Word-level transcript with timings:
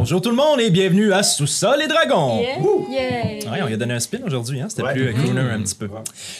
Bonjour 0.00 0.22
tout 0.22 0.30
le 0.30 0.36
monde 0.36 0.62
et 0.62 0.70
bienvenue 0.70 1.12
à 1.12 1.22
Sous-sol 1.22 1.82
et 1.82 1.86
Dragons. 1.86 2.40
Yeah. 2.40 2.56
Yeah. 2.88 3.50
Ouais, 3.52 3.62
on 3.62 3.66
lui 3.66 3.74
a 3.74 3.76
donné 3.76 3.92
un 3.92 4.00
spin 4.00 4.20
aujourd'hui, 4.24 4.58
hein? 4.58 4.70
c'était 4.70 4.82
Ouais. 4.82 4.94
plus 4.94 5.08
euh, 5.08 5.12
crooner 5.12 5.40
un 5.42 5.60
petit 5.60 5.74
peu. 5.74 5.90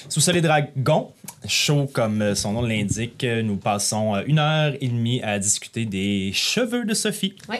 Sous-sol 0.09 0.39
et 0.39 0.41
Dragons, 0.41 1.11
chaud 1.47 1.87
comme 1.93 2.23
euh, 2.23 2.35
son 2.35 2.53
nom 2.53 2.63
l'indique, 2.63 3.23
euh, 3.23 3.43
nous 3.43 3.57
passons 3.59 4.15
euh, 4.17 4.23
une 4.27 4.39
heure 4.39 4.73
et 4.81 4.89
demie 4.89 5.21
à 5.21 5.39
discuter 5.39 5.85
des 5.85 6.31
cheveux 6.33 6.87
de 6.87 6.95
Sophie. 6.95 7.35
Oui. 7.51 7.57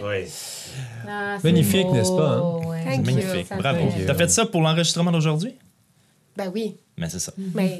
Ah, 1.07 1.37
Magnifique, 1.45 1.91
n'est-ce 1.91 2.13
pas, 2.13 2.31
hein? 2.39 2.67
Ouais. 2.67 2.79
C'est 2.93 3.03
magnifique, 3.03 3.47
Ça 3.47 3.57
bravo. 3.57 3.89
T'as 4.07 4.15
fait 4.15 4.31
ça 4.31 4.47
pour 4.47 4.63
l'enregistrement 4.63 5.13
d'aujourd'hui? 5.13 5.55
Ben 6.35 6.51
oui. 6.55 6.79
Mais 6.97 7.11
c'est 7.11 7.19
ça. 7.21 7.35
Mais 7.55 7.79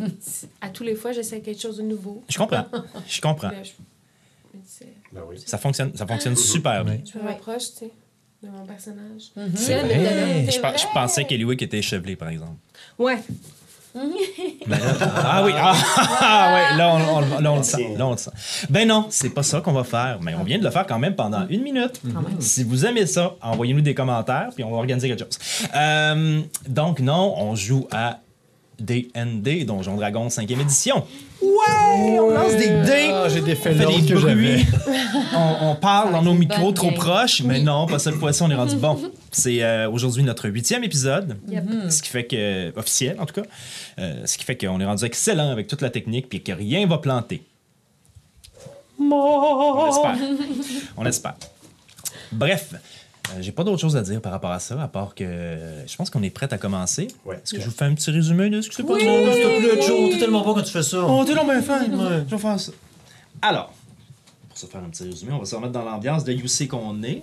à 0.61 0.69
tous 0.69 0.85
les 0.85 0.95
fois, 0.95 1.13
j'essaie 1.13 1.41
quelque 1.41 1.63
chose 1.63 1.79
de 1.79 1.85
nouveau. 1.85 2.23
Je 2.29 2.37
comprends. 2.37 2.67
Je 3.09 3.19
comprends. 3.23 3.49
Dis, 4.53 4.85
Ben 5.11 5.23
oui. 5.27 5.37
Ça 5.47 5.57
fonctionne, 5.57 5.93
ça 5.97 6.07
fonctionne 6.07 6.37
super 6.37 6.85
bien. 6.85 6.97
Ouais. 6.97 7.05
je 7.11 7.19
me 7.19 7.27
rapproche, 7.27 7.73
tu 7.73 7.79
sais, 7.79 7.91
de 8.43 8.49
mon 8.49 8.65
personnage. 8.67 9.23
C'est 9.55 9.77
Là, 9.77 9.83
vrai. 9.83 10.47
Je, 10.51 10.59
pe- 10.61 10.79
je 10.79 10.87
pensais 10.95 11.25
qu'Eliwick 11.25 11.61
était 11.63 11.79
échevelé, 11.79 12.17
par 12.17 12.29
exemple. 12.29 12.57
Ouais. 12.99 13.19
Ah 13.95 15.43
oui, 15.45 15.53
ah, 15.57 15.75
ah, 16.21 16.55
ouais, 16.55 16.77
là 16.79 16.95
on, 16.95 17.17
on- 17.17 17.41
là, 17.41 17.53
on 17.53 17.57
le 17.57 17.63
sent, 17.65 17.97
là 17.99 18.07
on 18.07 18.13
le 18.13 18.17
sent. 18.17 18.31
Ben 18.71 18.87
non, 18.87 19.07
c'est 19.11 19.31
pas 19.31 19.43
ça 19.43 19.61
qu'on 19.61 19.73
va 19.73 19.83
faire, 19.83 20.19
mais 20.23 20.35
on 20.37 20.45
vient 20.45 20.59
de 20.59 20.65
le 20.65 20.71
faire 20.71 20.87
quand 20.87 20.99
même 21.01 21.17
pendant 21.17 21.47
une 21.49 21.63
minute. 21.63 22.01
Si 22.39 22.63
vous 22.63 22.87
aimez 22.87 23.07
ça, 23.07 23.35
envoyez-nous 23.43 23.81
des 23.81 23.95
commentaires, 23.95 24.51
puis 24.55 24.63
on 24.63 24.71
va 24.71 24.77
organiser 24.77 25.09
quelque 25.09 25.25
chose. 25.25 25.39
Euh, 25.75 26.41
donc 26.69 27.01
non, 27.01 27.35
on 27.37 27.57
joue 27.57 27.89
à 27.91 28.21
D&D, 28.81 29.65
Donjon 29.65 29.97
Dragon 29.97 30.27
5e 30.29 30.61
édition. 30.61 31.05
Ouais, 31.43 32.19
on 32.19 32.31
lance 32.31 32.53
des 32.57 32.69
dés. 32.69 33.11
Ah, 33.13 33.29
j'ai 33.29 33.41
défait 33.41 33.71
On 33.75 33.79
fait 33.79 34.03
des 34.03 34.07
que 34.09 34.19
bruits, 34.19 34.67
on, 35.35 35.71
on 35.71 35.75
parle 35.77 36.13
dans 36.13 36.23
nos 36.23 36.35
micros 36.35 36.73
trop 36.73 36.91
proches, 36.93 37.43
mais 37.43 37.61
non, 37.61 37.87
pas 37.87 37.99
cette 37.99 38.17
fois-ci, 38.17 38.43
on 38.43 38.51
est 38.51 38.55
rendu 38.55 38.77
bon. 38.77 38.99
C'est 39.33 39.63
euh, 39.63 39.89
aujourd'hui 39.91 40.23
notre 40.23 40.49
huitième 40.49 40.83
épisode, 40.85 41.37
Yep. 41.49 41.65
ce 41.89 42.03
qui 42.03 42.09
fait 42.11 42.25
que, 42.27 42.77
officiel 42.79 43.17
en 43.21 43.27
tout 43.27 43.41
cas, 43.41 43.47
euh, 43.99 44.23
ce 44.27 44.37
qui 44.37 44.45
fait 44.45 44.57
qu'on 44.57 44.81
est 44.81 44.85
rendu 44.85 45.05
excellent 45.05 45.51
avec 45.51 45.67
toute 45.69 45.83
la 45.83 45.91
technique 45.91 46.29
puis 46.29 46.43
que 46.43 46.53
rien 46.53 46.87
va 46.87 46.99
planter. 46.99 47.43
On 48.99 49.87
espère. 49.89 50.17
On 50.97 51.07
espère. 51.07 51.35
Bref, 52.33 52.71
euh, 52.75 52.77
j'ai 53.39 53.53
pas 53.53 53.65
d'autre 53.65 53.81
chose 53.81 53.97
à 53.97 54.03
dire 54.03 54.21
par 54.21 54.33
rapport 54.33 54.51
à 54.51 54.59
ça, 54.59 54.83
à 54.83 54.89
part 54.89 55.15
que 55.15 55.25
euh, 55.25 55.87
je 55.87 55.97
pense 55.97 56.11
qu'on 56.11 56.23
est 56.23 56.31
prêt 56.31 56.53
à 56.53 56.59
commencer. 56.59 57.09
Ouais. 57.25 57.37
Est-ce 57.37 57.55
que 57.55 57.61
je 57.61 57.67
vous 57.67 57.71
fais 57.71 57.85
un 57.85 57.95
petit 57.95 58.11
résumé 58.11 58.51
de 58.51 58.61
ce 58.61 58.69
qui 58.69 58.77
s'est 58.77 58.83
passé? 58.83 59.07
Non, 59.07 59.33
s'il 59.33 59.43
te 59.43 59.75
plaît, 59.75 59.83
Joe, 59.83 60.11
t'es 60.11 60.19
tellement 60.19 60.43
bon 60.43 60.55
quand 60.55 60.63
tu 60.63 60.73
fais 60.73 60.83
ça. 60.83 61.05
Oh, 61.07 61.25
t'es 61.25 61.35
donc 61.35 61.47
bien 61.47 61.63
fin. 61.63 61.85
Je 62.29 62.35
vais 62.35 62.39
faire 62.39 62.59
ça. 62.59 62.73
Alors, 63.43 63.73
pour 64.49 64.59
se 64.59 64.67
faire 64.67 64.83
un 64.83 64.89
petit 64.89 65.05
résumé, 65.05 65.33
on 65.33 65.39
va 65.39 65.45
se 65.45 65.55
remettre 65.55 65.73
dans 65.73 65.85
l'ambiance 65.85 66.25
de 66.25 66.33
UC 66.33 66.69
qu'on 66.69 67.03
est. 67.03 67.23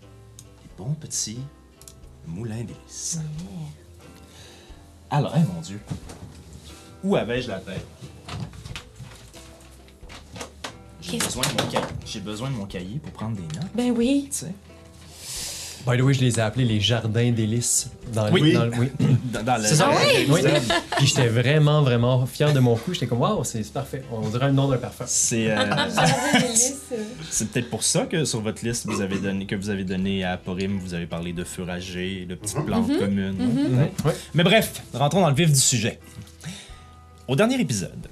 Des 0.00 0.70
bons 0.78 0.94
petits 0.94 1.40
moulins 2.26 2.62
d'hélice. 2.62 3.20
Alors, 5.10 5.34
hein, 5.34 5.44
mon 5.54 5.60
Dieu. 5.60 5.80
Où 7.04 7.16
avais-je 7.16 7.48
la 7.48 7.58
tête? 7.58 7.86
J'ai 11.02 11.18
besoin, 11.18 11.42
de 11.42 11.62
mon 11.62 11.68
cahier. 11.68 11.84
J'ai 12.06 12.20
besoin 12.20 12.50
de 12.50 12.54
mon 12.54 12.64
cahier 12.66 12.98
pour 13.02 13.12
prendre 13.12 13.36
des 13.36 13.42
notes, 13.42 13.70
Ben 13.74 13.90
oui. 13.90 14.28
tu 14.30 14.38
sais. 14.38 14.52
By 15.84 15.98
the 15.98 16.02
way, 16.02 16.14
je 16.14 16.20
les 16.20 16.38
ai 16.38 16.42
appelés 16.42 16.64
les 16.64 16.78
jardins 16.78 17.32
d'hélices. 17.32 17.88
Dans 18.14 18.26
le- 18.26 18.32
Oui. 18.32 18.52
dans 18.52 18.66
le- 18.66 18.72
oui. 18.78 18.88
Dans, 19.32 19.42
dans 19.44 19.56
le- 19.56 19.64
C'est 19.66 19.74
ça? 19.74 19.86
dans 19.86 19.90
le- 19.94 20.32
Oui. 20.32 20.40
Puis 20.96 21.06
j'étais 21.08 21.26
vraiment, 21.26 21.82
vraiment 21.82 22.24
fier 22.24 22.52
de 22.52 22.60
mon 22.60 22.76
coup. 22.76 22.94
J'étais 22.94 23.08
comme, 23.08 23.18
waouh, 23.20 23.42
c'est 23.42 23.64
c'est 23.64 23.72
parfait. 23.72 24.04
On 24.12 24.20
dirait 24.28 24.46
le 24.46 24.52
nom 24.52 24.68
d'un 24.68 24.76
parfum. 24.76 25.04
C'est 25.08 25.50
euh, 25.50 25.58
euh, 25.58 25.88
C'est 27.30 27.48
peut-être 27.50 27.68
pour 27.68 27.82
ça 27.82 28.06
que 28.06 28.24
sur 28.24 28.40
votre 28.42 28.64
liste 28.64 28.86
vous 28.86 29.00
avez 29.00 29.18
donné, 29.18 29.44
que 29.44 29.56
vous 29.56 29.70
avez 29.70 29.82
donné 29.82 30.22
à 30.22 30.36
Porim, 30.36 30.78
vous 30.78 30.94
avez 30.94 31.06
parlé 31.06 31.32
de 31.32 31.42
furager, 31.42 32.26
de 32.26 32.36
petites 32.36 32.64
plantes 32.64 32.86
communes. 33.00 33.34
hein. 33.40 33.88
Ouais. 34.04 34.14
Mais 34.34 34.44
bref, 34.44 34.82
rentrons 34.94 35.20
dans 35.22 35.30
le 35.30 35.34
vif 35.34 35.50
du 35.50 35.58
sujet. 35.58 35.98
Au 37.26 37.34
dernier 37.34 37.60
épisode, 37.60 38.06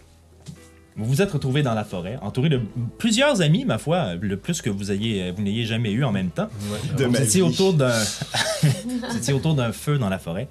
vous 1.00 1.06
vous 1.06 1.22
êtes 1.22 1.30
retrouvé 1.32 1.62
dans 1.62 1.74
la 1.74 1.84
forêt, 1.84 2.18
entouré 2.22 2.48
de 2.48 2.60
plusieurs 2.98 3.40
amis, 3.40 3.64
ma 3.64 3.78
foi, 3.78 4.14
le 4.14 4.36
plus 4.36 4.62
que 4.62 4.70
vous 4.70 4.92
ayez, 4.92 5.30
vous 5.30 5.42
n'ayez 5.42 5.64
jamais 5.64 5.90
eu 5.90 6.04
en 6.04 6.12
même 6.12 6.30
temps. 6.30 6.48
De 6.96 7.04
Vous 7.04 7.10
ma 7.10 7.20
étiez 7.20 7.42
autour 7.42 7.72
d'un, 7.72 7.92
vous 8.62 9.16
étiez 9.16 9.32
autour 9.32 9.54
d'un 9.54 9.72
feu 9.72 9.98
dans 9.98 10.08
la 10.08 10.18
forêt, 10.18 10.48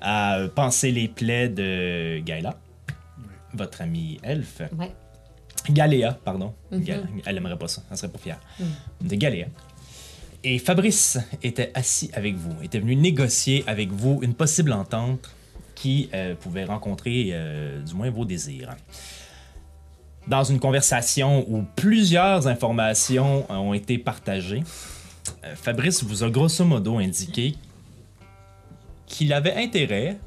à 0.00 0.38
euh, 0.38 0.48
panser 0.48 0.90
les 0.90 1.08
plaies 1.08 1.48
de 1.48 2.18
Gaïla, 2.20 2.58
votre 3.54 3.82
ami 3.82 4.18
elfe. 4.22 4.62
Ouais. 4.78 4.90
Galéa, 5.68 6.18
pardon. 6.24 6.54
Mhm. 6.72 6.84
Elle 7.26 7.36
aimerait 7.36 7.58
pas 7.58 7.68
ça, 7.68 7.82
elle 7.90 7.96
serait 7.96 8.10
pas 8.10 8.18
fière. 8.18 8.40
De 9.02 9.14
Galéa. 9.14 9.46
Et 10.42 10.58
Fabrice 10.58 11.18
était 11.42 11.70
assis 11.74 12.10
avec 12.14 12.36
vous, 12.36 12.54
était 12.62 12.78
venu 12.78 12.96
négocier 12.96 13.62
avec 13.66 13.90
vous 13.90 14.20
une 14.22 14.32
possible 14.32 14.72
entente 14.72 15.30
qui 15.74 16.08
euh, 16.14 16.34
pouvait 16.34 16.64
rencontrer 16.64 17.30
euh, 17.32 17.82
du 17.82 17.94
moins 17.94 18.10
vos 18.10 18.24
désirs. 18.24 18.74
Dans 20.30 20.44
une 20.44 20.60
conversation 20.60 21.44
où 21.48 21.64
plusieurs 21.74 22.46
informations 22.46 23.50
ont 23.50 23.74
été 23.74 23.98
partagées, 23.98 24.62
euh, 25.42 25.56
Fabrice 25.56 26.04
vous 26.04 26.22
a 26.22 26.30
grosso 26.30 26.64
modo 26.64 26.98
indiqué 26.98 27.56
qu'il 29.06 29.32
avait 29.32 29.56
intérêt 29.56 30.18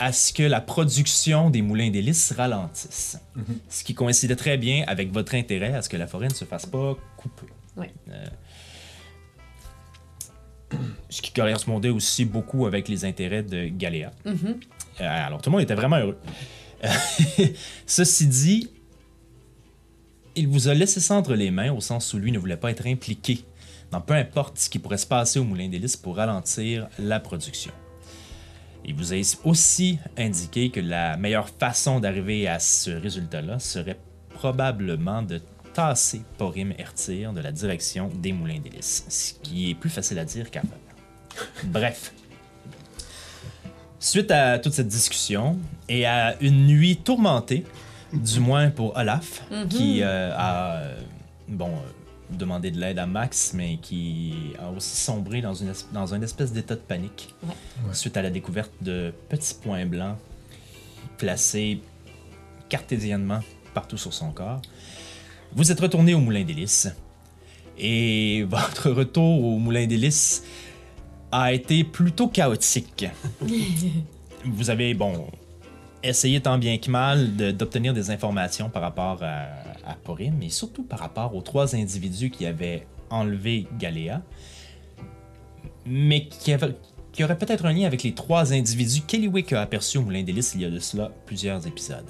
à 0.00 0.12
ce 0.12 0.32
que 0.32 0.42
la 0.42 0.60
production 0.60 1.50
des 1.50 1.62
moulins 1.62 1.88
d'hélice 1.88 2.32
ralentisse. 2.32 3.20
Ce 3.68 3.84
qui 3.84 3.94
coïncidait 3.94 4.34
très 4.34 4.58
bien 4.58 4.82
avec 4.88 5.12
votre 5.12 5.36
intérêt 5.36 5.72
à 5.72 5.82
ce 5.82 5.88
que 5.88 5.96
la 5.96 6.08
forêt 6.08 6.26
ne 6.26 6.34
se 6.34 6.44
fasse 6.44 6.66
pas 6.66 6.96
couper. 7.16 7.46
Euh, 7.78 8.26
ce 11.08 11.22
qui 11.22 11.32
correspondait 11.32 11.90
aussi 11.90 12.24
beaucoup 12.24 12.66
avec 12.66 12.88
les 12.88 13.04
intérêts 13.04 13.44
de 13.44 13.68
Galéa. 13.68 14.10
Euh, 14.26 14.34
alors, 15.00 15.40
tout 15.40 15.48
le 15.50 15.52
monde 15.52 15.62
était 15.62 15.76
vraiment 15.76 15.98
heureux. 15.98 16.18
Ceci 17.86 18.26
dit, 18.26 18.70
il 20.36 20.48
vous 20.48 20.68
a 20.68 20.74
laissé 20.74 21.00
ça 21.00 21.14
entre 21.14 21.34
les 21.34 21.50
mains 21.50 21.72
au 21.72 21.80
sens 21.80 22.12
où 22.12 22.18
lui 22.18 22.30
ne 22.30 22.38
voulait 22.38 22.56
pas 22.56 22.70
être 22.70 22.86
impliqué 22.86 23.44
dans 23.90 24.00
peu 24.00 24.14
importe 24.14 24.58
ce 24.58 24.68
qui 24.68 24.78
pourrait 24.78 24.98
se 24.98 25.06
passer 25.06 25.38
au 25.38 25.44
moulin 25.44 25.68
d'hélice 25.68 25.96
pour 25.96 26.16
ralentir 26.16 26.88
la 26.98 27.20
production. 27.20 27.72
Il 28.84 28.94
vous 28.94 29.12
a 29.12 29.16
aussi 29.44 29.98
indiqué 30.16 30.70
que 30.70 30.80
la 30.80 31.16
meilleure 31.16 31.48
façon 31.48 31.98
d'arriver 31.98 32.46
à 32.46 32.58
ce 32.58 32.90
résultat-là 32.90 33.58
serait 33.58 33.98
probablement 34.28 35.22
de 35.22 35.40
tasser 35.74 36.22
Porim 36.38 36.72
Ertir 36.78 37.32
de 37.32 37.40
la 37.40 37.52
direction 37.52 38.08
des 38.14 38.32
moulins 38.32 38.60
d'hélice, 38.60 39.04
ce 39.08 39.32
qui 39.42 39.70
est 39.70 39.74
plus 39.74 39.90
facile 39.90 40.18
à 40.18 40.24
dire 40.24 40.50
qu'à 40.50 40.60
faire. 40.60 41.44
Bref. 41.64 42.12
Suite 43.98 44.30
à 44.30 44.58
toute 44.58 44.72
cette 44.72 44.88
discussion 44.88 45.58
et 45.88 46.06
à 46.06 46.36
une 46.40 46.66
nuit 46.66 46.96
tourmentée, 46.96 47.64
du 48.12 48.40
moins 48.40 48.70
pour 48.70 48.96
Olaf, 48.96 49.42
qui 49.68 50.02
euh, 50.02 50.32
a 50.36 50.76
euh, 50.76 51.00
bon, 51.48 51.68
euh, 51.68 52.36
demandé 52.36 52.70
de 52.70 52.78
l'aide 52.80 52.98
à 52.98 53.06
Max, 53.06 53.52
mais 53.54 53.76
qui 53.78 54.34
a 54.58 54.70
aussi 54.70 54.96
sombré 54.96 55.40
dans, 55.40 55.54
une 55.54 55.68
es- 55.68 55.92
dans 55.92 56.14
un 56.14 56.22
espèce 56.22 56.52
d'état 56.52 56.74
de 56.74 56.80
panique 56.80 57.34
Ouais. 57.44 57.54
suite 57.92 58.16
à 58.16 58.22
la 58.22 58.30
découverte 58.30 58.72
de 58.80 59.12
petits 59.28 59.54
points 59.54 59.86
blancs 59.86 60.16
placés 61.18 61.80
cartésiennement 62.68 63.40
partout 63.74 63.96
sur 63.98 64.12
son 64.12 64.30
corps. 64.32 64.60
Vous 65.52 65.70
êtes 65.70 65.80
retourné 65.80 66.14
au 66.14 66.20
Moulin 66.20 66.44
d'Hélice 66.44 66.88
et 67.78 68.44
votre 68.48 68.90
retour 68.90 69.44
au 69.44 69.58
Moulin 69.58 69.86
d'Hélice 69.86 70.42
a 71.32 71.52
été 71.52 71.84
plutôt 71.84 72.28
chaotique. 72.28 73.06
Vous 74.44 74.70
avez, 74.70 74.94
bon, 74.94 75.26
essayé 76.02 76.40
tant 76.40 76.58
bien 76.58 76.78
que 76.78 76.90
mal 76.90 77.36
de- 77.36 77.50
d'obtenir 77.50 77.92
des 77.94 78.10
informations 78.10 78.68
par 78.70 78.82
rapport 78.82 79.18
à, 79.22 79.46
à 79.90 79.94
Porim, 80.02 80.34
mais 80.38 80.48
surtout 80.50 80.82
par 80.82 80.98
rapport 80.98 81.34
aux 81.34 81.42
trois 81.42 81.74
individus 81.74 82.30
qui 82.30 82.46
avaient 82.46 82.86
enlevé 83.10 83.66
Galéa, 83.78 84.22
mais 85.84 86.26
qui, 86.26 86.52
avaient- 86.52 86.76
qui 87.12 87.24
auraient 87.24 87.38
peut-être 87.38 87.64
un 87.66 87.72
lien 87.72 87.86
avec 87.86 88.02
les 88.02 88.12
trois 88.12 88.52
individus 88.52 89.02
qu'Eliwick 89.02 89.52
a 89.52 89.62
aperçus 89.62 89.98
au 89.98 90.02
Moulin 90.02 90.22
d'Hélice 90.22 90.52
il 90.54 90.62
y 90.62 90.64
a 90.64 90.70
de 90.70 90.78
cela 90.80 91.10
plusieurs 91.26 91.66
épisodes. 91.66 92.04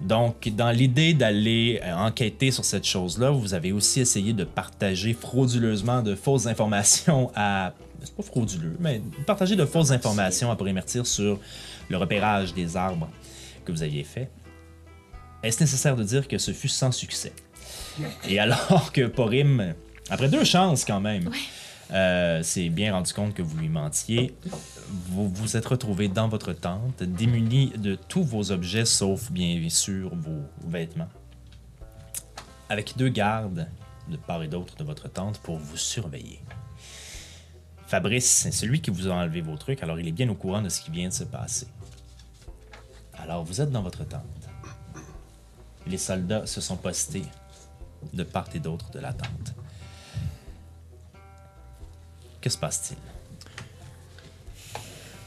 Donc, 0.00 0.48
dans 0.50 0.70
l'idée 0.70 1.12
d'aller 1.12 1.80
euh, 1.82 1.92
enquêter 1.96 2.52
sur 2.52 2.64
cette 2.64 2.84
chose-là, 2.84 3.30
vous 3.30 3.52
avez 3.54 3.72
aussi 3.72 3.98
essayé 4.00 4.32
de 4.32 4.44
partager 4.44 5.12
frauduleusement 5.12 6.02
de 6.02 6.14
fausses 6.14 6.46
informations 6.46 7.32
à. 7.34 7.74
C'est 8.00 8.14
pas 8.14 8.22
frauduleux, 8.22 8.76
mais 8.78 9.02
partager 9.26 9.56
de 9.56 9.64
fausses 9.64 9.90
informations 9.90 10.52
à 10.52 10.56
Porémertir 10.56 11.04
sur 11.04 11.40
le 11.88 11.96
repérage 11.96 12.54
des 12.54 12.76
arbres 12.76 13.08
que 13.64 13.72
vous 13.72 13.82
aviez 13.82 14.04
fait. 14.04 14.30
Est-ce 15.42 15.62
nécessaire 15.62 15.96
de 15.96 16.04
dire 16.04 16.26
que 16.26 16.38
ce 16.38 16.52
fut 16.52 16.68
sans 16.68 16.92
succès? 16.92 17.32
Et 18.28 18.38
alors 18.38 18.92
que 18.92 19.06
Porim, 19.06 19.74
après 20.10 20.28
deux 20.28 20.44
chances 20.44 20.84
quand 20.84 21.00
même, 21.00 21.30
euh, 21.92 22.42
s'est 22.42 22.68
bien 22.68 22.92
rendu 22.92 23.12
compte 23.12 23.34
que 23.34 23.42
vous 23.42 23.56
lui 23.56 23.68
mentiez, 23.68 24.34
vous 24.88 25.28
vous 25.28 25.56
êtes 25.56 25.66
retrouvé 25.66 26.08
dans 26.08 26.28
votre 26.28 26.52
tente, 26.52 27.02
démuni 27.02 27.72
de 27.76 27.94
tous 27.94 28.22
vos 28.22 28.50
objets 28.50 28.84
sauf 28.84 29.30
bien 29.30 29.68
sûr 29.68 30.14
vos 30.14 30.42
vêtements, 30.66 31.08
avec 32.68 32.94
deux 32.96 33.08
gardes 33.08 33.68
de 34.08 34.16
part 34.16 34.42
et 34.42 34.48
d'autre 34.48 34.76
de 34.76 34.84
votre 34.84 35.08
tente 35.08 35.38
pour 35.38 35.58
vous 35.58 35.76
surveiller. 35.76 36.40
Fabrice, 37.86 38.26
c'est 38.26 38.52
celui 38.52 38.80
qui 38.82 38.90
vous 38.90 39.08
a 39.08 39.12
enlevé 39.12 39.40
vos 39.40 39.56
trucs, 39.56 39.82
alors 39.82 39.98
il 39.98 40.06
est 40.06 40.12
bien 40.12 40.28
au 40.28 40.34
courant 40.34 40.60
de 40.60 40.68
ce 40.68 40.80
qui 40.80 40.90
vient 40.90 41.08
de 41.08 41.14
se 41.14 41.24
passer. 41.24 41.68
Alors 43.22 43.44
vous 43.44 43.60
êtes 43.60 43.70
dans 43.70 43.82
votre 43.82 44.04
tente. 44.06 44.22
Les 45.86 45.98
soldats 45.98 46.46
se 46.46 46.60
sont 46.60 46.76
postés 46.76 47.24
de 48.12 48.22
part 48.22 48.48
et 48.54 48.58
d'autre 48.60 48.90
de 48.90 48.98
la 49.00 49.12
tente. 49.12 49.54
Que 52.40 52.50
se 52.50 52.58
passe-t-il? 52.58 52.98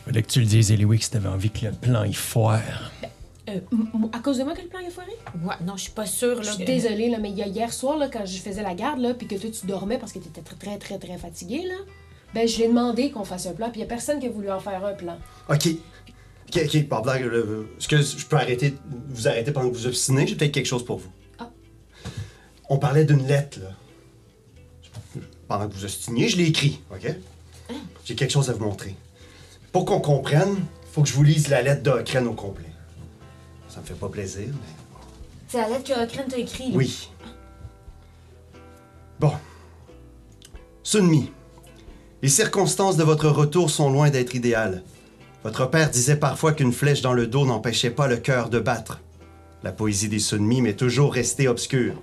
Fallait 0.05 0.23
que 0.23 0.27
tu 0.29 0.39
le 0.39 0.45
dises, 0.45 0.71
Eliwick, 0.71 1.03
si 1.03 1.11
t'avais 1.11 1.29
envie 1.29 1.51
que 1.51 1.65
le 1.65 1.71
plan 1.73 2.03
y 2.03 2.13
foire. 2.13 2.91
Euh, 3.49 3.59
à 4.13 4.19
cause 4.19 4.37
de 4.37 4.43
moi 4.43 4.53
que 4.55 4.61
le 4.61 4.67
plan 4.67 4.79
est 4.79 4.89
foiré? 4.89 5.11
Ouais, 5.43 5.55
non, 5.65 5.75
je 5.75 5.83
suis 5.83 5.91
pas 5.91 6.05
sûre, 6.05 6.41
Je 6.41 6.47
là. 6.47 6.53
suis 6.53 6.63
que- 6.65 6.71
désolée, 6.71 7.09
là, 7.09 7.17
mais 7.19 7.29
il 7.31 7.37
y 7.37 7.43
a 7.43 7.47
hier 7.47 7.71
soir, 7.73 7.97
là, 7.97 8.07
quand 8.07 8.25
je 8.25 8.37
faisais 8.37 8.63
la 8.63 8.73
garde, 8.75 8.99
là, 8.99 9.13
puis 9.13 9.27
que 9.27 9.35
toi, 9.35 9.49
tu 9.49 9.65
dormais 9.67 9.97
parce 9.97 10.11
que 10.11 10.19
tu 10.19 10.27
étais 10.27 10.41
très, 10.41 10.55
très, 10.55 10.77
très, 10.77 10.97
très 10.99 11.17
fatigué, 11.17 11.63
là, 11.67 11.75
ben, 12.33 12.47
je 12.47 12.55
lui 12.57 12.63
ai 12.63 12.67
demandé 12.67 13.11
qu'on 13.11 13.23
fasse 13.25 13.45
un 13.47 13.53
plan, 13.53 13.69
puis 13.69 13.79
il 13.79 13.83
y 13.83 13.85
a 13.85 13.89
personne 13.89 14.19
qui 14.19 14.27
a 14.27 14.29
voulu 14.29 14.49
en 14.51 14.59
faire 14.59 14.83
un 14.85 14.93
plan. 14.93 15.17
Ok. 15.49 15.69
Ok, 16.53 16.87
pas 16.87 17.01
blague. 17.01 17.23
Est-ce 17.23 17.87
que 17.87 18.01
je 18.01 18.25
peux 18.25 18.35
arrêter, 18.35 18.75
vous 19.09 19.27
arrêter 19.27 19.51
pendant 19.51 19.69
que 19.69 19.75
vous 19.75 19.87
obstinez? 19.87 20.27
J'ai 20.27 20.35
peut-être 20.35 20.51
quelque 20.51 20.65
chose 20.65 20.83
pour 20.83 20.97
vous. 20.97 21.11
Ah. 21.39 21.49
On 22.69 22.77
parlait 22.77 23.05
d'une 23.05 23.25
lettre, 23.25 23.59
là. 23.61 23.69
Pendant 25.47 25.67
que 25.67 25.73
vous 25.73 25.83
obstiniez, 25.83 26.29
je 26.29 26.37
l'ai 26.37 26.47
écrit, 26.47 26.81
ok? 26.91 27.15
J'ai 28.05 28.15
quelque 28.15 28.31
chose 28.31 28.49
à 28.49 28.53
vous 28.53 28.63
montrer. 28.63 28.95
Pour 29.71 29.85
qu'on 29.85 29.99
comprenne, 29.99 30.57
faut 30.91 31.01
que 31.01 31.09
je 31.09 31.13
vous 31.13 31.23
lise 31.23 31.47
la 31.49 31.61
lettre 31.61 31.83
d'Ocren 31.83 32.27
au 32.27 32.33
complet. 32.33 32.65
Ça 33.69 33.79
me 33.79 33.85
fait 33.85 33.93
pas 33.93 34.09
plaisir, 34.09 34.47
mais. 34.47 34.97
C'est 35.47 35.57
la 35.57 35.69
lettre 35.69 35.83
que 35.83 36.03
Okren 36.03 36.27
t'a 36.27 36.37
écrite. 36.37 36.73
Oui. 36.73 37.09
Bon. 39.19 39.33
Sunmi, 40.83 41.31
les 42.21 42.29
circonstances 42.29 42.97
de 42.97 43.03
votre 43.03 43.29
retour 43.29 43.69
sont 43.69 43.91
loin 43.91 44.09
d'être 44.09 44.35
idéales. 44.35 44.83
Votre 45.43 45.65
père 45.69 45.89
disait 45.89 46.17
parfois 46.17 46.53
qu'une 46.53 46.71
flèche 46.71 47.01
dans 47.01 47.13
le 47.13 47.25
dos 47.25 47.45
n'empêchait 47.45 47.89
pas 47.89 48.07
le 48.07 48.17
cœur 48.17 48.49
de 48.49 48.59
battre. 48.59 49.01
La 49.63 49.71
poésie 49.71 50.09
des 50.09 50.19
Sunmi 50.19 50.61
m'est 50.61 50.73
toujours 50.73 51.13
restée 51.13 51.47
obscure. 51.47 52.01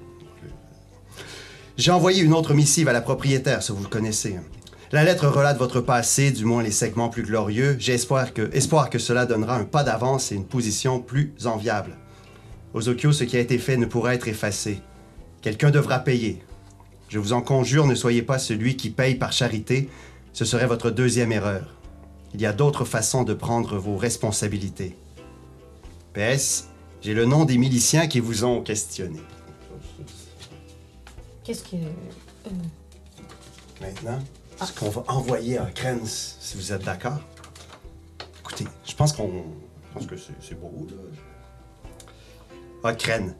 J'ai 1.76 1.92
envoyé 1.92 2.22
une 2.22 2.34
autre 2.34 2.54
missive 2.54 2.88
à 2.88 2.92
la 2.92 3.00
propriétaire, 3.00 3.62
ça 3.62 3.72
vous 3.72 3.82
le 3.82 3.88
connaissez. 3.88 4.36
La 4.90 5.04
lettre 5.04 5.28
relate 5.28 5.58
votre 5.58 5.80
passé, 5.80 6.32
du 6.32 6.44
moins 6.44 6.62
les 6.62 6.72
segments 6.72 7.10
plus 7.10 7.22
glorieux. 7.22 7.78
Espoir 7.88 8.32
que, 8.34 8.42
que 8.90 8.98
cela 8.98 9.26
donnera 9.26 9.56
un 9.56 9.64
pas 9.64 9.84
d'avance 9.84 10.32
et 10.32 10.34
une 10.34 10.46
position 10.46 10.98
plus 10.98 11.34
enviable. 11.44 11.96
Aux 12.74 12.88
Okyo, 12.88 13.12
ce 13.12 13.24
qui 13.24 13.36
a 13.36 13.40
été 13.40 13.58
fait 13.58 13.76
ne 13.76 13.86
pourra 13.86 14.14
être 14.14 14.26
effacé. 14.26 14.80
Quelqu'un 15.42 15.70
devra 15.70 16.00
payer. 16.00 16.42
Je 17.08 17.20
vous 17.20 17.32
en 17.32 17.42
conjure, 17.42 17.86
ne 17.86 17.94
soyez 17.94 18.22
pas 18.22 18.38
celui 18.38 18.76
qui 18.76 18.90
paye 18.90 19.14
par 19.14 19.32
charité. 19.32 19.88
Ce 20.32 20.44
serait 20.44 20.66
votre 20.66 20.90
deuxième 20.90 21.32
erreur. 21.32 21.77
Il 22.34 22.40
y 22.40 22.46
a 22.46 22.52
d'autres 22.52 22.84
façons 22.84 23.24
de 23.24 23.34
prendre 23.34 23.78
vos 23.78 23.96
responsabilités. 23.96 24.96
PS, 26.12 26.68
j'ai 27.00 27.14
le 27.14 27.24
nom 27.24 27.44
des 27.44 27.58
miliciens 27.58 28.06
qui 28.06 28.20
vous 28.20 28.44
ont 28.44 28.62
questionné. 28.62 29.20
Qu'est-ce 31.44 31.62
que. 31.62 31.76
Maintenant, 33.80 34.18
ce 34.64 34.72
qu'on 34.72 34.90
va 34.90 35.04
envoyer 35.08 35.58
à 35.58 35.66
Krenz, 35.66 36.36
si 36.40 36.56
vous 36.56 36.72
êtes 36.72 36.84
d'accord. 36.84 37.20
Écoutez, 38.40 38.66
je 38.84 38.94
pense 38.94 39.12
qu'on. 39.12 39.44
Je 39.90 39.94
pense 39.94 40.06
que 40.06 40.16
c'est 40.16 40.60
beau, 40.60 40.86
là. 40.90 40.96
Ah, 42.84 42.94
Kren, 42.94 43.34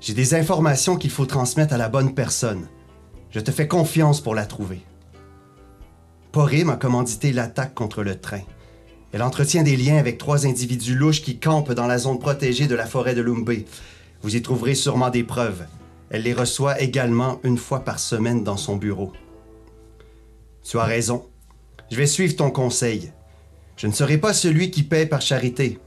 j'ai 0.00 0.14
des 0.14 0.34
informations 0.34 0.96
qu'il 0.96 1.10
faut 1.10 1.26
transmettre 1.26 1.74
à 1.74 1.78
la 1.78 1.88
bonne 1.88 2.14
personne. 2.14 2.68
Je 3.30 3.40
te 3.40 3.50
fais 3.50 3.66
confiance 3.66 4.20
pour 4.20 4.34
la 4.34 4.46
trouver. 4.46 4.82
Porim 6.34 6.68
a 6.68 6.76
commandité 6.76 7.32
l'attaque 7.32 7.74
contre 7.74 8.02
le 8.02 8.20
train. 8.20 8.40
Elle 9.12 9.22
entretient 9.22 9.62
des 9.62 9.76
liens 9.76 9.98
avec 9.98 10.18
trois 10.18 10.48
individus 10.48 10.96
louches 10.96 11.22
qui 11.22 11.38
campent 11.38 11.70
dans 11.70 11.86
la 11.86 11.96
zone 11.96 12.18
protégée 12.18 12.66
de 12.66 12.74
la 12.74 12.86
forêt 12.86 13.14
de 13.14 13.22
Lumbé. 13.22 13.66
Vous 14.20 14.34
y 14.34 14.42
trouverez 14.42 14.74
sûrement 14.74 15.10
des 15.10 15.22
preuves. 15.22 15.64
Elle 16.10 16.24
les 16.24 16.34
reçoit 16.34 16.80
également 16.80 17.38
une 17.44 17.56
fois 17.56 17.84
par 17.84 18.00
semaine 18.00 18.42
dans 18.42 18.56
son 18.56 18.74
bureau. 18.74 19.12
Tu 20.64 20.76
as 20.76 20.82
raison. 20.82 21.24
Je 21.92 21.96
vais 21.96 22.08
suivre 22.08 22.34
ton 22.34 22.50
conseil. 22.50 23.12
Je 23.76 23.86
ne 23.86 23.92
serai 23.92 24.18
pas 24.18 24.34
celui 24.34 24.72
qui 24.72 24.82
paie 24.82 25.06
par 25.06 25.22
charité. 25.22 25.78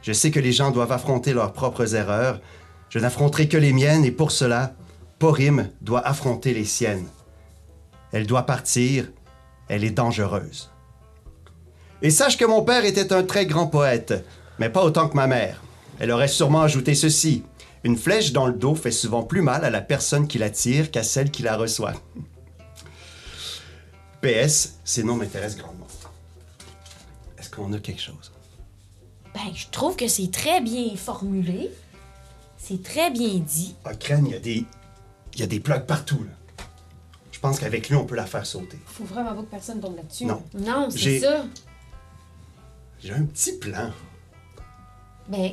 Je 0.00 0.12
sais 0.12 0.30
que 0.30 0.38
les 0.38 0.52
gens 0.52 0.70
doivent 0.70 0.92
affronter 0.92 1.32
leurs 1.32 1.52
propres 1.52 1.96
erreurs. 1.96 2.40
Je 2.88 3.00
n'affronterai 3.00 3.48
que 3.48 3.56
les 3.56 3.72
miennes 3.72 4.04
et 4.04 4.12
pour 4.12 4.30
cela, 4.30 4.76
Porim 5.18 5.70
doit 5.80 6.06
affronter 6.06 6.54
les 6.54 6.66
siennes. 6.66 7.08
Elle 8.12 8.28
doit 8.28 8.46
partir. 8.46 9.08
Elle 9.68 9.84
est 9.84 9.90
dangereuse. 9.90 10.70
Et 12.02 12.10
sache 12.10 12.36
que 12.36 12.44
mon 12.44 12.62
père 12.62 12.84
était 12.84 13.12
un 13.12 13.22
très 13.22 13.46
grand 13.46 13.66
poète, 13.68 14.24
mais 14.58 14.68
pas 14.68 14.84
autant 14.84 15.08
que 15.08 15.16
ma 15.16 15.26
mère. 15.26 15.62
Elle 16.00 16.10
aurait 16.10 16.28
sûrement 16.28 16.62
ajouté 16.62 16.94
ceci. 16.94 17.44
Une 17.84 17.96
flèche 17.96 18.32
dans 18.32 18.46
le 18.46 18.52
dos 18.52 18.74
fait 18.74 18.90
souvent 18.90 19.22
plus 19.22 19.42
mal 19.42 19.64
à 19.64 19.70
la 19.70 19.80
personne 19.80 20.28
qui 20.28 20.38
la 20.38 20.50
tire 20.50 20.90
qu'à 20.90 21.02
celle 21.02 21.30
qui 21.30 21.42
la 21.42 21.56
reçoit. 21.56 21.94
PS, 24.20 24.78
ces 24.84 25.02
noms 25.02 25.16
m'intéressent 25.16 25.62
grandement. 25.62 25.86
Est-ce 27.38 27.50
qu'on 27.50 27.72
a 27.72 27.78
quelque 27.78 28.00
chose? 28.00 28.32
Ben, 29.34 29.52
je 29.54 29.66
trouve 29.70 29.96
que 29.96 30.06
c'est 30.06 30.30
très 30.30 30.60
bien 30.60 30.94
formulé. 30.96 31.70
C'est 32.56 32.82
très 32.82 33.10
bien 33.10 33.34
dit. 33.38 33.74
À 33.84 33.94
Crène, 33.94 34.26
il 34.26 34.32
y 34.32 34.36
a 34.36 34.38
des. 34.38 34.64
Il 35.34 35.40
y 35.40 35.42
a 35.42 35.46
des 35.46 35.58
plugs 35.58 35.86
partout, 35.86 36.22
là. 36.22 36.30
Je 37.42 37.48
pense 37.48 37.58
qu'avec 37.58 37.88
lui, 37.88 37.96
on 37.96 38.04
peut 38.04 38.14
la 38.14 38.24
faire 38.26 38.46
sauter. 38.46 38.78
Faut 38.86 39.02
vraiment 39.02 39.34
pas 39.34 39.42
que 39.42 39.46
personne 39.50 39.80
tombe 39.80 39.96
là-dessus. 39.96 40.26
Non. 40.26 40.44
Non, 40.54 40.88
c'est 40.90 41.18
ça. 41.18 41.44
J'ai 43.02 43.12
un 43.12 43.24
petit 43.24 43.58
plan. 43.58 43.90
Ben. 45.26 45.50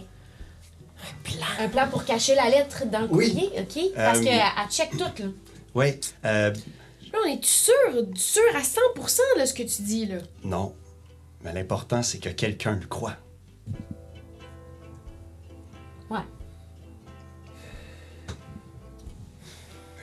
Un 1.01 1.23
plan. 1.23 1.47
Un 1.61 1.67
plan 1.67 1.87
pour 1.87 2.05
cacher 2.05 2.35
la 2.35 2.47
lettre 2.47 2.85
dans 2.85 2.99
le 2.99 3.07
Oui. 3.09 3.31
courrier, 3.33 3.49
OK? 3.59 3.93
Parce 3.95 4.19
Euh, 4.19 4.23
qu'elle 4.23 4.33
elle 4.39 4.69
check 4.69 4.91
tout, 4.91 4.99
là. 5.23 5.29
Oui. 5.73 5.99
Euh, 6.25 6.53
Là, 7.11 7.17
on 7.25 7.27
est 7.27 7.43
sûr, 7.43 7.73
sûr 8.13 8.43
à 8.55 8.61
100% 8.61 9.21
de 9.41 9.45
ce 9.47 9.53
que 9.55 9.63
tu 9.63 9.81
dis, 9.81 10.05
là? 10.05 10.17
non. 10.43 10.75
Mais 11.43 11.53
l'important, 11.53 12.03
c'est 12.03 12.19
que 12.19 12.29
quelqu'un 12.29 12.75
le 12.75 12.85
croit. 12.85 13.15
Ouais. 16.11 16.19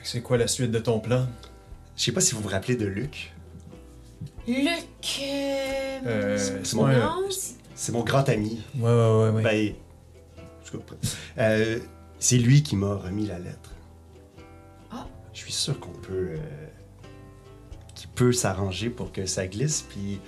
C'est 0.03 0.19
quoi 0.21 0.37
la 0.37 0.47
suite 0.47 0.71
de 0.71 0.79
ton 0.79 0.99
plan? 0.99 1.27
Je 1.97 2.03
sais 2.03 2.11
pas 2.11 2.21
si 2.21 2.35
vous 2.35 2.41
vous 2.41 2.49
rappelez 2.49 2.75
de 2.75 2.85
Luc. 2.85 3.33
Luc. 4.47 5.19
Euh... 5.21 5.99
Euh, 6.05 6.37
c'est 6.63 6.75
mon- 6.75 6.87
c'est- 7.29 7.91
grand 8.03 8.29
ami. 8.29 8.61
Ouais, 8.75 8.83
ouais, 8.83 8.89
ouais, 9.23 9.29
ouais. 9.31 9.41
Ben. 9.43 9.73
cas, 10.71 10.95
euh, 11.39 11.79
c'est 12.19 12.37
lui 12.37 12.63
qui 12.63 12.75
m'a 12.75 12.95
remis 12.95 13.25
la 13.25 13.39
lettre. 13.39 13.71
Ah. 14.91 15.07
Je 15.33 15.39
suis 15.39 15.51
sûr 15.51 15.79
qu'on 15.79 15.91
peut. 15.91 16.29
euh, 16.31 16.37
qu'il 17.95 18.09
peut 18.09 18.31
s'arranger 18.31 18.89
pour 18.89 19.11
que 19.11 19.25
ça 19.25 19.47
glisse, 19.47 19.81
puis. 19.89 20.19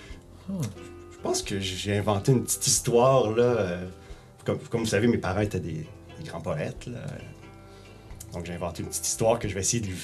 Je 0.49 1.17
pense 1.21 1.43
que 1.43 1.59
j'ai 1.59 1.97
inventé 1.97 2.31
une 2.31 2.43
petite 2.43 2.65
histoire, 2.65 3.29
là. 3.31 3.43
euh, 3.43 3.87
comme, 4.45 4.57
comme 4.59 4.79
vous 4.81 4.87
savez, 4.87 5.07
mes 5.07 5.17
parents 5.17 5.41
étaient 5.41 5.59
des, 5.59 5.85
des 6.19 6.23
grands 6.25 6.41
poètes, 6.41 6.87
là. 6.87 6.99
Donc 8.33 8.45
j'ai 8.45 8.53
inventé 8.53 8.81
une 8.83 8.89
petite 8.89 9.05
histoire 9.07 9.37
que 9.37 9.47
je 9.47 9.53
vais 9.53 9.59
essayer 9.59 9.81
de 9.81 9.87
lui 9.87 9.97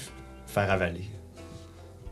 faire 0.47 0.69
avaler. 0.71 1.05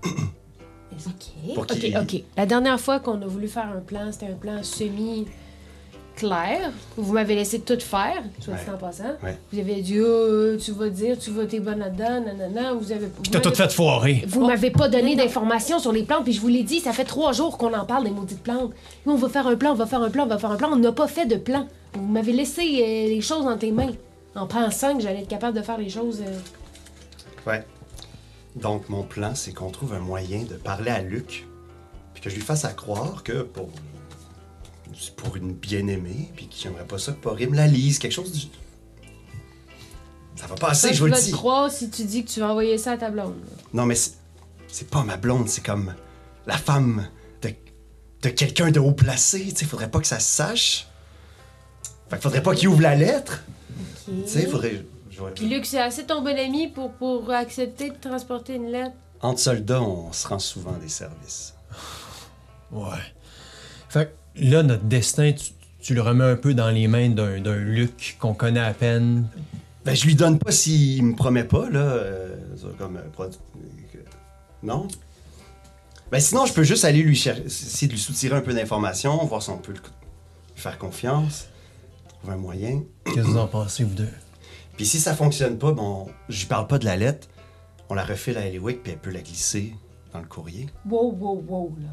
OK. 0.06 1.54
Pour 1.56 1.64
Ok, 1.64 1.68
qu'il- 1.80 1.98
ok. 1.98 2.24
La 2.38 2.46
dernière 2.46 2.80
fois 2.80 3.00
qu'on 3.00 3.22
a 3.22 3.26
voulu 3.26 3.48
faire 3.48 3.68
un 3.76 3.80
plan, 3.82 4.12
c'était 4.12 4.28
un 4.28 4.36
plan 4.36 4.62
semi 4.64 5.26
clair. 6.16 6.72
Vous 6.96 7.12
m'avez 7.14 7.34
laissé 7.36 7.60
tout 7.60 7.80
faire, 7.80 8.22
soit 8.40 8.54
dit 8.54 8.60
Ouais. 8.68 8.74
en 8.74 8.78
passant. 8.78 9.04
Ouais. 9.24 9.38
Vous 9.52 9.60
avez 9.60 9.82
dit, 9.82 10.00
oh, 10.00 10.56
tu 10.64 10.72
vas 10.72 10.90
dire, 10.90 11.18
tu 11.18 11.32
vas 11.32 11.46
t'es 11.48 11.60
bonne 11.60 11.80
là-dedans, 11.80 12.22
nanana. 12.22 12.74
Vous 12.74 12.92
avez. 12.92 13.08
Puis 13.08 13.32
t'as 13.32 13.40
tout 13.40 13.54
fait 13.56 13.72
foirer. 13.72 14.24
Vous 14.28 14.46
m'avez 14.46 14.70
pas 14.70 14.88
donné 14.88 15.16
d'informations 15.16 15.80
sur 15.80 15.92
les 15.92 16.04
plantes, 16.04 16.24
puis 16.26 16.34
je 16.34 16.40
vous 16.42 16.48
l'ai 16.50 16.64
dit, 16.64 16.80
ça 16.80 16.94
fait 16.94 17.06
trois 17.06 17.34
jours 17.34 17.58
qu'on 17.58 17.74
en 17.74 17.86
parle 17.86 18.04
des 18.04 18.12
maudites 18.12 18.44
plantes. 18.44 18.72
Nous, 19.06 19.14
on 19.14 19.18
va 19.18 19.30
faire 19.30 19.48
un 19.48 19.56
plan, 19.56 19.72
on 19.72 19.76
va 19.76 19.88
faire 19.88 20.02
un 20.04 20.12
plan, 20.12 20.24
on 20.26 20.28
va 20.28 20.38
faire 20.38 20.52
un 20.52 20.58
plan. 20.58 20.70
On 20.72 20.76
n'a 20.78 20.92
pas 20.92 21.08
fait 21.08 21.26
de 21.26 21.36
plan. 21.38 21.68
Vous 21.94 22.06
m'avez 22.06 22.32
laissé 22.34 22.62
euh, 22.62 23.08
les 23.10 23.22
choses 23.22 23.46
dans 23.46 23.58
tes 23.58 23.72
mains, 23.72 23.92
en 24.36 24.46
pensant 24.46 24.96
que 24.96 25.02
j'allais 25.02 25.22
être 25.22 25.28
capable 25.28 25.58
de 25.58 25.64
faire 25.64 25.80
les 25.80 25.90
choses. 25.90 26.22
euh, 26.22 27.50
Ouais. 27.50 27.66
Donc, 28.56 28.90
mon 28.90 29.04
plan, 29.04 29.34
c'est 29.36 29.52
qu'on 29.52 29.72
trouve 29.72 29.94
un 29.94 30.00
moyen 30.00 30.44
de 30.44 30.56
parler 30.56 30.92
à 30.92 31.02
Luc, 31.02 31.48
puis 32.14 32.22
que 32.24 32.30
je 32.30 32.36
lui 32.36 32.42
fasse 32.42 32.66
à 32.66 32.74
croire 32.74 33.24
que 33.24 33.42
pour, 33.42 33.70
c'est 35.00 35.16
pour 35.16 35.36
une 35.36 35.54
bien-aimée, 35.54 36.32
puis 36.36 36.48
que 36.48 36.56
j'aimerais 36.56 36.86
pas 36.86 37.00
ça 37.00 37.14
que 37.14 37.18
Porim 37.18 37.54
la 37.54 37.68
lise, 37.68 38.00
quelque 38.00 38.12
chose 38.12 38.32
du. 38.32 38.48
Ça 40.36 40.48
va 40.48 40.56
passer, 40.56 40.90
ça, 40.90 40.94
je 40.94 41.00
vous 41.00 41.08
le 41.08 41.14
vais 41.14 41.20
te 41.20 41.26
dis. 41.26 41.32
croire 41.32 41.72
si 41.72 41.90
tu 41.90 42.04
dis 42.04 42.24
que 42.24 42.30
tu 42.30 42.40
vas 42.40 42.50
envoyer 42.50 42.78
ça 42.78 42.92
à 42.92 42.98
ta 42.98 43.10
blonde. 43.10 43.36
Non, 43.74 43.86
mais 43.86 43.96
c'est, 43.96 44.90
pas 44.90 45.04
ma 45.04 45.18
blonde, 45.18 45.48
c'est 45.50 45.64
comme 45.64 45.94
la 46.46 46.58
femme 46.58 47.08
de, 47.42 47.54
de 48.22 48.30
quelqu'un 48.30 48.72
de 48.72 48.80
haut 48.80 48.92
placé, 48.92 49.46
tu 49.50 49.56
sais, 49.56 49.66
faudrait 49.66 49.90
pas 49.90 50.00
que 50.00 50.08
ça 50.08 50.20
se 50.20 50.30
sache. 50.30 50.88
Fait 52.10 52.18
qu'il 52.18 52.24
faudrait 52.24 52.44
pas 52.44 52.54
qu'il 52.54 52.68
ouvre 52.68 52.82
la 52.82 52.96
lettre. 52.96 53.44
OK. 54.08 54.26
Tu 54.26 54.30
sais, 54.30 54.46
faudrait. 54.46 54.86
Puis 55.36 55.48
Luc, 55.50 55.66
c'est 55.66 55.80
assez 55.82 56.06
ton 56.06 56.22
bon 56.22 56.38
ami 56.38 56.68
pour, 56.68 56.92
pour 56.94 57.30
accepter 57.32 57.90
de 57.90 57.96
transporter 57.96 58.56
une 58.56 58.72
lettre? 58.72 58.96
Entre 59.22 59.40
soldats, 59.40 59.82
on 59.82 60.12
se 60.12 60.28
rend 60.28 60.40
souvent 60.40 60.74
des 60.74 60.90
services. 60.90 61.54
Ouais. 62.72 62.98
Fait 63.90 64.14
que 64.36 64.42
là, 64.44 64.64
notre 64.64 64.84
destin, 64.84 65.32
tu, 65.32 65.52
tu 65.80 65.94
le 65.94 66.02
remets 66.02 66.24
un 66.26 66.36
peu 66.36 66.54
dans 66.54 66.70
les 66.70 66.88
mains 66.88 67.10
d'un 67.10 67.40
d'un 67.40 67.56
Luc 67.58 68.18
qu'on 68.20 68.34
connaît 68.34 68.60
à 68.60 68.74
peine. 68.74 69.28
Ben, 69.86 69.96
je 69.96 70.06
lui 70.06 70.16
donne 70.16 70.40
pas 70.40 70.52
s'il 70.52 71.04
me 71.04 71.16
promet 71.16 71.44
pas, 71.44 71.70
là. 71.70 71.80
euh, 71.80 72.36
ça, 72.58 72.68
comme 72.78 72.98
euh, 72.98 73.28
Non? 74.64 74.88
Ben, 76.12 76.20
sinon, 76.20 76.46
je 76.46 76.54
peux 76.54 76.64
juste 76.64 76.86
aller 76.86 77.02
lui 77.02 77.16
chercher, 77.16 77.46
essayer 77.46 77.88
de 77.88 77.94
lui 77.94 78.00
soutirer 78.00 78.36
un 78.36 78.42
peu 78.42 78.54
d'informations, 78.54 79.24
voir 79.26 79.42
si 79.42 79.50
on 79.50 79.58
peut 79.58 79.74
le- 79.74 79.80
lui 79.80 80.62
faire 80.62 80.78
confiance, 80.78 81.48
trouver 82.08 82.34
un 82.34 82.38
moyen. 82.38 82.84
Qu'est-ce 83.06 83.16
que 83.18 83.22
vous 83.22 83.38
en 83.38 83.48
pensez, 83.48 83.84
vous 83.84 83.96
deux? 83.96 84.10
Puis 84.76 84.86
si 84.86 85.00
ça 85.00 85.16
fonctionne 85.16 85.58
pas, 85.58 85.72
bon, 85.72 86.08
je 86.30 86.40
lui 86.42 86.48
parle 86.48 86.68
pas 86.68 86.80
de 86.80 86.86
la 86.86 86.96
lettre, 86.96 87.28
on 87.90 87.94
la 87.94 88.04
refait 88.04 88.36
à 88.36 88.46
Eliwick, 88.48 88.84
puis 88.84 88.92
elle 88.94 89.00
peut 89.00 89.12
la 89.12 89.22
glisser 89.22 89.74
dans 90.14 90.20
le 90.20 90.26
courrier. 90.26 90.68
Wow, 90.90 91.12
wow, 91.14 91.44
wow, 91.48 91.76
là. 91.80 91.90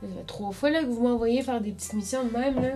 Ça 0.00 0.06
fait 0.16 0.24
trois 0.26 0.52
fois 0.52 0.70
là, 0.70 0.80
que 0.82 0.86
vous 0.88 1.02
m'envoyez 1.02 1.42
faire 1.42 1.60
des 1.60 1.72
petites 1.72 1.94
missions 1.94 2.24
de 2.24 2.30
même, 2.30 2.60
là. 2.62 2.74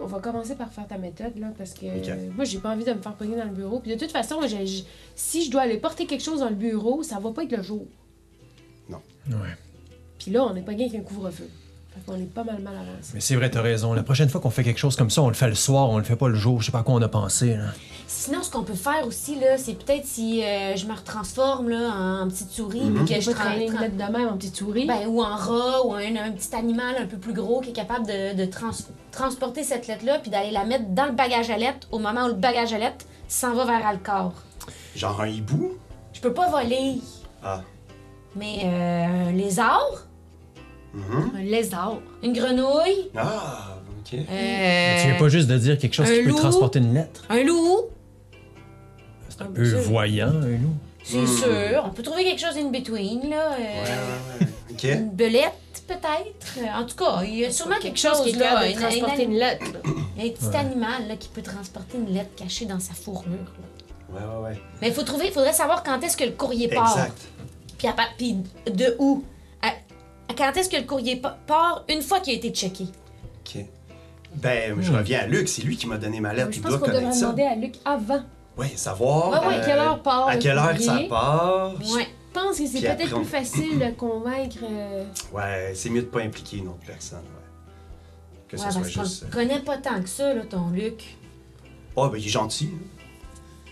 On 0.00 0.06
va 0.06 0.20
commencer 0.20 0.54
par 0.54 0.72
faire 0.72 0.86
ta 0.86 0.96
méthode, 0.98 1.36
là, 1.36 1.48
parce 1.58 1.74
que 1.74 1.86
Ok. 1.86 2.08
euh, 2.08 2.30
moi, 2.36 2.44
j'ai 2.44 2.60
pas 2.60 2.70
envie 2.70 2.84
de 2.84 2.92
me 2.92 3.02
faire 3.02 3.14
pogner 3.16 3.36
dans 3.36 3.44
le 3.46 3.50
bureau. 3.50 3.80
Puis 3.80 3.90
de 3.92 3.98
toute 3.98 4.12
façon, 4.12 4.36
j'ai- 4.46 4.64
j'ai- 4.64 4.84
si 5.16 5.44
je 5.44 5.50
dois 5.50 5.62
aller 5.62 5.78
porter 5.78 6.06
quelque 6.06 6.22
chose 6.22 6.38
dans 6.40 6.48
le 6.48 6.54
bureau, 6.54 7.02
ça 7.02 7.18
va 7.18 7.32
pas 7.32 7.42
être 7.42 7.56
le 7.56 7.62
jour. 7.62 7.86
Ouais. 8.88 8.96
Puis 10.18 10.30
là, 10.30 10.44
on 10.44 10.54
est 10.56 10.62
pas 10.62 10.72
avec 10.72 10.94
un 10.94 11.00
couvre-feu. 11.00 11.48
Fait 11.94 12.00
qu'on 12.06 12.18
est 12.20 12.32
pas 12.32 12.44
mal 12.44 12.60
mal 12.62 12.74
avancé. 12.74 13.10
Mais 13.14 13.20
c'est 13.20 13.34
vrai, 13.34 13.50
t'as 13.50 13.62
raison. 13.62 13.92
La 13.94 14.02
prochaine 14.04 14.28
fois 14.28 14.40
qu'on 14.40 14.50
fait 14.50 14.62
quelque 14.62 14.78
chose 14.78 14.94
comme 14.94 15.10
ça, 15.10 15.22
on 15.22 15.28
le 15.28 15.34
fait 15.34 15.48
le 15.48 15.54
soir, 15.56 15.90
on 15.90 15.98
le 15.98 16.04
fait 16.04 16.14
pas 16.16 16.28
le 16.28 16.36
jour. 16.36 16.60
Je 16.60 16.66
sais 16.66 16.72
pas 16.72 16.78
à 16.80 16.82
quoi 16.84 16.94
on 16.94 17.02
a 17.02 17.08
pensé, 17.08 17.56
là. 17.56 17.64
Sinon, 18.06 18.42
ce 18.42 18.50
qu'on 18.50 18.62
peut 18.62 18.74
faire 18.74 19.06
aussi, 19.06 19.36
là, 19.40 19.56
c'est 19.58 19.74
peut-être 19.74 20.04
si 20.04 20.44
euh, 20.44 20.76
je 20.76 20.86
me 20.86 20.92
retransforme 20.94 21.68
là, 21.68 22.22
en 22.22 22.28
petite 22.28 22.50
souris, 22.50 22.80
Mhm. 22.82 23.04
puis 23.04 23.14
que 23.16 23.20
Je 23.20 23.30
traîner 23.32 23.66
une 23.66 23.78
lettre 23.78 23.96
de 23.96 24.12
même 24.12 24.28
en 24.28 24.36
petite 24.36 24.56
souris. 24.56 24.86
Ben, 24.86 25.06
ou 25.08 25.20
en 25.22 25.34
rat, 25.36 25.84
ou 25.86 25.94
un, 25.94 26.16
un 26.16 26.30
petit 26.32 26.54
animal 26.54 26.96
un 27.00 27.06
peu 27.06 27.16
plus 27.18 27.32
gros 27.32 27.60
qui 27.60 27.70
est 27.70 27.72
capable 27.72 28.06
de, 28.06 28.36
de 28.36 28.44
trans- 28.46 28.70
transporter 29.12 29.62
cette 29.64 29.86
lettre-là, 29.88 30.18
puis 30.18 30.30
d'aller 30.30 30.50
la 30.52 30.64
mettre 30.64 30.86
dans 30.90 31.06
le 31.06 31.12
bagage 31.12 31.50
à 31.50 31.56
lettres 31.56 31.86
au 31.92 31.98
moment 31.98 32.24
où 32.24 32.28
le 32.28 32.34
bagage 32.34 32.72
à 32.72 32.78
lettres 32.78 33.04
s'en 33.28 33.54
va 33.54 33.64
vers 33.64 33.84
Alcor. 33.86 34.32
Genre 34.96 35.20
un 35.20 35.26
hibou? 35.28 35.72
Je 36.12 36.20
peux 36.20 36.32
pas 36.34 36.48
voler, 36.50 37.00
Ah. 37.44 37.62
mais 38.36 38.60
euh, 38.64 39.28
un 39.28 39.32
lézard, 39.32 40.06
Mhm. 40.94 41.30
Un 41.36 41.42
lézard. 41.42 41.98
une 42.22 42.32
grenouille, 42.32 43.10
Ah, 43.16 43.76
ok. 44.00 44.14
euh, 44.14 44.22
Mais 44.28 44.96
tu 45.02 45.06
viens 45.08 45.18
pas 45.18 45.28
juste 45.28 45.48
de 45.48 45.56
dire 45.58 45.78
quelque 45.78 45.94
chose 45.94 46.10
qui 46.10 46.22
peut 46.22 46.34
transporter 46.34 46.78
une 46.80 46.94
lettre. 46.94 47.24
un 47.28 47.42
loup, 47.44 47.82
C'est 49.28 49.42
un 49.42 49.46
Ah, 49.48 49.52
peu 49.54 49.64
sûr. 49.64 49.80
voyant, 49.80 50.28
un 50.28 50.48
loup. 50.48 50.74
c'est 51.04 51.18
Hmm. 51.18 51.26
sûr. 51.26 51.82
On 51.86 51.90
peut 51.90 52.02
trouver 52.02 52.24
quelque 52.24 52.40
chose 52.40 52.56
in 52.58 52.70
between, 52.70 53.30
là. 53.30 53.52
euh, 53.52 53.56
Ouais, 53.58 53.64
ouais, 53.88 54.40
ouais. 54.40 54.46
Ok. 54.72 54.84
Une 54.84 55.10
belette, 55.10 55.82
peut-être. 55.86 56.58
En 56.76 56.84
tout 56.84 56.96
cas, 56.96 57.22
il 57.24 57.36
y 57.36 57.44
a 57.44 57.50
sûrement 57.50 57.76
quelque, 57.80 57.98
chose, 57.98 58.22
qui 58.24 58.32
là. 58.32 58.66
une- 58.68 58.76
transporter 58.76 59.22
une- 59.24 59.30
une 59.32 59.38
lettre. 59.38 59.64
là. 59.72 59.78
Un 60.18 60.28
petit 60.28 60.56
animal 60.56 61.08
là, 61.08 61.16
qui 61.16 61.28
peut 61.28 61.42
transporter 61.42 61.96
une 61.98 62.12
lettre 62.12 62.30
cachée 62.36 62.66
dans 62.66 62.80
sa 62.80 62.92
fourrure. 62.94 63.24
là. 63.30 64.12
Ouais, 64.12 64.20
ouais, 64.26 64.48
ouais. 64.50 64.60
Mais 64.82 64.88
il 64.88 64.92
faut 64.94 65.02
trouver, 65.04 65.30
faudrait 65.30 65.52
savoir 65.52 65.82
quand 65.84 66.00
est-ce 66.02 66.16
que 66.16 66.24
le 66.24 66.32
courrier 66.32 66.68
part. 66.68 66.90
Exact. 66.98 67.18
Puis, 67.78 67.86
à 67.88 67.92
part- 67.92 68.10
puis 68.18 68.36
de 68.70 68.96
où. 68.98 69.22
Quand 70.36 70.52
est-ce 70.56 70.68
que 70.68 70.76
le 70.76 70.82
courrier 70.84 71.16
pa- 71.16 71.38
part 71.46 71.84
une 71.88 72.02
fois 72.02 72.20
qu'il 72.20 72.34
a 72.34 72.36
été 72.36 72.50
checké? 72.50 72.84
Ok. 73.46 73.64
Ben, 74.36 74.80
je 74.80 74.92
reviens 74.92 75.20
à 75.20 75.26
Luc, 75.26 75.48
c'est 75.48 75.62
lui 75.62 75.76
qui 75.76 75.86
m'a 75.86 75.98
donné 75.98 76.20
ma 76.20 76.32
lettre. 76.32 76.50
Je 76.52 76.56
Il 76.58 76.62
pense 76.62 76.70
doit 76.70 76.78
qu'on 76.80 76.86
devrait 76.86 77.00
connaître 77.00 77.16
ça. 77.16 77.26
demander 77.26 77.42
à 77.42 77.54
Luc 77.56 77.74
avant. 77.84 78.22
Ouais, 78.56 78.68
savoir. 78.76 79.30
Ouais, 79.42 79.48
ouais, 79.48 79.54
À 79.56 79.64
quelle 79.64 79.78
heure 79.78 80.02
part 80.02 80.28
À 80.28 80.34
le 80.36 80.40
quelle 80.40 80.58
heure 80.58 80.78
ça 80.80 80.98
part. 81.08 81.74
Ouais. 81.94 82.06
Je 82.32 82.40
pense 82.40 82.58
que 82.58 82.66
c'est 82.66 82.72
Puis 82.78 82.80
peut-être 82.82 83.00
après, 83.02 83.12
on- 83.14 83.16
plus 83.22 83.24
facile 83.28 83.78
de 83.80 83.90
convaincre. 83.96 84.58
euh, 84.62 85.04
Ouais, 85.32 85.72
c'est 85.74 85.90
mieux 85.90 86.02
de 86.02 86.06
pas 86.06 86.20
impliquer 86.20 86.58
une 86.58 86.68
autre 86.68 86.84
personne, 86.86 87.18
ouais. 87.18 88.46
Que 88.48 88.56
Ouais, 88.56 88.62
ce 88.64 88.70
soit 88.70 88.80
parce 88.82 88.94
qu'on 88.94 89.02
juste. 89.04 89.24
le 89.24 89.30
connaît 89.30 89.58
pas 89.60 89.78
tant 89.78 90.00
que 90.00 90.08
ça, 90.08 90.32
là, 90.32 90.42
ton 90.48 90.68
Luc. 90.70 91.16
Oh, 91.96 92.08
ben, 92.08 92.18
il 92.18 92.26
est 92.26 92.28
gentil. 92.28 92.70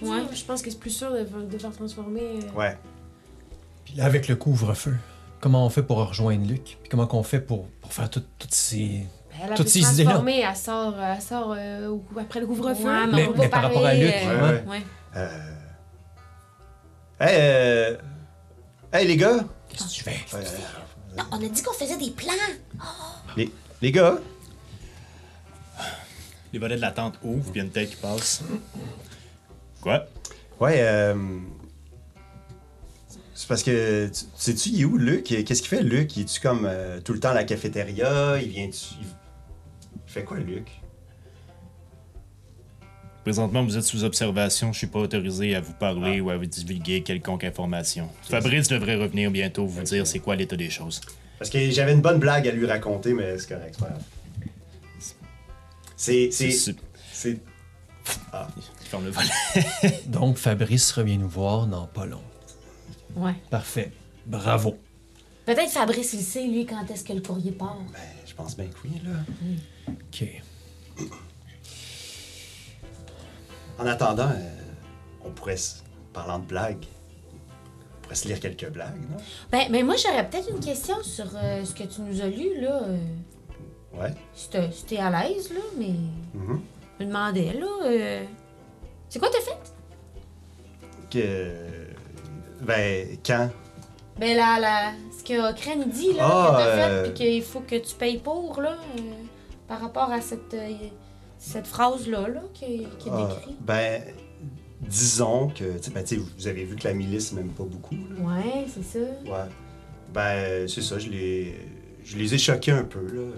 Ouais. 0.03 0.19
Je 0.33 0.45
pense 0.45 0.63
que 0.63 0.71
c'est 0.71 0.79
plus 0.79 0.91
sûr 0.91 1.13
de, 1.13 1.25
de 1.25 1.59
faire 1.59 1.73
transformer. 1.73 2.21
euh, 2.23 2.59
Ouais. 2.59 2.77
Puis 3.85 3.95
là, 3.95 4.05
avec 4.07 4.27
le 4.29 4.35
couvre-feu, 4.37 4.97
comment 5.41 5.65
on 5.67 5.71
fait 5.71 5.83
pour 5.83 5.99
rejoindre 6.07 6.47
Luc? 6.47 6.63
Puis 6.81 6.89
comment 6.91 7.07
qu'on 7.07 7.23
fait 7.23 7.41
pour, 7.41 7.67
pour 7.81 7.93
faire 7.93 8.09
tout- 8.11 8.25
toutes 8.39 8.55
ces... 8.55 9.07
Ben, 9.31 9.39
Elle 9.45 9.53
a 9.53 9.57
Toutes 9.57 9.69
ces 9.69 9.81
idées-là. 10.01 10.23
Elle 10.27 10.57
sort, 10.57 10.95
elle 11.01 11.23
sort 11.23 11.55
euh, 11.57 11.97
après 12.21 12.41
le 12.41 12.47
couvre-feu. 12.47 12.85
Ouais, 12.85 13.07
Mais- 13.07 13.27
on 13.27 13.31
on 13.31 13.33
va 13.35 13.39
mais 13.45 13.49
par 13.49 13.63
rapport 13.63 13.87
à 13.87 13.95
Luc, 13.95 14.13
euh, 14.15 14.53
ouais, 14.53 14.65
ouais. 14.69 14.83
Euh... 15.17 15.55
Hey, 17.21 17.37
euh... 17.41 17.97
hey, 18.93 19.07
les 19.07 19.17
gars. 19.17 19.45
Qu'est-ce 19.69 19.85
que 19.85 19.91
tu 19.91 20.03
fais? 20.05 20.17
Euh, 20.35 20.43
Non, 21.17 21.25
on 21.33 21.37
a 21.37 21.49
dit 21.49 21.63
qu'on 21.63 21.73
faisait 21.75 21.97
des 21.97 22.11
plans. 22.11 22.33
les... 23.37 23.53
les 23.83 23.93
gars. 23.93 24.19
Les 26.53 26.59
volets 26.59 26.77
de 26.77 26.81
la 26.81 26.93
tente 26.93 27.15
ouvrent, 27.23 27.43
puis 27.51 27.53
il 27.55 27.59
y 27.59 27.61
a 27.61 27.65
une 27.65 27.71
tête 27.71 27.91
qui 27.91 27.97
passe. 27.97 28.43
Quoi? 29.83 30.07
Ouais, 30.59 30.77
euh... 30.81 31.15
C'est 33.41 33.47
parce 33.47 33.63
que... 33.63 34.09
tu- 34.09 34.25
Sais-tu, 34.37 34.71
il 34.71 34.81
est 34.81 34.85
où, 34.85 34.99
Luc? 34.99 35.23
Qu'est-ce 35.23 35.63
qu'il 35.63 35.69
fait, 35.69 35.83
Luc? 35.85 36.17
Il 36.17 36.23
est-tu 36.23 36.41
comme 36.41 36.67
euh, 36.69 37.01
tout 37.01 37.13
le 37.13 37.21
temps 37.21 37.29
à 37.29 37.35
la 37.35 37.45
cafétéria? 37.45 38.37
Il 38.43 38.49
vient-tu... 38.49 38.95
Il 39.01 39.07
il 39.07 40.13
fait 40.13 40.25
quoi, 40.25 40.39
Luc? 40.39 40.67
Présentement, 43.23 43.63
vous 43.63 43.77
êtes 43.77 43.85
sous 43.85 44.03
observation. 44.03 44.73
Je 44.73 44.79
suis 44.79 44.87
pas 44.89 44.99
autorisé 44.99 45.55
à 45.55 45.61
vous 45.61 45.73
parler 45.75 46.21
ou 46.21 46.31
à 46.31 46.37
vous 46.37 46.47
divulguer 46.47 47.03
quelconque 47.05 47.45
information. 47.45 48.09
Fabrice 48.23 48.67
devrait 48.67 48.97
revenir 48.97 49.31
bientôt 49.31 49.67
vous 49.67 49.83
dire 49.83 50.05
c'est 50.07 50.19
quoi 50.19 50.35
l'état 50.35 50.57
des 50.57 50.71
choses. 50.71 51.01
Parce 51.39 51.51
que 51.51 51.71
j'avais 51.71 51.93
une 51.93 52.01
bonne 52.01 52.19
blague 52.19 52.49
à 52.49 52.51
lui 52.51 52.67
raconter, 52.67 53.13
mais 53.13 53.39
c'est 53.39 53.49
correct, 53.51 53.75
c'est 53.79 53.85
pas 53.85 53.91
grave. 53.91 54.03
C'est... 55.97 56.31
C'est... 56.33 56.51
C'est- 56.51 56.77
C'est... 57.13 57.39
Je 58.83 58.89
ferme 58.89 59.05
le 59.05 59.11
volet. 59.11 59.29
Donc, 60.07 60.39
Fabrice 60.39 60.91
revient 60.93 61.19
nous 61.19 61.29
voir 61.29 61.67
dans 61.69 61.87
pas 61.87 62.07
long. 62.07 62.23
Ouais. 63.17 63.35
Parfait. 63.51 63.93
Bravo. 64.27 64.77
Peut-être 65.47 65.71
Fabrice, 65.71 66.13
il 66.13 66.21
sait, 66.23 66.47
lui, 66.47 66.67
quand 66.67 66.85
est-ce 66.91 67.05
que 67.05 67.13
le 67.15 67.21
courrier 67.23 67.53
part. 67.53 67.79
Ben, 67.93 67.99
je 68.27 68.35
pense 68.35 68.57
bien 68.57 68.67
que 68.67 68.77
oui, 68.85 69.01
là. 69.05 69.13
OK. 69.89 71.07
En 73.79 73.87
attendant, 73.87 74.29
euh, 74.31 74.61
on 75.25 75.31
pourrait, 75.31 75.57
se- 75.57 75.83
parlant 76.13 76.39
de 76.39 76.45
blagues, 76.47 76.85
on 77.97 78.03
pourrait 78.03 78.15
se 78.17 78.27
lire 78.29 78.41
quelques 78.41 78.69
blagues, 78.71 79.01
non? 79.11 79.17
Ben, 79.53 79.69
mais 79.71 79.83
moi, 79.83 79.95
j'aurais 79.97 80.29
peut-être 80.29 80.51
une 80.51 80.61
question 80.61 80.97
sur 81.03 81.27
euh, 81.37 81.65
ce 81.65 81.75
que 81.75 81.85
tu 81.85 82.01
nous 82.03 82.21
as 82.21 82.27
lu, 82.27 82.61
là. 82.61 82.83
euh, 82.83 82.99
Ouais. 83.95 84.15
si 84.35 84.51
t'es 84.51 84.71
si 84.71 84.85
t'es 84.85 84.99
à 84.99 85.11
l'aise, 85.11 85.51
là, 85.51 85.61
mais 85.79 85.95
Mhm. 86.35 86.61
je 87.01 87.05
me 87.05 87.09
demandais, 87.09 87.53
là. 87.55 87.67
euh, 87.87 88.25
C'est 89.09 89.19
quoi 89.19 89.31
t'as 89.31 89.41
fait? 89.41 89.59
Que... 91.11 91.78
Ben, 92.61 93.19
quand? 93.25 93.51
Ben, 94.19 94.37
là, 94.37 94.59
là, 94.61 94.93
ce 95.17 95.23
que 95.25 95.53
Crane 95.55 95.89
dit, 95.91 96.13
là, 96.15 96.25
Ah, 96.29 96.51
que 96.51 96.57
t'as 96.57 96.67
euh, 96.67 97.05
fait, 97.05 97.11
puis 97.13 97.15
qu'il 97.25 97.43
faut 97.43 97.61
que 97.61 97.77
tu 97.77 97.95
payes 97.95 98.19
pour, 98.19 98.61
là, 98.61 98.73
euh, 98.97 99.01
par 99.69 99.81
rapport 99.81 100.11
à 100.11 100.21
cette, 100.21 100.53
euh, 100.55 100.73
cette 101.39 101.67
phrase-là, 101.69 102.27
là, 102.29 102.43
qui, 102.53 102.87
qui 102.99 103.09
est 103.09 103.13
Ah, 103.13 103.29
décrite. 103.31 103.57
ben, 103.63 104.03
disons 104.81 105.49
que, 105.49 105.77
tu 105.79 105.83
sais, 105.85 105.91
ben, 105.93 106.03
tu 106.05 106.17
sais, 106.17 106.23
vous 106.37 106.47
avez 106.49 106.65
vu 106.65 106.75
que 106.77 106.89
la 106.89 106.95
milice 106.95 107.33
m'aime 107.33 107.51
pas 107.51 107.65
beaucoup, 107.65 107.95
là. 107.95 108.25
Ouais, 108.43 108.67
c'est 108.75 108.83
ça. 108.85 108.99
Ouais. 109.25 109.49
Ben, 110.13 110.67
c'est 110.69 110.83
ça, 110.83 110.99
je 110.99 111.11
les, 111.11 111.55
je 112.03 112.17
les 112.17 112.35
ai 112.35 112.39
choqués 112.39 112.73
un 112.73 112.85
peu, 112.85 113.01
là. 113.07 113.31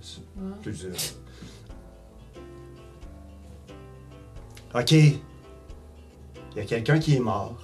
c'est- 0.00 0.20
Ouais. 0.40 0.52
je 0.64 0.70
veux 0.70 0.90
dire. 0.92 1.00
OK. 4.74 4.92
Il 4.92 5.18
y 6.56 6.60
a 6.60 6.64
quelqu'un 6.64 6.98
qui 6.98 7.16
est 7.16 7.20
mort. 7.20 7.56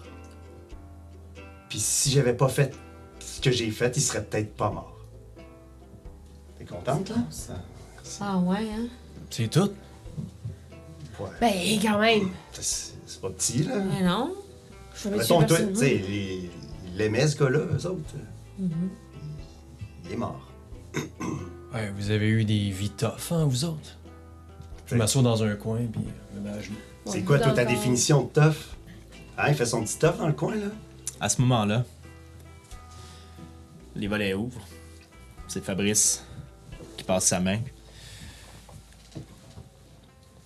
Puis 1.74 1.80
si 1.80 2.12
j'avais 2.12 2.34
pas 2.34 2.46
fait 2.46 2.72
ce 3.18 3.40
que 3.40 3.50
j'ai 3.50 3.68
fait, 3.72 3.96
il 3.96 4.00
serait 4.00 4.22
peut-être 4.22 4.54
pas 4.54 4.70
mort. 4.70 4.96
T'es 6.56 6.64
là? 6.72 6.98
classe. 7.04 7.50
Ah, 8.20 8.38
ouais, 8.38 8.68
hein? 8.72 8.86
C'est 9.28 9.50
tout? 9.50 9.72
Ouais. 11.18 11.30
Ben, 11.40 11.52
quand 11.82 11.98
même. 11.98 12.28
C'est 12.52 13.20
pas 13.20 13.30
petit, 13.30 13.64
là. 13.64 13.74
Mais 13.80 14.04
non. 14.04 14.36
Je 14.94 15.08
vais 15.08 15.16
Mettons, 15.16 15.42
toi, 15.42 15.58
tu 15.58 15.74
sais, 15.74 15.94
les- 16.08 16.48
ils 16.86 16.96
l'aimaient, 16.96 17.26
ce 17.26 17.36
gars-là, 17.42 17.58
eux 17.58 17.86
autres. 17.88 18.14
Mhm. 18.56 18.70
Il 20.04 20.12
est 20.12 20.16
mort. 20.16 20.46
Ouais, 21.74 21.90
vous 21.96 22.12
avez 22.12 22.28
eu 22.28 22.44
des 22.44 22.70
vies 22.70 22.90
tough, 22.90 23.32
hein, 23.32 23.46
vous 23.46 23.64
autres? 23.64 23.98
Je 24.86 24.94
m'assois 24.94 25.22
dans 25.22 25.42
un 25.42 25.56
coin, 25.56 25.80
puis 25.90 26.02
je 26.32 26.38
me 26.38 26.44
mets 26.44 26.56
à 26.56 26.60
genoux. 26.60 26.76
C'est 27.06 27.22
quoi, 27.22 27.40
toi, 27.40 27.50
ta 27.50 27.64
définition 27.64 28.22
de 28.22 28.28
tough? 28.28 28.76
Hein, 29.36 29.46
il 29.48 29.54
fait 29.56 29.66
son 29.66 29.82
petit 29.82 29.98
tough 29.98 30.18
dans 30.18 30.28
le 30.28 30.34
coin, 30.34 30.54
là? 30.54 30.68
À 31.24 31.30
ce 31.30 31.40
moment-là, 31.40 31.86
les 33.96 34.08
volets 34.08 34.34
ouvrent. 34.34 34.60
C'est 35.48 35.64
Fabrice 35.64 36.22
qui 36.98 37.04
passe 37.04 37.24
sa 37.24 37.40
main. 37.40 37.60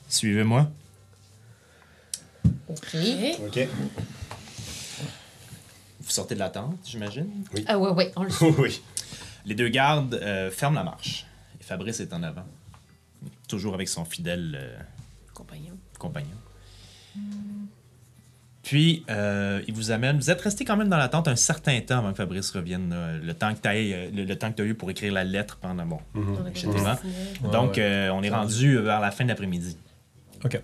Suivez-moi. 0.09 0.71
OK. 2.69 2.97
OK. 3.45 3.69
Vous 6.01 6.11
sortez 6.11 6.37
de 6.37 6.39
la 6.39 6.49
tente, 6.49 6.79
j'imagine. 6.87 7.29
Ah 7.67 7.77
ouais, 7.77 7.91
ouais, 7.91 8.13
on 8.15 8.23
le 8.23 8.31
sait. 8.31 8.55
oui. 8.57 8.81
Les 9.47 9.57
deux 9.57 9.71
gardes 9.71 10.15
euh, 10.15 10.49
ferment 10.53 10.77
la 10.79 10.85
marche. 10.85 11.27
Et 11.61 11.65
Fabrice 11.65 11.99
est 11.99 12.13
en 12.13 12.23
avant. 12.23 12.47
Toujours 13.49 13.75
avec 13.75 13.89
son 13.89 14.05
fidèle 14.05 14.57
euh, 14.57 14.79
Compagnon. 15.35 15.77
compagnon. 15.99 16.29
Puis, 18.69 19.03
euh, 19.09 19.63
il 19.67 19.73
vous 19.73 19.91
amène. 19.93 20.19
Vous 20.19 20.31
êtes 20.31 20.43
resté 20.43 20.67
quand 20.67 20.77
même 20.77 20.91
dans 20.91 20.99
la 20.99 21.09
tente 21.09 21.27
un 21.27 21.37
certain 21.37 21.81
temps 21.81 21.99
avant 22.01 22.11
que 22.11 22.17
Fabrice 22.19 22.51
revienne. 22.51 22.91
là. 22.91 23.13
le 23.17 23.33
temps 23.33 23.55
que 23.55 23.61
tu 23.61 24.15
le, 24.15 24.25
le 24.25 24.37
temps 24.37 24.51
que 24.51 24.57
tu 24.57 24.63
as 24.63 24.67
eu 24.67 24.75
pour 24.75 24.91
écrire 24.91 25.11
la 25.15 25.25
lettre 25.25 25.57
pendant. 25.57 25.87
Bon, 25.87 26.01
etc. 26.51 26.69
Ouais, 26.69 27.51
Donc, 27.51 27.77
ouais. 27.77 27.83
euh, 27.83 28.11
on 28.13 28.23
est 28.23 28.29
rendu 28.29 28.77
vers 28.79 29.01
la 29.01 29.11
fin 29.11 29.25
de 29.25 29.31
l'après-midi. 29.31 29.79
Ok. 30.45 30.61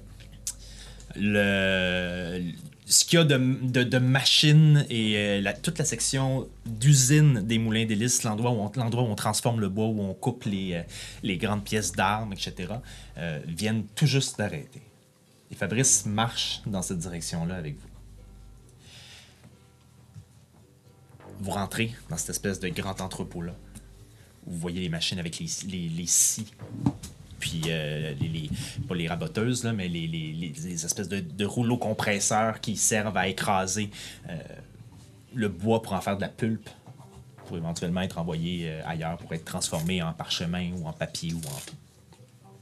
le 1.16 2.42
ce 2.86 3.06
qu'il 3.06 3.18
y 3.18 3.22
a 3.22 3.24
de, 3.24 3.38
de, 3.62 3.82
de 3.82 3.98
machines 3.98 4.84
et 4.90 5.14
euh, 5.16 5.40
la- 5.40 5.54
toute 5.54 5.78
la 5.78 5.86
section 5.86 6.46
d'usine 6.66 7.40
des 7.40 7.58
moulins 7.58 7.86
d'hélice, 7.86 8.22
l'endroit 8.24 8.50
où, 8.50 8.60
on, 8.60 8.70
l'endroit 8.76 9.04
où 9.04 9.06
on 9.06 9.14
transforme 9.14 9.58
le 9.60 9.70
bois, 9.70 9.86
où 9.86 10.02
on 10.02 10.12
coupe 10.12 10.44
les, 10.44 10.74
euh, 10.74 10.82
les 11.22 11.38
grandes 11.38 11.64
pièces 11.64 11.92
d'armes, 11.92 12.34
etc., 12.34 12.74
euh, 13.16 13.38
viennent 13.46 13.84
tout 13.94 14.04
juste 14.04 14.36
d'arrêter. 14.36 14.82
Et 15.50 15.54
Fabrice 15.54 16.04
marche 16.04 16.60
dans 16.66 16.82
cette 16.82 16.98
direction-là 16.98 17.54
avec 17.54 17.76
vous. 17.76 17.88
Vous 21.40 21.50
rentrez 21.50 21.92
dans 22.10 22.16
cette 22.16 22.30
espèce 22.30 22.60
de 22.60 22.68
grand 22.68 23.00
entrepôt-là. 23.00 23.52
Vous 24.46 24.58
voyez 24.58 24.80
les 24.80 24.88
machines 24.88 25.18
avec 25.18 25.38
les, 25.38 25.48
les, 25.88 26.06
scies 26.06 26.46
puis 27.40 27.62
euh, 27.66 28.14
les, 28.20 28.28
les- 28.28 28.50
pas 28.88 28.94
les 28.94 29.08
raboteuses, 29.08 29.64
là, 29.64 29.72
mais 29.72 29.88
les, 29.88 30.06
les- 30.06 30.84
espèces 30.84 31.08
de, 31.08 31.20
de 31.20 31.44
rouleaux 31.44 31.76
compresseurs 31.78 32.60
qui 32.60 32.76
servent 32.76 33.16
à 33.16 33.28
écraser 33.28 33.90
euh, 34.30 34.36
le 35.34 35.48
bois 35.48 35.82
pour 35.82 35.92
en 35.94 36.00
faire 36.00 36.16
de 36.16 36.22
la 36.22 36.28
pulpe, 36.28 36.68
pour 37.46 37.56
éventuellement 37.56 38.00
être 38.02 38.18
envoyé 38.18 38.70
euh, 38.70 38.82
ailleurs, 38.86 39.18
pour 39.18 39.32
être 39.34 39.44
transformé 39.44 40.02
en 40.02 40.12
parchemin 40.12 40.70
ou 40.72 40.86
en 40.86 40.92
papier 40.92 41.32
ou 41.34 41.38
en... 41.38 41.60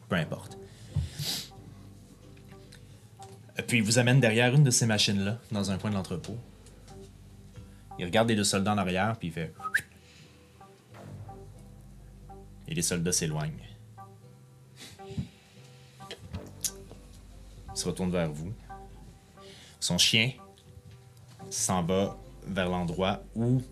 peu 0.09 0.17
importe. 0.17 0.57
Puis 3.69 3.79
il 3.79 3.83
vous 3.85 3.99
amène 3.99 4.19
derrière 4.19 4.55
une 4.55 4.64
de 4.64 4.71
ces 4.71 4.87
machines-là, 4.87 5.38
dans 5.52 5.71
un 5.71 5.79
coin 5.79 5.91
de 5.91 5.95
l'entrepôt. 5.97 6.37
Il 7.99 8.04
regarde 8.04 8.28
les 8.28 8.37
deux 8.37 8.44
soldats 8.44 8.72
en 8.72 8.78
arrière, 8.78 9.16
puis 9.18 9.28
il 9.28 9.32
fait... 9.32 9.52
Et 12.68 12.75
les 12.75 12.82
soldats 12.82 13.12
s'éloignent. 13.12 13.52
Il 17.75 17.76
se 17.76 17.87
retourne 17.87 18.11
vers 18.11 18.30
vous. 18.30 18.52
Son 19.80 19.99
chien 19.99 20.32
s'en 21.50 21.82
va 21.82 22.16
vers 22.46 22.68
l'endroit 22.68 23.22
où, 23.34 23.62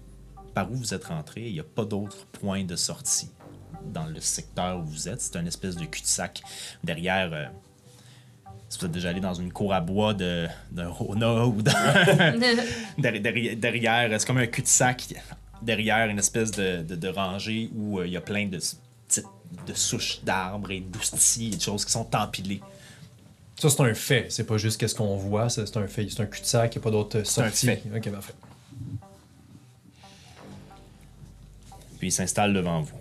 par 0.54 0.70
où 0.70 0.74
vous 0.74 0.94
êtes 0.94 1.04
rentré. 1.04 1.46
Il 1.46 1.54
n'y 1.54 1.60
a 1.60 1.64
pas 1.64 1.84
d'autre 1.84 2.26
point 2.26 2.64
de 2.64 2.76
sortie 2.76 3.30
dans 3.84 4.06
le 4.06 4.20
secteur 4.20 4.80
où 4.80 4.84
vous 4.84 5.08
êtes. 5.08 5.20
C'est 5.20 5.36
un 5.36 5.46
espèce 5.46 5.76
de 5.76 5.84
cul-de-sac 5.84 6.42
derrière. 6.84 7.32
euh, 7.32 7.46
si 8.70 8.78
vous 8.78 8.86
êtes 8.86 8.92
déjà 8.92 9.10
allé 9.10 9.20
dans 9.20 9.34
une 9.34 9.52
cour 9.52 9.74
à 9.74 9.80
bois 9.82 10.14
de- 10.14 10.46
d'un 10.70 10.88
Rona 10.88 11.44
ou 11.44 11.60
d'un- 11.60 11.72
derrière, 12.98 14.18
c'est 14.20 14.26
comme 14.26 14.38
un 14.38 14.46
cul-de-sac 14.46 15.14
derrière 15.60 16.08
une 16.08 16.18
espèce 16.20 16.50
de, 16.52 16.82
de- 16.82 16.94
de 16.94 17.08
rangée 17.08 17.68
où 17.74 17.98
euh, 17.98 18.06
il 18.06 18.12
y 18.12 18.16
a 18.16 18.20
plein 18.22 18.46
de 18.46 18.56
petites 18.58 19.26
de 19.66 19.74
souches 19.74 20.20
d'arbres 20.22 20.70
et 20.70 20.80
d'oustilles 20.80 21.52
et 21.52 21.56
de 21.56 21.60
choses 21.60 21.84
qui 21.84 21.90
sont 21.92 22.08
empilées. 22.14 22.60
Ça, 23.58 23.68
c'est 23.68 23.82
un 23.82 23.92
fait. 23.92 24.26
C'est 24.30 24.44
pas 24.44 24.56
juste 24.56 24.80
qu'est-ce 24.80 24.94
qu'on 24.94 25.16
voit. 25.16 25.50
C'est 25.50 25.76
un 25.76 25.86
fait. 25.88 26.08
C'est 26.08 26.22
un 26.22 26.26
cul-de-sac. 26.26 26.72
Il 26.74 26.78
n'y 26.78 26.82
a 26.82 26.84
pas 26.84 26.90
d'autres 26.92 27.20
un 27.20 27.24
sorties. 27.24 27.66
fait. 27.66 27.82
Ok, 27.94 28.10
parfait. 28.10 28.32
Puis 31.98 32.08
il 32.08 32.12
s'installe 32.12 32.54
devant 32.54 32.80
vous. 32.80 32.96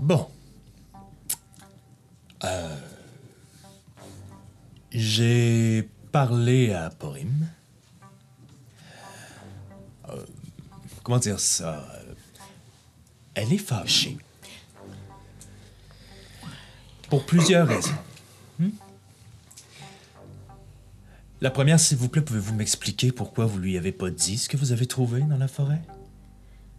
Bon. 0.00 0.26
Euh, 2.44 2.76
J'ai 4.90 5.88
parlé 6.10 6.72
à 6.72 6.90
Porim. 6.90 7.46
Euh, 10.08 10.24
comment 11.02 11.18
dire 11.18 11.40
ça? 11.40 11.88
Elle 13.34 13.52
est 13.52 13.58
fâchée. 13.58 14.18
Pour 17.08 17.24
plusieurs 17.24 17.66
raisons. 17.68 17.94
Hmm? 18.58 18.70
La 21.40 21.50
première, 21.50 21.80
s'il 21.80 21.96
vous 21.96 22.08
plaît, 22.08 22.22
pouvez-vous 22.22 22.54
m'expliquer 22.54 23.12
pourquoi 23.12 23.46
vous 23.46 23.58
lui 23.58 23.76
avez 23.78 23.92
pas 23.92 24.10
dit 24.10 24.38
ce 24.38 24.48
que 24.48 24.56
vous 24.56 24.72
avez 24.72 24.86
trouvé 24.86 25.22
dans 25.22 25.38
la 25.38 25.48
forêt? 25.48 25.80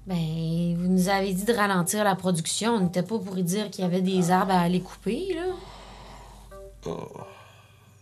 Ben, 0.05 0.75
vous 0.77 0.87
nous 0.87 1.07
avez 1.07 1.33
dit 1.33 1.45
de 1.45 1.53
ralentir 1.53 2.03
la 2.03 2.15
production. 2.15 2.73
On 2.75 2.81
n'était 2.81 3.03
pas 3.03 3.19
pour 3.19 3.37
y 3.37 3.43
dire 3.43 3.69
qu'il 3.69 3.83
y 3.83 3.87
avait 3.87 4.01
des 4.01 4.31
arbres 4.31 4.51
à 4.51 4.61
aller 4.61 4.81
couper, 4.81 5.35
là. 5.35 6.91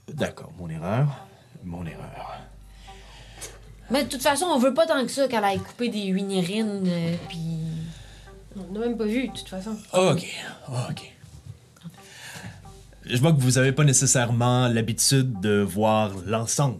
D'accord, 0.07 0.51
mon 0.57 0.69
erreur. 0.69 1.07
Mon 1.63 1.85
erreur. 1.85 2.39
Mais 3.91 4.03
de 4.03 4.09
toute 4.09 4.23
façon, 4.23 4.45
on 4.45 4.57
veut 4.57 4.73
pas 4.73 4.87
tant 4.87 5.03
que 5.03 5.11
ça 5.11 5.27
qu'elle 5.27 5.43
aille 5.43 5.59
couper 5.59 5.89
des 5.89 6.05
huinérines, 6.05 6.83
euh, 6.87 7.15
puis... 7.27 7.39
On 8.57 8.73
n'a 8.73 8.79
même 8.79 8.97
pas 8.97 9.05
vu, 9.05 9.27
de 9.27 9.33
toute 9.33 9.47
façon. 9.47 9.77
Ok, 9.93 10.25
ok. 10.89 11.13
Je 13.05 13.17
vois 13.17 13.31
que 13.33 13.39
vous 13.39 13.51
n'avez 13.51 13.71
pas 13.71 13.83
nécessairement 13.83 14.67
l'habitude 14.67 15.39
de 15.39 15.61
voir 15.61 16.11
l'ensemble 16.25 16.79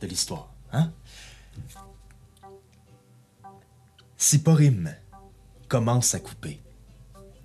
de 0.00 0.06
l'histoire, 0.06 0.48
hein? 0.72 0.90
Si 4.22 4.42
Porim 4.42 4.94
commence 5.66 6.14
à 6.14 6.20
couper 6.20 6.60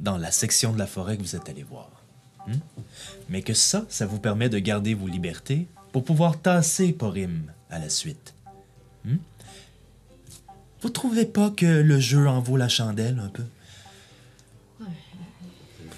dans 0.01 0.17
la 0.17 0.29
section 0.29 0.73
de 0.73 0.77
la 0.77 0.87
forêt 0.87 1.15
que 1.15 1.21
vous 1.21 1.37
êtes 1.37 1.47
allé 1.47 1.63
voir, 1.63 1.89
hein, 2.49 2.57
mais 3.29 3.41
que 3.41 3.53
ça, 3.53 3.85
ça 3.87 4.05
vous 4.05 4.19
permet 4.19 4.49
de 4.49 4.59
garder 4.59 4.93
vos 4.93 5.07
libertés 5.07 5.67
pour 5.93 6.03
pouvoir 6.03 6.37
tasser 6.37 6.91
Porim 6.91 7.49
à 7.69 7.79
la 7.79 7.89
suite. 7.89 8.33
hein? 9.07 9.19
Vous 10.81 10.89
trouvez 10.89 11.25
pas 11.25 11.49
que 11.49 11.65
le 11.65 11.97
jeu 11.97 12.27
en 12.27 12.41
vaut 12.41 12.57
la 12.57 12.67
chandelle 12.67 13.19
un 13.19 13.29
peu? 13.29 13.45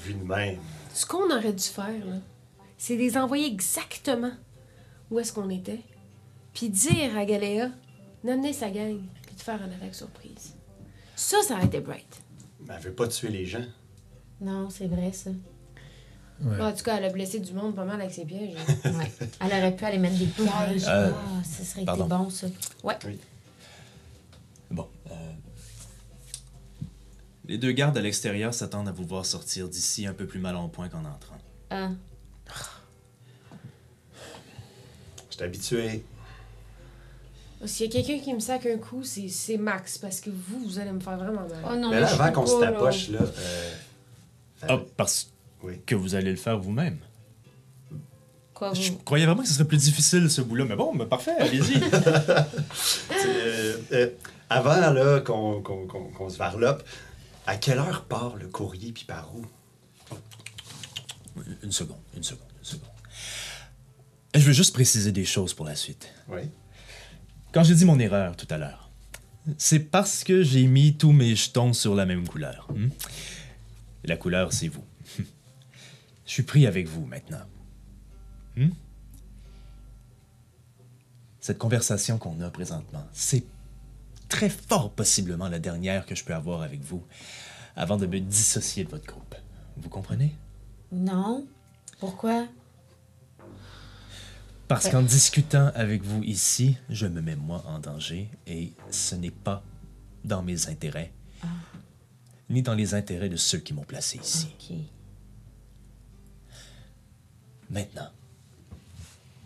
Vu 0.06 0.14
de 0.14 0.24
même. 0.24 0.60
Ce 0.94 1.08
qu'on 1.08 1.36
aurait 1.36 1.54
dû 1.54 1.64
faire, 1.64 2.06
là, 2.06 2.18
c'est 2.78 2.98
les 2.98 3.18
envoyer 3.18 3.48
exactement 3.48 4.32
où 5.10 5.18
est-ce 5.20 5.34
qu'on 5.34 5.50
était, 5.50 5.82
puis 6.54 6.70
dire 6.70 7.18
à 7.18 7.26
Galéa 7.26 7.72
d'amener 8.24 8.54
sa 8.54 8.70
gang, 8.70 9.02
puis 9.26 9.36
de 9.36 9.42
faire 9.42 9.60
une 9.64 9.74
attaque 9.74 9.96
surprise. 9.96 10.54
Ça, 11.18 11.38
ça 11.42 11.56
aurait 11.56 11.66
été 11.66 11.80
bright. 11.80 12.22
Mais 12.68 12.76
elle 12.76 12.82
veut 12.84 12.94
pas 12.94 13.08
tuer 13.08 13.30
les 13.30 13.46
gens. 13.46 13.66
Non, 14.40 14.70
c'est 14.70 14.86
vrai, 14.88 15.12
ça. 15.12 15.32
Ouais. 16.40 16.62
En 16.62 16.72
tout 16.72 16.84
cas, 16.84 16.98
elle 16.98 17.06
a 17.06 17.10
blessé 17.10 17.40
du 17.40 17.52
monde 17.54 17.74
pas 17.76 17.86
mal 17.86 18.00
avec 18.00 18.14
ses 18.14 18.24
pièges. 18.24 18.54
Ouais. 18.86 19.12
Elle 19.40 19.48
aurait 19.48 19.76
pu 19.76 19.84
aller 19.86 19.98
mettre 19.98 20.18
des 20.20 20.28
pièges. 20.28 20.86
Euh, 20.88 21.12
ah, 21.12 21.44
ça 21.44 21.64
serait 21.64 21.82
été 21.82 21.92
bon, 22.04 22.30
ça. 22.30 22.46
Ouais. 22.84 22.96
Bon. 24.70 24.88
euh, 25.10 25.32
Les 27.46 27.58
deux 27.58 27.72
gardes 27.72 27.98
à 27.98 28.02
l'extérieur 28.02 28.54
s'attendent 28.54 28.88
à 28.88 28.92
vous 28.92 29.06
voir 29.08 29.26
sortir 29.26 29.68
d'ici 29.68 30.06
un 30.06 30.14
peu 30.14 30.28
plus 30.28 30.40
mal 30.40 30.56
en 30.56 30.70
point 30.70 30.88
qu'en 30.90 31.04
entrant. 31.06 31.38
Ah. 31.72 31.90
J'étais 35.32 35.46
habitué. 35.46 36.04
S'il 37.66 37.88
y 37.88 37.90
a 37.90 37.92
quelqu'un 38.04 38.24
qui 38.24 38.34
me 38.34 38.40
sac 38.40 38.66
un 38.68 38.78
coup, 38.78 39.04
c'est 39.04 39.30
c'est 39.30 39.58
Max, 39.58 39.98
parce 39.98 40.22
que 40.22 40.30
vous, 40.30 40.60
vous 40.64 40.80
allez 40.80 40.92
me 40.92 41.00
faire 41.00 41.18
vraiment 41.18 41.42
mal. 41.48 41.64
Oh 41.70 41.76
non, 41.76 41.90
Mais 41.90 42.00
là, 42.00 42.08
je 42.08 42.14
avant 42.22 42.32
qu'on 42.32 42.46
se 42.46 42.60
tapoche, 42.60 43.10
là. 43.10 43.20
euh, 43.22 43.72
Ah, 44.70 44.78
parce 44.96 45.32
Oui. 45.64 45.82
que 45.86 45.96
vous 45.96 46.14
allez 46.16 46.30
le 46.32 46.38
faire 46.38 46.58
vous-même. 46.60 47.00
Quoi, 48.54 48.74
Je 48.74 48.92
vous? 48.92 48.98
croyais 49.00 49.26
vraiment 49.26 49.42
que 49.42 49.48
ce 49.48 49.54
serait 49.56 49.66
plus 49.68 49.78
difficile 49.78 50.30
ce 50.30 50.42
bout-là, 50.42 50.66
mais 50.66 50.76
bon, 50.76 50.94
mais 50.94 51.06
parfait, 51.06 51.36
allez-y. 51.40 51.82
Euh, 53.26 53.78
euh, 53.92 54.10
avant 54.50 54.78
là 54.92 55.20
qu'on 55.22 55.62
qu'on- 55.62 55.86
qu'on- 55.88 56.10
qu'on 56.10 56.30
se 56.30 56.38
varlope, 56.38 56.84
à 57.46 57.58
quelle 57.58 57.80
heure 57.80 58.06
part 58.06 58.36
le 58.36 58.48
courrier 58.48 58.92
puis 58.92 59.04
par 59.06 59.32
où? 59.36 59.46
une 61.64 61.72
seconde, 61.72 61.98
une 62.16 62.24
seconde, 62.24 62.48
une 62.60 62.66
seconde. 62.66 62.90
Je 64.34 64.40
veux 64.42 64.54
juste 64.54 64.74
préciser 64.74 65.12
des 65.12 65.26
choses 65.26 65.54
pour 65.54 65.66
la 65.66 65.76
suite. 65.76 66.08
Oui. 66.30 66.42
Quand 67.52 67.64
j'ai 67.64 67.76
dit 67.76 67.86
mon 67.86 68.00
erreur 68.00 68.36
tout 68.36 68.48
à 68.50 68.58
l'heure, 68.58 68.90
c'est 69.58 69.80
parce 69.80 70.24
que 70.24 70.44
j'ai 70.44 70.68
mis 70.68 70.96
tous 70.98 71.12
mes 71.12 71.36
jetons 71.36 71.74
sur 71.74 71.96
la 71.96 72.06
même 72.06 72.28
couleur. 72.28 72.68
hmm? 72.74 72.90
La 74.04 74.18
couleur, 74.18 74.54
c'est 74.54 74.68
vous. 74.68 74.84
Je 76.26 76.32
suis 76.32 76.44
pris 76.44 76.68
avec 76.68 76.88
vous 76.88 77.06
maintenant. 77.06 77.46
Hmm? 78.56 78.70
Cette 81.40 81.58
conversation 81.58 82.18
qu'on 82.18 82.42
a 82.42 82.50
présentement, 82.50 83.06
c'est 83.14 83.46
très 84.28 84.50
fort 84.50 84.92
possiblement 84.92 85.48
la 85.48 85.60
dernière 85.60 86.06
que 86.06 86.16
je 86.16 86.26
peux 86.26 86.34
avoir 86.34 86.62
avec 86.62 86.82
vous 86.82 87.02
avant 87.78 87.96
de 87.96 88.06
me 88.06 88.20
dissocier 88.20 88.84
de 88.84 88.90
votre 88.90 89.06
groupe. 89.06 89.36
Vous 89.78 89.88
comprenez? 89.88 90.36
Non. 90.92 91.48
Pourquoi? 92.00 92.48
Parce 94.68 94.90
qu'en 94.90 95.02
discutant 95.02 95.72
avec 95.76 96.04
vous 96.04 96.22
ici, 96.24 96.78
je 96.90 97.08
me 97.08 97.22
mets 97.22 97.38
moi 97.38 97.64
en 97.68 97.80
danger 97.80 98.30
et 98.46 98.74
ce 98.92 99.16
n'est 99.16 99.32
pas 99.32 99.64
dans 100.26 100.44
mes 100.44 100.68
intérêts, 100.68 101.14
ni 102.50 102.62
dans 102.62 102.74
les 102.74 102.94
intérêts 102.94 103.30
de 103.30 103.38
ceux 103.38 103.60
qui 103.60 103.74
m'ont 103.74 103.86
placé 103.86 104.18
ici. 104.18 104.50
Maintenant, 107.70 108.10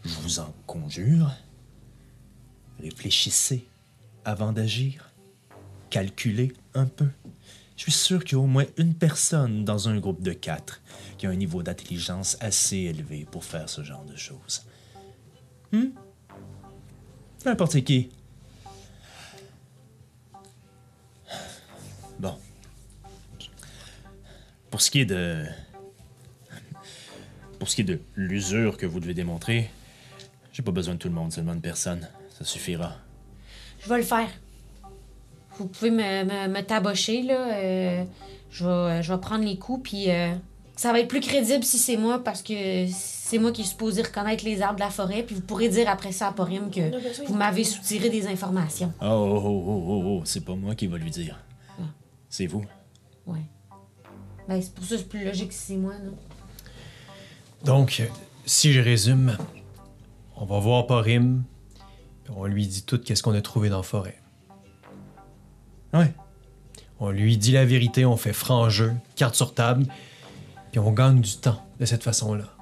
je 0.03 0.15
vous 0.21 0.39
en 0.39 0.53
conjure, 0.65 1.31
réfléchissez 2.79 3.67
avant 4.25 4.51
d'agir, 4.51 5.11
calculez 5.91 6.53
un 6.73 6.85
peu. 6.85 7.09
Je 7.77 7.83
suis 7.83 7.91
sûr 7.91 8.23
qu'il 8.23 8.37
y 8.37 8.41
a 8.41 8.43
au 8.43 8.47
moins 8.47 8.65
une 8.77 8.95
personne 8.95 9.65
dans 9.65 9.87
un 9.87 9.99
groupe 9.99 10.23
de 10.23 10.33
quatre 10.33 10.81
qui 11.19 11.27
a 11.27 11.29
un 11.29 11.35
niveau 11.35 11.61
d'intelligence 11.61 12.37
assez 12.39 12.77
élevé 12.77 13.27
pour 13.29 13.43
faire 13.43 13.69
ce 13.69 13.83
genre 13.83 14.05
de 14.05 14.15
choses. 14.15 14.65
Hmm? 15.71 15.89
N'importe 17.45 17.81
qui. 17.83 18.09
Bon. 22.19 22.35
Pour 24.69 24.81
ce 24.81 24.91
qui 24.91 25.01
est 25.01 25.05
de 25.05 25.45
pour 27.59 27.69
ce 27.69 27.75
qui 27.75 27.81
est 27.81 27.85
de 27.85 27.99
l'usure 28.15 28.75
que 28.77 28.85
vous 28.87 28.99
devez 28.99 29.13
démontrer, 29.13 29.69
j'ai 30.51 30.63
pas 30.63 30.71
besoin 30.71 30.95
de 30.95 30.99
tout 30.99 31.07
le 31.09 31.13
monde, 31.13 31.31
seulement 31.31 31.53
une 31.53 31.61
personne. 31.61 32.07
Ça 32.37 32.43
suffira. 32.43 32.95
Je 33.79 33.87
vais 33.89 33.97
le 33.97 34.03
faire. 34.03 34.29
Vous 35.57 35.67
pouvez 35.67 35.91
me, 35.91 36.23
me, 36.23 36.47
me 36.47 36.61
tabocher, 36.61 37.21
là. 37.21 37.53
euh, 37.55 38.03
je, 38.49 38.65
vais, 38.65 39.03
je 39.03 39.13
vais 39.13 39.19
prendre 39.19 39.45
les 39.45 39.59
coups, 39.59 39.91
puis 39.91 40.09
euh, 40.09 40.33
ça 40.75 40.91
va 40.91 40.99
être 41.01 41.07
plus 41.07 41.19
crédible 41.19 41.63
si 41.63 41.77
c'est 41.77 41.97
moi, 41.97 42.23
parce 42.23 42.41
que 42.41 42.87
c'est 43.31 43.37
moi 43.37 43.53
qui 43.53 43.61
est 43.61 43.65
supposé 43.65 44.01
reconnaître 44.01 44.43
les 44.43 44.61
arbres 44.61 44.75
de 44.75 44.81
la 44.81 44.89
forêt, 44.89 45.23
puis 45.23 45.35
vous 45.35 45.41
pourrez 45.41 45.69
dire 45.69 45.87
après 45.87 46.11
ça 46.11 46.27
à 46.27 46.33
Porim 46.33 46.69
que 46.69 47.25
vous 47.25 47.33
m'avez 47.33 47.63
soutiré 47.63 48.09
des 48.09 48.27
informations. 48.27 48.91
Oh, 48.99 49.05
oh, 49.05 49.41
oh, 49.41 49.63
oh, 49.67 49.83
oh, 49.87 50.03
oh, 50.05 50.21
c'est 50.25 50.43
pas 50.43 50.53
moi 50.53 50.75
qui 50.75 50.87
va 50.87 50.97
lui 50.97 51.11
dire. 51.11 51.39
C'est 52.27 52.45
vous. 52.45 52.65
Ouais. 53.25 53.39
Ben, 54.49 54.61
c'est 54.61 54.73
pour 54.73 54.83
ça 54.83 54.95
que 54.95 54.97
c'est 54.97 55.07
plus 55.07 55.23
logique 55.23 55.53
si 55.53 55.59
c'est 55.59 55.77
moi, 55.77 55.93
non? 56.03 56.17
Donc, 57.63 58.01
euh, 58.01 58.05
si 58.45 58.73
je 58.73 58.81
résume, 58.81 59.37
on 60.35 60.43
va 60.43 60.59
voir 60.59 60.85
Porim, 60.85 61.43
puis 62.25 62.33
on 62.35 62.43
lui 62.43 62.67
dit 62.67 62.83
tout 62.83 62.99
qu'est-ce 62.99 63.23
qu'on 63.23 63.33
a 63.33 63.41
trouvé 63.41 63.69
dans 63.69 63.77
la 63.77 63.83
forêt. 63.83 64.19
Ouais. 65.93 66.13
On 66.99 67.11
lui 67.11 67.37
dit 67.37 67.53
la 67.53 67.63
vérité, 67.63 68.05
on 68.05 68.17
fait 68.17 68.33
franc 68.33 68.67
jeu, 68.67 68.93
carte 69.15 69.35
sur 69.35 69.53
table, 69.53 69.85
puis 70.71 70.79
on 70.79 70.91
gagne 70.91 71.21
du 71.21 71.37
temps 71.37 71.65
de 71.79 71.85
cette 71.85 72.03
façon-là. 72.03 72.57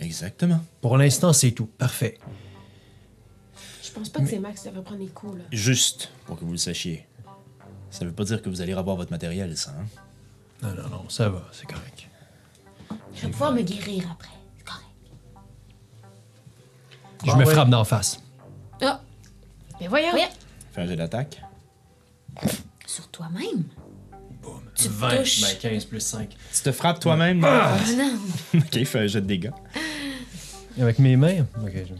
Exactement. 0.00 0.60
Pour 0.80 0.96
l'instant, 0.96 1.32
c'est 1.32 1.50
tout. 1.52 1.66
Parfait. 1.66 2.18
Je 3.82 3.90
pense 3.90 4.08
pas 4.08 4.20
que 4.20 4.26
c'est 4.28 4.38
Max 4.38 4.62
qui 4.62 4.68
devrait 4.68 4.82
prendre 4.82 5.00
les 5.00 5.08
coups, 5.08 5.38
là. 5.38 5.44
Juste 5.52 6.10
pour 6.26 6.38
que 6.38 6.44
vous 6.44 6.52
le 6.52 6.58
sachiez. 6.58 7.06
Ça 7.90 8.04
veut 8.04 8.12
pas 8.12 8.24
dire 8.24 8.40
que 8.40 8.48
vous 8.48 8.60
allez 8.60 8.72
revoir 8.74 8.96
votre 8.96 9.10
matériel, 9.10 9.56
ça, 9.56 9.72
hein? 9.72 9.84
Non, 10.62 10.74
non, 10.74 10.88
non, 10.88 11.08
ça 11.08 11.28
va, 11.28 11.42
c'est 11.52 11.66
correct. 11.66 12.06
Je 13.14 13.22
vais 13.22 13.30
pouvoir 13.32 13.52
me 13.52 13.62
guérir 13.62 14.08
après. 14.12 14.30
C'est 14.58 14.64
correct. 14.64 14.86
Je 17.24 17.30
Ah 17.32 17.36
me 17.36 17.44
ouais. 17.44 17.52
frappe 17.52 17.68
d'en 17.70 17.84
face. 17.84 18.22
Ah! 18.80 19.00
Mais 19.80 19.88
voyons! 19.88 20.12
Oui. 20.14 20.22
Fais 20.72 20.82
un 20.82 20.86
jet 20.86 20.96
d'attaque. 20.96 21.42
Sur 22.86 23.08
toi-même? 23.08 23.64
Tu 24.82 24.88
te 24.88 24.92
20, 24.92 25.16
touches. 25.18 25.40
ben 25.42 25.56
15 25.60 25.84
plus 25.84 26.00
5. 26.00 26.28
Tu 26.54 26.62
te 26.62 26.72
frappes 26.72 27.00
toi-même? 27.00 27.44
Ah 27.44 27.76
non! 27.96 28.18
ok, 28.60 28.84
fais 28.84 28.98
un 29.00 29.06
jet 29.06 29.20
de 29.20 29.26
dégâts. 29.26 29.50
Avec 30.80 30.98
mes 30.98 31.16
mains? 31.16 31.46
Ok, 31.62 31.72
je... 31.74 31.94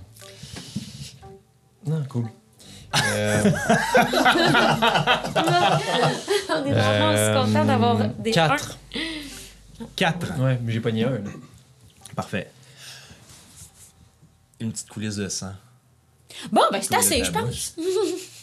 Non, 1.90 2.04
cool. 2.08 2.26
Euh, 2.94 3.44
On 6.50 6.64
est 6.66 6.72
vraiment 6.72 7.12
aussi 7.12 7.46
content 7.46 7.64
d'avoir 7.64 8.08
des 8.18 8.30
4. 8.32 8.78
4. 9.96 10.40
ouais, 10.40 10.58
mais 10.62 10.72
j'ai 10.72 10.80
pas 10.80 10.90
ni 10.90 11.04
un. 11.04 11.10
là. 11.10 11.18
Parfait. 12.16 12.50
Une 14.58 14.72
petite 14.72 14.88
coulisse 14.88 15.16
de 15.16 15.28
sang. 15.28 15.52
Bon, 16.50 16.62
ben 16.72 16.80
c'est 16.82 16.94
assez, 16.94 17.24
je 17.24 17.30
pense. 17.30 17.76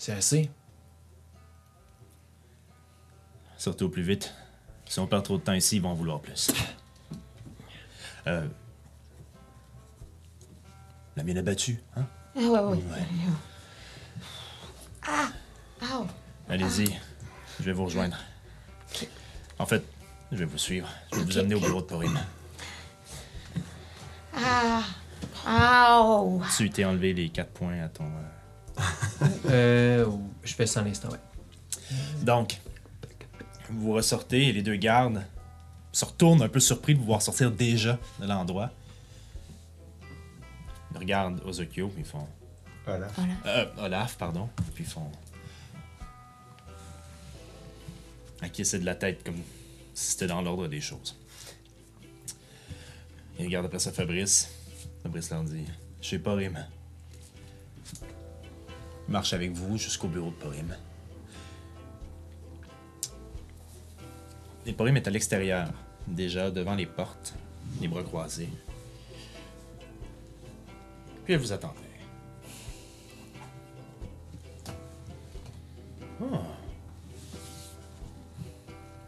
C'est 0.00 0.12
assez. 0.12 0.50
Surtout 3.58 3.84
au 3.84 3.88
plus 3.90 4.02
vite. 4.02 4.32
Si 4.86 4.98
on 4.98 5.06
perd 5.06 5.24
trop 5.24 5.36
de 5.36 5.42
temps 5.42 5.52
ici, 5.52 5.76
ils 5.76 5.82
vont 5.82 5.90
en 5.90 5.94
vouloir 5.94 6.20
plus. 6.20 6.50
Euh... 8.26 8.46
La 11.16 11.22
mienne 11.24 11.38
a 11.38 11.42
battu, 11.42 11.82
hein? 11.96 12.04
Ah 12.36 12.40
ouais, 12.40 12.60
ouais. 12.60 12.82
Ah! 15.06 15.28
Ah! 15.80 16.02
Allez-y, 16.50 16.94
je 17.58 17.64
vais 17.64 17.72
vous 17.72 17.86
rejoindre. 17.86 18.18
En 19.58 19.64
fait, 19.64 19.82
je 20.30 20.36
vais 20.36 20.44
vous 20.44 20.58
suivre. 20.58 20.86
Je 21.12 21.16
vais 21.16 21.24
vous 21.24 21.38
amener 21.38 21.54
au 21.54 21.60
bureau 21.60 21.80
de 21.80 21.86
Porim. 21.86 22.20
Ah! 24.36 24.82
Ah! 25.46 26.22
Tu 26.54 26.68
t'es 26.68 26.84
enlevé 26.84 27.14
les 27.14 27.30
4 27.30 27.50
points 27.52 27.82
à 27.82 27.88
ton. 27.88 28.04
euh, 28.04 28.39
Euh, 29.46 30.06
je 30.44 30.54
fais 30.54 30.66
ça 30.66 30.80
à 30.80 30.84
l'instant, 30.84 31.08
ouais. 31.08 31.18
Donc, 32.22 32.60
vous 33.68 33.92
ressortez 33.92 34.48
et 34.48 34.52
les 34.52 34.62
deux 34.62 34.76
gardes 34.76 35.24
se 35.92 36.04
retournent 36.04 36.42
un 36.42 36.48
peu 36.48 36.60
surpris 36.60 36.94
de 36.94 37.00
vous 37.00 37.06
voir 37.06 37.20
sortir 37.20 37.50
déjà 37.50 37.98
de 38.20 38.26
l'endroit. 38.26 38.70
Ils 40.92 40.98
regardent 40.98 41.42
Ozokyo, 41.44 41.88
puis 41.88 42.02
ils 42.02 42.06
font. 42.06 42.26
Voilà. 42.86 43.08
Euh, 43.46 43.66
Olaf, 43.78 44.16
pardon. 44.16 44.48
Puis 44.74 44.84
ils 44.84 44.90
font. 44.90 45.10
Acquiescer 48.40 48.78
de 48.78 48.86
la 48.86 48.94
tête 48.94 49.22
comme 49.24 49.40
si 49.94 50.12
c'était 50.12 50.26
dans 50.26 50.42
l'ordre 50.42 50.66
des 50.68 50.80
choses. 50.80 51.16
Ils 53.38 53.46
regardent 53.46 53.66
après 53.66 53.78
ça 53.78 53.92
Fabrice. 53.92 54.50
Fabrice 55.02 55.30
leur 55.30 55.42
dit 55.44 55.66
Je 56.00 56.06
suis 56.06 56.18
Porim. 56.18 56.54
Il 56.56 56.79
marche 59.10 59.32
avec 59.32 59.52
vous 59.52 59.76
jusqu'au 59.76 60.08
bureau 60.08 60.30
de 60.30 60.36
Porim. 60.36 60.76
Et 64.66 64.72
Porim 64.72 64.96
est 64.96 65.08
à 65.08 65.10
l'extérieur, 65.10 65.68
déjà 66.06 66.50
devant 66.50 66.74
les 66.74 66.86
portes, 66.86 67.34
les 67.80 67.88
bras 67.88 68.02
croisés. 68.02 68.48
Puis 71.24 71.34
elle 71.34 71.40
vous 71.40 71.52
attendait. 71.52 71.76
Oh. 76.22 76.26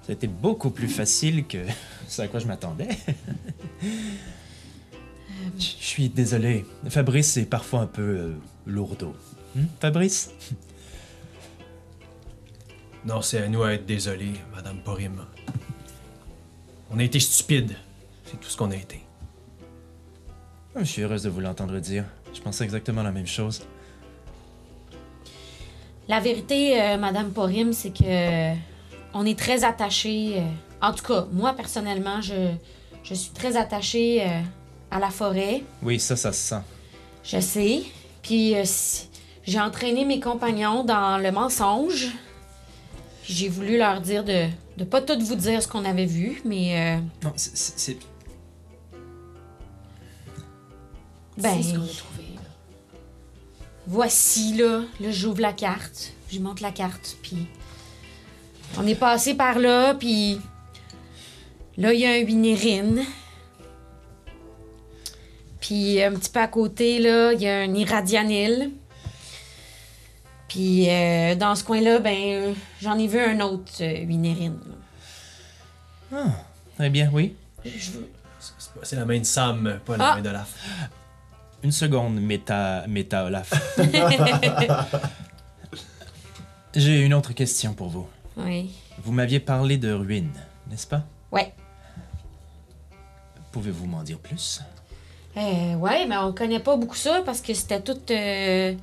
Ça 0.02 0.10
a 0.10 0.12
été 0.12 0.26
beaucoup 0.26 0.70
plus 0.70 0.88
facile 0.88 1.46
que 1.46 1.64
ce 2.08 2.22
à 2.22 2.28
quoi 2.28 2.40
je 2.40 2.46
m'attendais. 2.46 2.88
Je 3.82 5.72
je 5.92 5.96
suis 5.96 6.08
désolé. 6.08 6.64
Fabrice 6.88 7.36
est 7.36 7.44
parfois 7.44 7.80
un 7.80 7.86
peu 7.86 8.02
euh, 8.02 8.34
lourdeau. 8.66 9.14
Hmm, 9.54 9.64
Fabrice? 9.80 10.30
Non, 13.04 13.20
c'est 13.20 13.42
à 13.42 13.48
nous 13.48 13.62
à 13.62 13.72
être 13.74 13.84
désolés, 13.86 14.32
Madame 14.54 14.78
Porim. 14.82 15.26
On 16.90 16.98
a 16.98 17.02
été 17.02 17.18
stupides. 17.20 17.74
C'est 18.24 18.38
tout 18.40 18.48
ce 18.48 18.56
qu'on 18.56 18.70
a 18.70 18.76
été. 18.76 19.00
Je 20.76 20.84
suis 20.84 21.02
heureuse 21.02 21.22
de 21.24 21.28
vous 21.28 21.40
l'entendre 21.40 21.78
dire. 21.80 22.04
Je 22.32 22.40
pensais 22.40 22.64
exactement 22.64 23.02
la 23.02 23.12
même 23.12 23.26
chose. 23.26 23.62
La 26.08 26.20
vérité, 26.20 26.80
euh, 26.80 26.96
Madame 26.96 27.30
Porim, 27.32 27.72
c'est 27.72 27.90
que 27.96 28.54
on 29.14 29.26
est 29.26 29.38
très 29.38 29.64
attachés. 29.64 30.38
euh, 30.38 30.46
en 30.80 30.92
tout 30.94 31.04
cas, 31.04 31.26
moi 31.32 31.52
personnellement, 31.54 32.20
je, 32.22 32.54
je 33.04 33.14
suis 33.14 33.32
très 33.32 33.56
attachée 33.56 34.22
euh, 34.26 34.40
à 34.90 34.98
la 34.98 35.10
forêt. 35.10 35.62
Oui, 35.82 36.00
ça, 36.00 36.16
ça 36.16 36.32
se 36.32 36.40
sent. 36.40 36.62
Je 37.24 37.38
sais. 37.40 37.82
Puis 38.22 38.54
euh, 38.56 38.62
si- 38.64 39.08
j'ai 39.44 39.60
entraîné 39.60 40.04
mes 40.04 40.20
compagnons 40.20 40.84
dans 40.84 41.18
le 41.18 41.30
mensonge. 41.32 42.08
J'ai 43.24 43.48
voulu 43.48 43.78
leur 43.78 44.00
dire 44.00 44.24
de 44.24 44.46
de 44.78 44.84
pas 44.84 45.02
tout 45.02 45.18
vous 45.20 45.34
dire 45.34 45.62
ce 45.62 45.68
qu'on 45.68 45.84
avait 45.84 46.06
vu, 46.06 46.40
mais 46.46 46.96
euh, 46.96 47.00
Non, 47.24 47.32
c'est- 47.36 47.98
ben 51.36 51.56
C'est 51.62 51.62
ce 51.62 51.74
qu'on 51.74 51.84
a 51.84 51.86
trouvé, 51.88 52.22
là. 52.34 52.40
voici 53.86 54.54
là, 54.54 54.80
là 55.00 55.10
j'ouvre 55.10 55.40
la 55.40 55.52
carte, 55.52 56.12
je 56.30 56.38
monte 56.38 56.60
la 56.60 56.70
carte, 56.72 57.16
puis 57.22 57.36
on 58.78 58.86
est 58.86 58.94
passé 58.94 59.34
par 59.34 59.58
là, 59.58 59.94
puis 59.94 60.38
là 61.76 61.92
il 61.92 62.00
y 62.00 62.06
a 62.06 62.10
un 62.12 62.24
winérine. 62.24 63.02
Puis 65.60 66.02
un 66.02 66.12
petit 66.14 66.30
peu 66.30 66.40
à 66.40 66.48
côté 66.48 66.98
là, 66.98 67.32
il 67.34 67.40
y 67.42 67.46
a 67.48 67.60
un 67.60 67.74
irradianil. 67.74 68.72
Puis 70.52 70.90
euh, 70.90 71.34
dans 71.34 71.54
ce 71.54 71.64
coin-là, 71.64 71.98
ben, 72.00 72.54
j'en 72.82 72.98
ai 72.98 73.06
vu 73.06 73.18
un 73.18 73.40
autre, 73.40 73.72
euh, 73.80 74.04
Winérine. 74.04 74.58
Ah, 76.14 76.26
très 76.76 76.90
bien, 76.90 77.08
oui. 77.10 77.34
Je 77.64 77.90
veux- 77.92 78.10
C'est- 78.82 78.96
la 78.96 79.06
main 79.06 79.18
de 79.18 79.24
Sam, 79.24 79.78
pas 79.86 79.96
la 79.96 80.10
Ah. 80.12 80.16
main 80.16 80.20
d'Olaf. 80.20 80.52
Une 81.62 81.72
seconde, 81.72 82.20
méta, 82.20 82.84
méta 82.86 83.24
Olaf. 83.24 83.50
J'ai 86.74 87.00
une 87.00 87.14
autre 87.14 87.32
question 87.32 87.72
pour 87.72 87.88
vous. 87.88 88.06
Oui. 88.36 88.72
Vous 89.02 89.12
m'aviez 89.12 89.40
parlé 89.40 89.78
de 89.78 89.90
ruines, 89.92 90.32
n'est-ce 90.68 90.86
pas? 90.86 91.02
Ouais. 91.30 91.54
Pouvez-vous 93.52 93.86
m'en 93.86 94.02
dire 94.02 94.18
plus? 94.18 94.60
Euh, 95.36 95.74
ouais, 95.76 96.06
mais 96.06 96.16
on 96.18 96.32
connaît 96.34 96.60
pas 96.60 96.76
beaucoup 96.76 96.96
ça 96.96 97.22
parce 97.24 97.40
que 97.40 97.54
c'était 97.54 97.80
tout 97.80 97.96
euh, 98.10 98.74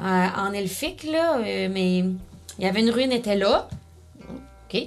en, 0.00 0.06
en 0.36 0.52
elfique, 0.52 1.04
là. 1.04 1.38
euh, 1.38 1.68
mais 1.72 1.98
il 1.98 2.14
y 2.60 2.66
avait 2.66 2.80
une 2.80 2.90
ruine, 2.90 3.12
était 3.12 3.36
là. 3.36 3.68
OK. 4.72 4.80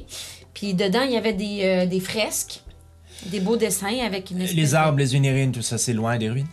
Puis 0.53 0.73
dedans, 0.73 1.01
il 1.03 1.11
y 1.11 1.17
avait 1.17 1.33
des, 1.33 1.63
euh, 1.63 1.85
des 1.85 1.99
fresques, 1.99 2.61
des 3.27 3.39
beaux 3.39 3.57
dessins 3.57 3.97
avec 4.05 4.31
une 4.31 4.41
espèce 4.41 4.55
Les 4.55 4.69
de- 4.71 4.75
arbres, 4.75 4.97
les 4.99 5.15
unérines, 5.15 5.51
tout 5.51 5.61
ça, 5.61 5.77
c'est 5.77 5.93
loin 5.93 6.17
des 6.17 6.29
ruines? 6.29 6.47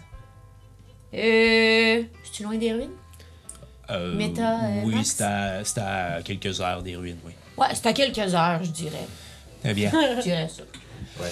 Euh. 1.14 2.02
C'est-tu 2.24 2.42
loin 2.42 2.56
des 2.56 2.72
ruines? 2.72 2.90
Euh, 3.90 4.14
euh, 4.18 4.82
oui, 4.84 5.04
c'est 5.04 5.22
à, 5.22 5.62
c'est 5.64 5.78
à 5.78 6.20
quelques 6.24 6.60
heures 6.60 6.82
des 6.82 6.96
ruines, 6.96 7.18
oui. 7.24 7.32
Ouais, 7.58 7.66
c'est 7.74 7.86
à 7.86 7.92
quelques 7.92 8.34
heures, 8.34 8.62
je 8.64 8.70
dirais. 8.70 9.06
Très 9.62 9.74
bien. 9.74 9.90
Je 10.16 10.22
dirais 10.22 10.48
ça. 10.54 10.62
Ouais. 11.22 11.30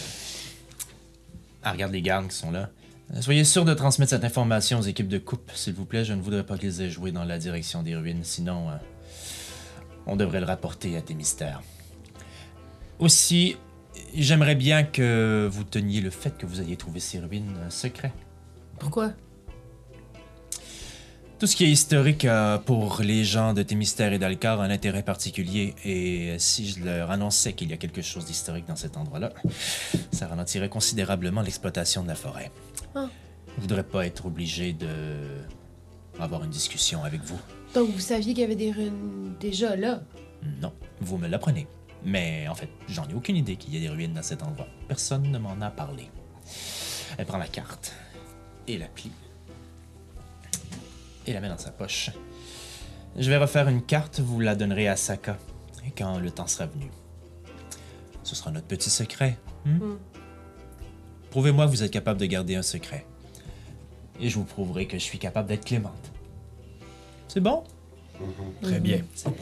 Ah, 1.62 1.72
regarde 1.72 1.92
les 1.92 2.02
gardes 2.02 2.28
qui 2.28 2.36
sont 2.36 2.50
là. 2.50 2.68
Euh, 3.14 3.20
Soyez 3.20 3.44
sûr 3.44 3.64
de 3.64 3.74
transmettre 3.74 4.10
cette 4.10 4.24
information 4.24 4.78
aux 4.78 4.82
équipes 4.82 5.08
de 5.08 5.18
coupe, 5.18 5.50
s'il 5.54 5.74
vous 5.74 5.84
plaît. 5.84 6.04
Je 6.04 6.12
ne 6.12 6.22
voudrais 6.22 6.44
pas 6.44 6.58
qu'ils 6.58 6.80
aient 6.80 6.90
joué 6.90 7.12
dans 7.12 7.24
la 7.24 7.38
direction 7.38 7.82
des 7.82 7.94
ruines, 7.94 8.24
sinon 8.24 8.70
euh, 8.70 8.76
on 10.06 10.16
devrait 10.16 10.40
le 10.40 10.46
rapporter 10.46 10.96
à 10.96 11.02
tes 11.02 11.14
mystères. 11.14 11.62
Aussi, 12.98 13.56
j'aimerais 14.14 14.54
bien 14.54 14.84
que 14.84 15.48
vous 15.50 15.64
teniez 15.64 16.00
le 16.00 16.10
fait 16.10 16.36
que 16.38 16.46
vous 16.46 16.60
ayez 16.60 16.76
trouvé 16.76 17.00
ces 17.00 17.18
ruines 17.18 17.56
euh, 17.58 17.70
secret. 17.70 18.12
Pourquoi? 18.78 19.12
Tout 21.42 21.48
ce 21.48 21.56
qui 21.56 21.64
est 21.64 21.70
historique 21.70 22.24
a, 22.24 22.58
pour 22.58 23.00
les 23.00 23.24
gens 23.24 23.52
de 23.52 23.64
Thémistère 23.64 24.12
et 24.12 24.20
d'Alcar 24.20 24.60
un 24.60 24.70
intérêt 24.70 25.02
particulier, 25.02 25.74
et 25.84 26.36
si 26.38 26.68
je 26.68 26.84
leur 26.84 27.10
annonçais 27.10 27.52
qu'il 27.52 27.68
y 27.68 27.72
a 27.72 27.76
quelque 27.76 28.00
chose 28.00 28.26
d'historique 28.26 28.68
dans 28.68 28.76
cet 28.76 28.96
endroit-là, 28.96 29.32
ça 30.12 30.28
ralentirait 30.28 30.68
considérablement 30.68 31.40
l'exploitation 31.40 32.04
de 32.04 32.06
la 32.06 32.14
forêt. 32.14 32.52
Ah. 32.94 33.08
Je 33.56 33.60
voudrais 33.60 33.82
pas 33.82 34.06
être 34.06 34.26
obligé 34.26 34.72
de 34.72 34.86
avoir 36.20 36.44
une 36.44 36.50
discussion 36.50 37.02
avec 37.02 37.22
vous. 37.22 37.40
Donc 37.74 37.90
vous 37.90 37.98
saviez 37.98 38.34
qu'il 38.34 38.42
y 38.42 38.44
avait 38.44 38.54
des 38.54 38.70
runes 38.70 39.34
déjà 39.40 39.74
là? 39.74 40.00
Non, 40.60 40.72
vous 41.00 41.18
me 41.18 41.26
l'apprenez. 41.26 41.66
Mais 42.04 42.46
en 42.46 42.54
fait, 42.54 42.68
j'en 42.86 43.08
ai 43.08 43.14
aucune 43.14 43.34
idée 43.34 43.56
qu'il 43.56 43.74
y 43.74 43.78
ait 43.78 43.80
des 43.80 43.88
ruines 43.88 44.14
dans 44.14 44.22
cet 44.22 44.44
endroit. 44.44 44.68
Personne 44.86 45.28
ne 45.28 45.38
m'en 45.38 45.60
a 45.60 45.70
parlé. 45.70 46.08
Elle 47.18 47.26
prend 47.26 47.38
la 47.38 47.48
carte 47.48 47.94
et 48.68 48.78
la 48.78 48.86
plie 48.86 49.10
et 51.26 51.32
la 51.32 51.40
met 51.40 51.48
dans 51.48 51.58
sa 51.58 51.70
poche. 51.70 52.10
Je 53.16 53.28
vais 53.28 53.36
refaire 53.36 53.68
une 53.68 53.82
carte, 53.82 54.20
vous 54.20 54.40
la 54.40 54.54
donnerez 54.54 54.88
à 54.88 54.96
Saka 54.96 55.36
quand 55.96 56.18
le 56.18 56.30
temps 56.30 56.46
sera 56.46 56.66
venu. 56.66 56.90
Ce 58.22 58.34
sera 58.34 58.50
notre 58.50 58.66
petit 58.66 58.88
secret. 58.90 59.38
hmm? 59.66 59.70
Hmm. 59.76 59.98
Prouvez-moi 61.30 61.66
que 61.66 61.70
vous 61.70 61.82
êtes 61.82 61.90
capable 61.90 62.20
de 62.20 62.26
garder 62.26 62.54
un 62.56 62.62
secret. 62.62 63.04
Et 64.20 64.28
je 64.28 64.36
vous 64.38 64.44
prouverai 64.44 64.86
que 64.86 64.98
je 64.98 65.02
suis 65.02 65.18
capable 65.18 65.48
d'être 65.48 65.64
clémente. 65.64 66.10
C'est 67.28 67.40
bon? 67.40 67.64
Très 68.62 68.78
bien. 68.80 69.00
C'est 69.14 69.30
bon. 69.30 69.36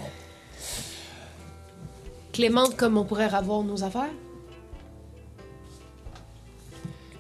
Clémente 2.32 2.76
comme 2.76 2.96
on 2.96 3.04
pourrait 3.04 3.32
avoir 3.34 3.62
nos 3.62 3.82
affaires? 3.82 4.10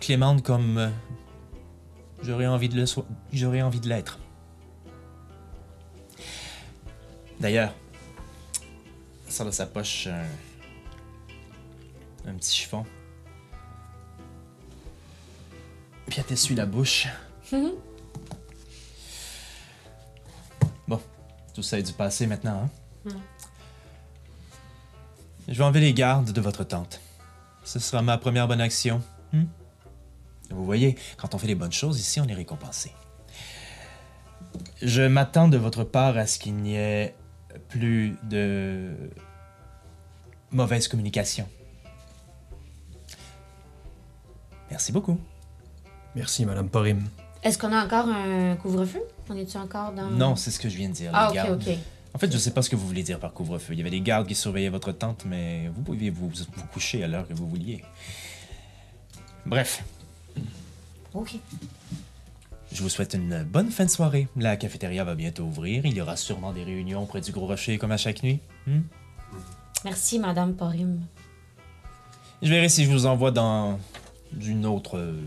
Clémente 0.00 0.42
comme 0.42 0.78
euh, 0.78 0.88
j'aurais 2.22 2.46
envie 2.46 2.68
de 2.68 2.76
le 2.76 2.86
so- 2.86 3.04
j'aurais 3.32 3.60
envie 3.62 3.80
de 3.80 3.88
l'être. 3.88 4.18
D'ailleurs, 7.40 7.74
elle 9.26 9.32
sort 9.32 9.46
de 9.46 9.50
sa 9.50 9.66
poche 9.66 10.06
un, 10.06 10.26
un 12.28 12.34
petit 12.34 12.54
chiffon. 12.54 12.84
Puis 16.06 16.18
elle 16.18 16.26
t'essuie 16.26 16.54
la 16.54 16.66
bouche. 16.66 17.08
bon, 20.86 21.00
tout 21.54 21.62
ça 21.62 21.78
est 21.78 21.82
du 21.82 21.92
passé 21.92 22.26
maintenant, 22.26 22.68
hein? 23.06 23.12
Je 25.48 25.54
vais 25.54 25.64
enlever 25.64 25.80
les 25.80 25.94
gardes 25.94 26.30
de 26.30 26.40
votre 26.40 26.62
tante. 26.62 27.00
Ce 27.64 27.78
sera 27.78 28.02
ma 28.02 28.18
première 28.18 28.46
bonne 28.46 28.60
action. 28.60 29.02
hmm? 29.32 29.44
Vous 30.50 30.64
voyez, 30.64 30.96
quand 31.16 31.34
on 31.34 31.38
fait 31.38 31.46
les 31.46 31.54
bonnes 31.54 31.72
choses, 31.72 31.98
ici, 31.98 32.20
on 32.20 32.26
est 32.26 32.34
récompensé. 32.34 32.92
Je 34.82 35.02
m'attends 35.02 35.48
de 35.48 35.56
votre 35.56 35.84
part 35.84 36.16
à 36.16 36.26
ce 36.26 36.38
qu'il 36.38 36.54
n'y 36.56 36.76
ait 36.76 37.14
plus 37.68 38.16
de 38.24 38.92
mauvaise 40.50 40.88
communication. 40.88 41.46
Merci 44.70 44.92
beaucoup. 44.92 45.18
Merci, 46.14 46.44
Madame 46.46 46.68
Porim. 46.68 47.00
Est-ce 47.42 47.58
qu'on 47.58 47.72
a 47.72 47.84
encore 47.84 48.06
un 48.08 48.56
couvre-feu? 48.56 49.00
On 49.28 49.36
est-tu 49.36 49.56
encore 49.56 49.92
dans. 49.92 50.10
Non, 50.10 50.36
c'est 50.36 50.50
ce 50.50 50.58
que 50.60 50.68
je 50.68 50.76
viens 50.76 50.88
de 50.88 50.94
dire. 50.94 51.10
Ah, 51.14 51.30
les 51.32 51.38
ok, 51.40 51.46
gardes. 51.46 51.62
ok. 51.68 51.74
En 52.12 52.18
fait, 52.18 52.32
je 52.32 52.38
sais 52.38 52.50
pas 52.50 52.62
ce 52.62 52.68
que 52.70 52.76
vous 52.76 52.86
voulez 52.86 53.02
dire 53.04 53.20
par 53.20 53.32
couvre-feu. 53.32 53.72
Il 53.72 53.78
y 53.78 53.80
avait 53.80 53.90
des 53.90 54.00
gardes 54.00 54.26
qui 54.26 54.34
surveillaient 54.34 54.68
votre 54.68 54.90
tente, 54.92 55.24
mais 55.24 55.68
vous 55.74 55.82
pouviez 55.82 56.10
vous, 56.10 56.28
vous 56.28 56.66
coucher 56.72 57.04
à 57.04 57.08
l'heure 57.08 57.26
que 57.28 57.34
vous 57.34 57.48
vouliez. 57.48 57.84
Bref, 59.46 59.82
Ok. 61.14 61.36
Je 62.72 62.82
vous 62.82 62.88
souhaite 62.88 63.14
une 63.14 63.42
bonne 63.42 63.70
fin 63.70 63.84
de 63.84 63.90
soirée. 63.90 64.28
La 64.36 64.56
cafétéria 64.56 65.04
va 65.04 65.14
bientôt 65.14 65.44
ouvrir. 65.44 65.84
Il 65.86 65.94
y 65.94 66.00
aura 66.00 66.16
sûrement 66.16 66.52
des 66.52 66.62
réunions 66.62 67.04
près 67.06 67.20
du 67.20 67.32
Gros 67.32 67.46
Rocher 67.46 67.78
comme 67.78 67.90
à 67.90 67.96
chaque 67.96 68.22
nuit. 68.22 68.40
Hmm? 68.66 68.80
Merci, 69.84 70.18
Madame 70.18 70.54
Porim. 70.54 71.00
Je 72.42 72.48
verrai 72.48 72.68
si 72.68 72.84
je 72.84 72.90
vous 72.90 73.06
envoie 73.06 73.32
dans 73.32 73.78
une 74.40 74.66
autre 74.66 74.98
euh, 74.98 75.20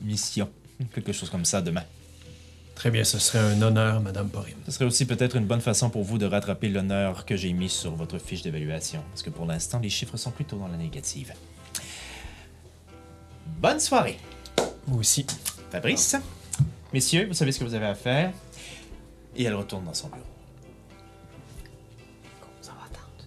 mission. 0.00 0.48
Quelque 0.94 1.12
chose 1.12 1.30
comme 1.30 1.44
ça 1.44 1.60
demain. 1.60 1.84
Très 2.74 2.90
bien, 2.90 3.04
ce 3.04 3.18
serait 3.18 3.38
un 3.38 3.62
honneur, 3.62 4.00
Madame 4.00 4.28
Porim. 4.28 4.56
Ce 4.66 4.72
serait 4.72 4.84
aussi 4.84 5.06
peut-être 5.06 5.36
une 5.36 5.46
bonne 5.46 5.60
façon 5.60 5.88
pour 5.88 6.04
vous 6.04 6.18
de 6.18 6.26
rattraper 6.26 6.68
l'honneur 6.68 7.24
que 7.24 7.36
j'ai 7.36 7.52
mis 7.52 7.70
sur 7.70 7.94
votre 7.94 8.18
fiche 8.18 8.42
d'évaluation. 8.42 9.02
Parce 9.10 9.22
que 9.22 9.30
pour 9.30 9.46
l'instant, 9.46 9.78
les 9.78 9.88
chiffres 9.88 10.16
sont 10.16 10.30
plutôt 10.30 10.58
dans 10.58 10.68
la 10.68 10.76
négative. 10.76 11.32
Bonne 13.58 13.80
soirée, 13.80 14.18
Vous 14.86 14.98
aussi. 14.98 15.26
Fabrice. 15.70 16.16
Messieurs, 16.92 17.26
vous 17.26 17.34
savez 17.34 17.52
ce 17.52 17.58
que 17.58 17.64
vous 17.64 17.74
avez 17.74 17.86
à 17.86 17.94
faire. 17.94 18.32
Et 19.34 19.44
elle 19.44 19.54
retourne 19.54 19.84
dans 19.84 19.94
son 19.94 20.08
bureau. 20.08 20.22
Ça 22.60 22.72
va 22.72 22.86
attendre. 22.86 23.26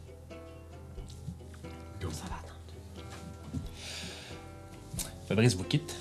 Ça 2.12 2.26
va 2.26 2.36
attendre. 2.36 2.74
Fabrice 5.28 5.56
vous 5.56 5.64
quitte 5.64 5.96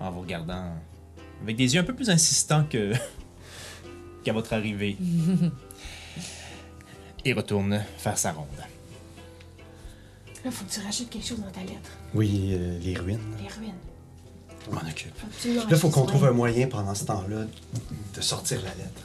en 0.00 0.10
vous 0.10 0.20
regardant 0.20 0.72
avec 1.42 1.56
des 1.56 1.74
yeux 1.74 1.80
un 1.80 1.84
peu 1.84 1.94
plus 1.94 2.08
insistants 2.10 2.64
que 2.64 2.92
qu'à 4.24 4.32
votre 4.32 4.52
arrivée. 4.54 4.96
Et 7.24 7.32
retourne 7.32 7.82
faire 7.98 8.16
sa 8.16 8.32
ronde. 8.32 8.46
Là, 10.44 10.50
faut 10.52 10.64
que 10.64 10.70
tu 10.70 10.80
rajoutes 10.80 11.10
quelque 11.10 11.26
chose 11.26 11.40
dans 11.40 11.50
ta 11.50 11.60
lettre. 11.60 11.90
Oui, 12.14 12.50
euh, 12.52 12.78
les 12.78 12.96
ruines. 12.96 13.18
Les 13.42 13.48
ruines. 13.48 13.74
Je 14.66 14.74
m'en 14.74 14.80
occupe. 14.80 15.12
Absolument 15.24 15.60
Là, 15.62 15.66
il 15.70 15.76
faut 15.76 15.90
qu'on 15.90 16.06
trouve 16.06 16.24
un 16.24 16.32
moyen 16.32 16.66
pendant 16.66 16.94
ce 16.94 17.04
temps-là 17.04 17.44
de 18.14 18.20
sortir 18.20 18.58
la 18.62 18.74
lettre. 18.74 19.02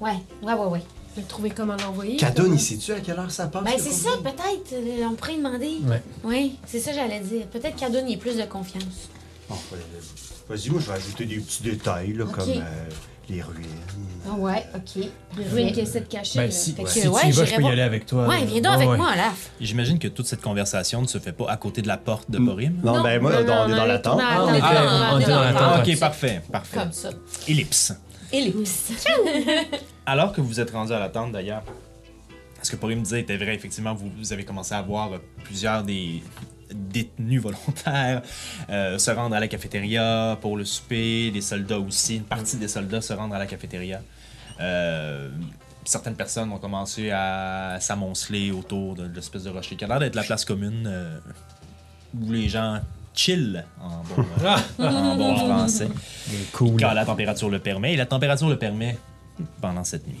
Ouais, 0.00 0.16
ouais, 0.42 0.54
ouais, 0.54 0.66
ouais. 0.72 0.82
De 1.16 1.22
trouver 1.22 1.50
comment 1.50 1.76
l'envoyer. 1.76 2.16
Cadoun, 2.16 2.44
comment- 2.46 2.56
il 2.56 2.60
sait-tu 2.60 2.92
à 2.92 3.00
quelle 3.00 3.18
heure 3.18 3.30
ça 3.30 3.46
passe? 3.46 3.64
Ben, 3.64 3.74
c'est 3.78 3.92
ça, 3.92 4.10
peut-être. 4.22 4.72
euh, 4.72 5.04
on 5.10 5.14
pourrait 5.14 5.34
y 5.34 5.36
demander. 5.36 5.76
Ouais. 5.84 6.02
Oui, 6.24 6.58
c'est 6.66 6.80
ça, 6.80 6.92
j'allais 6.94 7.20
dire. 7.20 7.46
Peut-être 7.48 7.76
qu'Adon, 7.76 8.02
il 8.08 8.14
a 8.14 8.18
plus 8.18 8.36
de 8.36 8.44
confiance. 8.44 9.08
Bon, 9.48 9.56
Vas-y, 10.48 10.70
moi, 10.70 10.80
je 10.80 10.86
vais 10.88 10.94
ajouter 10.96 11.26
des 11.26 11.36
petits 11.36 11.62
détails, 11.62 12.14
là, 12.14 12.24
comme 12.24 12.48
euh, 12.48 12.88
ruines. 13.40 13.64
Ah, 14.28 14.34
ouais, 14.34 14.64
ok. 14.74 15.04
Les 15.38 15.44
ruines 15.48 15.72
qui 15.72 15.80
essaient 15.80 16.00
de 16.00 16.06
cacher. 16.06 16.38
Ben, 16.38 16.44
là. 16.46 16.50
si, 16.50 16.72
Fait 16.74 16.82
que- 16.82 16.90
si 16.90 17.08
ouais, 17.08 17.20
tu 17.22 17.28
y 17.28 17.30
vas, 17.30 17.44
j'irai 17.44 17.46
je 17.46 17.50
peux 17.54 17.58
y 17.58 17.60
voir. 17.62 17.72
aller 17.72 17.82
avec 17.82 18.04
toi. 18.06 18.28
Ouais, 18.28 18.44
viens 18.44 18.60
donc 18.60 18.72
Ouais, 18.72 18.76
avec 18.76 18.88
ouais. 18.90 18.96
moi, 18.98 19.16
là. 19.16 19.32
J'imagine 19.60 19.98
que 19.98 20.08
toute 20.08 20.26
cette 20.26 20.42
conversation 20.42 21.00
ne 21.00 21.06
se 21.06 21.18
fait 21.18 21.32
pas 21.32 21.48
à 21.50 21.56
côté 21.56 21.80
de 21.82 21.88
la 21.88 21.96
porte 21.96 22.30
de 22.30 22.38
Borim? 22.38 22.74
Non, 22.84 22.96
Non, 22.98 23.02
ben 23.02 23.20
moi, 23.22 23.30
non, 23.32 23.36
on 23.38 23.40
est 23.40 23.44
dans 23.44 23.54
tourner 23.66 23.74
à 23.74 23.82
Ah, 23.82 23.86
la 23.86 23.94
on 23.94 23.98
tente. 24.00 24.20
était- 24.20 24.26
Ah, 24.26 25.10
on 25.14 25.18
était 25.20 25.30
dans 25.30 25.40
la 25.40 25.48
Ah, 25.48 25.78
tente. 25.78 25.88
ok, 25.88 25.98
parfait, 25.98 26.42
parfait. 26.52 26.76
Comme 26.78 26.92
ça. 26.92 27.10
Ellipse. 27.48 27.94
Ellipse. 28.32 28.92
Alors 30.06 30.32
que 30.32 30.40
vous 30.40 30.60
êtes 30.60 30.70
rendu 30.70 30.92
à 30.92 30.98
l'attente 30.98 31.32
d'ailleurs, 31.32 31.62
ce 32.62 32.70
que 32.70 32.76
me 32.96 33.02
disait 33.02 33.20
était 33.20 33.36
vrai, 33.36 33.54
effectivement, 33.54 33.94
vous, 33.94 34.10
vous 34.18 34.32
avez 34.32 34.44
commencé 34.44 34.74
à 34.74 34.82
voir 34.82 35.12
euh, 35.12 35.18
plusieurs 35.44 35.82
des 35.82 36.22
détenus 36.74 37.40
volontaires 37.40 38.22
euh, 38.70 38.98
se 38.98 39.10
rendre 39.10 39.34
à 39.36 39.40
la 39.40 39.48
cafétéria 39.48 40.38
pour 40.40 40.56
le 40.56 40.64
souper, 40.64 41.30
les 41.30 41.40
soldats 41.40 41.78
aussi, 41.78 42.16
une 42.16 42.24
partie 42.24 42.56
des 42.56 42.68
soldats 42.68 43.00
se 43.00 43.12
rendre 43.12 43.34
à 43.34 43.38
la 43.38 43.46
cafétéria. 43.46 44.00
Euh, 44.60 45.28
certaines 45.84 46.14
personnes 46.14 46.52
ont 46.52 46.58
commencé 46.58 47.10
à 47.10 47.78
s'amonceler 47.80 48.50
autour 48.50 48.94
de 48.94 49.04
l'espèce 49.14 49.44
de 49.44 49.50
rocher 49.50 49.76
qui 49.76 49.84
a 49.84 49.88
l'air 49.88 49.98
d'être 49.98 50.14
la 50.14 50.22
place 50.22 50.44
commune 50.44 50.84
euh, 50.86 51.18
où 52.20 52.30
les 52.30 52.48
gens 52.48 52.80
chill 53.14 53.64
en 53.80 54.02
bon, 54.04 54.24
en 54.84 55.16
bon 55.16 55.36
français 55.36 55.88
Cool. 56.52 56.80
quand 56.80 56.92
la 56.92 57.04
température 57.04 57.50
le 57.50 57.58
permet. 57.58 57.94
Et 57.94 57.96
la 57.96 58.06
température 58.06 58.48
le 58.48 58.58
permet 58.58 58.96
pendant 59.60 59.84
cette 59.84 60.06
nuit. 60.06 60.20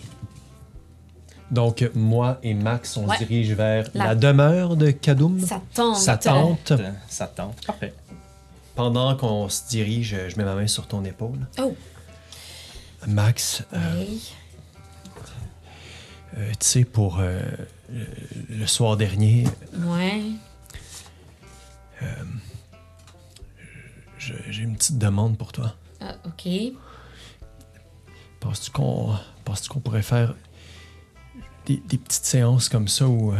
Donc, 1.52 1.88
moi 1.94 2.38
et 2.42 2.54
Max, 2.54 2.96
on 2.96 3.06
Ouais. 3.06 3.16
se 3.18 3.24
dirige 3.24 3.52
vers 3.52 3.88
la, 3.94 4.06
La- 4.08 4.14
demeure 4.14 4.74
de 4.74 4.90
Kadoum. 4.90 5.38
Ça 5.40 5.60
tente. 5.74 5.96
Sa 5.96 6.16
tente. 6.16 6.72
Ça 7.08 7.26
tente. 7.28 7.64
Parfait. 7.66 7.92
Pendant 8.74 9.14
qu'on 9.16 9.48
se 9.50 9.68
dirige, 9.68 10.16
je 10.28 10.36
mets 10.38 10.44
ma 10.44 10.54
main 10.54 10.66
sur 10.66 10.86
ton 10.88 11.04
épaule. 11.04 11.46
Oh. 11.60 11.76
Max, 13.06 13.64
euh, 13.74 13.78
Oui. 14.00 14.32
euh, 16.38 16.50
tu 16.52 16.56
sais, 16.66 16.84
pour 16.84 17.18
euh, 17.20 17.38
le, 17.90 18.06
le 18.60 18.66
soir 18.66 18.96
dernier, 18.96 19.44
Ouais. 19.84 20.22
j'ai 24.18 24.62
une 24.62 24.76
petite 24.76 24.98
demande 24.98 25.36
pour 25.36 25.52
toi. 25.52 25.74
Ah, 26.00 26.14
OK. 26.26 26.48
Penses-tu 28.40 28.70
qu'on 28.70 29.14
penses 29.44 29.68
qu'on 29.68 29.80
pourrait 29.80 30.02
faire 30.02 30.34
des, 31.66 31.76
des 31.88 31.98
petites 31.98 32.24
séances 32.24 32.68
comme 32.68 32.88
ça 32.88 33.06
où, 33.06 33.32
euh, 33.32 33.36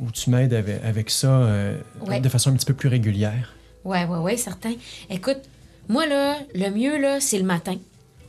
où- 0.00 0.10
tu 0.10 0.30
m'aides 0.30 0.54
avec, 0.54 0.82
avec 0.84 1.10
ça 1.10 1.28
euh, 1.28 1.78
Ouais. 2.00 2.20
de 2.20 2.28
façon 2.28 2.50
un 2.50 2.54
petit 2.54 2.66
peu 2.66 2.74
plus 2.74 2.88
régulière? 2.88 3.54
Ouais, 3.84 4.04
ouais, 4.04 4.18
ouais, 4.18 4.36
certain. 4.36 4.74
Écoute, 5.10 5.38
moi, 5.88 6.06
là, 6.06 6.36
le 6.54 6.70
mieux, 6.70 6.98
là, 7.00 7.20
c'est 7.20 7.38
le 7.38 7.44
matin. 7.44 7.76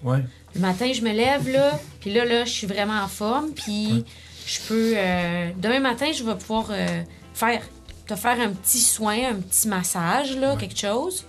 Ouais. 0.04 0.24
Le 0.56 0.62
matin, 0.62 0.92
je 0.94 1.02
me 1.02 1.12
lève, 1.12 1.50
là, 1.50 1.80
puis 2.00 2.14
là, 2.14 2.26
là, 2.26 2.46
je 2.46 2.52
suis 2.52 2.68
vraiment 2.68 3.00
en 3.02 3.08
forme, 3.08 3.52
puis 3.52 4.06
je 4.46 4.60
peux... 4.68 4.94
euh, 4.96 5.50
demain 5.58 5.80
matin, 5.80 6.12
je 6.12 6.24
vais 6.24 6.36
pouvoir 6.36 6.72
faire... 7.34 7.62
te 8.08 8.16
faire 8.16 8.40
un 8.40 8.50
petit 8.50 8.80
soin, 8.80 9.30
un 9.32 9.36
petit 9.36 9.68
massage, 9.68 10.36
là, 10.38 10.56
quelque 10.56 10.78
chose. 10.80 11.26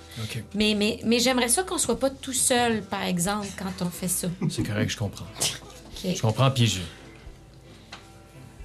Mais, 0.55 0.75
mais 1.05 1.19
j'aimerais 1.19 1.49
ça 1.49 1.63
qu'on 1.63 1.79
soit 1.79 1.99
pas 1.99 2.11
tout 2.11 2.33
seul, 2.33 2.83
par 2.83 3.03
exemple, 3.03 3.49
quand 3.59 3.85
on 3.85 3.91
fait 3.91 4.09
ça. 4.09 4.29
C'est 4.49 4.63
correct, 4.63 4.91
je 4.91 4.97
comprends. 4.97 5.27
Je 6.05 6.21
comprends, 6.21 6.51
puis 6.51 6.67
je. 6.67 6.81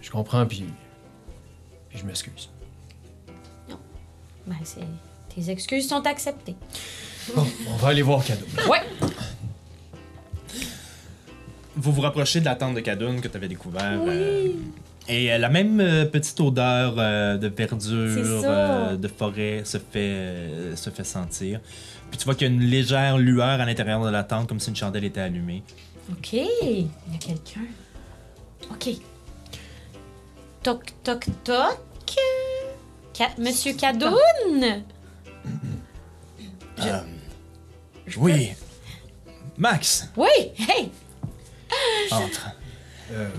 Je 0.01 0.09
comprends, 0.09 0.45
puis. 0.45 0.65
Puis 1.89 1.99
je 1.99 2.05
m'excuse. 2.05 2.49
Ben, 4.47 4.55
c'est... 4.63 4.81
Tes 5.33 5.49
excuses 5.49 5.89
sont 5.89 6.05
acceptées. 6.05 6.55
Bon, 7.35 7.45
on 7.69 7.75
va 7.77 7.87
aller 7.89 8.01
voir 8.03 8.23
Cadeau. 8.23 8.45
Ouais! 8.69 8.81
Vous 11.77 11.91
vous 11.91 12.01
rapprochez 12.01 12.39
de 12.39 12.45
la 12.45 12.55
tente 12.55 12.75
de 12.75 12.79
Cadoun 12.79 13.19
que 13.19 13.27
tu 13.27 13.35
avais 13.35 13.49
découvert. 13.49 13.99
euh, 14.07 14.47
et 15.09 15.31
euh, 15.33 15.37
la 15.37 15.49
même 15.49 15.79
euh, 15.81 16.05
petite 16.05 16.39
odeur 16.39 16.95
euh, 16.97 17.37
de 17.37 17.47
verdure, 17.49 18.41
euh, 18.45 18.95
de 18.95 19.07
forêt 19.09 19.61
se 19.65 19.77
fait, 19.77 19.83
euh, 19.97 20.75
se 20.77 20.89
fait 20.89 21.03
sentir. 21.03 21.59
Puis 22.09 22.17
tu 22.17 22.23
vois 22.25 22.33
qu'il 22.35 22.47
y 22.47 22.49
a 22.49 22.53
une 22.53 22.61
légère 22.61 23.17
lueur 23.17 23.59
à 23.59 23.65
l'intérieur 23.65 24.03
de 24.05 24.09
la 24.09 24.23
tente, 24.23 24.47
comme 24.47 24.59
si 24.61 24.69
une 24.69 24.75
chandelle 24.75 25.03
était 25.03 25.19
allumée. 25.19 25.63
OK. 26.11 26.33
Il 26.33 26.87
y 27.11 27.15
a 27.15 27.17
quelqu'un. 27.19 27.61
OK. 28.71 28.89
Toc, 30.63 30.83
toc, 31.03 31.25
toc. 31.43 31.77
Ca- 33.13 33.33
Monsieur 33.37 33.73
Cadoun? 33.73 34.13
Euh, 36.79 36.99
oui. 38.17 38.51
Max, 39.57 40.09
Oui! 40.17 40.27
Hey! 40.57 40.91
entre. 42.11 42.49
Euh, 43.11 43.29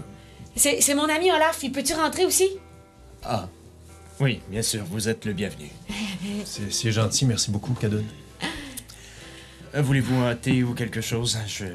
C'est 0.57 0.95
mon 0.95 1.09
ami 1.09 1.31
Olaf. 1.31 1.63
Il 1.63 1.73
peut-tu 1.73 1.93
rentrer 1.93 2.25
aussi? 2.25 2.49
Ah. 3.23 3.49
Oui, 4.19 4.41
bien 4.49 4.63
sûr, 4.63 4.83
vous 4.87 5.09
êtes 5.11 5.27
le 5.27 5.35
bienvenu. 5.35 5.69
c'est 6.47 6.73
c'est 6.73 6.91
gentil, 6.91 7.27
merci 7.27 7.51
beaucoup, 7.51 7.75
Cadoun. 7.75 8.05
Euh, 9.75 9.83
Voulez-vous 9.83 10.17
un 10.23 10.35
thé 10.35 10.63
ou 10.63 10.73
quelque 10.73 11.03
chose? 11.03 11.39
Je. 11.47 11.67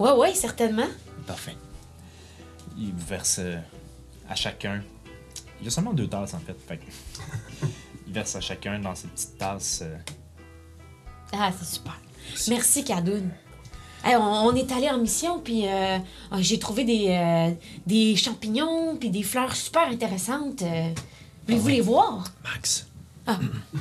Ouais, 0.00 0.12
ouais, 0.12 0.34
certainement. 0.34 0.86
Parfait. 1.26 1.56
Il 2.78 2.92
vous 2.92 3.06
verse 3.06 3.36
euh, 3.38 3.58
à 4.28 4.34
chacun. 4.34 4.82
Il 5.60 5.64
y 5.64 5.68
a 5.68 5.70
seulement 5.70 5.92
deux 5.92 6.08
tasses 6.08 6.34
en 6.34 6.38
fait. 6.40 6.56
fait 6.66 6.78
que- 6.78 7.66
il 8.06 8.12
verse 8.12 8.34
à 8.36 8.40
chacun 8.40 8.78
dans 8.78 8.94
cette 8.94 9.10
petite 9.10 9.38
tasse. 9.38 9.80
euh, 9.82 9.96
Ah, 11.32 11.50
c'est 11.58 11.66
super. 11.76 11.98
Merci, 12.48 12.84
Cadoun. 12.84 13.30
Hey, 14.02 14.16
on, 14.16 14.22
on 14.46 14.54
est 14.54 14.72
allé 14.72 14.88
en 14.88 14.96
mission, 14.96 15.40
puis 15.40 15.68
euh, 15.68 15.98
ah, 16.30 16.36
j'ai 16.40 16.58
trouvé 16.58 16.84
des, 16.84 17.08
euh, 17.10 17.50
des 17.86 18.16
champignons, 18.16 18.96
puis 18.96 19.10
des 19.10 19.22
fleurs 19.22 19.54
super 19.54 19.88
intéressantes. 19.88 20.62
Euh, 20.62 20.88
Voulez-vous 21.46 21.68
les 21.68 21.80
voir? 21.82 22.24
Max. 22.42 22.86
Ah, 23.26 23.38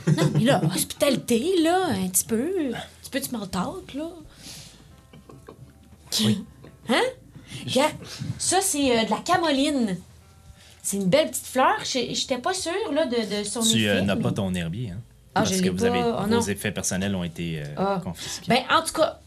non, 0.07 0.31
mais 0.33 0.39
là, 0.43 0.61
hospitalité, 0.65 1.61
là, 1.63 1.85
un 1.91 2.07
petit 2.09 2.25
peu. 2.25 2.73
Un 2.75 2.79
petit 3.01 3.09
peu 3.09 3.19
de 3.21 3.25
small 3.25 3.47
talk, 3.49 3.93
là? 3.93 4.09
Hein? 6.89 7.01
Regarde, 7.67 7.93
ça, 8.37 8.59
c'est 8.61 8.97
euh, 8.99 9.03
de 9.05 9.09
la 9.09 9.17
camoline. 9.17 9.97
C'est 10.81 10.97
une 10.97 11.05
belle 11.09 11.29
petite 11.29 11.45
fleur. 11.45 11.77
Je- 11.83 12.13
J'étais 12.13 12.37
pas 12.37 12.53
sûre, 12.53 12.91
là, 12.93 13.05
de, 13.05 13.39
de 13.39 13.43
son 13.43 13.61
Tu 13.61 13.87
euh, 13.87 13.95
effet. 13.97 14.05
n'as 14.05 14.15
mais- 14.15 14.21
pas 14.21 14.31
ton 14.31 14.53
herbier, 14.53 14.91
hein? 14.91 14.97
Ah, 15.35 15.41
Parce 15.41 15.53
je 15.55 15.61
que 15.61 15.69
vous 15.69 15.77
pas. 15.77 15.85
avez 15.87 16.01
Oh, 16.03 16.27
vos 16.27 16.41
effets 16.49 16.71
personnels 16.71 17.15
ont 17.15 17.23
été 17.23 17.61
euh, 17.61 17.65
Ah. 17.77 18.01
confisqués. 18.03 18.45
Ben, 18.47 18.63
en 18.71 18.81
tout 18.83 18.93
cas, 18.93 19.19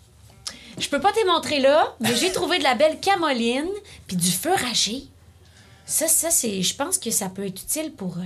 je 0.79 0.89
peux 0.89 1.01
pas 1.01 1.13
te 1.13 1.25
montrer 1.27 1.61
là, 1.61 1.95
mais 2.01 2.15
j'ai 2.17 2.33
trouvé 2.33 2.59
de 2.59 2.65
la 2.65 2.75
belle 2.75 2.99
camoline 3.01 3.69
puis 4.09 4.17
du 4.17 4.31
fourragé. 4.31 5.05
Ça, 5.87 6.09
ça, 6.09 6.31
c'est. 6.31 6.63
Je 6.63 6.75
pense 6.75 6.99
que 6.99 7.11
ça 7.11 7.29
peut 7.29 7.47
être 7.47 7.63
utile 7.63 7.93
pour. 7.93 8.17
euh, 8.19 8.23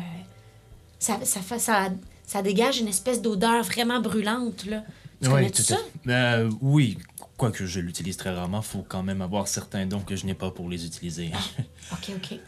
ça, 0.99 1.19
ça, 1.25 1.41
fait, 1.41 1.59
ça, 1.59 1.89
ça 2.27 2.43
dégage 2.43 2.79
une 2.81 2.89
espèce 2.89 3.21
d'odeur 3.21 3.63
vraiment 3.65 4.01
brûlante, 4.01 4.65
là. 4.67 4.83
Tu 5.23 5.29
connais 5.29 5.51
tout 5.51 5.57
tout 5.59 5.63
ça? 5.63 5.79
Euh, 6.09 6.51
oui, 6.61 6.99
quoique 7.37 7.67
je 7.67 7.81
l'utilise 7.81 8.17
très 8.17 8.35
rarement, 8.35 8.63
faut 8.63 8.85
quand 8.89 9.03
même 9.03 9.21
avoir 9.23 9.49
certains 9.49 9.87
dons 9.87 10.01
que 10.01 10.17
je 10.17 10.27
n'ai 10.27 10.35
pas 10.35 10.51
pour 10.51 10.69
les 10.69 10.85
utiliser. 10.87 11.31
Ok, 11.93 12.11
ok. 12.17 12.39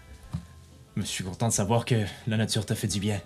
je 0.96 1.02
suis 1.02 1.22
content 1.24 1.48
de 1.48 1.52
savoir 1.52 1.84
que 1.84 2.04
la 2.26 2.36
nature 2.36 2.66
t'a 2.66 2.74
fait 2.74 2.88
du 2.88 2.98
bien. 2.98 3.20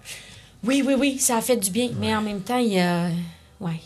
Oui, 0.64 0.82
oui, 0.86 0.94
oui, 0.98 1.18
ça 1.18 1.38
a 1.38 1.40
fait 1.40 1.56
du 1.56 1.70
bien, 1.70 1.90
mais 1.98 2.14
en 2.14 2.20
même 2.22 2.42
temps, 2.42 2.58
il 2.58 2.78
a. 2.78 3.10
Ouais. 3.60 3.80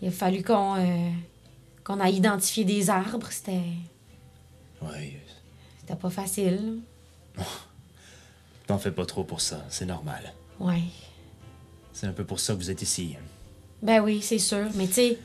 Il 0.00 0.08
a 0.08 0.10
fallu 0.10 0.42
qu'on. 0.42 0.76
euh, 0.76 1.10
qu'on 1.84 2.00
aille 2.00 2.16
identifier 2.16 2.64
des 2.64 2.90
arbres. 2.90 3.28
C'était. 3.30 3.62
Oui, 4.82 5.16
C'était 5.80 5.94
pas 5.96 6.10
facile. 6.10 6.80
t'en 8.66 8.78
fais 8.78 8.92
pas 8.92 9.06
trop 9.06 9.24
pour 9.24 9.40
ça, 9.40 9.64
c'est 9.68 9.86
normal. 9.86 10.32
Ouais. 10.58 10.82
C'est 11.92 12.06
un 12.06 12.12
peu 12.12 12.24
pour 12.24 12.40
ça 12.40 12.54
que 12.54 12.58
vous 12.58 12.70
êtes 12.70 12.82
ici. 12.82 13.16
Ben 13.82 14.00
oui, 14.00 14.20
c'est 14.22 14.38
sûr. 14.38 14.66
Mais 14.74 14.86
tu 14.86 14.94
sais, 14.94 15.18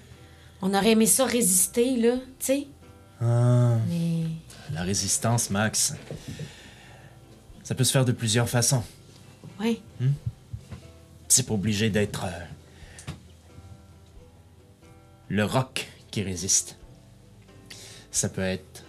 on 0.61 0.73
aurait 0.73 0.91
aimé 0.91 1.05
ça 1.05 1.25
résister, 1.25 1.97
là. 1.97 2.15
Tu 2.39 2.45
sais. 2.45 2.67
Ah. 3.21 3.77
Mais. 3.89 4.23
La 4.73 4.83
résistance, 4.83 5.49
Max. 5.49 5.93
Ça 7.63 7.75
peut 7.75 7.83
se 7.83 7.91
faire 7.91 8.05
de 8.05 8.11
plusieurs 8.11 8.49
façons. 8.49 8.83
Ouais. 9.59 9.79
C'est 11.27 11.47
pas 11.47 11.53
obligé 11.53 11.89
d'être 11.89 12.25
euh, 12.25 13.11
le 15.29 15.43
roc 15.43 15.89
qui 16.11 16.23
résiste. 16.23 16.77
Ça 18.11 18.29
peut 18.29 18.41
être 18.41 18.83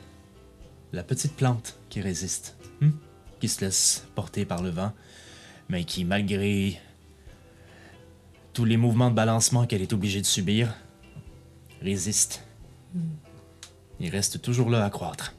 la 0.92 1.02
petite 1.02 1.34
plante 1.34 1.76
qui 1.90 2.00
résiste, 2.00 2.56
hmm? 2.80 2.90
qui 3.40 3.48
se 3.48 3.64
laisse 3.64 4.04
porter 4.14 4.44
par 4.44 4.62
le 4.62 4.70
vent, 4.70 4.92
mais 5.68 5.84
qui, 5.84 6.04
malgré 6.04 6.80
tous 8.52 8.64
les 8.64 8.76
mouvements 8.76 9.10
de 9.10 9.14
balancement 9.14 9.66
qu'elle 9.66 9.82
est 9.82 9.92
obligée 9.92 10.20
de 10.20 10.26
subir, 10.26 10.74
résiste. 11.82 12.42
Il 14.00 14.10
reste 14.10 14.40
toujours 14.42 14.70
là 14.70 14.84
à 14.84 14.90
croître. 14.90 15.34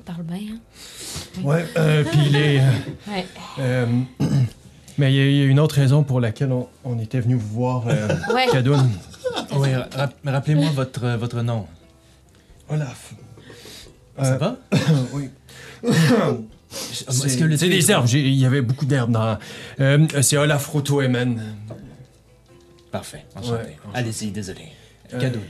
Il 0.00 0.04
parle 0.04 0.22
bien, 0.22 0.36
hein? 0.54 1.40
Ouais, 1.42 1.64
euh, 1.76 2.04
puis 2.04 2.28
les. 2.30 2.58
euh, 2.58 2.70
Ouais. 3.08 3.26
euh, 3.58 3.86
mais 4.98 5.12
il 5.12 5.16
y, 5.16 5.20
a- 5.20 5.26
il 5.30 5.36
y 5.36 5.42
a 5.42 5.44
une 5.46 5.58
autre 5.60 5.76
raison 5.76 6.04
pour 6.04 6.20
laquelle 6.20 6.52
on, 6.52 6.68
on 6.84 6.98
était 6.98 7.20
venu 7.20 7.34
vous 7.36 7.48
voir, 7.54 7.84
euh, 7.88 8.08
Ouais. 8.34 8.46
Cadoun. 8.52 8.90
Oui, 9.56 9.74
ra- 9.74 10.10
rappelez-moi 10.24 10.70
votre, 10.70 11.08
votre 11.16 11.42
nom. 11.42 11.66
Olaf. 12.68 13.14
Ça 14.18 14.34
Euh, 14.34 14.38
va? 14.38 14.56
oui. 15.12 15.30
Est-ce 15.88 17.36
que 17.38 17.44
le 17.44 17.56
C'est 17.56 17.68
des 17.68 17.90
herbes. 17.90 18.08
Il 18.12 18.34
y 18.34 18.44
avait 18.46 18.62
beaucoup 18.62 18.84
d'herbes 18.84 19.10
dans. 19.12 19.38
Euh, 19.80 20.06
c'est 20.22 20.36
Olaf 20.36 20.66
Rotoemen. 20.66 21.40
Parfait, 22.94 23.26
enchanté. 23.34 23.54
Ouais. 23.70 23.76
Allez-y, 23.92 24.30
désolé. 24.30 24.68
Euh, 25.12 25.20
Cadoun. 25.20 25.42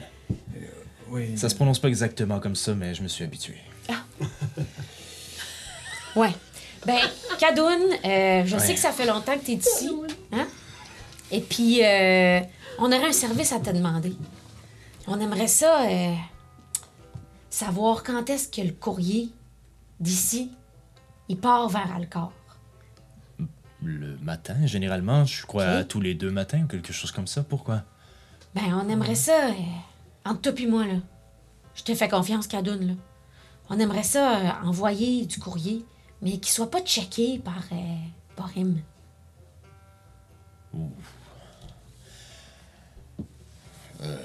Oui. 1.11 1.37
Ça 1.37 1.51
se 1.51 1.55
prononce 1.55 1.79
pas 1.79 1.89
exactement 1.89 2.41
comme 2.41 2.57
ça, 2.57 2.75
mais 2.75 2.95
je 2.95 3.03
me 3.03 3.09
suis 3.09 3.23
habitué. 3.23 3.57
Ouais. 6.17 6.31
Ben, 6.87 6.97
Cadoun, 7.39 7.83
euh, 8.05 8.45
je 8.47 8.55
Ouais. 8.55 8.61
sais 8.61 8.75
que 8.75 8.81
ça 8.81 8.93
fait 8.93 9.05
longtemps 9.05 9.35
que 9.37 9.45
t'es 9.45 9.55
ici. 9.55 9.91
Hein? 10.33 10.47
Et 11.33 11.41
puis, 11.41 11.85
euh, 11.85 12.41
on 12.79 12.87
aurait 12.87 13.09
un 13.09 13.13
service 13.13 13.53
à 13.53 13.59
te 13.59 13.71
demander. 13.71 14.15
On 15.09 15.19
aimerait 15.21 15.49
ça 15.49 15.83
euh, 15.89 16.15
savoir 17.51 18.03
quand 18.05 18.31
est-ce 18.31 18.49
que 18.49 18.61
le 18.61 18.73
courrier 18.73 19.29
d'ici, 19.99 20.51
il 21.29 21.37
part 21.37 21.69
vers 21.69 21.93
Alcor. 21.97 22.33
Le 23.85 24.17
matin, 24.23 24.65
généralement, 24.65 25.27
je 25.27 25.45
crois 25.45 25.85
tous 25.85 26.01
les 26.01 26.15
deux 26.15 26.31
matins 26.31 26.63
ou 26.63 26.67
quelque 26.67 26.93
chose 26.93 27.13
comme 27.13 27.27
ça. 27.27 27.43
Pourquoi? 27.43 27.83
Ben, 28.55 28.63
on 28.73 28.89
aimerait 28.89 29.15
ça, 29.15 29.49
euh, 29.49 29.53
entre 30.25 30.41
toi 30.41 30.53
et 30.59 30.67
moi, 30.67 30.87
là. 30.87 30.95
Je 31.75 31.83
te 31.83 31.95
fais 31.95 32.09
confiance, 32.09 32.47
Cadoun, 32.47 32.87
là. 32.87 32.95
On 33.69 33.79
aimerait 33.79 34.03
ça 34.03 34.39
euh, 34.39 34.67
envoyer 34.67 35.27
du 35.27 35.39
courrier, 35.39 35.85
mais 36.23 36.39
qu'il 36.39 36.53
soit 36.53 36.71
pas 36.71 36.81
checké 36.81 37.39
par, 37.39 37.63
euh, 37.73 37.97
par. 38.37 38.51
Euh, 44.03 44.17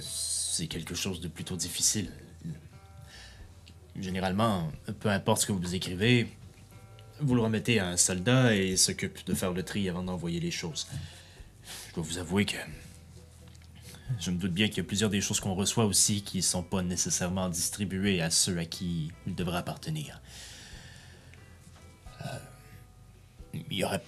C'est 0.00 0.66
quelque 0.66 0.94
chose 0.94 1.20
de 1.20 1.28
plutôt 1.28 1.56
difficile. 1.56 2.10
Généralement, 4.00 4.70
peu 5.00 5.08
importe 5.08 5.42
ce 5.42 5.46
que 5.46 5.52
vous 5.52 5.74
écrivez, 5.74 6.28
vous 7.20 7.34
le 7.34 7.40
remettez 7.40 7.78
à 7.78 7.88
un 7.88 7.96
soldat 7.96 8.54
et 8.54 8.70
il 8.70 8.78
s'occupe 8.78 9.24
de 9.26 9.34
faire 9.34 9.52
le 9.52 9.62
tri 9.62 9.88
avant 9.88 10.02
d'envoyer 10.02 10.38
les 10.38 10.50
choses. 10.50 10.86
Je 11.88 11.94
dois 11.94 12.04
vous 12.04 12.18
avouer 12.18 12.44
que 12.44 12.56
je 14.20 14.30
me 14.30 14.38
doute 14.38 14.52
bien 14.52 14.68
qu'il 14.68 14.78
y 14.78 14.80
a 14.80 14.84
plusieurs 14.84 15.10
des 15.10 15.20
choses 15.20 15.40
qu'on 15.40 15.54
reçoit 15.54 15.84
aussi 15.84 16.22
qui 16.22 16.38
ne 16.38 16.42
sont 16.42 16.62
pas 16.62 16.82
nécessairement 16.82 17.48
distribuées 17.48 18.22
à 18.22 18.30
ceux 18.30 18.58
à 18.58 18.64
qui 18.64 19.10
ils 19.26 19.34
devraient 19.34 19.58
appartenir. 19.58 20.20
Euh, 22.24 22.38
il 23.54 23.78
y 23.78 23.84
aurait 23.84 24.02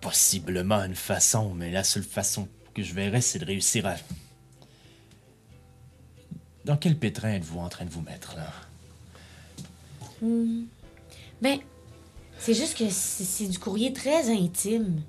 possiblement 0.00 0.82
une 0.84 0.94
façon, 0.94 1.54
mais 1.54 1.70
la 1.70 1.84
seule 1.84 2.04
façon 2.04 2.48
que 2.74 2.82
je 2.82 2.94
verrais, 2.94 3.20
c'est 3.20 3.38
de 3.38 3.44
réussir 3.44 3.86
à... 3.86 3.96
Dans 6.66 6.76
quel 6.76 6.96
pétrin 6.98 7.34
êtes-vous 7.34 7.60
en 7.60 7.68
train 7.68 7.84
de 7.84 7.90
vous 7.90 8.00
mettre, 8.02 8.34
là? 8.34 8.52
Ben, 11.40 11.60
c'est 12.40 12.54
juste 12.54 12.76
que 12.76 12.90
c'est 12.90 13.22
c'est 13.22 13.46
du 13.46 13.56
courrier 13.60 13.92
très 13.92 14.28
intime. 14.36 15.00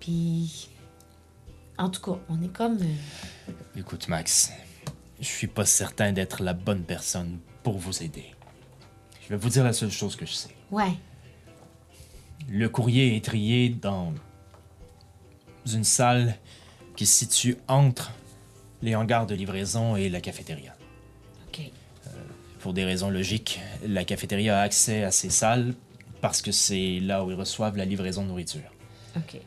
Puis, 0.00 0.70
en 1.76 1.90
tout 1.90 2.00
cas, 2.00 2.18
on 2.30 2.42
est 2.42 2.48
comme... 2.48 2.78
euh, 2.80 3.52
Écoute, 3.76 4.08
Max, 4.08 4.52
je 5.20 5.26
suis 5.26 5.48
pas 5.48 5.66
certain 5.66 6.12
d'être 6.12 6.42
la 6.42 6.54
bonne 6.54 6.82
personne 6.84 7.40
pour 7.62 7.76
vous 7.76 8.02
aider. 8.02 8.34
Je 9.22 9.28
vais 9.28 9.36
vous 9.36 9.50
dire 9.50 9.64
la 9.64 9.74
seule 9.74 9.90
chose 9.90 10.16
que 10.16 10.24
je 10.24 10.32
sais. 10.32 10.56
Ouais. 10.70 10.94
Le 12.48 12.70
courrier 12.70 13.16
est 13.16 13.24
trié 13.24 13.68
dans 13.68 14.14
une 15.66 15.84
salle 15.84 16.36
qui 16.96 17.04
se 17.04 17.18
situe 17.18 17.58
entre 17.68 18.12
les 18.84 18.94
hangars 18.94 19.26
de 19.26 19.34
livraison 19.34 19.96
et 19.96 20.08
la 20.10 20.20
cafétéria. 20.20 20.76
OK. 21.48 21.62
Pour 22.60 22.74
des 22.74 22.84
raisons 22.84 23.08
logiques, 23.10 23.60
la 23.86 24.04
cafétéria 24.04 24.58
a 24.58 24.62
accès 24.62 25.02
à 25.04 25.10
ces 25.10 25.30
salles 25.30 25.74
parce 26.20 26.42
que 26.42 26.52
c'est 26.52 27.00
là 27.00 27.24
où 27.24 27.30
ils 27.30 27.36
reçoivent 27.36 27.76
la 27.78 27.84
livraison 27.86 28.22
de 28.22 28.28
nourriture. 28.28 28.70
OK. 29.16 29.40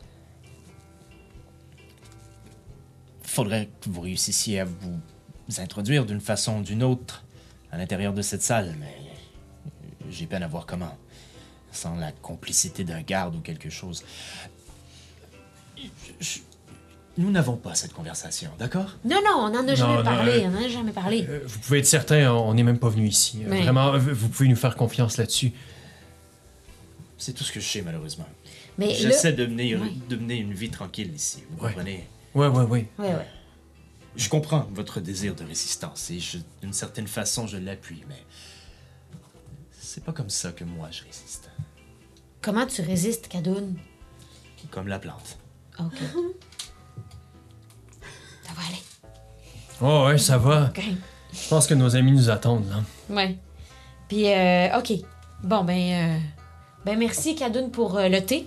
Faudrait 3.22 3.68
que 3.80 3.88
vous 3.90 4.00
réussissiez 4.00 4.60
à 4.60 4.64
vous 4.64 4.98
introduire 5.58 6.04
d'une 6.04 6.20
façon 6.20 6.58
ou 6.58 6.62
d'une 6.62 6.82
autre 6.82 7.24
à 7.70 7.78
l'intérieur 7.78 8.12
de 8.12 8.22
cette 8.22 8.42
salle, 8.42 8.74
mais 8.80 8.96
j'ai 10.10 10.26
peine 10.26 10.42
à 10.42 10.48
voir 10.48 10.66
comment. 10.66 10.96
Sans 11.70 11.94
la 11.96 12.10
complicité 12.12 12.82
d'un 12.82 13.02
garde 13.02 13.36
ou 13.36 13.40
quelque 13.40 13.70
chose. 13.70 14.02
Je- 16.20 16.38
Nous 17.18 17.30
n'avons 17.32 17.56
pas 17.56 17.74
cette 17.74 17.92
conversation, 17.92 18.50
d'accord? 18.58 18.96
Non, 19.04 19.18
non, 19.24 19.32
on 19.38 19.54
en 19.58 19.66
a 19.68 19.74
jamais 19.74 19.96
non, 19.96 20.02
parlé. 20.04 20.32
euh, 20.44 20.48
On 20.50 20.56
en 20.56 20.64
a 20.64 20.68
jamais 20.68 20.92
parlé. 20.92 21.26
Euh, 21.28 21.40
vous 21.44 21.58
pouvez 21.58 21.80
être 21.80 21.86
certain, 21.86 22.32
on 22.32 22.54
n'est 22.54 22.62
même 22.62 22.78
pas 22.78 22.88
venu 22.88 23.08
ici. 23.08 23.40
Euh, 23.44 23.48
Mais- 23.48 23.62
Vraiment, 23.62 23.98
vous 23.98 24.28
pouvez 24.28 24.48
nous 24.48 24.54
faire 24.56 24.76
confiance 24.76 25.16
là-dessus. 25.16 25.52
C'est 27.18 27.32
tout 27.32 27.42
ce 27.44 27.50
que 27.50 27.58
je 27.58 27.66
sais, 27.68 27.82
malheureusement. 27.82 28.28
Mais. 28.78 28.94
J'essaie 28.94 29.32
de, 29.32 29.44
mener, 29.46 29.74
Ouais. 29.74 29.90
de 30.08 30.14
mener 30.16 30.36
une 30.36 30.54
vie 30.54 30.70
tranquille 30.70 31.12
ici, 31.12 31.42
vous 31.50 31.64
Ouais. 31.64 31.72
comprenez? 31.72 32.08
Ouais. 32.36 32.46
Ouais, 32.46 32.64
ouais. 32.98 33.26
Je 34.14 34.28
comprends 34.28 34.68
votre 34.72 35.00
désir 35.00 35.34
de 35.34 35.42
résistance 35.44 36.10
et 36.12 36.18
d'une 36.62 36.72
certaine 36.72 37.08
façon, 37.08 37.46
je 37.48 37.56
l'appuie, 37.56 38.04
mais 38.08 38.22
c'est 39.80 40.04
pas 40.04 40.12
comme 40.12 40.30
ça 40.30 40.52
que 40.52 40.62
moi 40.64 40.88
je 40.92 41.02
résiste. 41.04 41.50
Comment 42.42 42.66
tu 42.66 42.82
résistes, 42.82 43.26
Cadoun? 43.28 43.74
Comme 44.70 44.86
la 44.88 44.98
plante. 45.00 45.38
OK. 45.80 45.94
Va 48.58 48.66
aller. 48.66 48.82
Oh, 49.80 50.06
ouais, 50.08 50.18
ça 50.18 50.38
va. 50.38 50.72
Je 51.32 51.48
pense 51.48 51.66
que 51.66 51.74
nos 51.74 51.94
amis 51.94 52.12
nous 52.12 52.30
attendent, 52.30 52.68
là. 52.68 52.82
Ouais. 53.14 53.36
Puis, 54.08 54.28
euh, 54.28 54.78
OK. 54.78 54.92
Bon, 55.42 55.62
ben, 55.62 55.78
euh, 55.78 56.18
ben 56.84 56.98
merci, 56.98 57.36
Cadoun, 57.36 57.70
pour 57.70 57.96
euh, 57.96 58.08
le 58.08 58.24
thé. 58.24 58.46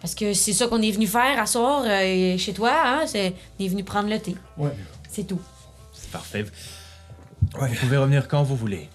Parce 0.00 0.14
que 0.14 0.32
c'est 0.32 0.52
ça 0.52 0.68
qu'on 0.68 0.80
est 0.80 0.92
venu 0.92 1.08
faire 1.08 1.40
à 1.40 1.46
soir 1.46 1.82
euh, 1.84 2.38
chez 2.38 2.52
toi, 2.52 2.70
hein? 2.72 3.06
C'est, 3.06 3.34
on 3.58 3.64
est 3.64 3.68
venu 3.68 3.82
prendre 3.82 4.08
le 4.08 4.20
thé. 4.20 4.36
Ouais. 4.56 4.70
C'est 5.10 5.24
tout. 5.26 5.40
C'est 5.92 6.10
parfait. 6.10 6.44
Ouais. 7.60 7.68
Vous 7.68 7.74
pouvez 7.74 7.96
revenir 7.96 8.28
quand 8.28 8.44
vous 8.44 8.54
voulez. 8.54 8.88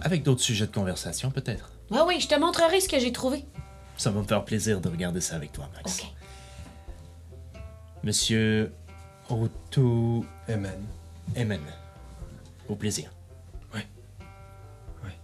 Avec 0.00 0.22
d'autres 0.22 0.40
sujets 0.42 0.66
de 0.66 0.72
conversation, 0.72 1.30
peut-être. 1.30 1.70
Oui, 1.90 1.98
oui, 2.06 2.20
je 2.20 2.28
te 2.28 2.34
montrerai 2.34 2.80
ce 2.80 2.88
que 2.88 2.98
j'ai 2.98 3.12
trouvé. 3.12 3.44
Ça 3.98 4.10
va 4.10 4.20
me 4.20 4.26
faire 4.26 4.44
plaisir 4.44 4.80
de 4.80 4.88
regarder 4.88 5.20
ça 5.20 5.36
avec 5.36 5.52
toi, 5.52 5.68
Max. 5.74 6.00
OK. 6.00 6.06
Monsieur 8.02 8.72
Otto 9.28 10.24
Amen. 10.48 10.86
Emen. 11.34 11.60
Au 12.68 12.76
plaisir. 12.76 13.10
Ouais. 13.74 13.86
Ouais. 15.04 15.16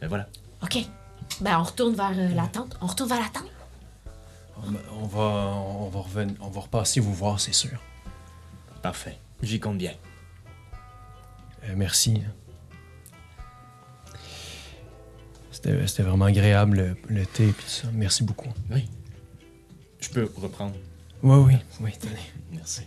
Ben 0.00 0.08
voilà. 0.08 0.28
OK. 0.62 0.78
Ben, 1.40 1.58
on 1.58 1.62
retourne 1.62 1.94
vers 1.94 2.12
euh, 2.16 2.28
la 2.34 2.46
tente. 2.46 2.76
On 2.80 2.86
retourne 2.86 3.08
vers 3.08 3.20
la 3.20 3.28
tente. 3.28 3.50
On, 4.56 5.02
on 5.02 5.06
va, 5.06 5.20
on 5.20 5.88
va 5.88 6.00
revenir, 6.00 6.36
on 6.40 6.48
va 6.48 6.60
repasser 6.60 7.00
vous 7.00 7.12
voir, 7.14 7.40
c'est 7.40 7.52
sûr. 7.52 7.78
Parfait. 8.82 9.18
J'y 9.42 9.58
compte 9.60 9.78
bien. 9.78 9.92
Euh, 11.64 11.74
merci. 11.76 12.22
C'était 15.50 15.86
c'était 15.86 16.02
vraiment 16.02 16.26
agréable, 16.26 16.76
le, 16.76 16.96
le 17.08 17.26
thé 17.26 17.48
et 17.48 17.52
tout 17.52 17.66
ça. 17.66 17.88
Merci 17.92 18.22
beaucoup. 18.22 18.52
Oui. 18.70 18.88
Je 20.04 20.10
peux 20.10 20.30
reprendre. 20.40 20.74
Oui, 21.22 21.36
oui, 21.46 21.54
oui, 21.80 21.90
tenez. 21.98 22.12
Merci. 22.52 22.82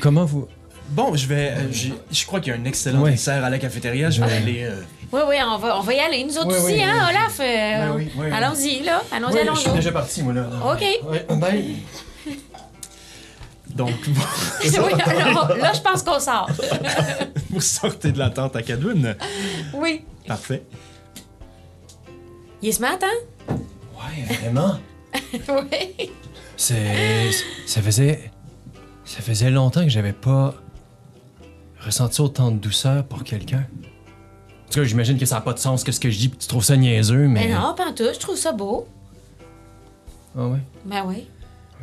Comment 0.00 0.24
vous... 0.24 0.48
Bon, 0.90 1.14
je 1.16 1.26
vais. 1.26 1.50
euh, 1.52 1.70
j'ai- 1.72 1.94
je 2.10 2.26
crois 2.26 2.40
qu'il 2.40 2.52
y 2.52 2.56
a 2.56 2.58
un 2.58 2.64
excellent 2.64 3.00
Ouais. 3.02 3.12
dessert 3.12 3.42
à 3.44 3.48
la 3.50 3.58
cafétéria. 3.58 4.10
Je 4.10 4.22
vais 4.22 4.32
aller. 4.32 4.62
euh, 4.64 4.82
Oui, 5.12 5.20
oui, 5.28 5.36
on 5.46 5.56
va, 5.58 5.78
on 5.78 5.80
va 5.80 5.94
y 5.94 6.00
aller. 6.00 6.24
Nous 6.24 6.36
autres 6.36 6.48
Oui, 6.48 6.56
aussi, 6.56 6.74
oui, 6.74 6.82
hein, 6.82 7.06
oui. 7.08 7.14
Olaf? 7.16 7.40
euh, 7.40 7.44
Ben 7.44 7.92
oui, 7.96 8.10
oui, 8.16 8.24
oui. 8.26 8.30
allons-y, 8.32 8.82
là. 8.82 9.02
Allons-y, 9.12 9.38
allons-y. 9.38 9.56
je 9.56 9.60
suis 9.60 9.72
déjà 9.72 9.92
parti, 9.92 10.22
moi, 10.22 10.32
là. 10.34 10.48
OK. 10.72 10.84
Ouais, 11.10 11.26
bye. 11.36 11.76
donc, 13.68 13.90
oui, 14.06 14.70
là, 14.70 15.72
je 15.74 15.80
pense 15.80 16.02
qu'on 16.02 16.20
sort. 16.20 16.50
vous 17.50 17.60
sortez 17.60 18.12
de 18.12 18.18
la 18.18 18.28
tente 18.30 18.56
à 18.56 18.62
Cadoun. 18.62 19.14
Oui. 19.74 20.04
Parfait. 20.26 20.62
Il 22.60 22.68
est 22.68 22.72
smart, 22.72 22.98
hein? 23.02 23.54
Ouais, 24.02 24.34
vraiment? 24.34 24.78
oui. 25.34 26.10
C'est... 26.56 27.30
Ça 27.66 27.82
faisait... 27.82 28.30
Ça 29.04 29.20
faisait 29.20 29.50
longtemps 29.50 29.82
que 29.82 29.90
j'avais 29.90 30.12
pas 30.12 30.54
ressenti 31.80 32.20
autant 32.20 32.50
de 32.50 32.58
douceur 32.58 33.04
pour 33.04 33.24
quelqu'un. 33.24 33.66
En 34.66 34.70
tout 34.72 34.80
cas, 34.80 34.84
j'imagine 34.84 35.18
que 35.18 35.26
ça 35.26 35.34
n'a 35.36 35.40
pas 35.40 35.52
de 35.52 35.58
sens 35.58 35.84
que 35.84 35.92
ce 35.92 36.00
que 36.00 36.08
je 36.08 36.18
dis, 36.18 36.28
puis 36.28 36.38
tu 36.38 36.46
trouves 36.46 36.64
ça 36.64 36.76
niaiseux, 36.76 37.28
mais... 37.28 37.48
Mais 37.48 37.54
non, 37.54 37.74
pas 37.74 37.92
tout. 37.92 38.04
Je 38.12 38.18
trouve 38.18 38.36
ça 38.36 38.52
beau. 38.52 38.86
Ah 40.36 40.46
ouais? 40.46 40.60
Ben 40.86 41.04
oui. 41.06 41.26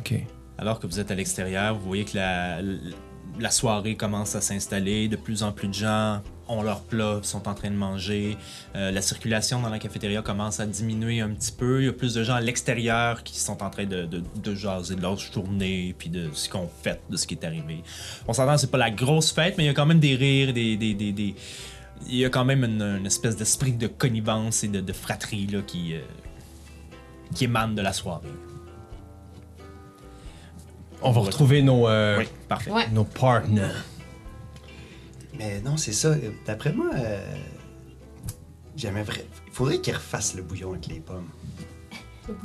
OK. 0.00 0.14
Alors 0.58 0.80
que 0.80 0.86
vous 0.86 0.98
êtes 0.98 1.10
à 1.10 1.14
l'extérieur, 1.14 1.74
vous 1.78 1.86
voyez 1.86 2.04
que 2.04 2.16
la, 2.16 2.60
la 3.38 3.50
soirée 3.50 3.96
commence 3.96 4.34
à 4.34 4.40
s'installer. 4.40 5.08
De 5.08 5.16
plus 5.16 5.42
en 5.42 5.52
plus 5.52 5.68
de 5.68 5.74
gens 5.74 6.20
ont 6.50 6.62
leur 6.62 6.80
plat, 6.82 7.20
sont 7.22 7.48
en 7.48 7.54
train 7.54 7.70
de 7.70 7.76
manger. 7.76 8.36
Euh, 8.76 8.90
la 8.90 9.02
circulation 9.02 9.60
dans 9.62 9.68
la 9.70 9.78
cafétéria 9.78 10.22
commence 10.22 10.60
à 10.60 10.66
diminuer 10.66 11.20
un 11.20 11.30
petit 11.30 11.52
peu. 11.52 11.80
Il 11.82 11.86
y 11.86 11.88
a 11.88 11.92
plus 11.92 12.14
de 12.14 12.22
gens 12.24 12.34
à 12.34 12.40
l'extérieur 12.40 13.22
qui 13.22 13.38
sont 13.38 13.62
en 13.62 13.70
train 13.70 13.86
de, 13.86 14.04
de, 14.06 14.22
de 14.42 14.54
jaser 14.54 14.96
de 14.96 15.02
leur 15.02 15.16
journée, 15.16 15.94
puis 15.98 16.08
de 16.08 16.28
ce 16.32 16.48
qu'on 16.48 16.68
fait, 16.82 17.00
de 17.08 17.16
ce 17.16 17.26
qui 17.26 17.34
est 17.34 17.44
arrivé. 17.44 17.82
On 18.28 18.32
s'entend, 18.32 18.58
c'est 18.58 18.70
pas 18.70 18.78
la 18.78 18.90
grosse 18.90 19.32
fête, 19.32 19.54
mais 19.58 19.64
il 19.64 19.66
y 19.68 19.70
a 19.70 19.74
quand 19.74 19.86
même 19.86 20.00
des 20.00 20.14
rires, 20.16 20.52
des... 20.52 20.76
des, 20.76 20.94
des, 20.94 21.12
des- 21.12 21.34
il 22.08 22.16
y 22.16 22.24
a 22.24 22.30
quand 22.30 22.46
même 22.46 22.64
une, 22.64 22.80
une 22.80 23.04
espèce 23.06 23.36
d'esprit 23.36 23.72
de 23.72 23.86
connivence 23.86 24.64
et 24.64 24.68
de, 24.68 24.80
de 24.80 24.92
fratrie 24.94 25.46
là, 25.46 25.60
qui, 25.60 25.92
euh, 25.94 26.00
qui 27.34 27.44
émane 27.44 27.74
de 27.74 27.82
la 27.82 27.92
soirée. 27.92 28.26
On 31.02 31.10
va 31.12 31.20
retrouver 31.20 31.60
nos... 31.60 31.88
euh, 31.88 32.18
Oui, 32.20 32.24
parfait. 32.48 32.70
Ouais. 32.70 32.88
Nos 32.90 33.04
partners. 33.04 33.68
Mais 35.38 35.60
non, 35.60 35.76
c'est 35.76 35.92
ça. 35.92 36.14
D'après 36.46 36.72
moi, 36.72 36.90
euh, 36.94 37.18
J'aimais 38.76 39.02
vrai. 39.02 39.26
Il 39.48 39.52
faudrait 39.52 39.78
qu'ils 39.78 39.94
refassent 39.94 40.34
le 40.34 40.42
bouillon 40.42 40.70
avec 40.72 40.86
les 40.86 41.00
pommes. 41.00 41.28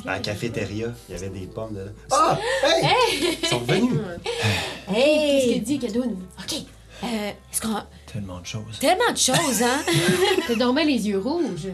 À 0.06 0.14
la 0.14 0.20
cafétéria, 0.20 0.88
il 1.08 1.12
y 1.14 1.18
avait 1.18 1.30
des 1.30 1.46
pommes 1.46 1.74
dedans. 1.76 1.92
Ah! 2.12 2.38
Hey! 2.82 3.38
Ils 3.42 3.48
sont 3.48 3.60
revenus. 3.60 4.00
Qu'est-ce 4.24 4.96
Hey! 4.98 5.54
qu'il 5.54 5.64
dit, 5.64 5.80
Cadoun? 5.80 6.18
OK. 6.40 6.56
Euh, 7.04 7.30
est-ce 7.52 7.62
qu'on... 7.62 7.76
Tellement 8.12 8.40
de 8.40 8.46
choses. 8.46 8.80
Tellement 8.80 9.12
de 9.12 9.18
choses, 9.18 9.62
hein? 9.62 9.80
T'as 10.48 10.56
dormi 10.56 10.86
les 10.86 11.08
yeux 11.08 11.20
rouges. 11.20 11.68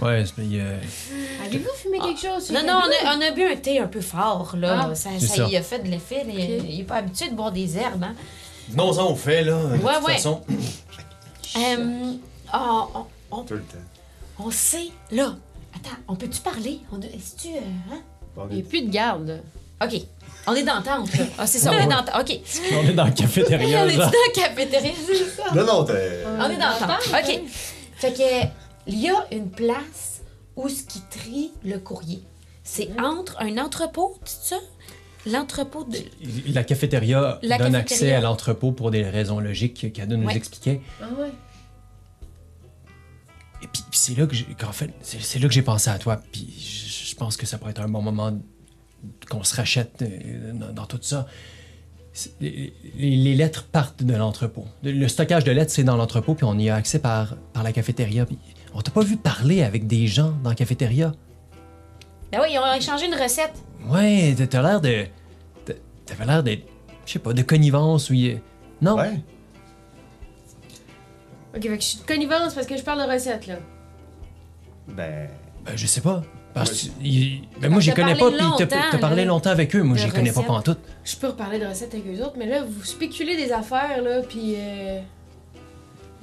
Ouais, 0.00 0.24
c'est- 0.26 0.42
il, 0.44 0.60
euh, 0.60 0.78
Avez-vous 1.44 1.68
fumé 1.76 1.98
quelque 2.00 2.20
chose? 2.20 2.50
Non, 2.50 2.62
non, 2.66 2.80
on 2.82 3.06
a, 3.08 3.16
on 3.16 3.20
a 3.20 3.30
bu 3.30 3.44
un 3.44 3.56
thé 3.56 3.78
un 3.78 3.86
peu 3.86 4.00
fort, 4.00 4.54
là. 4.58 4.88
Ah, 4.90 4.94
ça, 4.94 5.10
c'est 5.18 5.26
ça 5.26 5.34
ça. 5.36 5.48
y 5.48 5.56
a 5.56 5.62
fait 5.62 5.78
de 5.80 5.88
l'effet. 5.88 6.24
Il, 6.26 6.70
il 6.70 6.80
est 6.80 6.84
pas 6.84 6.96
habitué 6.96 7.28
de 7.28 7.34
boire 7.34 7.52
des 7.52 7.76
herbes, 7.78 8.02
hein? 8.02 8.14
Venons-en 8.70 9.10
au 9.12 9.16
fait, 9.16 9.42
là. 9.44 9.52
De 9.64 9.82
Ouais, 9.82 9.94
toute 9.96 10.06
ouais. 10.06 10.14
façon. 10.14 10.40
Euh, 11.54 12.12
oh, 12.54 12.88
on, 12.94 13.04
on, 13.30 13.42
Tout 13.42 13.54
le 13.54 13.60
temps. 13.60 13.76
on 14.38 14.50
sait, 14.50 14.88
là. 15.10 15.34
Attends, 15.76 15.96
on 16.08 16.14
peut-tu 16.16 16.40
parler? 16.40 16.80
On, 16.90 16.98
est-ce 17.00 17.36
tu 17.36 17.48
hein? 17.48 17.98
Bon, 18.34 18.46
Il 18.50 18.56
n'y 18.56 18.62
a 18.62 18.64
plus 18.64 18.80
de 18.82 18.90
garde. 18.90 19.28
là. 19.28 19.86
OK. 19.86 20.00
On 20.46 20.54
est 20.54 20.62
dans 20.62 20.76
la 20.76 20.80
tente. 20.82 21.10
Ah, 21.38 21.46
c'est 21.46 21.58
ça, 21.58 21.70
on 21.70 21.74
est 21.78 21.86
dans 21.86 21.96
la 21.96 22.02
tente. 22.04 22.22
OK. 22.22 22.40
On 22.72 22.88
est 22.88 22.94
dans 22.94 23.04
la 23.04 23.10
cafétéria, 23.10 23.82
on 23.84 23.88
est 23.88 23.96
dans 23.98 24.06
la 24.06 24.32
cafétéria, 24.34 24.92
c'est 25.06 25.24
ça? 25.42 25.54
Non, 25.54 25.64
non, 25.66 25.84
t'es. 25.84 26.24
On 26.38 26.48
est 26.50 26.56
dans 26.56 26.70
la 26.70 26.78
tente. 26.78 27.08
OK. 27.12 27.40
Fait 27.96 28.12
que, 28.14 28.46
il 28.86 28.98
y 29.00 29.10
a 29.10 29.26
une 29.30 29.50
place 29.50 30.22
où 30.56 30.68
ce 30.70 30.82
qui 30.84 31.00
trie 31.10 31.52
le 31.64 31.78
courrier. 31.78 32.22
C'est 32.64 32.88
entre 32.98 33.36
un 33.40 33.58
entrepôt, 33.58 34.16
c'est 34.24 34.54
ça? 34.54 34.60
L'entrepôt 35.30 35.84
de... 35.84 35.98
La 36.52 36.64
cafétéria 36.64 37.38
La 37.42 37.58
donne 37.58 37.72
cafétéria. 37.72 37.78
accès 37.80 38.12
à 38.12 38.20
l'entrepôt 38.20 38.72
pour 38.72 38.90
des 38.90 39.04
raisons 39.04 39.38
logiques 39.40 39.92
qu'Ada 39.92 40.16
nous 40.16 40.26
Ouais. 40.26 40.36
expliquait. 40.36 40.80
Ah 41.00 41.06
ouais. 41.18 41.30
Et 43.62 43.66
puis, 43.68 43.82
puis 43.90 43.98
c'est 43.98 44.16
là 44.18 44.26
que 44.26 44.34
j'ai 44.34 44.44
qu'en 44.58 44.72
fait, 44.72 44.90
c'est 45.02 45.22
c'est 45.22 45.38
là 45.38 45.46
que 45.46 45.54
j'ai 45.54 45.62
pensé 45.62 45.88
à 45.90 45.98
toi. 45.98 46.20
Puis 46.32 46.48
je, 46.58 47.10
je 47.10 47.14
pense 47.14 47.36
que 47.36 47.46
ça 47.46 47.58
pourrait 47.58 47.70
être 47.70 47.80
un 47.82 47.88
bon 47.88 48.02
moment 48.02 48.36
qu'on 49.30 49.44
se 49.44 49.54
rachète 49.54 50.02
euh, 50.02 50.52
dans, 50.54 50.72
dans 50.72 50.86
tout 50.86 50.98
ça. 51.00 51.26
Les, 52.40 52.72
lettres 53.34 53.64
partent 53.70 54.02
de 54.02 54.14
l'entrepôt. 54.14 54.66
Le, 54.82 54.90
le 54.92 55.08
stockage 55.08 55.44
de 55.44 55.52
lettres, 55.52 55.70
c'est 55.72 55.84
dans 55.84 55.96
l'entrepôt, 55.96 56.34
puis 56.34 56.44
on 56.44 56.58
y 56.58 56.68
a 56.68 56.74
accès 56.74 56.98
par, 56.98 57.36
par 57.52 57.62
la 57.62 57.72
cafétéria. 57.72 58.26
Puis 58.26 58.38
on 58.74 58.82
t'a 58.82 58.90
pas 58.90 59.02
vu 59.02 59.16
parler 59.16 59.62
avec 59.62 59.86
des 59.86 60.06
gens 60.08 60.32
dans 60.42 60.50
la 60.50 60.56
cafétéria? 60.56 61.12
Ben 62.32 62.40
oui, 62.42 62.48
ils 62.52 62.58
ont 62.58 62.72
échangé 62.74 63.06
une 63.06 63.14
recette. 63.14 63.52
Ouais, 63.86 64.34
t'as- 64.48 64.62
l'air 64.62 64.80
de. 64.80 65.04
T'avais 66.06 66.24
l'air 66.26 66.42
d'être, 66.42 66.66
je 67.06 67.12
sais 67.12 67.18
pas, 67.18 67.32
de 67.32 67.42
connivence 67.42 68.10
ou. 68.10 68.14
y- 68.14 68.38
Non? 68.80 68.96
Ouais. 68.96 69.20
Ok, 71.54 71.62
fait 71.62 71.68
que 71.68 71.74
je 71.74 71.80
suis 71.86 71.98
de 71.98 72.04
connivence 72.04 72.54
parce 72.54 72.66
que 72.66 72.76
je 72.76 72.82
parle 72.82 73.06
de 73.06 73.12
recette, 73.12 73.46
là. 73.46 73.56
Ben. 74.88 75.28
Ben, 75.64 75.76
je 75.76 75.86
sais 75.86 76.00
pas. 76.00 76.22
Parce 76.54 76.70
que. 76.70 76.86
Ouais. 76.86 76.92
il- 77.02 77.42
ben, 77.60 77.70
moi, 77.70 77.80
j'y 77.80 77.90
T'as 77.90 77.96
connais 77.96 78.16
pas, 78.16 78.30
puis 78.30 78.66
t'as- 78.66 78.98
parlé 78.98 79.22
là, 79.24 79.28
longtemps 79.28 79.50
avec 79.50 79.74
eux. 79.76 79.82
Moi, 79.82 79.96
j'y 79.96 80.08
connais 80.10 80.32
pas 80.32 80.42
pantoute. 80.42 80.80
Je 81.04 81.16
peux 81.16 81.28
reparler 81.28 81.58
de 81.58 81.66
recettes 81.66 81.94
avec 81.94 82.06
eux 82.06 82.22
autres, 82.22 82.34
mais 82.38 82.46
là, 82.46 82.62
vous 82.64 82.84
spéculez 82.84 83.36
des 83.36 83.52
affaires, 83.52 84.02
là, 84.02 84.20
puis... 84.28 84.54
Euh... 84.56 85.00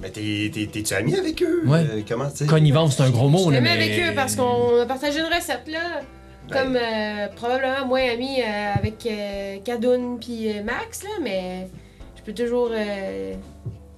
Ben, 0.00 0.10
t'es- 0.10 0.50
t'es- 0.52 0.66
t'es-tu 0.66 0.94
ami 0.94 1.14
avec 1.14 1.42
eux? 1.42 1.62
Ouais. 1.66 1.80
Euh, 1.80 2.00
comment, 2.08 2.30
tu 2.30 2.38
sais? 2.38 2.46
Connivence, 2.46 2.96
c'est 2.96 3.02
un 3.02 3.10
gros 3.10 3.26
Je 3.26 3.32
mot, 3.32 3.38
suis 3.38 3.50
là, 3.52 3.58
amie 3.58 3.68
mais... 3.68 3.84
avec 3.84 3.98
eux 4.00 4.14
parce 4.14 4.34
qu'on 4.34 4.80
a 4.80 4.86
partagé 4.86 5.18
une 5.20 5.26
recette, 5.26 5.68
là. 5.68 6.00
Ben, 6.48 6.54
Comme 6.64 6.76
euh, 6.76 7.26
probablement 7.36 7.86
moins 7.86 8.08
ami 8.10 8.40
euh, 8.40 8.72
avec 8.74 9.06
euh, 9.06 9.58
Kadoun 9.64 10.18
puis 10.18 10.48
euh, 10.58 10.62
Max, 10.64 11.02
là, 11.04 11.10
mais 11.22 11.68
je 12.16 12.22
peux 12.22 12.32
toujours 12.32 12.70
euh, 12.72 13.34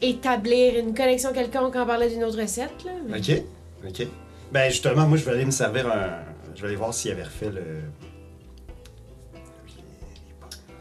établir 0.01 0.79
une 0.79 0.93
connexion 0.95 1.33
quelconque 1.33 1.77
en 1.77 1.87
parlant 1.87 2.07
d'une 2.09 2.25
autre 2.25 2.41
recette, 2.41 2.85
là. 2.85 2.91
mais- 3.09 3.19
Ok, 3.19 3.43
ok. 3.89 4.07
Ben 4.51 4.71
justement, 4.71 5.07
moi 5.07 5.17
je 5.17 5.25
vais 5.25 5.31
aller 5.33 5.45
me 5.47 5.51
servir 5.51 5.87
un. 5.87 6.19
Je 6.55 6.61
vais 6.61 6.69
aller 6.69 6.77
voir 6.77 6.93
s'il 6.93 7.11
avait 7.13 7.23
refait 7.23 7.47
le. 7.51 7.63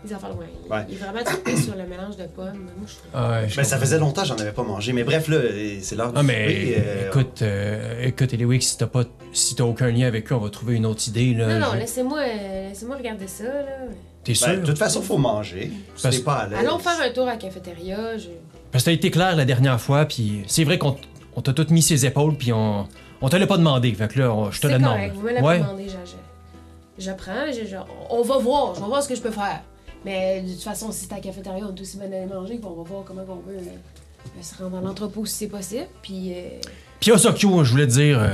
Les 0.03 0.13
affaires 0.13 0.29
loin. 0.29 0.45
Il- 0.65 0.71
Ouais. 0.71 0.85
Il 0.89 0.95
est 0.95 0.97
vraiment 0.97 1.23
trippé 1.23 1.55
sur 1.57 1.75
le 1.75 1.83
mélange 1.85 2.17
de 2.17 2.23
pommes. 2.23 2.45
Moi, 2.77 2.87
je 2.87 2.93
trouve. 2.95 3.11
Ah, 3.13 3.29
ouais, 3.41 3.49
je 3.49 3.55
Ben 3.55 3.63
ça 3.63 3.77
faisait 3.77 3.99
longtemps 3.99 4.21
que 4.23 4.27
j'en 4.29 4.35
avais 4.37 4.51
pas 4.51 4.63
mangé. 4.63 4.93
Mais 4.93 5.03
bref, 5.03 5.27
là, 5.27 5.37
c'est 5.81 5.95
l'heure 5.95 6.11
du 6.11 6.19
Ah, 6.19 6.23
mais 6.23 6.47
souper, 6.47 6.75
euh, 6.79 7.07
écoute, 7.09 7.41
euh, 7.43 8.03
écoute, 8.07 8.33
Eliwick, 8.33 8.63
si 8.63 8.77
t'as 8.77 8.87
pas... 8.87 9.03
Si 9.33 9.55
t'as 9.55 9.63
aucun 9.63 9.89
lien 9.91 10.07
avec 10.07 10.31
eux, 10.31 10.35
on 10.35 10.39
va 10.39 10.49
trouver 10.49 10.75
une 10.75 10.85
autre 10.85 11.07
idée, 11.07 11.33
là. 11.33 11.47
Non, 11.47 11.59
non, 11.67 11.73
Je- 11.73 11.77
laissez-moi 11.79 12.19
euh, 12.19 12.69
laissez-moi 12.69 12.97
regarder 12.97 13.27
ça, 13.27 13.43
là. 13.43 13.77
T'es 14.23 14.33
sûr? 14.33 14.47
Ben, 14.47 14.61
de 14.61 14.65
toute 14.65 14.77
façon, 14.77 15.01
faut 15.01 15.17
manger. 15.17 15.71
Parce- 16.01 16.19
pas 16.19 16.33
à 16.33 16.47
l'aise. 16.47 16.59
Allons 16.59 16.79
faire 16.79 16.99
un 17.01 17.09
tour 17.11 17.23
à 17.27 17.31
la 17.31 17.37
cafétéria. 17.37 18.17
Je... 18.17 18.27
Parce 18.71 18.83
que 18.83 18.89
t'as 18.89 18.93
été 18.95 19.09
clair 19.11 19.35
la 19.35 19.45
dernière 19.45 19.79
fois, 19.79 20.05
puis 20.05 20.43
c'est 20.47 20.63
vrai 20.63 20.77
qu'on 20.77 20.97
on 21.35 21.41
t'a 21.41 21.53
tout 21.53 21.67
mis 21.69 21.81
ses 21.81 22.05
épaules, 22.05 22.35
puis 22.35 22.51
on... 22.53 22.87
On 23.21 23.29
te 23.29 23.35
l'a 23.35 23.45
pas 23.45 23.57
demandé, 23.57 23.93
fait 23.93 24.07
que 24.07 24.19
là, 24.19 24.33
on- 24.33 24.49
je 24.51 24.59
te 24.59 24.65
le 24.67 24.73
demande. 24.73 24.95
correct, 24.95 25.13
vous 25.15 25.21
me 25.21 25.31
l'avez 25.31 25.45
ouais. 25.45 25.59
demandé, 25.59 25.87
j'apprends, 26.97 27.47
je- 27.51 27.67
je- 27.67 27.75
on 28.09 28.21
va 28.21 28.37
voir, 28.37 28.75
je 28.75 28.79
vais 28.81 28.85
voir 28.87 29.01
ce 29.03 29.09
que 29.09 29.15
je 29.15 29.21
peux 29.21 29.31
faire. 29.31 29.61
Mais 30.05 30.41
de 30.41 30.51
toute 30.51 30.63
façon, 30.63 30.91
si 30.91 31.05
c'est 31.05 31.13
à 31.13 31.15
la 31.17 31.21
cafétéria, 31.21 31.63
on 31.69 31.75
est 31.75 31.81
aussi 31.81 31.97
bien 31.97 32.07
d'aller 32.07 32.25
manger, 32.25 32.55
puis 32.55 32.65
on 32.65 32.81
va 32.81 32.89
voir 32.89 33.03
comment 33.05 33.21
on 33.29 33.37
peut 33.37 33.51
euh, 33.51 34.41
se 34.41 34.55
rendre 34.57 34.71
dans 34.71 34.87
l'entrepôt 34.87 35.25
si 35.25 35.35
c'est 35.35 35.47
possible. 35.47 35.87
Puis, 36.01 36.33
euh, 36.33 36.59
Puis 36.99 37.11
Osokyo, 37.11 37.63
je 37.63 37.71
voulais 37.71 37.87
te 37.87 37.93
dire, 37.93 38.19
euh, 38.19 38.29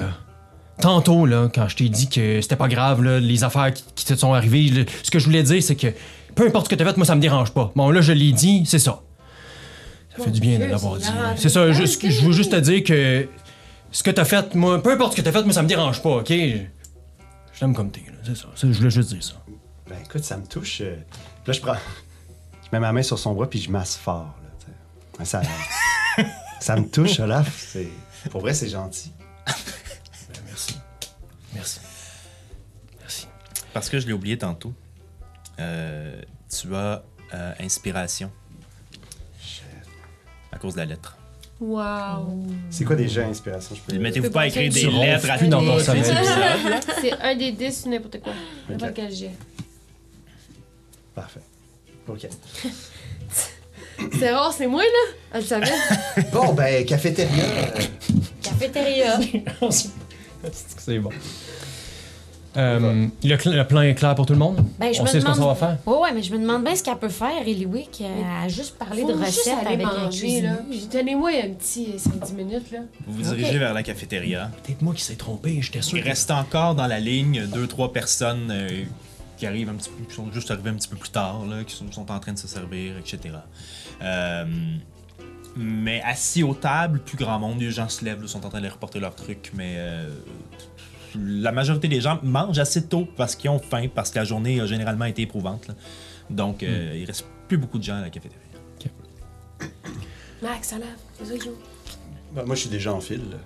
tantôt, 0.80 1.26
là, 1.26 1.50
quand 1.54 1.68
je 1.68 1.76
t'ai 1.76 1.90
dit 1.90 2.08
que 2.08 2.42
c'était 2.42 2.56
pas 2.56 2.70
grave, 2.70 3.04
là, 3.04 3.20
les 3.20 3.44
affaires 3.44 3.74
qui, 3.74 3.84
qui 3.96 4.06
te 4.06 4.16
sont 4.16 4.34
arrivées, 4.34 4.86
ce 5.04 5.12
que 5.12 5.20
je 5.20 5.26
voulais 5.26 5.44
dire, 5.44 5.62
c'est 5.62 5.76
que 5.76 5.88
peu 6.36 6.46
importe 6.48 6.66
ce 6.66 6.70
que 6.70 6.76
t'as 6.76 6.86
fait, 6.86 6.96
moi, 6.98 7.06
ça 7.06 7.16
me 7.16 7.22
dérange 7.22 7.52
pas. 7.52 7.72
Bon, 7.76 7.90
là, 7.90 8.00
je 8.00 8.14
l'ai 8.14 8.32
dit, 8.32 8.64
c'est 8.66 8.80
ça. 8.80 9.02
Ça 10.16 10.24
fait 10.24 10.32
du 10.32 10.40
bien 10.40 10.60
de 10.60 10.66
l'avoir 10.66 10.98
dit. 10.98 11.08
C'est 11.36 11.50
ça, 11.50 11.72
je, 11.72 11.84
je 11.86 12.26
veux 12.26 12.32
juste 12.32 12.52
te 12.52 12.60
dire 12.60 12.84
que 12.84 13.28
ce 13.92 14.04
que 14.04 14.12
t'as 14.12 14.26
fait, 14.26 14.56
moi, 14.56 14.82
peu 14.82 14.92
importe 14.92 15.14
ce 15.14 15.18
que 15.18 15.22
t'as 15.22 15.32
fait, 15.32 15.44
moi, 15.44 15.54
ça 15.54 15.64
me 15.64 15.68
dérange 15.68 16.02
pas, 16.02 16.18
ok? 16.18 16.30
Je, 16.30 17.60
t'aime 17.60 17.74
comme 17.74 17.92
t'es, 17.92 18.04
là, 18.08 18.18
c'est 18.24 18.36
ça. 18.36 18.48
Ça, 18.56 18.68
Je 18.72 18.78
voulais 18.78 18.90
juste 18.90 19.10
dire 19.14 19.24
ça. 19.24 19.34
Ben 19.90 19.98
écoute, 20.04 20.24
ça 20.24 20.38
me 20.38 20.46
touche. 20.46 20.82
Là, 21.48 21.54
je 21.54 21.62
prends. 21.62 21.78
Je 22.64 22.68
mets 22.74 22.80
ma 22.80 22.92
main 22.92 23.02
sur 23.02 23.18
son 23.18 23.34
bras 23.34 23.50
puis 23.50 23.60
je 23.60 23.72
masse 23.72 23.96
fort. 23.96 24.36
Là, 25.18 25.24
ça, 25.26 25.42
ça 26.60 26.76
me 26.76 26.86
touche, 26.88 27.20
Olaf. 27.22 27.70
C'est... 27.72 27.88
Pour 28.30 28.42
vrai, 28.42 28.54
c'est 28.54 28.68
gentil. 28.68 29.14
Ben, 29.46 29.54
merci. 30.46 30.78
Merci. 31.56 31.80
Merci. 33.00 33.28
Parce 33.74 33.90
que 33.90 34.00
je 34.00 34.08
l'ai 34.08 34.14
oublié 34.14 34.38
tantôt. 34.38 34.74
Euh, 35.60 36.22
tu 36.50 36.76
as 36.76 37.04
euh, 37.34 37.54
inspiration. 37.62 38.30
À 40.52 40.58
cause 40.60 40.74
de 40.74 40.80
la 40.80 40.86
lettre. 40.86 41.18
wow! 41.60 42.46
C'est 42.70 42.84
quoi 42.84 42.96
déjà 42.96 43.26
inspiration? 43.26 43.76
Je 43.76 43.82
peux... 43.82 44.00
Mettez-vous 44.00 44.32
pas 44.32 44.42
à 44.42 44.48
écrire 44.48 44.72
des 44.72 44.90
lettres 44.90 45.30
à 45.30 45.38
plus 45.38 45.48
dans 45.48 45.64
ton 45.64 45.80
sommeil. 45.80 46.04
c'est 47.02 47.14
un 47.14 47.36
des 47.36 47.52
10 47.52 47.84
ou 47.86 47.90
n'importe 47.90 48.20
quoi. 48.22 48.34
N'importe 48.70 48.92
Ok. 48.92 48.96
quel 48.96 49.14
jet. 49.14 49.32
Parfait. 51.18 51.40
OK. 52.08 52.28
C'est 54.20 54.32
rare, 54.32 54.54
c'est 54.54 54.68
moi, 54.68 54.84
là? 54.84 55.14
Elle 55.34 55.42
le 55.42 55.46
savait. 55.48 55.72
Bon, 56.32 56.54
ben, 56.54 56.86
cafétéria. 56.86 57.44
euh, 57.44 57.66
Cafétéria. 58.44 59.20
c'est 60.78 61.00
bon. 61.00 61.10
Euh, 62.56 63.08
le, 63.24 63.36
cl- 63.36 63.56
le 63.56 63.66
plan 63.68 63.82
est 63.82 63.96
clair 63.96 64.14
pour 64.14 64.28
tout 64.28 64.34
le 64.34 64.40
monde? 64.40 64.64
Ben, 64.80 64.94
je 64.94 65.00
On 65.00 65.04
me 65.04 65.08
sait 65.08 65.20
ce 65.20 65.26
qu'on 65.26 65.32
demande... 65.34 65.44
s'en 65.44 65.48
va 65.48 65.56
faire? 65.56 65.78
Ouais, 65.88 65.98
ouais, 66.00 66.12
mais 66.14 66.22
je 66.22 66.32
me 66.32 66.38
demande 66.40 66.64
bien 66.64 66.76
ce 66.76 66.84
qu'elle 66.84 66.98
peut 66.98 67.10
faire, 67.10 67.42
Eliwick, 67.48 68.02
euh, 68.02 68.44
à 68.46 68.48
juste 68.48 68.78
parler 68.78 69.02
Faut 69.02 69.12
de 69.14 69.18
juste 69.26 69.40
recettes 69.40 69.54
aller 69.66 69.74
avec 69.84 69.88
un 69.88 70.04
manger, 70.06 70.20
cuisinier. 70.20 70.42
là. 70.44 70.58
Puis 70.70 70.88
Donnez-moi 70.92 71.30
un 71.44 71.50
petit 71.54 71.88
5-10 71.98 72.34
minutes, 72.36 72.72
là. 72.72 72.80
Vous 73.08 73.24
vous 73.24 73.34
dirigez 73.36 73.58
vers 73.58 73.74
la 73.74 73.82
cafétéria. 73.82 74.52
Peut-être 74.64 74.82
moi 74.84 74.94
qui 74.94 75.02
s'est 75.02 75.16
trompé, 75.16 75.58
j'étais 75.62 75.82
sûr. 75.82 75.98
Il 75.98 76.04
reste 76.04 76.30
encore 76.30 76.76
dans 76.76 76.88
la 76.88 77.00
ligne 77.00 77.46
deux, 77.48 77.66
trois 77.68 77.92
personnes 77.94 78.50
euh, 78.52 78.84
qui 79.38 79.46
arrivent 79.46 79.70
un 79.70 79.76
petit 79.76 79.90
peu, 79.90 80.04
qui 80.04 80.16
sont 80.16 80.32
juste 80.32 80.52
arrivées 80.52 80.72
un 80.72 80.76
petit 80.76 80.88
peu 80.88 80.98
plus 80.98 81.10
tard, 81.10 81.46
là, 81.46 81.64
qui 81.64 81.76
sont, 81.76 81.92
sont 81.92 82.12
en 82.12 82.20
train 82.20 82.34
de 82.34 82.38
se 82.38 82.48
servir, 82.48 82.98
etc. 82.98 83.36
Euh, 84.02 84.46
mais 85.56 86.02
assis 86.04 86.44
aux 86.44 86.54
tables, 86.54 87.00
plus 87.00 87.18
grand 87.18 87.40
monde, 87.40 87.60
les 87.60 87.72
gens 87.72 87.90
se 87.90 88.04
lèvent, 88.04 88.22
là, 88.22 88.28
sont 88.28 88.46
en 88.46 88.50
train 88.50 88.62
de 88.62 88.68
reporter 88.68 89.00
leurs 89.00 89.16
trucs, 89.16 89.52
mais 89.54 89.76
euh, 89.78 90.10
la 91.16 91.52
majorité 91.52 91.88
des 91.88 92.02
gens 92.02 92.20
mangent 92.24 92.60
assez 92.60 92.86
tôt 92.86 93.08
parce 93.16 93.36
qu'ils 93.36 93.50
ont 93.50 93.60
faim, 93.60 93.88
parce 93.94 94.12
que 94.12 94.20
la 94.20 94.26
journée 94.26 94.60
a 94.60 94.66
généralement 94.66 95.06
été 95.06 95.24
éprouvante. 95.24 95.68
là. 95.68 95.76
Donc, 96.30 96.62
euh, 96.64 96.94
il 96.96 97.06
reste 97.06 97.26
plus 97.48 97.58
beaucoup 97.58 97.80
de 97.80 97.84
gens 97.84 97.96
à 97.96 98.02
la 98.02 98.10
cafétéria. 98.10 98.44
Max, 100.42 100.68
ça 100.68 100.76
faut 101.18 101.26
ben, 102.38 102.46
moi, 102.46 102.56
je 102.56 102.62
suis 102.62 102.70
déjà 102.70 102.94
en 102.94 103.02
file. 103.02 103.22
là. 103.32 103.38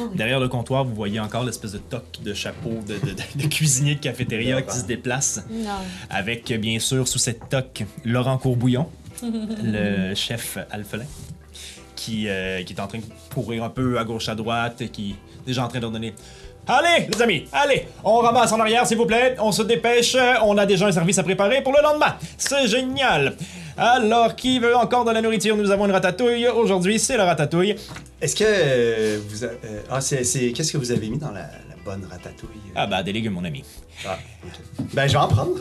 manger. 0.00 0.16
Derrière 0.16 0.38
le 0.38 0.48
comptoir, 0.48 0.84
vous 0.84 0.94
voyez 0.94 1.18
encore 1.18 1.44
l'espèce 1.44 1.72
de 1.72 1.78
toque 1.78 2.18
de 2.22 2.32
chapeau 2.34 2.70
de, 2.86 2.94
de- 2.94 3.14
de- 3.14 3.42
de 3.42 3.46
cuisinier 3.48 3.94
de 3.96 4.00
cafétéria 4.00 4.62
qui 4.62 4.76
se 4.78 4.84
déplace. 4.84 5.42
Non. 5.50 5.70
Avec, 6.10 6.52
bien 6.60 6.78
sûr, 6.78 7.08
sous 7.08 7.18
cette 7.18 7.48
toque, 7.48 7.84
Laurent 8.04 8.38
Courbouillon, 8.38 8.88
le 9.22 10.14
chef 10.14 10.58
alphelin, 10.70 11.06
qui, 11.96 12.28
euh, 12.28 12.62
qui 12.62 12.72
est 12.74 12.80
en 12.80 12.86
train 12.86 12.98
de 12.98 13.04
courir 13.34 13.64
un 13.64 13.70
peu 13.70 13.98
à 13.98 14.04
gauche 14.04 14.28
à 14.28 14.34
droite, 14.34 14.80
et 14.82 14.88
qui 14.88 15.10
est 15.12 15.46
déjà 15.46 15.64
en 15.64 15.68
train 15.68 15.78
de 15.78 15.82
leur 15.84 15.90
donner 15.90 16.14
Allez, 16.70 17.06
les 17.10 17.22
amis, 17.22 17.46
allez, 17.50 17.88
on 18.04 18.18
ramasse 18.18 18.52
en 18.52 18.60
arrière, 18.60 18.86
s'il 18.86 18.98
vous 18.98 19.06
plaît. 19.06 19.36
On 19.38 19.52
se 19.52 19.62
dépêche. 19.62 20.14
On 20.42 20.56
a 20.58 20.66
déjà 20.66 20.86
un 20.86 20.92
service 20.92 21.18
à 21.18 21.22
préparer 21.22 21.62
pour 21.62 21.72
le 21.72 21.82
lendemain. 21.82 22.14
C'est 22.36 22.66
génial. 22.68 23.34
Alors, 23.76 24.36
qui 24.36 24.58
veut 24.58 24.76
encore 24.76 25.04
de 25.04 25.12
la 25.12 25.22
nourriture? 25.22 25.56
Nous 25.56 25.70
avons 25.70 25.86
une 25.86 25.92
ratatouille. 25.92 26.46
Aujourd'hui, 26.48 26.98
c'est 26.98 27.16
la 27.16 27.24
ratatouille. 27.24 27.76
Est-ce 28.20 28.36
que 28.36 28.44
euh, 28.46 29.18
vous. 29.28 29.44
a- 29.44 29.48
euh, 29.48 29.82
ah, 29.90 30.00
c'est. 30.00 30.24
c'est- 30.24 30.52
Qu'est-ce 30.52 30.72
que 30.72 30.78
vous 30.78 30.90
avez 30.90 31.08
mis 31.08 31.16
dans 31.18 31.30
la, 31.30 31.40
la 31.42 31.76
bonne 31.84 32.04
ratatouille? 32.10 32.48
Ah 32.74 32.86
bah, 32.86 33.02
des 33.02 33.12
légumes, 33.12 33.32
mon 33.34 33.44
ami. 33.44 33.64
Ah, 34.06 34.18
ok. 34.44 34.86
Ben, 34.92 35.06
je 35.06 35.12
vais 35.12 35.18
en 35.18 35.28
prendre. 35.28 35.60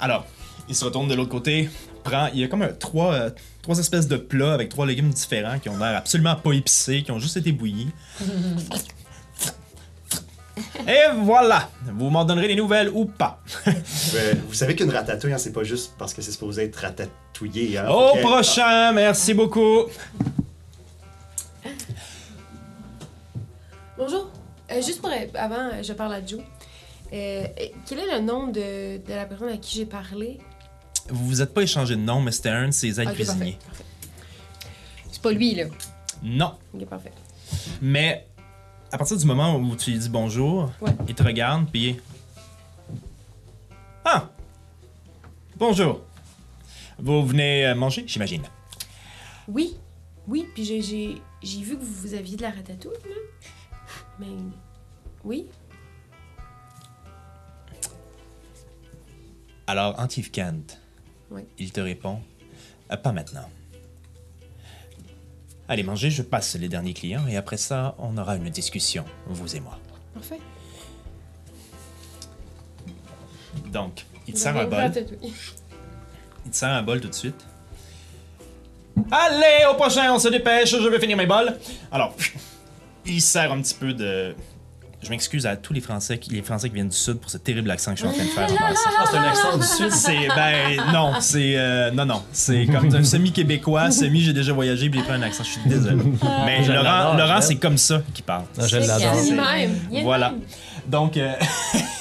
Alors, 0.00 0.26
il 0.68 0.74
se 0.74 0.84
retourne 0.84 1.08
de 1.08 1.14
l'autre 1.14 1.30
côté, 1.30 1.70
prend. 2.04 2.28
Il 2.34 2.40
y 2.40 2.44
a 2.44 2.48
comme 2.48 2.62
un- 2.62 2.72
trois, 2.72 3.14
euh, 3.14 3.30
trois 3.62 3.78
espèces 3.78 4.08
de 4.08 4.16
plats 4.16 4.52
avec 4.52 4.68
trois 4.68 4.84
légumes 4.84 5.10
différents 5.10 5.58
qui 5.58 5.68
ont 5.68 5.78
l'air 5.78 5.96
absolument 5.96 6.34
pas 6.36 6.52
épicés, 6.52 7.02
qui 7.02 7.12
ont 7.12 7.18
juste 7.20 7.36
été 7.38 7.52
bouillis. 7.52 7.88
Et 10.88 11.00
voilà! 11.18 11.68
Vous 11.84 12.08
m'en 12.10 12.24
donnerez 12.24 12.48
des 12.48 12.54
nouvelles 12.56 12.90
ou 12.92 13.04
pas. 13.06 13.40
Euh, 14.14 14.34
vous 14.46 14.52
savez 14.54 14.76
qu'une 14.76 14.90
ratatouille, 14.90 15.32
hein, 15.32 15.38
c'est 15.38 15.52
pas 15.52 15.64
juste 15.64 15.94
parce 15.98 16.12
que 16.12 16.20
c'est 16.20 16.32
supposé 16.32 16.64
être 16.64 16.76
ratatouillé. 16.76 17.78
Hein, 17.78 17.88
Au 17.88 18.16
prochain, 18.16 18.92
merci 18.92 19.32
beaucoup. 19.32 19.84
Bonjour. 23.96 24.30
Euh, 24.70 24.76
juste 24.82 25.00
pour 25.00 25.10
avant, 25.34 25.70
euh, 25.72 25.82
je 25.82 25.92
parle 25.92 26.14
à 26.14 26.24
Joe. 26.26 26.40
Euh, 27.12 27.44
quel 27.86 27.98
est 28.00 28.14
le 28.18 28.20
nom 28.20 28.48
de, 28.48 28.98
de 28.98 29.14
la 29.14 29.24
personne 29.26 29.48
à 29.50 29.56
qui 29.56 29.76
j'ai 29.78 29.86
parlé? 29.86 30.38
Vous 31.08 31.26
vous 31.26 31.42
êtes 31.42 31.52
pas 31.52 31.62
échangé 31.62 31.96
de 31.96 32.00
nom, 32.00 32.20
mais 32.20 32.32
c'était 32.32 32.48
un 32.50 32.68
de 32.68 32.72
ses 32.72 33.00
aides 33.00 33.12
cuisiniers. 33.14 33.58
C'est 35.10 35.22
pas 35.22 35.32
lui, 35.32 35.54
là. 35.54 35.64
Non, 36.22 36.52
Ok, 36.74 36.86
parfait. 36.86 37.12
mais 37.80 38.26
à 38.92 38.98
partir 38.98 39.16
du 39.16 39.24
moment 39.26 39.56
où 39.56 39.74
tu 39.76 39.90
lui 39.90 39.98
dis 39.98 40.08
bonjour, 40.08 40.70
Ouais. 40.80 40.92
il 41.08 41.14
te 41.14 41.22
regarde, 41.22 41.66
puis. 41.70 41.98
Ah! 44.04 44.28
Bonjour! 45.56 46.02
Vous 46.98 47.26
venez 47.26 47.66
euh, 47.66 47.74
manger, 47.74 48.04
j'imagine. 48.06 48.42
Oui, 49.48 49.76
oui, 50.28 50.46
puis 50.54 50.64
j'ai, 50.64 51.20
vu 51.62 51.76
que 51.78 51.82
vous 51.82 52.14
aviez 52.14 52.36
de 52.36 52.42
la 52.42 52.50
ratatouille, 52.50 52.92
là. 53.08 53.16
Mais. 54.20 54.26
Oui? 55.24 55.46
Alors, 59.66 59.98
Antif 59.98 60.30
Kant, 60.30 60.62
Oui. 61.30 61.42
il 61.58 61.72
te 61.72 61.80
répond 61.80 62.20
Euh, 62.90 62.96
Pas 62.96 63.12
maintenant. 63.12 63.48
Allez, 65.72 65.84
manger, 65.84 66.10
je 66.10 66.20
passe 66.20 66.54
les 66.56 66.68
derniers 66.68 66.92
clients 66.92 67.26
et 67.26 67.38
après 67.38 67.56
ça, 67.56 67.94
on 67.98 68.18
aura 68.18 68.36
une 68.36 68.50
discussion, 68.50 69.06
vous 69.24 69.56
et 69.56 69.60
moi. 69.60 69.78
Parfait. 70.12 70.38
Donc, 73.72 74.04
il 74.28 74.34
te 74.34 74.38
sert 74.38 74.54
un 74.54 74.66
bol. 74.66 74.92
Il 76.44 76.50
te 76.50 76.54
sert 76.54 76.68
un 76.68 76.82
bol 76.82 77.00
tout 77.00 77.08
de 77.08 77.14
suite. 77.14 77.46
Allez, 79.10 79.64
au 79.70 79.74
prochain, 79.76 80.12
on 80.12 80.18
se 80.18 80.28
dépêche, 80.28 80.72
je 80.72 80.88
vais 80.88 81.00
finir 81.00 81.16
mes 81.16 81.24
bols. 81.24 81.56
Alors, 81.90 82.14
il 83.06 83.22
sert 83.22 83.50
un 83.50 83.62
petit 83.62 83.72
peu 83.72 83.94
de. 83.94 84.34
Je 85.02 85.10
m'excuse 85.10 85.46
à 85.46 85.56
tous 85.56 85.72
les 85.72 85.80
Français, 85.80 86.18
qui, 86.18 86.30
les 86.30 86.42
Français 86.42 86.68
qui 86.68 86.74
viennent 86.76 86.88
du 86.88 86.96
Sud 86.96 87.18
pour 87.18 87.28
ce 87.30 87.36
terrible 87.38 87.70
accent 87.70 87.92
que 87.92 88.00
je 88.00 88.06
suis 88.06 88.08
en 88.08 88.12
train 88.12 88.24
de 88.24 88.28
faire. 88.30 88.48
Ah, 88.62 89.04
c'est 89.10 89.16
un 89.16 89.22
accent 89.24 89.56
du 89.58 89.66
sud. 89.66 89.90
C'est 89.90 90.28
ben 90.28 90.80
non, 90.92 91.14
c'est 91.20 91.54
euh, 91.56 91.90
non 91.90 92.04
non, 92.04 92.22
c'est 92.32 92.66
comme 92.66 92.94
un 92.94 93.02
semi 93.02 93.32
québécois, 93.32 93.90
semi 93.90 94.20
j'ai 94.20 94.32
déjà 94.32 94.52
voyagé 94.52 94.88
puis 94.88 95.00
j'ai 95.00 95.04
pris 95.04 95.14
un 95.14 95.22
accent, 95.22 95.42
je 95.44 95.50
suis 95.50 95.60
désolé. 95.66 96.02
Mais 96.46 96.62
Je 96.62 96.72
Laurent, 96.72 97.14
Laurent 97.14 97.40
je 97.40 97.46
c'est 97.46 97.56
comme 97.56 97.78
ça 97.78 98.02
qu'il 98.14 98.24
parle. 98.24 98.44
Ah, 98.58 98.66
je 98.66 98.76
l'adore. 98.76 99.14
Voilà. 100.04 100.34
Donc 100.86 101.16
euh, 101.16 101.32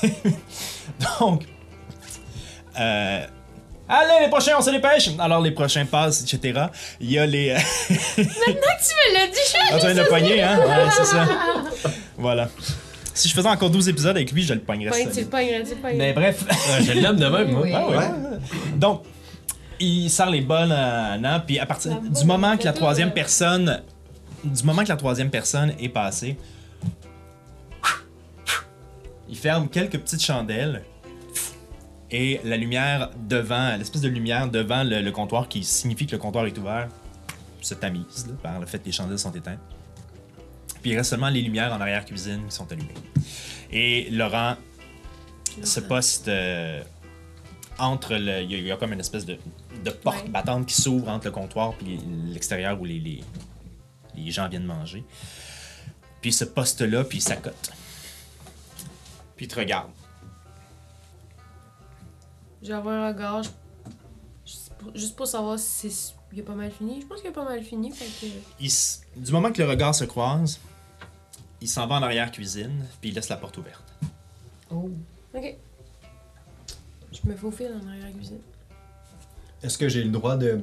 donc 1.20 1.44
euh, 2.80 3.26
Allez, 3.94 4.24
les 4.24 4.30
prochains, 4.30 4.54
on 4.58 4.62
se 4.62 4.70
dépêche! 4.70 5.10
Alors, 5.20 5.42
les 5.42 5.52
prochains 5.52 5.84
passent, 5.86 6.22
etc. 6.22 6.68
Il 7.02 7.12
y 7.12 7.20
a 7.20 7.26
les. 7.26 7.50
euh, 7.50 7.58
Tu 8.16 8.22
me 8.22 9.14
l'as 9.14 9.28
dit, 9.28 9.74
en 9.74 9.78
train 9.80 9.94
de 9.94 10.04
pogner, 10.04 10.42
hein? 10.42 10.60
Ouais, 10.66 10.90
c'est 10.96 11.04
ça. 11.04 11.28
Voilà. 12.18 12.48
Si 13.22 13.30
je 13.30 13.36
faisais 13.36 13.48
encore 13.48 13.70
12 13.70 13.88
épisodes 13.88 14.16
avec 14.16 14.32
lui, 14.32 14.42
je 14.42 14.56
le 14.56 14.62
pognerais. 14.62 14.90
Pogne, 14.90 15.14
tu 15.14 15.20
le 15.22 15.64
tu 15.64 15.76
le. 15.76 15.96
Mais 15.96 16.12
bref. 16.12 16.44
Ah, 16.50 16.82
je 16.82 16.92
l'aime 16.92 17.18
de 17.18 17.28
même, 17.28 17.52
moi. 17.52 17.62
Oui. 17.62 17.72
Ah 17.72 17.88
ouais. 17.88 17.98
Ouais. 17.98 18.40
Donc, 18.78 19.04
il 19.80 20.10
sort 20.10 20.32
les 20.32 20.42
balles 20.42 20.72
à 20.72 21.12
Anna, 21.12 21.40
puis 21.40 21.60
à 21.60 21.68
partir 21.68 21.92
La 22.02 22.10
du 22.10 22.26
moment 22.26 22.58
que 22.58 22.64
la 22.64 22.74
troisième 22.74 23.12
personne, 23.12 23.80
du 24.44 24.64
moment 24.64 24.84
que 24.84 24.90
la 24.90 24.96
troisième 24.96 25.30
personne 25.30 25.72
est 25.80 25.90
passée, 25.90 26.36
il 29.30 29.38
ferme 29.38 29.70
quelques 29.70 30.00
petites 30.00 30.24
chandelles 30.24 30.82
et 32.10 32.42
la 32.44 32.58
lumière 32.58 33.12
devant, 33.30 33.78
l'espèce 33.78 34.02
de 34.02 34.10
lumière 34.10 34.50
devant 34.50 34.84
le, 34.84 35.00
le 35.00 35.12
comptoir 35.12 35.48
qui 35.48 35.64
signifie 35.64 36.08
que 36.08 36.14
le 36.14 36.18
comptoir 36.18 36.48
est 36.48 36.58
ouvert, 36.58 36.88
se 37.62 37.76
tamise 37.76 38.26
là, 38.28 38.34
par 38.42 38.60
le 38.60 38.66
fait 38.66 38.80
que 38.80 38.88
les 38.88 38.92
chandelles 38.92 39.20
sont 39.20 39.32
éteintes. 39.32 39.60
Puis 40.82 40.92
il 40.92 40.98
reste 40.98 41.10
seulement 41.12 41.30
les 41.30 41.42
lumières 41.42 41.72
en 41.74 41.80
arrière-cuisine 41.82 42.46
qui 42.50 42.56
sont 42.56 42.72
allumées. 42.72 42.94
Et 43.72 44.10
Laurent 44.10 44.56
se 45.64 45.80
poste 45.80 46.28
euh, 46.28 46.82
entre 47.78 48.16
le. 48.16 48.42
Il 48.42 48.52
y, 48.52 48.56
a- 48.56 48.58
il 48.58 48.66
y 48.66 48.72
a 48.72 48.78
comme 48.78 48.94
une 48.94 49.00
espèce 49.00 49.26
de, 49.26 49.38
de 49.86 49.92
porte 49.92 50.28
battante 50.30 50.66
qui 50.66 50.80
s'ouvre 50.82 51.10
entre 51.10 51.26
le 51.26 51.32
comptoir 51.32 51.74
et 51.86 51.98
l'extérieur 52.32 52.80
où 52.82 52.86
les, 52.86 53.00
les, 53.00 53.24
les 54.16 54.32
gens 54.32 54.48
viennent 54.50 54.66
manger. 54.66 55.04
Puis 56.22 56.30
il 56.32 56.34
se 56.34 56.46
poste 56.46 56.82
là, 56.82 57.04
puis 57.04 57.20
il 57.20 57.22
s'accote. 57.22 57.72
Puis 59.36 59.46
il 59.46 59.50
te 59.50 59.56
regarde. 59.60 59.90
J'ai 62.62 62.74
avoir 62.74 62.96
un 62.96 63.08
regard, 63.08 63.42
juste 64.94 65.16
pour, 65.16 65.26
savoir 65.28 65.58
si. 65.58 66.14
Il 66.34 66.40
a 66.40 66.44
pas 66.44 66.54
mal 66.54 66.72
fini. 66.72 67.02
Je 67.02 67.08
pense 67.08 67.20
qu'il 67.20 67.30
a 67.30 67.34
pas 67.34 67.44
mal 67.44 67.62
fini, 67.64 67.92
fait 67.92 68.06
que. 68.06 68.32
Il 68.60 68.68
s- 68.68 69.02
du 69.18 69.32
moment 69.32 69.52
que 69.52 69.62
le 69.62 69.68
regard 69.68 69.94
se 69.94 70.06
croise, 70.06 70.60
il 71.62 71.68
s'en 71.68 71.88
va 71.88 71.96
en 71.96 72.04
arrière-cuisine, 72.04 72.86
puis 73.00 73.10
il 73.12 73.16
laisse 73.16 73.30
la 73.30 73.38
porte 73.38 73.58
ouverte. 73.58 73.84
Oh. 74.72 74.90
Ok. 75.36 75.56
Je 77.12 77.30
me 77.30 77.36
faufile 77.36 77.72
en 77.84 77.88
arrière-cuisine. 77.88 78.40
Est-ce 79.64 79.78
que 79.78 79.88
j'ai 79.90 80.04
le 80.04 80.10
droit 80.10 80.38
de, 80.38 80.60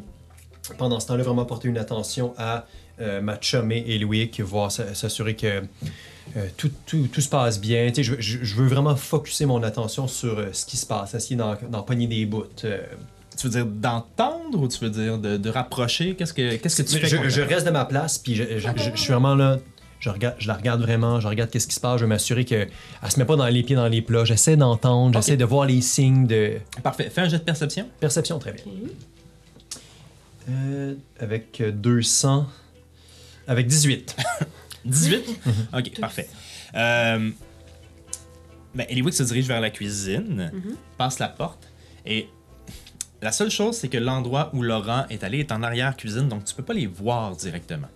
pendant 0.77 0.99
ce 0.99 1.07
temps-là, 1.09 1.23
vraiment 1.23 1.45
porter 1.45 1.69
une 1.69 1.79
attention 1.79 2.35
à 2.37 2.67
euh, 3.01 3.21
ma 3.21 3.41
chumée 3.41 3.85
et 3.87 3.99
Louis, 3.99 4.31
voir 4.41 4.73
s'assurer 4.73 5.37
que 5.37 5.63
euh, 6.37 6.47
tout, 6.57 6.71
tout- 6.85 7.07
tout 7.13 7.21
se 7.21 7.29
passe 7.29 7.61
bien? 7.61 7.87
Tu 7.89 7.97
sais, 7.97 8.03
je, 8.03 8.21
je- 8.21 8.43
je 8.43 8.55
veux 8.57 8.67
vraiment 8.67 8.97
focuser 8.97 9.47
mon 9.47 9.63
attention 9.63 10.09
sur 10.09 10.39
euh, 10.39 10.53
ce 10.53 10.67
qui 10.67 10.77
se 10.77 10.85
passe, 10.87 11.15
essayer 11.15 11.37
d'en 11.37 11.57
d'en 11.71 11.83
pogner 11.83 12.07
des 12.09 12.27
bouts. 12.27 12.45
euh. 12.65 12.85
Tu 13.37 13.47
veux 13.47 13.53
dire 13.53 13.67
d'entendre 13.67 14.59
ou 14.61 14.67
tu 14.67 14.81
veux 14.81 14.91
dire 14.91 15.17
de, 15.17 15.37
de 15.37 15.49
rapprocher? 15.51 16.17
Qu'est-ce 16.17 16.33
que, 16.35 16.57
qu'est-ce 16.57 16.83
que 16.83 16.89
tu 16.89 16.99
fais 16.99 17.07
je, 17.07 17.29
je 17.29 17.41
reste 17.41 17.65
de 17.67 17.71
ma 17.71 17.85
place, 17.85 18.19
puis 18.19 18.35
je, 18.35 18.43
je- 18.59 18.69
je- 18.77 18.91
je 18.95 18.97
suis 19.01 19.13
vraiment 19.13 19.37
là. 19.37 19.59
Je, 20.01 20.11
regarde, 20.11 20.37
je 20.39 20.49
la 20.49 20.55
regarde 20.55 20.81
vraiment, 20.81 21.21
je 21.21 21.27
regarde 21.27 21.51
qu'est-ce 21.51 21.67
qui 21.67 21.75
se 21.75 21.81
passe, 21.81 21.99
je 21.99 22.05
veux 22.05 22.09
m'assurer 22.09 22.45
qu'elle 22.45 22.71
se 23.09 23.19
met 23.19 23.25
pas 23.25 23.37
dans 23.37 23.47
les 23.47 23.63
pieds 23.63 23.77
dans 23.77 23.89
les 23.89 24.03
plats. 24.03 24.25
J'essaie 24.25 24.57
d'entendre, 24.57 25.15
j'essaie 25.15 25.37
de 25.37 25.45
voir 25.45 25.67
les 25.67 25.81
signes 25.81 26.27
de 26.27 26.59
Parfait. 26.83 27.11
Fais 27.11 27.23
un 27.23 27.29
jet 27.29 27.39
de 27.39 27.45
perception. 27.45 27.89
perception, 28.01 28.39
très 28.39 28.53
bien. 28.53 28.65
Euh, 30.51 30.95
avec 31.19 31.61
euh, 31.61 31.73
200. 31.73 32.47
Avec 33.47 33.67
18. 33.67 34.17
18? 34.85 35.41
ok, 35.77 36.01
parfait. 36.01 36.29
Euh, 36.75 37.31
ben, 38.75 38.87
Eliwick 38.89 39.15
se 39.15 39.23
dirige 39.25 39.49
vers 39.49 39.61
la 39.61 39.71
cuisine, 39.71 40.53
passe 40.97 41.19
la 41.19 41.29
porte, 41.29 41.69
et 42.07 42.29
la 43.21 43.33
seule 43.33 43.51
chose, 43.51 43.77
c'est 43.77 43.89
que 43.89 43.99
l'endroit 43.99 44.51
où 44.53 44.63
Laurent 44.63 45.05
est 45.11 45.25
allé 45.25 45.41
est 45.41 45.51
en 45.51 45.63
arrière-cuisine, 45.63 46.29
donc 46.29 46.45
tu 46.45 46.55
peux 46.55 46.63
pas 46.63 46.75
les 46.75 46.87
voir 46.87 47.35
directement. 47.35 47.89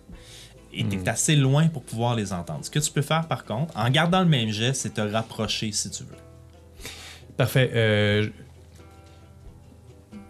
Et 0.73 0.83
tu 0.85 0.97
es 0.97 1.09
assez 1.09 1.35
loin 1.35 1.67
pour 1.67 1.83
pouvoir 1.83 2.15
les 2.15 2.33
entendre. 2.33 2.65
Ce 2.65 2.69
que 2.69 2.79
tu 2.79 2.91
peux 2.91 3.01
faire, 3.01 3.27
par 3.27 3.45
contre, 3.45 3.77
en 3.77 3.89
gardant 3.89 4.21
le 4.21 4.25
même 4.27 4.49
geste, 4.49 4.81
c'est 4.81 4.95
te 4.95 5.01
rapprocher 5.01 5.71
si 5.71 5.89
tu 5.89 6.03
veux. 6.03 6.17
Parfait. 7.37 7.71
euh, 7.73 8.27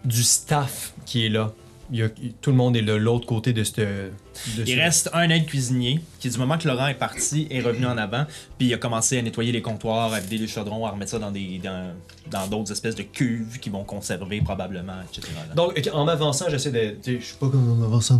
du 0.04 0.22
staff 0.22 0.92
qui 1.06 1.26
est 1.26 1.28
là. 1.30 1.52
Il 1.92 1.98
y 1.98 2.02
a- 2.02 2.08
tout 2.40 2.50
le 2.50 2.56
monde 2.56 2.76
est 2.76 2.82
de 2.82 2.92
l'autre 2.94 3.26
côté 3.26 3.52
de 3.52 3.62
cette. 3.62 3.78
de 3.80 4.10
Il 4.58 4.66
ce- 4.74 4.76
reste 4.80 5.10
un 5.12 5.28
aide 5.28 5.46
cuisinier 5.46 6.00
qui, 6.18 6.30
du 6.30 6.38
moment 6.38 6.56
que 6.56 6.66
Laurent 6.66 6.86
est 6.88 6.94
parti, 6.94 7.46
est 7.50 7.60
revenu 7.60 7.86
en 7.86 7.98
avant, 7.98 8.24
puis 8.58 8.68
il 8.68 8.74
a 8.74 8.78
commencé 8.78 9.18
à 9.18 9.22
nettoyer 9.22 9.52
les 9.52 9.60
comptoirs, 9.62 10.12
à 10.12 10.20
vider 10.20 10.38
les 10.38 10.46
chaudrons, 10.46 10.86
à 10.86 10.90
remettre 10.90 11.10
ça 11.10 11.18
dans 11.18 11.30
des 11.30 11.60
dans 11.62 11.92
dans 12.30 12.46
d'autres 12.46 12.72
espèces 12.72 12.94
de 12.94 13.02
cuves 13.02 13.58
qui 13.60 13.68
vont 13.68 13.84
conserver 13.84 14.40
probablement, 14.40 14.94
etc. 15.12 15.28
là. 15.48 15.54
Donc, 15.54 15.78
en 15.92 16.04
m'avançant, 16.06 16.46
j'essaie 16.48 16.72
sais, 17.02 17.18
Je 17.20 17.24
suis 17.24 17.36
pas 17.36 17.48
comme 17.50 17.70
en 17.70 17.74
m'avançant 17.74 18.18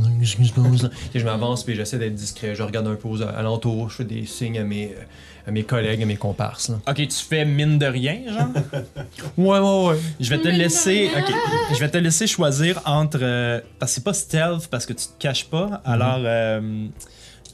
Je 1.15 1.25
m'avance 1.25 1.65
puis 1.65 1.75
j'essaie 1.75 1.99
d'être 1.99 2.15
discret. 2.15 2.55
Je 2.55 2.63
regarde 2.63 2.87
un 2.87 2.97
peu 2.97 3.09
aux 3.09 3.23
alentours, 3.23 3.89
je 3.89 3.97
fais 3.97 4.05
des 4.05 4.27
signes 4.27 4.59
à 4.59 4.65
mes, 4.65 4.95
à 5.47 5.51
mes 5.51 5.63
collègues, 5.63 6.03
à 6.03 6.07
mes 6.07 6.17
comparses. 6.17 6.69
Là. 6.71 6.77
Ok, 6.89 6.97
tu 6.97 7.11
fais 7.11 7.45
mine 7.45 7.79
de 7.79 7.87
rien, 7.87 8.21
genre? 8.27 8.49
Ouais, 9.37 9.59
ouais, 9.59 9.87
ouais. 9.89 9.97
Je 10.21 10.31
vais 10.31 10.39
te 10.41 10.49
laisser. 10.49 11.11
Ok, 11.17 11.35
je 11.73 11.79
vais 11.81 11.91
te 11.91 11.99
laisser 11.99 12.27
choisir 12.27 12.81
entre. 12.87 13.19
euh, 13.23 13.61
parce 13.79 13.93
que 13.93 13.95
c'est 13.97 14.05
pas 14.05 14.15
stealth 14.15 14.69
parce 14.69 14.87
que 14.87 14.93
tu 14.93 15.07
te 15.07 15.13
caches 15.19 15.45
pas. 15.47 15.83
Alors, 15.85 16.19
euh, 16.21 16.87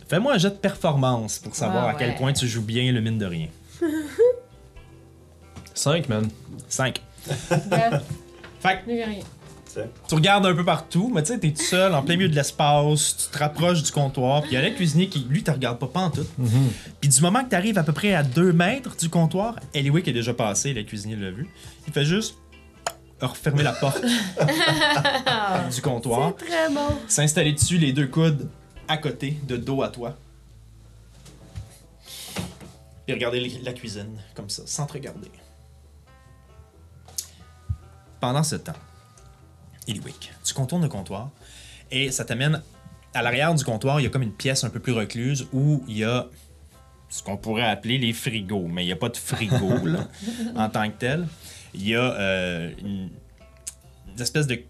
Fais-moi 0.09 0.35
un 0.35 0.39
jet 0.39 0.51
de 0.51 0.55
performance 0.57 1.39
pour 1.39 1.55
savoir 1.55 1.85
Ah, 1.87 1.91
à 1.91 1.95
quel 1.95 2.11
ouais. 2.11 2.17
point 2.17 2.33
tu 2.33 2.47
joues 2.49 2.63
bien 2.65 2.91
le 2.93 3.01
mine 3.01 3.17
de 3.19 3.27
rien. 3.27 3.47
5, 5.75 6.09
man. 6.09 6.29
5. 6.69 7.01
Ben, 7.69 8.01
Fait 8.61 8.81
que 8.85 8.91
lui, 8.91 9.03
rien. 9.05 9.21
Tu 10.09 10.15
regardes 10.15 10.47
un 10.47 10.55
peu 10.55 10.65
partout, 10.65 11.11
mais 11.15 11.23
tu 11.23 11.33
sais, 11.33 11.39
t'es 11.39 11.51
tout 11.53 11.63
seul, 11.63 11.95
en 11.95 12.03
plein 12.03 12.17
milieu 12.17 12.29
de 12.29 12.35
l'espace, 12.35 13.17
tu 13.17 13.31
te 13.33 13.39
rapproches 13.39 13.83
du 13.83 13.91
comptoir, 13.93 14.43
puis 14.43 14.53
il 14.53 14.55
y 14.55 14.57
a 14.57 14.63
le 14.69 14.75
cuisinier 14.75 15.09
qui, 15.09 15.21
lui, 15.29 15.43
te 15.43 15.51
regarde 15.51 15.79
pas, 15.79 15.87
pas 15.87 16.01
en 16.01 16.11
tout. 16.11 16.27
Puis 17.01 17.09
du 17.11 17.21
moment 17.21 17.45
que 17.45 17.49
t'arrives 17.51 17.79
à 17.79 17.83
peu 17.83 17.93
près 17.93 18.15
à 18.15 18.23
2 18.23 18.53
mètres 18.53 18.97
du 18.97 19.09
comptoir, 19.09 19.57
Eliwick 19.75 20.09
est 20.09 20.13
déjà 20.13 20.35
passé, 20.35 20.73
le 20.73 20.83
cuisinier 20.83 21.17
l'a 21.17 21.31
vu. 21.31 21.49
Il 21.87 21.93
fait 21.93 22.05
juste 22.05 22.37
refermer 23.21 23.63
la 23.63 23.73
porte 23.73 24.03
du 25.75 25.83
comptoir, 25.83 26.35
Très 26.37 26.71
bon. 26.71 26.89
s'installer 27.07 27.53
dessus, 27.53 27.77
les 27.79 27.93
deux 27.93 28.07
coudes 28.07 28.49
à 28.89 28.97
côté, 28.97 29.37
de 29.47 29.57
dos 29.57 29.83
à 29.83 29.89
toi. 29.89 30.17
Puis 33.07 33.15
regarder 33.15 33.41
la 33.63 33.73
cuisine, 33.73 34.19
comme 34.35 34.49
ça, 34.49 34.63
sans 34.67 34.87
te 34.87 34.95
regarder. 34.95 35.31
Pendant 38.21 38.43
ce 38.43 38.57
temps, 38.57 38.73
Tu 40.45 40.55
contournes 40.55 40.83
le 40.83 40.89
comptoir 40.89 41.31
et 41.91 42.11
ça 42.11 42.25
t'amène 42.25 42.63
à 43.15 43.23
l'arrière 43.23 43.55
du 43.55 43.65
comptoir, 43.65 44.01
il 44.01 44.05
y 44.05 44.07
a 44.07 44.11
comme 44.11 44.23
une 44.23 44.33
pièce 44.33 44.63
un 44.65 44.71
peu 44.71 44.79
plus 44.79 44.93
recluse 44.93 45.49
où 45.53 45.83
il 45.89 45.99
y 45.99 46.05
a 46.05 46.29
ce 47.09 47.23
qu'on 47.25 47.37
pourrait 47.37 47.69
appeler 47.69 47.99
les 47.99 48.13
frigos, 48.13 48.69
mais 48.69 48.85
il 48.85 48.87
n'y 48.87 48.93
a 48.93 48.97
pas 48.97 49.09
de 49.09 49.17
frigo 49.17 49.85
là, 49.87 50.07
en 50.55 50.69
tant 50.69 50.89
que 50.89 50.97
tel. 50.97 51.27
Il 51.75 51.89
y 51.89 51.97
a 51.97 52.03
euh, 52.03 52.71
une, 52.81 53.11
une 54.15 54.21
espèce 54.21 54.47
de. 54.47 54.61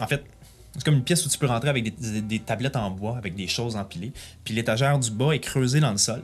En 0.00 0.06
fait, 0.06 0.24
c'est 0.72 0.82
comme 0.82 0.94
une 0.94 1.04
pièce 1.04 1.24
où 1.26 1.28
tu 1.28 1.36
peux 1.38 1.46
rentrer 1.46 1.68
avec 1.68 1.84
des, 1.84 1.90
des- 1.90 2.22
des 2.22 2.38
tablettes 2.40 2.76
en 2.76 2.90
bois, 2.90 3.18
avec 3.18 3.34
des 3.34 3.48
choses 3.48 3.76
empilées. 3.76 4.12
Puis 4.44 4.54
l'étagère 4.54 4.98
du 4.98 5.10
bas 5.10 5.32
est 5.32 5.40
creusée 5.40 5.80
dans 5.80 5.90
le 5.92 5.98
sol. 5.98 6.22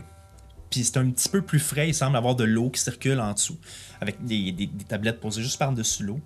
Puis 0.71 0.85
c'est 0.85 0.97
un 0.97 1.11
petit 1.11 1.29
peu 1.29 1.43
plus 1.43 1.59
frais, 1.61 1.89
il 1.89 1.95
semble 1.95 2.17
avoir 2.17 2.37
de 2.37 2.45
l'eau 2.45 2.71
qui 2.71 2.81
circule 2.81 3.21
en 3.21 3.33
dessous, 3.35 3.59
avec 4.01 4.25
des, 4.25 4.53
des- 4.53 4.67
des 4.67 4.85
tablettes 4.85 5.21
posées 5.21 5.43
juste 5.43 5.59
par-dessus 5.59 6.05
l'eau 6.05 6.21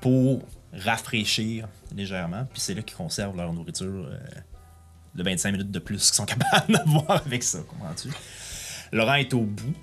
pour 0.00 0.40
rafraîchir 0.72 1.68
légèrement. 1.94 2.46
Puis 2.52 2.60
c'est 2.60 2.74
là 2.74 2.82
qu'ils 2.82 2.96
conservent 2.96 3.36
leur 3.36 3.52
nourriture 3.52 4.06
euh, 4.06 4.18
de 5.14 5.22
25 5.22 5.52
minutes 5.52 5.70
de 5.70 5.78
plus 5.78 6.06
qu'ils 6.06 6.14
sont 6.14 6.26
capables 6.26 6.72
d'avoir 6.72 7.22
avec 7.26 7.42
ça, 7.42 7.58
comprends-tu? 7.60 8.08
Laurent 8.92 9.14
est 9.14 9.32
au 9.34 9.42
bout. 9.42 9.74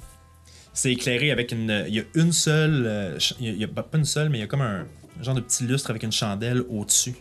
C'est 0.73 0.91
éclairé 0.91 1.31
avec 1.31 1.51
une. 1.51 1.85
Il 1.87 1.95
y 1.95 1.99
a 1.99 2.03
une 2.15 2.33
seule. 2.33 2.85
euh, 2.85 3.17
il 3.39 3.55
y 3.55 3.63
a, 3.63 3.67
pas 3.67 3.85
une 3.93 4.05
seule, 4.05 4.29
mais 4.29 4.39
il 4.39 4.41
y 4.41 4.43
a 4.43 4.47
comme 4.47 4.61
un, 4.61 4.85
genre 5.21 5.35
de 5.35 5.41
petit 5.41 5.63
lustre 5.63 5.89
avec 5.89 6.03
une 6.03 6.11
chandelle 6.11 6.61
au-dessus 6.69 7.15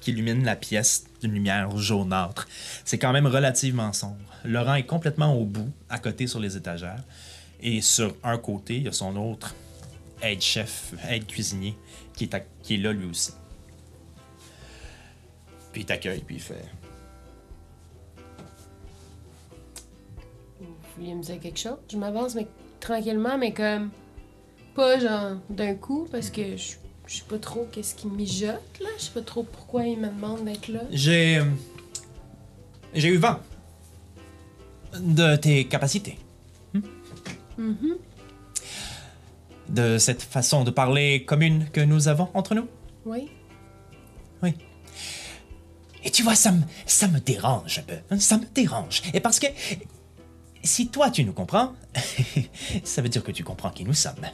qui 0.00 0.12
illumine 0.12 0.44
la 0.44 0.56
pièce 0.56 1.04
d'une 1.20 1.32
lumière 1.32 1.76
jaunâtre. 1.76 2.48
C'est 2.84 2.98
quand 2.98 3.12
même 3.12 3.26
relativement 3.26 3.92
sombre. 3.92 4.16
Laurent 4.44 4.74
est 4.74 4.86
complètement 4.86 5.34
au 5.34 5.44
bout, 5.44 5.70
à 5.90 5.98
côté 5.98 6.26
sur 6.26 6.40
les 6.40 6.56
étagères. 6.56 7.02
Et 7.62 7.82
sur 7.82 8.16
un 8.24 8.38
côté, 8.38 8.76
il 8.76 8.84
y 8.84 8.88
a 8.88 8.92
son 8.92 9.14
autre 9.16 9.54
aide-chef, 10.22 10.94
aide-cuisinier, 11.08 11.76
qui 12.14 12.24
est, 12.24 12.34
à- 12.34 12.40
qui 12.62 12.74
est 12.74 12.78
là 12.78 12.92
lui 12.92 13.06
aussi. 13.06 13.32
Puis 15.72 15.82
il 15.82 15.84
t'accueille, 15.86 16.22
puis 16.26 16.36
il 16.36 16.40
fait 16.40 16.64
Vous 20.60 20.66
vouliez 20.96 21.14
me 21.14 21.22
dire 21.22 21.40
quelque 21.40 21.58
chose? 21.58 21.76
Je 21.90 21.96
m'avance, 21.96 22.34
mais 22.34 22.46
tranquillement, 22.80 23.38
mais 23.38 23.52
comme. 23.52 23.90
Pas 24.74 24.98
genre 25.00 25.36
d'un 25.48 25.74
coup, 25.74 26.06
parce 26.10 26.30
que 26.30 26.56
je 26.56 26.74
je 27.06 27.16
sais 27.16 27.24
pas 27.28 27.38
trop 27.38 27.66
qu'est-ce 27.72 27.94
qui 27.96 28.06
mijote, 28.06 28.60
là. 28.80 28.88
Je 28.98 29.04
sais 29.04 29.10
pas 29.12 29.22
trop 29.22 29.42
pourquoi 29.42 29.84
il 29.84 29.98
me 29.98 30.08
demande 30.08 30.44
d'être 30.44 30.68
là. 30.68 30.80
J'ai. 30.92 31.40
J'ai 32.94 33.08
eu 33.08 33.16
vent 33.16 33.38
de 34.98 35.36
tes 35.36 35.66
capacités. 35.66 36.18
Hmm? 36.74 37.94
De 39.70 39.98
cette 39.98 40.22
façon 40.22 40.64
de 40.64 40.70
parler 40.70 41.24
commune 41.24 41.68
que 41.72 41.80
nous 41.80 42.08
avons 42.08 42.28
entre 42.34 42.54
nous? 42.54 42.66
Oui? 43.06 43.30
Oui. 44.42 44.54
Et 46.04 46.10
tu 46.10 46.22
vois, 46.22 46.34
ça 46.34 46.50
me, 46.50 46.62
ça 46.86 47.06
me 47.08 47.20
dérange 47.20 47.78
un 47.78 47.82
peu. 47.82 47.94
hein, 48.10 48.18
Ça 48.18 48.36
me 48.38 48.44
dérange. 48.46 49.02
Et 49.14 49.20
parce 49.20 49.38
que 49.38 49.46
si 50.62 50.88
toi 50.88 51.10
tu 51.10 51.24
nous 51.24 51.32
comprends, 51.32 51.74
ça 52.84 53.00
veut 53.00 53.08
dire 53.08 53.22
que 53.22 53.32
tu 53.32 53.44
comprends 53.44 53.70
qui 53.70 53.84
nous 53.84 53.94
sommes. 53.94 54.26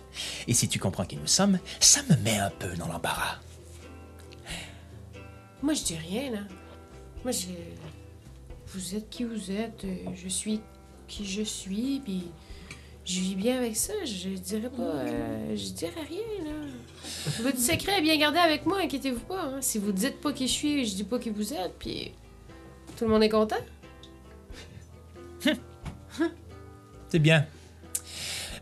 Et 0.48 0.54
si 0.54 0.68
tu 0.68 0.78
comprends 0.78 1.04
qui 1.04 1.16
nous 1.16 1.26
sommes, 1.26 1.58
ça 1.80 2.00
me 2.08 2.16
met 2.22 2.38
un 2.38 2.50
peu 2.50 2.74
dans 2.76 2.88
l'embarras. 2.88 3.36
Moi, 5.62 5.74
je 5.74 5.82
dis 5.84 5.96
rien, 5.96 6.30
là. 6.30 6.40
Moi, 7.24 7.32
je. 7.32 7.46
Vous 8.68 8.94
êtes 8.94 9.08
qui 9.10 9.24
vous 9.24 9.50
êtes, 9.50 9.84
euh, 9.84 9.96
je 10.14 10.28
suis 10.28 10.60
qui 11.08 11.24
je 11.24 11.42
suis, 11.42 12.00
puis 12.04 12.24
je 13.06 13.20
vis 13.20 13.34
bien 13.36 13.56
avec 13.58 13.76
ça. 13.76 13.92
Je 14.04 14.28
dirais 14.30 14.68
pas. 14.68 14.82
euh, 14.82 15.56
je 15.56 15.70
dirais 15.70 15.92
rien, 16.08 16.44
là. 16.44 16.50
Votre 17.42 17.58
secret 17.58 17.98
est 17.98 18.02
bien 18.02 18.16
gardé 18.18 18.38
avec 18.38 18.66
moi, 18.66 18.80
inquiétez-vous 18.82 19.20
pas. 19.20 19.42
hein. 19.44 19.58
Si 19.60 19.78
vous 19.78 19.92
dites 19.92 20.20
pas 20.20 20.32
qui 20.32 20.46
je 20.48 20.52
suis, 20.52 20.86
je 20.86 20.94
dis 20.96 21.04
pas 21.04 21.18
qui 21.18 21.30
vous 21.30 21.52
êtes, 21.54 21.74
puis. 21.78 22.12
Tout 22.98 23.04
le 23.04 23.10
monde 23.10 23.22
est 23.22 23.28
content? 23.28 23.56
C'est 27.08 27.18
bien. 27.18 27.46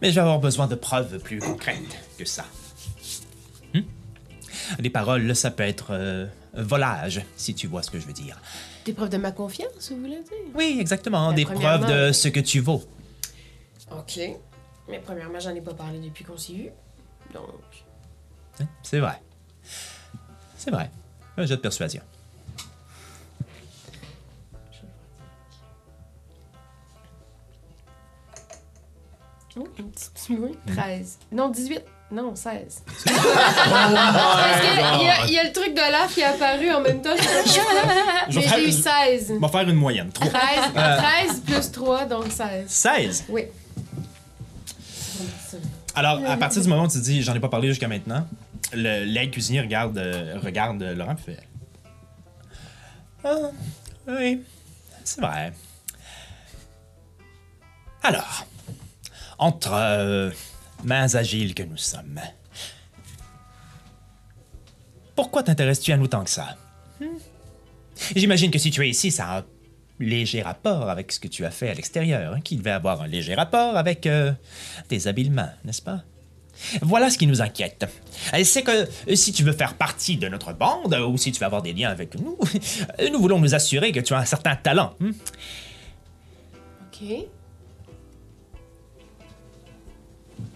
Mais 0.03 0.11
je 0.11 0.15
vais 0.17 0.21
avoir 0.21 0.39
besoin 0.41 0.67
de 0.67 0.75
preuves 0.75 1.19
plus 1.21 1.39
concrètes 1.39 1.79
que 2.19 2.25
ça. 2.25 2.45
Hmm? 3.73 3.81
Des 4.81 4.91
paroles, 4.91 5.35
ça 5.35 5.51
peut 5.51 5.63
être 5.63 5.89
euh, 5.91 6.27
volage, 6.55 7.23
si 7.37 7.55
tu 7.55 7.67
vois 7.69 7.83
ce 7.83 7.91
que 7.91 7.99
je 8.01 8.07
veux 8.07 8.13
dire. 8.13 8.39
Des 8.85 8.93
preuves 8.93 9.09
de 9.09 9.17
ma 9.17 9.31
confiance, 9.33 9.91
vous 9.91 9.99
voulez 10.01 10.17
dire? 10.17 10.53
Oui, 10.55 10.77
exactement. 10.81 11.29
Ben, 11.31 11.37
des 11.37 11.45
preuves 11.45 11.87
de 11.87 12.13
ce 12.13 12.29
que 12.29 12.41
tu 12.41 12.61
vaux. 12.61 12.83
Ok. 13.99 14.21
Mais 14.89 14.99
premièrement, 14.99 15.41
j'en 15.41 15.55
ai 15.55 15.61
pas 15.61 15.75
parlé 15.75 15.99
depuis 15.99 16.25
qu'on 16.25 16.37
s'est 16.37 16.53
vu. 16.53 16.71
Donc. 17.33 17.49
C'est 18.83 19.01
vrai. 19.01 19.21
C'est 20.57 20.71
vrai. 20.71 20.91
Un 21.37 21.47
jeu 21.47 21.57
de 21.57 21.61
persuasion. 21.61 22.03
Oh, 29.57 29.69
un 29.79 29.83
petit 29.85 30.11
peu 30.27 30.35
moins. 30.37 30.51
13. 30.75 31.19
Non, 31.31 31.49
18. 31.49 31.81
Non, 32.11 32.35
16. 32.35 32.83
Oh 32.87 32.91
Parce 33.15 34.61
qu'il 34.61 35.31
y, 35.31 35.35
y 35.35 35.39
a 35.39 35.45
le 35.45 35.53
truc 35.53 35.75
de 35.75 35.81
l'AF 35.93 36.13
qui 36.15 36.21
est 36.21 36.25
apparu 36.25 36.71
en 36.73 36.81
même 36.81 37.01
temps. 37.03 37.15
Mais 38.35 38.43
j'ai 38.43 38.65
eu 38.69 38.73
je- 38.73 38.83
16. 38.83 39.33
On 39.37 39.39
va 39.41 39.49
faire 39.49 39.69
une 39.69 39.75
moyenne. 39.77 40.11
3. 40.13 40.29
13, 40.29 40.73
13 40.75 41.41
plus 41.41 41.73
3, 41.73 42.05
donc 42.07 42.27
16. 42.31 42.65
16. 42.69 43.25
Oui. 43.29 43.45
Alors, 45.95 46.25
à 46.27 46.37
partir 46.37 46.63
du 46.63 46.69
moment 46.69 46.85
où 46.85 46.89
tu 46.89 47.01
dis 47.01 47.23
j'en 47.23 47.35
ai 47.35 47.41
pas 47.41 47.49
parlé 47.49 47.69
jusqu'à 47.69 47.89
maintenant, 47.89 48.27
l'aide 48.73 49.31
cuisinier 49.31 49.61
regarde, 49.61 49.99
euh, 49.99 50.39
regarde 50.43 50.83
euh, 50.83 50.95
Laurent 50.95 51.15
et 51.15 51.17
fait 51.17 51.41
Ah, 53.25 53.51
oui, 54.09 54.43
c'est 55.05 55.21
vrai. 55.21 55.53
Alors, 58.03 58.47
entre 59.39 59.73
euh, 59.73 60.31
mains 60.83 61.15
agiles 61.15 61.55
que 61.55 61.63
nous 61.63 61.77
sommes, 61.77 62.21
pourquoi 65.17 65.43
t'intéresses-tu 65.43 65.93
à 65.93 65.97
nous 65.97 66.09
tant 66.09 66.25
que 66.25 66.31
ça? 66.31 66.57
Hmm? 67.01 67.07
J'imagine 68.15 68.51
que 68.51 68.59
si 68.59 68.71
tu 68.71 68.85
es 68.85 68.91
ici, 68.91 69.11
ça 69.11 69.39
a 69.39 69.43
léger 70.01 70.43
rapport 70.43 70.91
avec 70.91 71.13
ce 71.13 71.21
que 71.21 71.29
tu 71.29 71.45
as 71.45 71.51
fait 71.51 71.69
à 71.71 71.75
l'extérieur, 71.75 72.35
hein, 72.35 72.41
qui 72.43 72.57
devait 72.57 72.71
avoir 72.73 73.03
un 73.03 73.07
léger 73.07 73.35
rapport 73.35 73.77
avec 73.77 74.07
euh, 74.07 74.33
tes 74.89 75.07
habilements, 75.07 75.51
n'est-ce 75.65 75.83
pas? 75.83 76.03
Voilà 76.83 77.11
ce 77.11 77.19
qui 77.19 77.27
nous 77.27 77.43
inquiète. 77.43 77.85
Euh, 78.33 78.43
C'est 78.45 78.63
que 78.63 78.71
euh, 78.71 79.15
si 79.17 79.33
tu 79.33 79.43
veux 79.43 79.53
faire 79.53 79.75
partie 79.75 80.17
de 80.17 80.29
notre 80.29 80.53
bande, 80.53 80.95
ou 80.95 81.17
si 81.17 81.33
tu 81.33 81.41
veux 81.41 81.47
avoir 81.47 81.63
des 81.63 81.73
liens 81.73 81.91
avec 81.91 82.19
nous, 82.19 82.39
euh, 83.01 83.09
nous 83.11 83.21
voulons 83.21 83.39
nous 83.39 83.55
assurer 83.55 83.93
que 83.93 84.01
tu 84.01 84.15
as 84.15 84.19
un 84.19 84.25
certain 84.25 84.57
talent. 84.57 84.95
hmm? 85.01 85.11
Ok. 86.93 87.27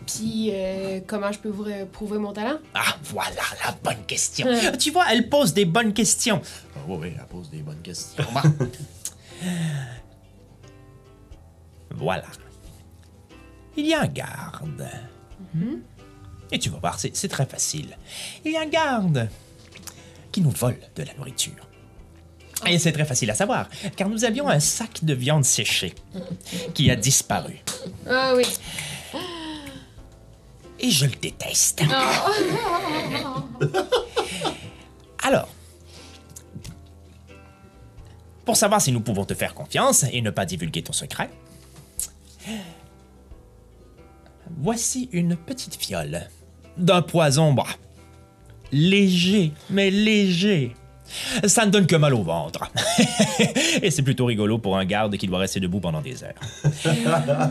Puis, 0.07 0.51
euh, 0.53 1.01
comment 1.07 1.31
je 1.33 1.39
peux 1.39 1.51
vous 1.51 1.67
prouver 1.93 2.19
mon 2.19 2.33
talent? 2.33 2.59
Ah, 2.75 2.97
voilà 3.05 3.43
la 3.65 3.73
bonne 3.85 4.05
question. 4.07 4.47
tu 4.79 4.91
vois, 4.91 5.05
elle 5.13 5.29
pose 5.29 5.53
des 5.53 5.67
bonnes 5.67 5.93
questions. 5.93 6.41
Ah 6.75 6.81
oui, 6.89 6.97
oui, 7.03 7.13
elle 7.19 7.27
pose 7.27 7.51
des 7.51 7.59
bonnes 7.59 7.83
questions. 7.83 8.25
Voilà. 11.91 12.27
Il 13.77 13.87
y 13.87 13.95
a 13.95 14.03
un 14.03 14.07
garde. 14.07 14.89
Et 16.51 16.59
tu 16.59 16.71
vas 16.71 16.79
voir, 16.79 16.99
c'est 16.99 17.15
c'est 17.17 17.29
très 17.29 17.47
facile. 17.47 17.97
Il 18.45 18.53
y 18.53 18.57
a 18.57 18.63
un 18.63 18.67
garde 18.67 19.29
qui 20.33 20.41
nous 20.41 20.51
vole 20.51 20.79
de 20.97 21.03
la 21.03 21.15
nourriture. 21.15 21.69
Et 22.67 22.79
c'est 22.79 22.93
très 22.93 23.05
facile 23.05 23.31
à 23.31 23.35
savoir, 23.35 23.69
car 23.97 24.09
nous 24.09 24.25
avions 24.25 24.49
un 24.49 24.59
sac 24.59 25.05
de 25.05 25.15
viande 25.15 25.45
séchée 25.45 25.95
qui 26.75 26.91
a 26.91 26.97
disparu. 26.97 27.61
Ah 28.09 28.35
oui. 28.37 28.45
Et 30.81 30.91
je 30.91 31.07
le 31.07 31.13
déteste. 31.13 31.83
Alors, 35.23 35.49
Pour 38.49 38.57
savoir 38.57 38.81
si 38.81 38.93
nous 38.93 39.01
pouvons 39.01 39.27
te 39.27 39.35
faire 39.35 39.53
confiance 39.53 40.07
et 40.11 40.23
ne 40.23 40.31
pas 40.31 40.47
divulguer 40.47 40.81
ton 40.81 40.95
secret, 40.95 41.29
voici 44.57 45.11
une 45.13 45.37
petite 45.37 45.77
fiole 45.77 46.27
d'un 46.79 47.03
poison 47.03 47.53
bah, 47.53 47.67
léger, 48.73 49.53
mais 49.69 49.91
léger. 49.91 50.75
Ça 51.47 51.67
ne 51.67 51.71
donne 51.71 51.87
que 51.87 51.97
mal 51.97 52.15
au 52.15 52.23
ventre. 52.23 52.73
et 53.83 53.91
c'est 53.91 54.01
plutôt 54.01 54.25
rigolo 54.25 54.57
pour 54.57 54.79
un 54.79 54.87
garde 54.87 55.19
qui 55.19 55.27
doit 55.27 55.41
rester 55.41 55.61
debout 55.61 55.81
pendant 55.81 56.01
des 56.01 56.25
heures. 56.25 56.41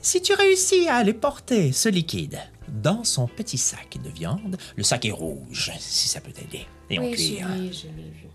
si 0.00 0.22
tu 0.22 0.32
réussis 0.32 0.88
à 0.88 0.94
aller 0.96 1.12
porter 1.12 1.72
ce 1.72 1.90
liquide 1.90 2.38
dans 2.66 3.04
son 3.04 3.26
petit 3.26 3.58
sac 3.58 3.98
de 4.02 4.08
viande, 4.08 4.56
le 4.74 4.82
sac 4.82 5.04
est 5.04 5.10
rouge, 5.10 5.70
si 5.78 6.08
ça 6.08 6.22
peut 6.22 6.32
t'aider. 6.32 6.64
Et 6.88 6.98
en 6.98 7.02
Oui, 7.02 7.10
cuir. 7.12 7.46
je 7.58 7.72
je 7.72 7.86
l'ai 7.88 8.08
vu. 8.08 8.31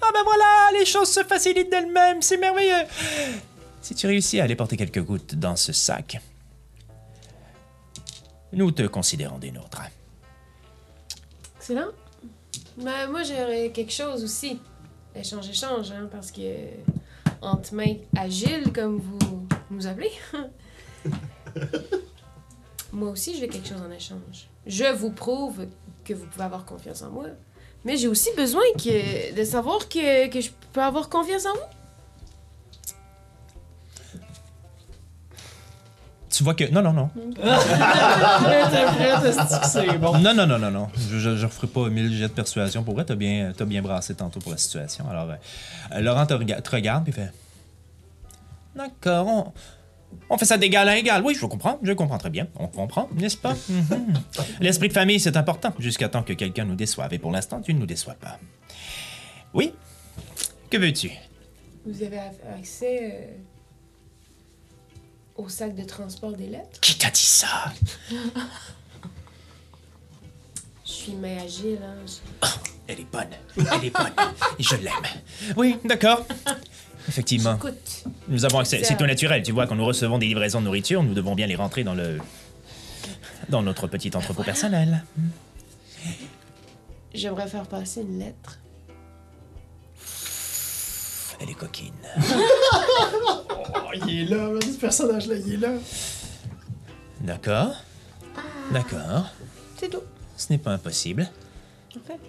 Ah 0.00 0.10
ben 0.12 0.22
voilà, 0.24 0.78
les 0.78 0.84
choses 0.84 1.10
se 1.10 1.22
facilitent 1.24 1.70
d'elles-mêmes, 1.70 2.22
c'est 2.22 2.36
merveilleux. 2.36 2.86
Si 3.80 3.94
tu 3.94 4.06
réussis 4.06 4.40
à 4.40 4.44
aller 4.44 4.56
porter 4.56 4.76
quelques 4.76 5.02
gouttes 5.02 5.34
dans 5.34 5.56
ce 5.56 5.72
sac, 5.72 6.20
nous 8.52 8.70
te 8.70 8.82
considérons 8.86 9.38
des 9.38 9.50
nôtres. 9.50 9.82
Excellent. 11.56 11.88
Ben, 12.76 13.10
moi, 13.10 13.22
j'aurais 13.22 13.70
quelque 13.70 13.92
chose 13.92 14.22
aussi. 14.24 14.60
Échange, 15.14 15.48
échange, 15.48 15.90
hein, 15.90 16.08
parce 16.10 16.30
que 16.30 16.40
entre 17.40 17.74
mains 17.74 17.96
agiles, 18.16 18.72
comme 18.72 18.98
vous 18.98 19.46
nous 19.70 19.86
appelez, 19.86 20.12
moi 22.92 23.10
aussi, 23.10 23.36
j'ai 23.36 23.48
quelque 23.48 23.68
chose 23.68 23.80
en 23.80 23.90
échange. 23.90 24.48
Je 24.66 24.92
vous 24.92 25.10
prouve 25.10 25.66
que 26.04 26.14
vous 26.14 26.26
pouvez 26.26 26.44
avoir 26.44 26.64
confiance 26.64 27.02
en 27.02 27.10
moi, 27.10 27.26
mais 27.84 27.96
j'ai 27.96 28.08
aussi 28.08 28.30
besoin 28.36 28.62
que, 28.76 29.34
de 29.34 29.44
savoir 29.44 29.88
que, 29.88 30.28
que 30.28 30.40
je 30.40 30.50
peux 30.72 30.82
avoir 30.82 31.08
confiance 31.08 31.46
en 31.46 31.52
vous. 31.54 31.60
Tu 36.30 36.44
vois 36.44 36.54
que... 36.54 36.64
Non, 36.70 36.82
non, 36.82 36.92
non. 36.92 37.10
Non, 40.20 40.34
non, 40.34 40.46
non, 40.46 40.58
non, 40.58 40.70
non. 40.70 40.88
Je, 41.10 41.18
je 41.36 41.46
referai 41.46 41.66
pas 41.66 41.88
mille 41.88 42.12
jets 42.14 42.28
de 42.28 42.32
persuasion. 42.32 42.82
Pour 42.84 42.94
vrai, 42.94 43.04
t'as 43.04 43.14
bien, 43.16 43.52
t'as 43.56 43.64
bien 43.64 43.82
brassé 43.82 44.14
tantôt 44.14 44.38
pour 44.40 44.52
la 44.52 44.58
situation. 44.58 45.08
Alors, 45.10 45.30
euh, 45.30 46.00
Laurent 46.00 46.26
te, 46.26 46.34
rega- 46.34 46.60
te 46.60 46.70
regarde 46.70 47.04
puis 47.04 47.12
fait... 47.12 47.32
D'accord, 48.76 49.26
on, 49.26 49.52
on 50.30 50.38
fait 50.38 50.44
ça 50.44 50.58
d'égal 50.58 50.88
à 50.88 50.96
égal. 50.96 51.22
Oui, 51.24 51.34
je 51.34 51.44
comprends, 51.46 51.78
je 51.82 51.92
comprends 51.92 52.18
très 52.18 52.30
bien. 52.30 52.46
On 52.58 52.66
comprend, 52.68 53.08
n'est-ce 53.14 53.36
pas? 53.36 53.54
Mhm. 53.68 54.14
L'esprit 54.60 54.88
de 54.88 54.92
famille, 54.92 55.20
c'est 55.20 55.36
important, 55.36 55.72
jusqu'à 55.78 56.08
temps 56.08 56.22
que 56.22 56.32
quelqu'un 56.34 56.64
nous 56.64 56.74
déçoive. 56.76 57.12
Et 57.14 57.18
pour 57.18 57.30
l'instant, 57.30 57.60
tu 57.60 57.72
ne 57.74 57.78
nous 57.80 57.86
déçois 57.86 58.14
pas. 58.14 58.38
Oui? 59.54 59.72
Que 60.70 60.76
veux-tu? 60.76 61.10
Vous 61.86 62.02
avez 62.02 62.18
a- 62.18 62.32
accès 62.58 62.98
euh, 63.02 63.26
au 65.36 65.48
sac 65.48 65.74
de 65.74 65.84
transport 65.84 66.32
des 66.32 66.46
lettres? 66.48 66.80
Qui 66.82 66.98
t'a 66.98 67.10
dit 67.10 67.20
ça? 67.20 67.72
Je 70.84 70.92
suis 70.92 71.12
main 71.14 71.38
agile, 71.42 71.78
hein. 71.82 71.96
je- 72.06 72.46
Elle 72.86 73.00
est 73.00 73.10
bonne. 73.12 73.28
Elle 73.56 73.84
est 73.86 73.90
bonne. 73.90 74.12
Et 74.58 74.62
je 74.62 74.74
l'aime. 74.76 74.92
Oui, 75.56 75.76
d'accord. 75.84 76.26
Effectivement. 77.08 77.56
Écoute, 77.56 78.04
Nous 78.28 78.44
avons 78.44 78.58
accès. 78.58 78.82
C'est 78.84 78.96
tout 78.96 79.06
naturel. 79.06 79.42
Tu 79.42 79.52
vois, 79.52 79.66
quand 79.66 79.74
nous 79.76 79.84
recevons 79.84 80.18
des 80.18 80.26
livraisons 80.26 80.60
de 80.60 80.66
nourriture, 80.66 81.02
nous 81.02 81.14
devons 81.14 81.34
bien 81.34 81.46
les 81.46 81.56
rentrer 81.56 81.84
dans 81.84 81.94
le. 81.94 82.18
dans 83.48 83.62
notre 83.62 83.86
petit 83.86 84.14
entrepôt 84.14 84.42
personnel. 84.42 85.04
j'aimerais 87.14 87.48
faire 87.48 87.66
passer 87.66 88.02
une 88.02 88.18
lettre. 88.18 88.58
Elle 91.40 91.50
est 91.50 91.54
coquine. 91.54 91.92
Oh, 92.20 93.90
il 94.06 94.22
est 94.22 94.24
là, 94.24 94.48
ce 94.60 94.78
personnage-là, 94.78 95.36
il 95.36 95.54
est 95.54 95.56
là. 95.56 95.72
D'accord. 97.20 97.74
D'accord. 98.72 99.26
C'est 99.76 99.88
tout. 99.88 100.02
Ce 100.36 100.52
n'est 100.52 100.58
pas 100.58 100.72
impossible. 100.72 101.28
En 101.96 102.00
fait. 102.00 102.20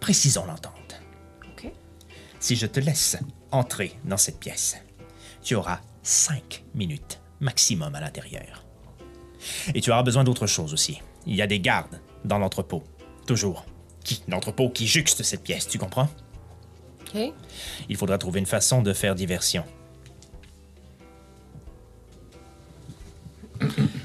Précisons 0.00 0.46
l'entente. 0.46 0.85
Si 2.46 2.54
je 2.54 2.66
te 2.66 2.78
laisse 2.78 3.16
entrer 3.50 3.98
dans 4.04 4.16
cette 4.16 4.38
pièce, 4.38 4.76
tu 5.42 5.56
auras 5.56 5.80
cinq 6.04 6.62
minutes 6.76 7.20
maximum 7.40 7.92
à 7.96 8.00
l'intérieur. 8.00 8.64
Et 9.74 9.80
tu 9.80 9.90
auras 9.90 10.04
besoin 10.04 10.22
d'autre 10.22 10.46
chose 10.46 10.72
aussi. 10.72 11.00
Il 11.26 11.34
y 11.34 11.42
a 11.42 11.48
des 11.48 11.58
gardes 11.58 12.00
dans 12.24 12.38
l'entrepôt. 12.38 12.84
Toujours. 13.26 13.66
Qui? 14.04 14.22
L'entrepôt 14.28 14.70
qui 14.70 14.86
juxte 14.86 15.24
cette 15.24 15.42
pièce, 15.42 15.66
tu 15.66 15.76
comprends? 15.78 16.08
OK. 17.00 17.32
Il 17.88 17.96
faudra 17.96 18.16
trouver 18.16 18.38
une 18.38 18.46
façon 18.46 18.80
de 18.80 18.92
faire 18.92 19.16
diversion. 19.16 19.64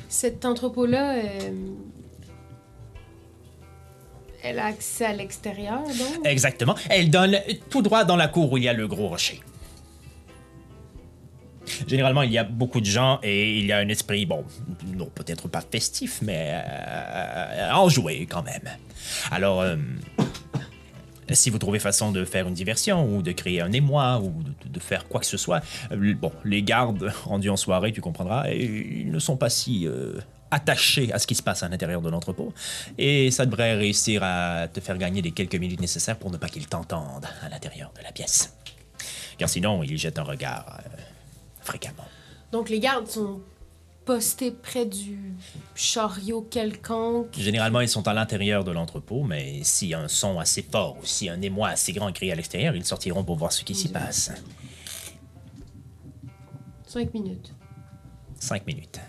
Cet 0.10 0.46
entrepôt-là, 0.46 1.14
euh, 1.14 1.52
elle 4.44 4.60
a 4.60 4.66
accès 4.66 5.06
à 5.06 5.14
l'extérieur, 5.14 5.82
donc? 5.84 6.26
Exactement. 6.26 6.76
Elle 6.90 7.10
donne 7.10 7.38
tout 7.70 7.82
droit 7.82 8.04
dans 8.04 8.16
la 8.16 8.28
cour 8.28 8.52
où 8.52 8.58
il 8.58 8.64
y 8.64 8.70
a 8.70 8.74
le 8.74 8.88
gros 8.88 9.08
rocher. 9.08 9.42
Généralement, 11.88 12.24
il 12.24 12.32
y 12.32 12.38
a 12.38 12.44
beaucoup 12.44 12.82
de 12.82 12.86
gens 12.86 13.20
et 13.24 13.58
il 13.60 13.66
y 13.66 13.72
a 13.72 13.78
un 13.78 13.88
esprit, 13.88 14.26
bon, 14.26 14.44
non, 14.96 15.06
peut-être 15.14 15.48
pas 15.48 15.62
festif, 15.62 16.20
mais 16.22 16.62
euh, 16.66 17.72
enjoué 17.74 18.28
quand 18.30 18.44
même. 18.44 18.70
Alors, 19.32 19.62
euh, 19.62 19.78
si 21.32 21.50
vous 21.50 21.60
trouvez 21.60 21.80
façon 21.80 22.12
de 22.12 22.26
faire 22.26 22.48
une 22.48 22.54
diversion 22.54 23.06
ou 23.06 23.22
de 23.22 23.32
créer 23.32 23.62
un 23.62 23.72
émoi 23.72 24.20
ou 24.20 24.34
de, 24.66 24.80
faire 24.80 25.08
quoi 25.08 25.20
que 25.20 25.26
ce 25.26 25.38
soit, 25.38 25.62
euh, 25.92 26.14
bon, 26.16 26.32
les 26.44 26.64
gardes 26.64 27.12
rendus 27.26 27.50
en 27.50 27.58
soirée, 27.58 27.92
tu 27.92 28.02
comprendras, 28.02 28.50
ils 28.50 29.12
ne 29.12 29.20
sont 29.20 29.38
pas 29.38 29.50
si 29.50 29.88
attachés 30.52 31.12
à 31.14 31.20
ce 31.20 31.26
qui 31.26 31.36
se 31.36 31.42
passe 31.42 31.64
à 31.64 31.70
l'intérieur 31.70 32.02
de 32.02 32.10
l'entrepôt. 32.10 32.54
Et 32.98 33.32
ça 33.32 33.46
devrait 33.46 33.76
réussir 33.76 34.22
à 34.24 34.68
te 34.68 34.80
faire 34.80 34.98
gagner 34.98 35.22
les 35.22 35.32
quelques 35.32 35.56
minutes 35.56 35.82
nécessaires 35.82 36.18
pour 36.18 36.30
ne 36.30 36.38
pas 36.38 36.50
qu'ils 36.50 36.68
t'entendent 36.68 37.28
à 37.42 37.50
l'intérieur 37.50 37.92
de 37.98 38.04
la 38.04 38.12
pièce. 38.12 38.54
Car 39.38 39.50
sinon, 39.50 39.82
ils 39.84 39.98
jettent 39.98 40.20
un 40.20 40.24
regard 40.24 40.80
euh, 40.80 41.02
fréquemment. 41.62 42.06
Donc, 42.52 42.70
les 42.70 42.80
gardes 42.80 43.08
sont 43.08 43.42
postés 44.06 44.52
près 44.52 44.86
du 44.86 45.34
chariot 45.76 46.42
quelconque. 46.42 47.38
Généralement, 47.38 47.82
ils 47.82 47.90
sont 47.90 48.08
à 48.08 48.14
l'intérieur 48.14 48.64
de 48.64 48.72
l'entrepôt, 48.72 49.24
mais 49.24 49.62
a 49.94 50.00
un 50.00 50.08
son 50.08 50.40
assez 50.40 50.64
fort 50.64 50.98
ou 50.98 51.28
a 51.30 51.32
un 51.32 51.42
émoi 51.42 51.70
assez 51.70 51.94
grand 51.94 52.12
crié 52.12 52.32
à 52.32 52.36
l'extérieur, 52.36 52.76
ils 52.76 52.86
sortiront 52.86 53.24
pour 53.24 53.38
voir 53.38 53.52
ce 53.52 53.64
qui 53.64 53.76
s'y 53.76 53.90
passe. 53.90 54.32
Cinq 56.88 57.14
minutes. 57.14 57.54
Cinq 58.40 58.66
minutes. 58.66 59.00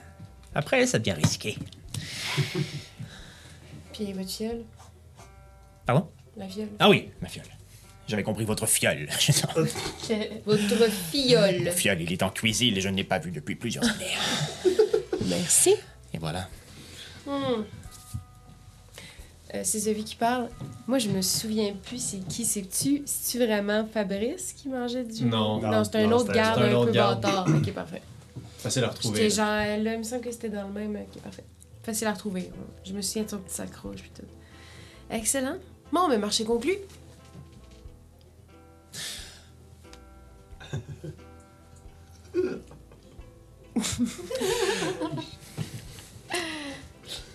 Après, 0.54 0.86
ça 0.86 0.98
devient 0.98 1.12
risqué. 1.12 1.56
Puis 3.92 4.12
votre 4.12 4.30
fiole? 4.30 4.62
Pardon? 5.86 6.08
La 6.36 6.48
fiole. 6.48 6.68
Ah 6.78 6.88
oui, 6.88 7.08
ma 7.20 7.28
fiole. 7.28 7.46
J'avais 8.08 8.22
compris 8.24 8.44
votre 8.44 8.66
fiole. 8.66 9.08
Votre 10.44 10.90
fiole. 11.10 11.62
Le 11.64 11.70
fiole, 11.70 12.00
il 12.02 12.12
est 12.12 12.22
en 12.22 12.30
cuisine 12.30 12.76
et 12.76 12.80
je 12.80 12.88
ne 12.88 12.96
l'ai 12.96 13.04
pas 13.04 13.18
vu 13.18 13.30
depuis 13.30 13.54
plusieurs 13.54 13.84
années. 13.84 14.16
Merci. 15.26 15.74
Et 16.12 16.18
voilà. 16.18 16.48
Hmm. 17.26 17.62
Euh, 19.54 19.60
c'est 19.62 19.80
celui 19.80 20.02
qui 20.04 20.16
parle. 20.16 20.48
Moi, 20.86 20.98
je 20.98 21.08
me 21.08 21.22
souviens 21.22 21.74
plus 21.84 22.02
c'est 22.02 22.18
qui. 22.28 22.44
C'est-tu 22.44 23.02
c'est-tu 23.06 23.44
vraiment 23.44 23.86
Fabrice 23.86 24.52
qui 24.52 24.68
mangeait 24.68 25.04
du... 25.04 25.24
Non. 25.24 25.60
Non, 25.60 25.84
c'est 25.84 25.96
un 25.96 26.06
Non, 26.08 26.16
autre 26.16 26.32
garde 26.32 26.60
c'est 26.60 26.74
un 26.74 26.84
peu 26.84 26.90
garde. 26.92 27.20
bâtard. 27.20 27.46
ok, 27.48 27.72
parfait. 27.72 28.02
Facile 28.62 28.84
à 28.84 28.86
J'étais 28.86 28.96
retrouver. 28.98 29.22
là. 29.22 29.28
genre... 29.28 29.82
Là, 29.84 29.92
il 29.94 29.98
me 29.98 30.02
semble 30.04 30.22
que 30.22 30.30
c'était 30.30 30.48
dans 30.48 30.66
le 30.68 30.72
même... 30.72 30.94
Ok, 30.96 31.20
parfait. 31.22 31.44
Facile 31.82 32.06
à 32.06 32.12
retrouver. 32.12 32.50
Je 32.84 32.92
me 32.92 33.02
souviens 33.02 33.24
de 33.24 33.30
son 33.30 33.38
petit 33.38 33.54
sac 33.54 33.74
rouge 33.76 33.96
puis 34.00 34.10
tout. 34.14 34.22
Excellent. 35.10 35.56
Bon, 35.90 36.08
mais 36.08 36.18
marché 36.18 36.44
conclu. 36.44 36.76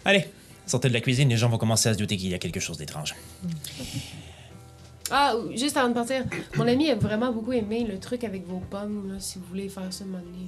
Allez, 0.06 0.26
sortez 0.66 0.88
de 0.88 0.94
la 0.94 1.02
cuisine, 1.02 1.30
les 1.30 1.38
gens 1.38 1.50
vont 1.50 1.58
commencer 1.58 1.90
à 1.90 1.94
se 1.94 1.98
douter 1.98 2.18
qu'il 2.18 2.30
y 2.30 2.34
a 2.34 2.40
quelque 2.40 2.60
chose 2.60 2.78
d'étrange. 2.78 3.16
Ah, 5.10 5.36
juste 5.56 5.78
avant 5.78 5.90
de 5.90 5.94
partir, 5.94 6.24
mon 6.56 6.68
ami 6.68 6.90
a 6.90 6.96
vraiment 6.96 7.32
beaucoup 7.32 7.54
aimé 7.54 7.86
le 7.90 8.00
truc 8.00 8.24
avec 8.24 8.46
vos 8.46 8.60
pommes, 8.60 9.14
là, 9.14 9.20
si 9.20 9.40
vous 9.40 9.46
voulez 9.46 9.70
faire 9.70 9.92
ça 9.92 10.04
un 10.04 10.08
moment 10.08 10.24
donné. 10.24 10.46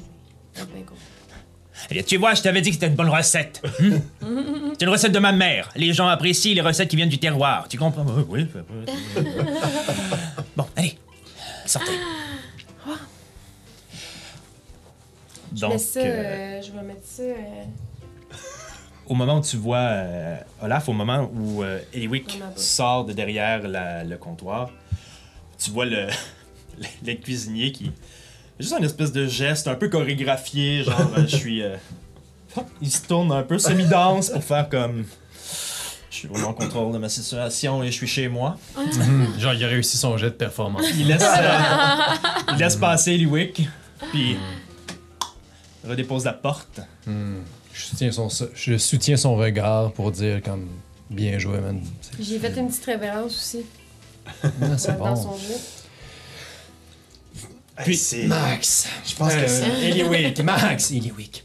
Eh 1.89 1.93
bien, 1.93 2.03
tu 2.03 2.18
vois, 2.18 2.34
je 2.34 2.41
t'avais 2.41 2.62
dit 2.62 2.70
que 2.70 2.76
c'était 2.76 2.88
une 2.88 2.95
bonne 2.95 3.10
recette. 3.10 3.62
Hmm? 3.80 3.97
C'est 4.78 4.86
une 4.86 4.89
recette 4.91 5.12
de 5.14 5.20
ma 5.20 5.32
mère. 5.32 5.70
Les 5.76 5.93
gens 5.93 6.07
apprécient 6.07 6.53
les 6.53 6.62
recettes 6.62 6.89
qui 6.89 6.95
viennent 6.95 7.10
du 7.10 7.20
terroir. 7.20 7.68
Tu 7.70 7.78
comprends? 7.78 8.05
Oui, 8.28 8.45
bon, 10.57 10.66
allez, 10.76 10.97
sortez. 11.66 11.91
Je 15.55 15.62
Donc, 15.62 15.80
ça, 15.80 15.99
euh, 15.99 16.03
euh, 16.03 16.62
je 16.62 16.72
vais 16.72 16.82
mettre 16.84 17.05
ça... 17.05 17.24
euh, 17.24 17.64
au 19.07 19.16
moment 19.16 19.39
où 19.39 19.41
tu 19.41 19.57
vois 19.57 19.78
euh, 19.80 20.38
Olaf, 20.62 20.88
au 20.89 20.93
moment 20.93 21.30
où 21.34 21.64
Eliwick 21.93 22.39
sort 22.55 23.05
de 23.05 23.14
derrière 23.14 23.68
la- 23.68 24.03
le 24.03 24.18
comptoir, 24.18 24.70
tu 25.57 25.72
vois 25.72 25.86
le, 25.86 26.07
le, 26.80 26.86
le 27.05 27.14
cuisinier 27.16 27.72
qui. 27.72 27.91
Juste 28.60 28.74
un 28.74 28.84
espèce 28.84 29.12
de 29.12 29.26
geste 29.28 29.68
un 29.68 29.76
peu 29.76 29.88
chorégraphié, 29.89 30.84
genre 30.84 30.99
euh, 31.18 31.26
je 31.28 31.36
suis. 31.36 31.62
euh, 31.64 31.76
il 32.82 32.91
se 32.91 33.01
tourne 33.07 33.32
un 33.32 33.43
peu 33.43 33.57
semi-danse 33.57 34.30
pour 34.32 34.43
faire 34.43 34.68
comme. 34.70 35.05
Je 36.12 36.16
suis 36.16 36.28
vraiment 36.28 36.49
en 36.49 36.53
contrôle 36.53 36.91
de 36.91 36.97
ma 36.97 37.07
situation 37.07 37.82
et 37.84 37.88
je 37.88 37.91
suis 37.91 38.07
chez 38.07 38.28
moi. 38.28 38.57
Genre, 39.38 39.53
il 39.53 39.64
a 39.64 39.68
réussi 39.68 39.95
son 39.95 40.18
jet 40.18 40.26
de 40.32 40.36
performance. 40.36 40.84
Il 40.97 41.07
laisse, 41.07 41.24
euh, 41.24 41.57
il 42.53 42.57
laisse 42.57 42.76
passer 42.76 43.12
Eliwick, 43.14 43.62
puis 44.12 44.36
redépose 45.88 46.26
la 46.26 46.34
porte. 46.34 46.82
Je 47.07 47.86
soutiens 47.86 48.12
son, 48.12 48.28
je 48.55 48.78
soutiens 48.78 49.16
son 49.16 49.36
regard 49.38 49.93
pour 49.93 50.12
dire 50.12 50.41
comme 50.43 50.68
bien 51.10 51.38
joué, 51.39 51.60
man. 51.60 51.80
J'ai 52.20 52.39
fait 52.39 52.53
une 52.60 52.68
petite 52.68 52.86
révérence 52.86 53.32
aussi 53.38 53.62
Ah, 54.43 54.78
c'est 54.78 54.97
dans, 54.97 55.05
dans 55.05 55.14
bon. 55.14 55.24
son 55.24 55.38
jeu. 55.38 55.53
Puis- 57.84 57.97
c'est. 57.97 58.23
Max! 58.25 58.88
Je 59.07 59.15
pense 59.15 59.34
que 59.34 59.47
ça, 59.47 59.65
Euh, 59.65 59.82
Eliwick! 59.84 60.39
Max! 60.41 60.91
Eliwick! 60.91 61.43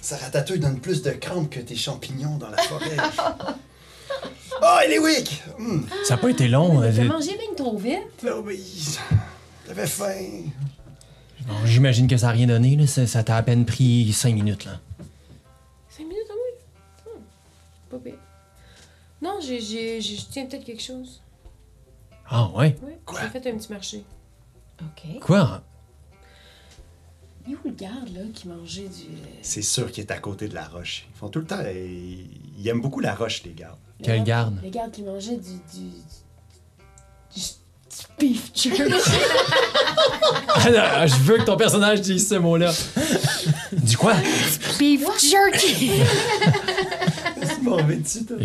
ça 0.00 0.18
ratatouille 0.18 0.58
donne 0.60 0.80
plus 0.80 1.00
de 1.02 1.10
crampes 1.12 1.48
que 1.48 1.60
tes 1.60 1.76
champignons 1.76 2.36
dans 2.36 2.50
la 2.50 2.58
forêt. 2.58 2.96
oh, 4.62 4.78
Eliwick! 4.84 5.42
Hum. 5.58 5.86
Ça 6.04 6.16
n'a 6.16 6.20
pas 6.20 6.28
été 6.30 6.46
long. 6.48 6.80
T'as 6.80 6.88
euh, 6.88 7.04
mangé 7.04 7.30
bien 7.38 7.54
trop 7.56 7.76
vite. 7.78 7.98
Oh, 8.26 8.42
oui. 8.44 8.62
J'avais 9.66 9.86
faim. 9.86 10.42
bon, 11.46 11.54
J'imagine 11.64 12.06
que 12.06 12.16
ça 12.18 12.26
n'a 12.26 12.32
rien 12.32 12.46
donné. 12.46 12.76
Là. 12.76 12.86
Ça, 12.86 13.06
ça 13.06 13.22
t'a 13.24 13.36
à 13.36 13.42
peine 13.42 13.64
pris 13.64 14.12
5 14.12 14.34
minutes. 14.34 14.66
Là. 14.66 14.78
Cinq 15.88 16.02
minutes 16.04 16.28
à 16.30 16.34
moi? 16.34 17.14
Hmm. 17.16 17.20
Pas 17.90 17.98
pire. 17.98 18.18
Non, 19.22 19.38
j'ai, 19.40 19.58
j'ai, 19.60 20.00
j'ai- 20.02 20.16
je 20.16 20.24
tiens 20.30 20.44
peut-être 20.44 20.64
quelque 20.64 20.82
chose. 20.82 21.22
Ah 22.28 22.50
ouais? 22.54 22.76
Oui, 22.82 22.92
Quoi? 23.06 23.20
j'ai 23.22 23.28
fait 23.40 23.50
un 23.50 23.56
petit 23.56 23.72
marché. 23.72 24.04
OK. 24.80 25.20
Quoi? 25.20 25.62
Il 27.46 27.52
est 27.52 27.56
où 27.56 27.58
le 27.66 27.70
garde, 27.72 28.08
là, 28.14 28.20
qui 28.32 28.48
mangeait 28.48 28.88
du... 28.88 29.04
euh, 29.04 29.26
C'est 29.42 29.60
sûr 29.62 29.92
qu'il 29.92 30.02
est 30.04 30.10
à 30.10 30.18
côté 30.18 30.48
de 30.48 30.54
la 30.54 30.64
roche. 30.66 31.06
Ils 31.14 31.18
font 31.18 31.28
tout 31.28 31.40
le 31.40 31.44
temps. 31.46 31.60
Ils, 31.60 32.26
ils 32.58 32.68
aiment 32.68 32.80
beaucoup 32.80 33.00
la 33.00 33.14
roche, 33.14 33.42
les 33.44 33.52
gars. 33.52 33.76
le 34.00 34.04
Quel 34.04 34.24
garde? 34.24 34.58
Le 34.62 34.70
garde 34.70 34.90
qui 34.92 35.02
mangeait 35.02 35.36
du... 35.36 35.52
du... 35.74 35.90
du, 37.34 37.40
du 37.40 38.04
beef 38.18 38.50
jerky. 38.54 38.94
Ah, 40.66 41.06
je 41.06 41.14
veux 41.16 41.36
que 41.38 41.42
ton 41.44 41.56
personnage 41.56 42.00
dise 42.00 42.26
ce 42.28 42.36
mot-là. 42.36 42.72
Du 43.72 43.96
quoi? 43.98 44.14
beef 44.78 45.02
jerky! 45.20 45.90
C'est 47.64 47.70
mauvais 47.70 47.96
dessus, 47.96 48.24
toi. 48.24 48.36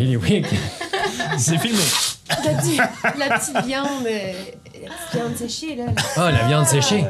C'est 1.38 1.58
filmé. 1.58 1.78
la, 2.28 2.54
petite- 2.54 3.18
la 3.18 3.38
petite 3.38 3.64
viande... 3.66 4.06
euh, 4.06 4.32
la 4.82 4.88
petite 4.90 5.14
viande 5.14 5.36
séchée, 5.36 5.76
là. 5.76 5.86
là. 5.86 5.92
Ah, 6.16 6.30
la 6.32 6.46
viande 6.46 6.64
Oh 6.66 6.70
séchée. 6.70 7.02
God. 7.02 7.08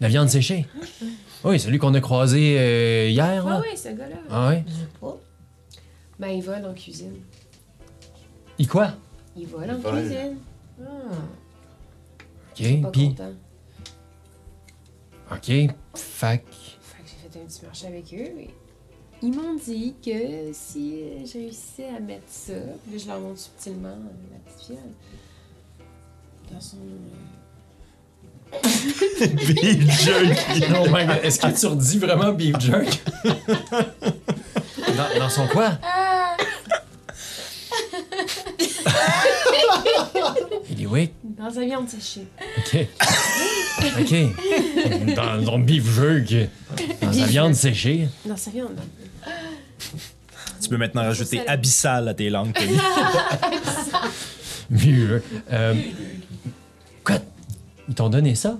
La 0.00 0.08
viande 0.08 0.28
séchée. 0.28 0.66
Oui, 1.44 1.58
celui 1.60 1.78
qu'on 1.78 1.94
a 1.94 2.00
croisé 2.00 2.56
euh, 2.58 3.08
hier. 3.08 3.44
Ah 3.46 3.50
Là. 3.50 3.60
ouais, 3.60 3.76
ce 3.76 3.88
gars-là. 3.88 4.16
Ah 4.30 4.48
ouais? 4.48 4.64
Je 4.66 4.72
sais 4.72 4.88
pas. 5.00 5.16
Ben, 6.18 6.28
il 6.28 6.42
vole 6.42 6.64
en 6.64 6.74
cuisine. 6.74 7.14
Il 8.58 8.68
quoi? 8.68 8.92
Il 9.36 9.46
vole 9.46 9.70
en 9.70 9.76
Il 9.76 9.80
vole. 9.82 10.00
cuisine. 10.00 10.36
Ah. 10.80 10.86
Ok, 12.50 12.90
puis? 12.92 13.08
content. 13.08 13.32
Ok, 15.30 15.50
fac. 15.94 16.44
Fait 16.50 17.02
que 17.02 17.08
j'ai 17.08 17.28
fait 17.30 17.38
un 17.40 17.46
petit 17.46 17.64
marché 17.64 17.86
avec 17.86 18.04
eux. 18.12 18.40
Et 18.40 18.50
ils 19.22 19.32
m'ont 19.32 19.54
dit 19.54 19.94
que 20.04 20.52
si 20.52 21.00
je 21.24 21.32
réussissais 21.38 21.88
à 21.96 22.00
mettre 22.00 22.24
ça, 22.28 22.52
puis 22.84 22.92
là, 22.96 23.02
je 23.02 23.06
leur 23.08 23.20
montre 23.20 23.38
subtilement 23.38 23.88
la 23.88 24.38
petite 24.52 24.66
fiole. 24.66 24.78
Dans 26.52 26.60
son. 26.60 26.76
Beef 29.46 30.02
jerky. 30.02 30.60
My 30.90 31.06
god, 31.06 31.20
est-ce 31.22 31.38
que 31.38 31.58
tu 31.58 31.66
redis 31.66 31.98
vraiment 31.98 32.32
beef 32.32 32.58
jerk? 32.60 33.00
dans, 33.24 35.18
dans 35.18 35.30
son 35.30 35.46
quoi? 35.46 35.78
Eliwick? 40.70 41.12
dans 41.22 41.50
sa 41.50 41.60
viande 41.64 41.88
séchée. 41.88 42.26
Ok. 42.58 42.86
Ok. 43.98 44.14
Dans 45.16 45.44
son 45.44 45.58
beef 45.58 45.84
jerk. 45.90 46.48
Dans 47.00 47.12
sa 47.12 47.26
viande 47.26 47.54
séchée. 47.54 48.06
Dans 48.24 48.36
sa 48.36 48.50
viande. 48.50 48.78
Tu 50.60 50.68
peux 50.68 50.76
maintenant 50.76 51.02
rajouter 51.02 51.46
abyssal 51.46 52.08
à 52.08 52.14
tes 52.14 52.30
langues. 52.30 52.52
connues. 52.52 52.78
Beef 54.70 55.08
jerk. 55.08 55.22
Euh, 55.52 55.74
quoi? 57.04 57.16
Ils 57.88 57.94
t'ont 57.94 58.08
donné 58.08 58.34
ça? 58.34 58.58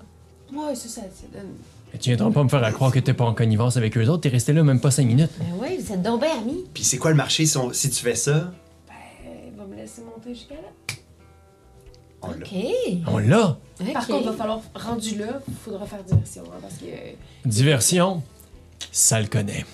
Ouais, 0.52 0.74
ça, 0.74 0.88
ça, 0.88 1.00
ça 1.02 1.26
donne. 1.32 1.52
Mais 1.92 1.98
tu 1.98 2.10
viendras 2.10 2.30
pas 2.30 2.42
me 2.42 2.48
faire 2.48 2.64
à 2.64 2.72
croire 2.72 2.90
que 2.92 2.98
t'es 2.98 3.14
pas 3.14 3.24
en 3.24 3.34
connivence 3.34 3.76
avec 3.76 3.96
eux 3.96 4.06
autres. 4.08 4.22
T'es 4.22 4.28
resté 4.30 4.52
là 4.52 4.62
même 4.62 4.80
pas 4.80 4.90
5 4.90 5.06
minutes. 5.06 5.30
Ben 5.38 5.46
oui, 5.60 5.78
vous 5.80 5.92
êtes 5.92 6.02
donc 6.02 6.20
bien 6.22 6.36
amis. 6.38 6.64
Puis 6.74 6.84
c'est 6.84 6.98
quoi 6.98 7.10
le 7.10 7.16
marché 7.16 7.46
si, 7.46 7.56
on- 7.56 7.72
si 7.72 7.90
tu 7.90 8.02
fais 8.02 8.14
ça? 8.14 8.50
Ben, 8.88 8.94
il 9.52 9.56
va 9.58 9.64
me 9.64 9.76
laisser 9.76 10.02
monter 10.02 10.34
jusqu'à 10.34 10.54
là. 10.54 10.96
On 12.22 12.28
l'a. 12.30 12.36
OK. 12.36 12.54
On 13.08 13.18
l'a? 13.18 13.58
Par 13.92 14.06
contre, 14.06 14.20
il 14.22 14.26
va 14.28 14.32
falloir, 14.32 14.60
rendu 14.74 15.18
là, 15.18 15.40
il 15.48 15.54
faudra 15.64 15.86
faire 15.86 16.02
diversion. 16.04 16.42
hein, 16.46 16.58
parce 16.62 16.74
que 16.74 17.48
Diversion? 17.48 18.22
Ça 18.92 19.20
le 19.20 19.26
connaît. 19.26 19.64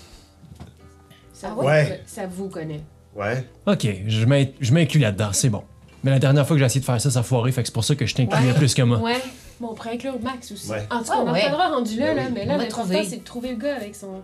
Ça, 1.41 1.49
Ah 1.59 1.62
ouais? 1.64 2.03
ça 2.07 2.22
vous 2.26 2.49
connaît. 2.49 2.80
Ouais. 3.16 3.45
Ok, 3.66 3.86
je 4.07 4.24
m'in- 4.26 4.45
je 4.61 4.72
m'inclus 4.72 5.01
là-dedans, 5.01 5.30
c'est 5.32 5.49
bon. 5.49 5.62
Mais 6.05 6.11
la 6.12 6.18
dernière 6.18 6.47
fois 6.47 6.55
que 6.57 6.61
j'ai 6.61 6.66
essayé 6.66 6.80
de 6.80 6.84
faire 6.86 7.01
ça, 7.01 7.11
ça 7.11 7.20
a 7.20 7.22
foiré, 7.22 7.51
fait 7.53 7.62
que 7.62 7.68
c'est 7.68 7.74
pour 7.74 7.84
ça 7.84 7.95
que 7.95 8.07
je 8.07 8.14
t'incluais 8.14 8.53
plus 8.55 8.74
que 8.74 8.82
moi. 8.82 8.99
Ouais. 8.99 9.20
Bon, 9.61 9.68
on 9.72 9.74
pourrait 9.74 9.95
inclure 9.95 10.14
Max 10.22 10.53
aussi. 10.53 10.70
Ouais. 10.70 10.86
En 10.91 10.99
tout 10.99 11.05
cas, 11.07 11.12
Ah 11.14 11.20
on 11.24 11.28
en 11.28 11.32
ouais. 11.32 11.41
reviendra 11.43 11.68
rendu 11.68 11.99
là, 11.99 12.07
Ben 12.14 12.16
là 12.16 12.22
oui. 12.26 12.32
mais 12.34 12.45
là, 12.45 12.57
l'important, 12.59 13.03
c'est 13.09 13.16
de 13.16 13.24
trouver 13.24 13.51
le 13.51 13.57
gars 13.57 13.74
avec 13.76 13.95
son. 13.97 14.22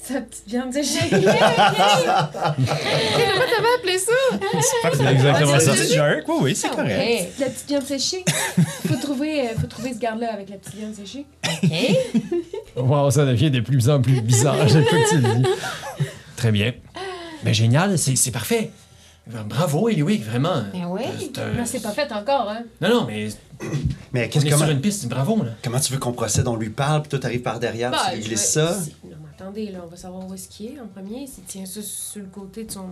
sa 0.00 0.20
petite 0.20 0.46
viande 0.46 0.72
séchée. 0.72 1.00
Comment 1.10 1.32
t'avais 2.52 3.74
appelé 3.78 3.98
ça? 3.98 4.12
C'est 4.92 5.04
exactement 5.12 5.52
Ah, 5.54 5.60
ça. 5.60 5.74
c'est 5.74 5.92
jerk, 5.94 6.28
oui, 6.28 6.34
oui, 6.42 6.54
c'est 6.54 6.68
Ah 6.70 6.76
correct. 6.76 6.96
ouais. 6.96 7.28
La 7.40 7.46
petite 7.46 7.66
viande 7.68 7.82
séchée. 7.82 8.24
Faut 8.88 8.96
trouver, 8.96 9.48
euh, 9.48 9.54
faut 9.60 9.66
trouver 9.66 9.92
ce 9.94 9.98
garde-là 9.98 10.32
avec 10.32 10.48
la 10.50 10.56
petite 10.58 10.74
viande 10.76 10.94
séchée. 10.94 11.26
OK. 11.44 11.70
Wow, 12.76 13.10
ça 13.10 13.24
devient 13.24 13.50
de 13.50 13.60
plus 13.60 13.88
en 13.90 14.00
plus 14.00 14.20
bizarre 14.20 14.56
chaque 14.68 14.86
fois 14.88 14.98
que 14.98 15.08
tu 15.10 15.16
le 15.18 15.34
dis. 15.34 15.48
Très 16.46 16.52
bien. 16.52 16.72
Ben 17.42 17.52
génial, 17.52 17.98
c'est 17.98 18.14
c'est 18.14 18.30
parfait. 18.30 18.70
Bravo, 19.48 19.88
Eliwick, 19.88 20.24
vraiment. 20.24 20.62
Ben 20.72 20.86
oui. 20.88 21.02
Mais 21.56 21.66
c'est 21.66 21.82
pas 21.82 21.90
fait 21.90 22.12
encore, 22.12 22.48
hein? 22.48 22.62
Non, 22.80 22.88
non, 22.88 23.04
mais 23.04 23.26
Mais 24.12 24.28
qu'est-ce 24.28 24.46
est 24.46 24.50
comment, 24.50 24.62
sur 24.64 24.72
une 24.72 24.80
piste, 24.80 25.08
bravo, 25.08 25.42
là. 25.42 25.50
comment 25.64 25.80
tu 25.80 25.92
veux 25.92 25.98
qu'on 25.98 26.12
procède? 26.12 26.46
On 26.46 26.54
lui 26.54 26.70
parle, 26.70 27.02
puis 27.02 27.08
toi 27.10 27.18
t'arrives 27.18 27.42
par 27.42 27.58
derrière, 27.58 27.90
Bah, 27.90 27.98
tu 28.10 28.18
lui 28.18 28.24
glisses 28.26 28.56
vais- 28.56 28.62
ça? 28.62 28.78
Non, 29.04 29.16
mais 29.20 29.28
attendez, 29.36 29.72
là, 29.72 29.80
on 29.84 29.88
va 29.88 29.96
savoir 29.96 30.24
où 30.24 30.34
est-ce 30.34 30.46
qu'il 30.48 30.66
est 30.76 30.80
en 30.80 30.86
premier. 30.86 31.26
S'il 31.26 31.42
tient 31.42 31.66
ça 31.66 31.80
sur 31.82 32.20
le 32.20 32.28
côté 32.28 32.62
de 32.62 32.70
son. 32.70 32.90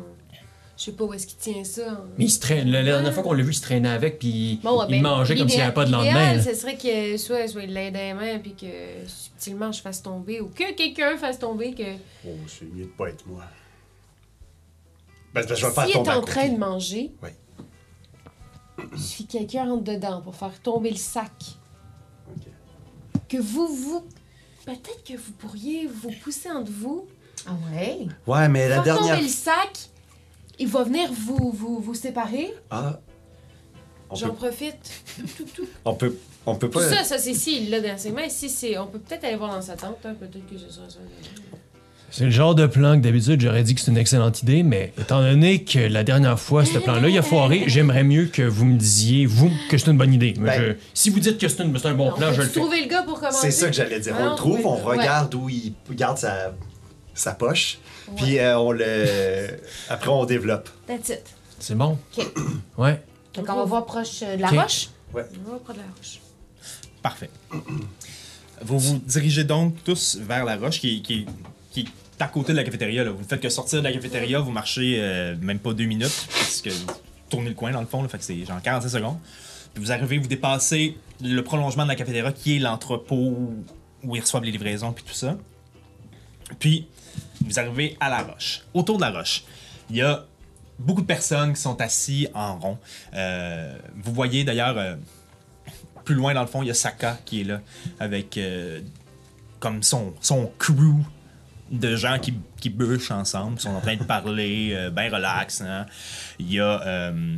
Je 0.77 0.83
sais 0.85 0.93
pas 0.93 1.05
où 1.05 1.14
est-ce 1.14 1.27
qu'il 1.29 1.37
tient 1.39 1.62
ça. 1.62 1.93
en- 1.93 2.05
Mais 2.18 2.25
il 2.25 2.31
se 2.31 2.41
traîne, 2.41 2.68
la 2.70 2.83
dernière 2.83 3.14
fois 3.14 3.22
qu'on 3.22 3.33
l'a 3.33 3.45
vu, 3.45 3.53
il 3.53 3.55
se 3.55 3.62
traînait 3.62 3.89
avec, 3.91 4.18
puis 4.18 4.59
Bon, 4.62 4.81
ouais, 4.81 4.87
il 4.89 5.03
ben, 5.03 5.03
mangeait 5.03 5.37
comme 5.37 5.49
s'il 5.49 5.59
n'y 5.59 5.64
avait 5.64 5.72
pas 5.75 5.85
de 5.85 5.93
lendemain. 5.93 6.41
ce 6.43 6.53
serait 6.55 6.77
que 6.77 7.16
soit, 7.16 7.47
soit 7.47 7.62
il 7.62 7.72
l'aide 7.72 7.95
des 7.95 8.12
mains, 8.12 8.39
puis 8.41 8.55
que 8.55 8.66
subtilement 9.07 9.70
je 9.70 9.81
fasse 9.81 10.03
tomber, 10.03 10.41
ou 10.41 10.49
que 10.49 10.72
quelqu'un 10.75 11.16
fasse 11.16 11.39
tomber, 11.39 11.75
que. 11.75 11.85
Oh, 12.27 12.31
c'est 12.49 12.64
mieux 12.75 12.85
de 12.87 12.89
pas 12.91 13.09
être 13.11 13.25
moi. 13.27 13.45
Ben, 15.33 15.43
c'est 15.43 15.49
parce 15.49 15.61
que 15.61 15.66
je 15.66 15.66
vais 15.66 15.72
faire 15.75 15.85
S'il 15.85 15.91
est 15.93 15.95
tomber 15.99 16.11
à 16.11 16.18
en 16.18 16.22
train 16.22 16.49
de 16.49 16.59
manger, 16.59 17.12
Oui. 17.22 17.31
que 19.29 19.33
quelqu'un 19.33 19.64
rentre 19.66 19.85
dedans 19.85 20.20
pour 20.22 20.35
faire 20.35 20.61
tomber 20.61 20.91
le 20.91 20.97
sac. 20.97 21.31
Ok. 22.29 22.47
Que 23.29 23.37
vous, 23.39 23.66
vous. 23.68 24.05
Peut-être 24.66 25.05
que 25.05 25.16
vous 25.16 25.33
pourriez 25.39 25.87
vous 25.87 26.11
pousser 26.22 26.51
entre 26.51 26.72
vous, 26.72 27.07
Ah 27.47 27.53
ouais? 27.72 28.07
Ouais, 28.27 28.49
mais 28.49 28.68
la 28.68 28.77
faire 28.77 28.85
dernière... 28.97 29.14
tomber 29.14 29.22
le 29.22 29.29
sac, 29.29 29.91
il 30.59 30.68
va 30.68 30.84
venir 30.84 31.09
vous, 31.12 31.50
vous, 31.52 31.80
vous 31.80 31.94
séparer. 31.94 32.52
Ah. 32.70 32.98
J'en 34.14 34.28
peut, 34.30 34.34
profite. 34.48 34.76
Tout, 35.36 35.44
tout. 35.57 35.66
on 35.84 35.94
peut, 35.94 36.16
on 36.46 36.55
peut 36.55 36.68
Tout 36.68 36.78
pas... 36.78 36.88
ça, 36.88 37.02
ça 37.05 37.18
c'est 37.18 37.34
si 37.34 37.62
il 37.64 37.70
l'a 37.70 37.80
dans 37.80 37.98
ses 37.98 38.12
mains. 38.12 38.28
Si 38.28 38.48
c'est. 38.48 38.78
On 38.78 38.86
peut 38.86 38.98
peut-être 39.00 39.24
aller 39.24 39.36
voir 39.36 39.52
dans 39.55 39.62
sa 39.62 39.74
tente, 39.74 39.98
hein, 40.05 40.14
peut-être 40.18 40.46
que 40.48 40.57
ce 40.59 40.70
sera 40.70 40.88
ça. 40.88 40.98
C'est 42.11 42.26
le 42.26 42.30
genre 42.30 42.55
de 42.55 42.66
plan 42.68 42.94
que 42.96 43.00
d'habitude 43.02 43.40
j'aurais 43.40 43.64
dit 43.64 43.74
que 43.74 43.80
c'est 43.80 43.90
une 43.90 43.96
excellente 43.96 44.40
idée, 44.42 44.62
mais 44.62 44.92
étant 45.00 45.20
donné 45.20 45.64
que 45.64 45.80
la 45.80 46.05
dernière 46.05 46.38
fois 46.38 46.64
ce 46.64 46.78
plan-là 46.78 47.09
il 47.09 47.18
a 47.18 47.22
foiré, 47.22 47.64
j'aimerais 47.66 48.05
mieux 48.05 48.26
que 48.26 48.42
vous 48.42 48.66
me 48.66 48.78
disiez, 48.78 49.26
vous, 49.26 49.50
que 49.68 49.76
c'est 49.78 49.90
une 49.90 49.96
bonne 49.98 50.14
idée. 50.14 50.32
Mais 50.38 50.57
Ben- 50.57 50.62
je- 50.62 50.72
si 50.94 51.11
vous 51.11 51.18
dites 51.18 51.38
que 51.38 51.48
c'est 51.48 51.61
un 51.62 51.94
bon 51.94 52.12
plan, 52.12 52.32
je 52.32 52.42
le 52.42 52.46
fais. 52.46 52.61
trouver 52.61 52.82
le 52.82 52.88
gars 52.88 53.02
pour 53.02 53.18
commencer. 53.18 53.50
C'est 53.50 53.50
ça 53.50 53.66
que 53.66 53.72
j'allais 53.72 53.98
dire. 53.98 54.14
Ah 54.16 54.26
on 54.28 54.30
le 54.30 54.36
trouve, 54.36 54.64
on 54.64 54.76
ouais. 54.76 54.96
regarde 54.98 55.34
où 55.34 55.48
il 55.48 55.72
garde 55.90 56.16
sa, 56.18 56.55
sa 57.14 57.32
poche, 57.32 57.78
puis 58.16 58.38
euh, 58.38 58.59
on 58.59 58.72
le... 58.72 59.46
Après, 59.88 60.09
on 60.09 60.24
développe. 60.24 60.68
That's 60.86 61.09
it. 61.09 61.22
C'est 61.59 61.74
bon? 61.76 61.98
Ok. 62.16 62.26
Ouais. 62.76 63.02
Donc, 63.34 63.46
on 63.48 63.57
va 63.57 63.64
voir 63.64 63.86
proche 63.86 64.22
euh, 64.22 64.36
de 64.36 64.42
la 64.42 64.48
Ok. 64.52 64.61
roche? 64.61 64.88
On 65.12 65.18
va 65.18 65.59
prendre 65.59 65.78
la 65.80 65.86
roche. 65.96 66.18
Parfait. 67.02 67.30
Vous 68.62 68.78
vous 68.78 68.98
dirigez 68.98 69.44
donc 69.44 69.74
tous 69.84 70.16
vers 70.20 70.44
la 70.44 70.57
roche 70.57 70.80
qui, 70.80 71.02
qui, 71.02 71.26
qui 71.72 71.80
est 71.80 72.22
à 72.22 72.28
côté 72.28 72.52
de 72.52 72.57
la 72.57 72.64
cafétéria. 72.64 73.05
Là. 73.05 73.11
Vous 73.11 73.18
ne 73.18 73.24
faites 73.24 73.40
que 73.40 73.48
sortir 73.48 73.80
de 73.80 73.84
la 73.84 73.92
cafétéria, 73.92 74.38
vous 74.38 74.52
marchez 74.52 74.98
euh, 75.00 75.34
même 75.40 75.59
pas 75.59 75.72
deux 75.72 75.84
minutes, 75.86 76.26
parce 76.30 76.62
que 76.62 76.70
vous 76.70 76.86
tournez 77.28 77.48
le 77.48 77.55
coin 77.55 77.72
dans 77.72 77.80
le 77.80 77.86
fond, 77.86 78.02
là, 78.02 78.09
fait 78.09 78.18
que 78.18 78.24
c'est 78.24 78.44
genre 78.44 78.62
45 78.62 78.88
secondes. 78.88 79.18
Puis 79.74 79.82
vous 79.82 79.90
arrivez, 79.90 80.18
vous 80.18 80.28
dépassez 80.28 80.96
le 81.20 81.42
prolongement 81.42 81.82
de 81.82 81.88
la 81.88 81.96
cafétéria 81.96 82.30
qui 82.32 82.57
est 82.57 82.61
l'entrepôt 82.61 83.50
où 84.05 84.16
ils 84.16 84.20
reçoivent 84.20 84.44
les 84.44 84.52
livraisons 84.52 84.92
puis 84.92 85.05
tout 85.05 85.14
ça. 85.14 85.36
Puis 86.61 86.86
vous 87.45 87.59
arrivez 87.59 87.97
à 88.01 88.09
la 88.11 88.22
roche. 88.22 88.62
Autour 88.74 88.97
de 88.97 89.03
la 89.03 89.11
roche, 89.11 89.45
il 89.90 89.97
y 89.97 90.03
a 90.03 90.24
beaucoup 90.78 91.03
de 91.03 91.07
personnes 91.07 91.53
qui 91.55 91.61
sont 91.61 91.80
assis 91.80 92.26
en 92.34 92.59
rond. 92.59 92.78
Euh, 93.14 93.76
vous 93.97 94.12
voyez 94.12 94.45
d'ailleurs 94.45 94.76
euh, 94.78 94.97
plus 96.05 96.14
loin 96.14 96.34
dans 96.34 96.40
le 96.42 96.47
fond, 96.49 96.62
il 96.62 96.68
y 96.68 96.70
a 96.70 96.74
Saka 96.74 97.18
qui 97.24 97.42
est 97.42 97.45
là 97.45 97.61
avec 98.01 98.36
euh, 98.38 98.80
comme 99.61 99.82
son, 99.82 100.14
son 100.20 100.53
crew 100.59 100.97
de 101.70 101.97
gens 101.97 102.18
qui, 102.18 102.34
qui 102.61 102.68
bûchent 102.70 103.11
ensemble, 103.11 103.57
Ils 103.59 103.62
sont 103.62 103.70
en 103.70 103.80
train 103.80 103.97
de 103.97 104.05
parler, 104.05 104.72
euh, 104.74 104.90
ben 104.90 105.12
relax. 105.12 105.62
hein. 105.62 105.86
Il 106.38 106.53
y 106.53 106.61
a 106.61 106.82
euh, 106.86 107.36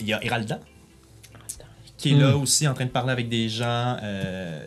il 0.00 0.06
y 0.06 0.14
a 0.14 0.24
Heralda 0.24 0.58
qui 1.98 2.12
est 2.12 2.16
là 2.16 2.34
aussi 2.34 2.66
en 2.66 2.72
train 2.72 2.86
de 2.86 2.90
parler 2.90 3.12
avec 3.12 3.28
des 3.28 3.50
gens 3.50 3.98
euh, 4.02 4.66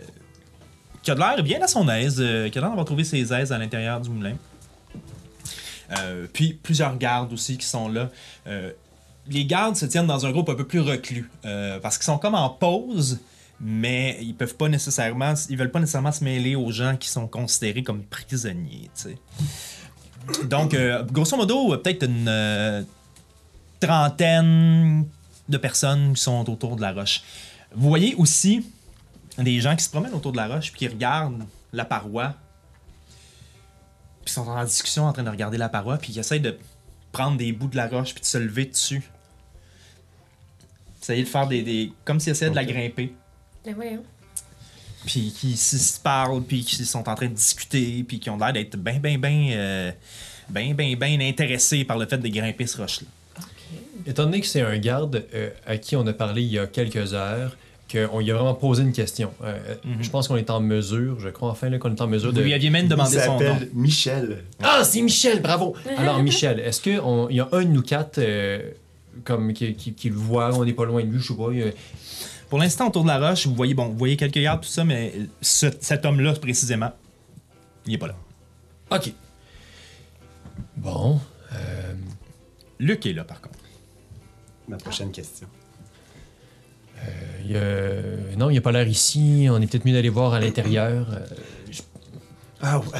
qui 1.04 1.12
a 1.12 1.16
l'air 1.16 1.44
bien 1.44 1.62
à 1.62 1.68
son 1.68 1.88
aise, 1.90 2.18
euh, 2.20 2.50
qui 2.50 2.58
a 2.58 2.62
l'air 2.62 2.86
trouvé 2.86 3.04
ses 3.04 3.34
aises 3.34 3.52
à 3.52 3.58
l'intérieur 3.58 4.02
du 4.02 4.10
moulin. 4.10 4.36
Euh, 6.00 6.28
puis 6.32 6.54
plusieurs 6.54 6.98
gardes 6.98 7.34
aussi 7.34 7.58
qui 7.58 7.66
sont 7.66 7.90
là. 7.90 8.10
Euh, 8.48 8.72
les 9.28 9.46
gardes 9.46 9.76
se 9.76 9.86
tiennent 9.86 10.08
dans 10.08 10.26
un 10.26 10.32
groupe 10.32 10.50
un 10.50 10.56
peu 10.56 10.66
plus 10.66 10.80
reclus 10.80 11.30
euh, 11.46 11.80
parce 11.80 11.98
qu'ils 11.98 12.06
sont 12.06 12.18
comme 12.18 12.36
en 12.36 12.50
pause, 12.50 13.20
mais 13.60 14.18
ils 14.22 14.34
peuvent 14.34 14.56
pas 14.56 14.70
nécessairement, 14.70 15.34
ils 15.50 15.58
veulent 15.58 15.72
pas 15.72 15.80
nécessairement 15.80 16.12
se 16.12 16.24
mêler 16.24 16.56
aux 16.56 16.72
gens 16.72 16.98
qui 16.98 17.10
sont 17.10 17.28
considérés 17.28 17.84
comme 17.84 18.04
prisonniers. 18.04 18.90
Donc, 20.46 20.76
grosso 21.12 21.36
modo, 21.38 21.78
peut-être 21.78 22.04
une 22.04 22.86
trentaine 23.80 25.06
de 25.48 25.58
personnes 25.58 26.14
qui 26.14 26.22
sont 26.22 26.50
autour 26.50 26.76
de 26.76 26.82
la 26.82 26.94
roche. 26.94 27.22
Vous 27.76 27.90
voyez 27.90 28.16
aussi 28.16 28.66
des 29.38 29.60
gens 29.60 29.76
qui 29.76 29.84
se 29.84 29.90
promènent 29.90 30.14
autour 30.14 30.32
de 30.32 30.38
la 30.38 30.48
roche 30.48 30.72
puis 30.72 30.80
qui 30.80 30.88
regardent 30.88 31.46
la 31.72 31.86
paroi 31.86 32.36
puis 34.24 34.32
ils 34.32 34.36
sont 34.36 34.48
en 34.48 34.64
discussion 34.64 35.06
en 35.06 35.14
train 35.14 35.24
de 35.24 35.30
regarder 35.30 35.58
la 35.58 35.70
paroi, 35.70 35.98
puis 35.98 36.14
ils 36.14 36.20
essayent 36.20 36.40
de 36.40 36.58
prendre 37.12 37.38
des 37.38 37.52
bouts 37.52 37.68
de 37.68 37.76
la 37.76 37.88
roche 37.88 38.14
puis 38.14 38.22
de 38.22 38.26
se 38.26 38.38
lever 38.38 38.66
dessus. 38.66 39.04
Essayer 41.02 41.24
de 41.24 41.28
faire 41.28 41.48
des. 41.48 41.62
des 41.62 41.92
comme 42.06 42.20
s'ils 42.20 42.32
essayaient 42.32 42.52
de 42.52 42.56
la 42.56 42.64
grimper. 42.64 43.14
Ben 43.66 43.76
voyons. 43.76 44.04
Puis 45.06 45.34
qui 45.38 45.58
se 45.58 46.00
parlent, 46.00 46.44
puis 46.44 46.64
qui 46.64 46.86
sont 46.86 47.10
en 47.10 47.16
train 47.16 47.28
de 47.28 47.34
discuter, 47.34 48.06
puis 48.08 48.20
qui 48.20 48.30
ont 48.30 48.38
l'air 48.38 48.54
d'être 48.54 48.78
bien, 48.78 49.00
bien, 49.00 49.18
bien. 49.18 49.94
bien, 50.50 50.74
bien, 50.74 50.96
bien 50.96 51.20
intéressés 51.20 51.84
par 51.84 51.98
le 51.98 52.06
fait 52.06 52.18
de 52.18 52.28
grimper 52.30 52.66
ce 52.66 52.78
roche-là. 52.78 53.08
Étant 54.06 54.24
donné 54.24 54.40
que 54.40 54.48
c'est 54.48 54.62
un 54.62 54.78
garde 54.78 55.26
euh, 55.34 55.50
à 55.66 55.78
qui 55.78 55.98
on 55.98 56.08
a 56.08 56.14
parlé 56.14 56.42
il 56.42 56.52
y 56.52 56.60
a 56.60 56.68
quelques 56.68 57.14
heures, 57.14 57.58
qu'on 57.94 58.20
lui 58.20 58.32
a 58.32 58.34
vraiment 58.34 58.54
posé 58.56 58.82
une 58.84 58.92
question, 58.92 59.32
euh, 59.44 59.58
Mhm. 59.86 60.04
je 60.04 60.10
pense 60.10 60.28
qu'on 60.28 60.36
est 60.38 60.50
en 60.50 60.60
mesure, 60.60 61.20
je 61.20 61.30
crois 61.30 61.52
enfin 61.52 61.70
là, 61.70 61.78
qu'on 61.78 61.94
est 61.96 62.02
en 62.02 62.08
mesure 62.08 62.32
Vous 62.32 62.38
de... 62.38 62.42
lui 62.44 62.54
aviez 62.54 62.70
même 62.70 62.88
demandé 62.88 63.20
son 63.20 63.34
nom. 63.34 63.40
s'appelle 63.40 63.70
Michel. 63.74 64.44
Ah, 64.62 64.84
c'est 64.84 65.02
Michel, 65.02 65.42
bravo! 65.42 65.76
Alors, 65.98 66.22
Michel, 66.24 66.60
est-ce 66.60 66.82
qu'il 66.82 66.94
y 67.32 67.40
a 67.40 67.48
un 67.52 67.62
de 67.64 67.70
nous 67.70 67.82
quatre 67.84 68.18
euh, 68.20 68.72
comme, 69.24 69.54
qui, 69.54 69.74
qui- 69.76 69.94
qui 69.94 70.10
le 70.10 70.16
voit, 70.16 70.54
on 70.56 70.66
n'est 70.66 70.74
pas 70.74 70.86
loin 70.86 71.02
de 71.04 71.08
lui, 71.08 71.20
je 71.20 71.28
sais 71.28 71.36
pas. 71.36 71.44
euh, 71.52 71.72
Pour 72.50 72.60
l'instant, 72.60 72.88
autour 72.88 73.04
de 73.04 73.08
la 73.10 73.20
roche, 73.30 73.48
vous 73.48 73.56
voyez, 73.56 73.74
bon, 73.74 73.88
vous 73.88 73.98
voyez 73.98 74.18
quelques 74.18 74.40
gardes, 74.40 74.62
tout 74.62 74.70
ça, 74.70 74.84
mais 74.84 75.14
ce- 75.42 75.68
cet 75.80 76.06
homme-là, 76.06 76.34
précisément, 76.34 76.92
il 77.86 77.94
est 77.94 77.98
pas 77.98 78.08
là. 78.08 78.16
Ok. 78.92 79.12
Bon. 80.78 81.20
euh, 81.54 81.94
Luc 82.80 83.06
est 83.06 83.14
là, 83.14 83.24
par 83.24 83.40
contre. 83.42 83.60
Ma 84.68 84.78
prochaine 84.78 85.12
question. 85.12 85.48
Il 87.46 87.58
a- 87.58 88.36
Non, 88.38 88.50
il 88.50 88.54
n'y 88.54 88.58
a 88.58 88.62
pas 88.62 88.72
l'air 88.72 88.88
ici. 88.88 89.48
On 89.50 89.62
est 89.62 89.68
peut-être 89.68 89.86
mieux 89.86 89.94
d'aller 89.94 90.10
voir 90.10 90.34
à 90.34 90.40
l'intérieur. 90.40 91.08
euh, 91.12 91.20
je- 91.72 91.82
Ah, 92.62 92.78
euh, 92.96 93.00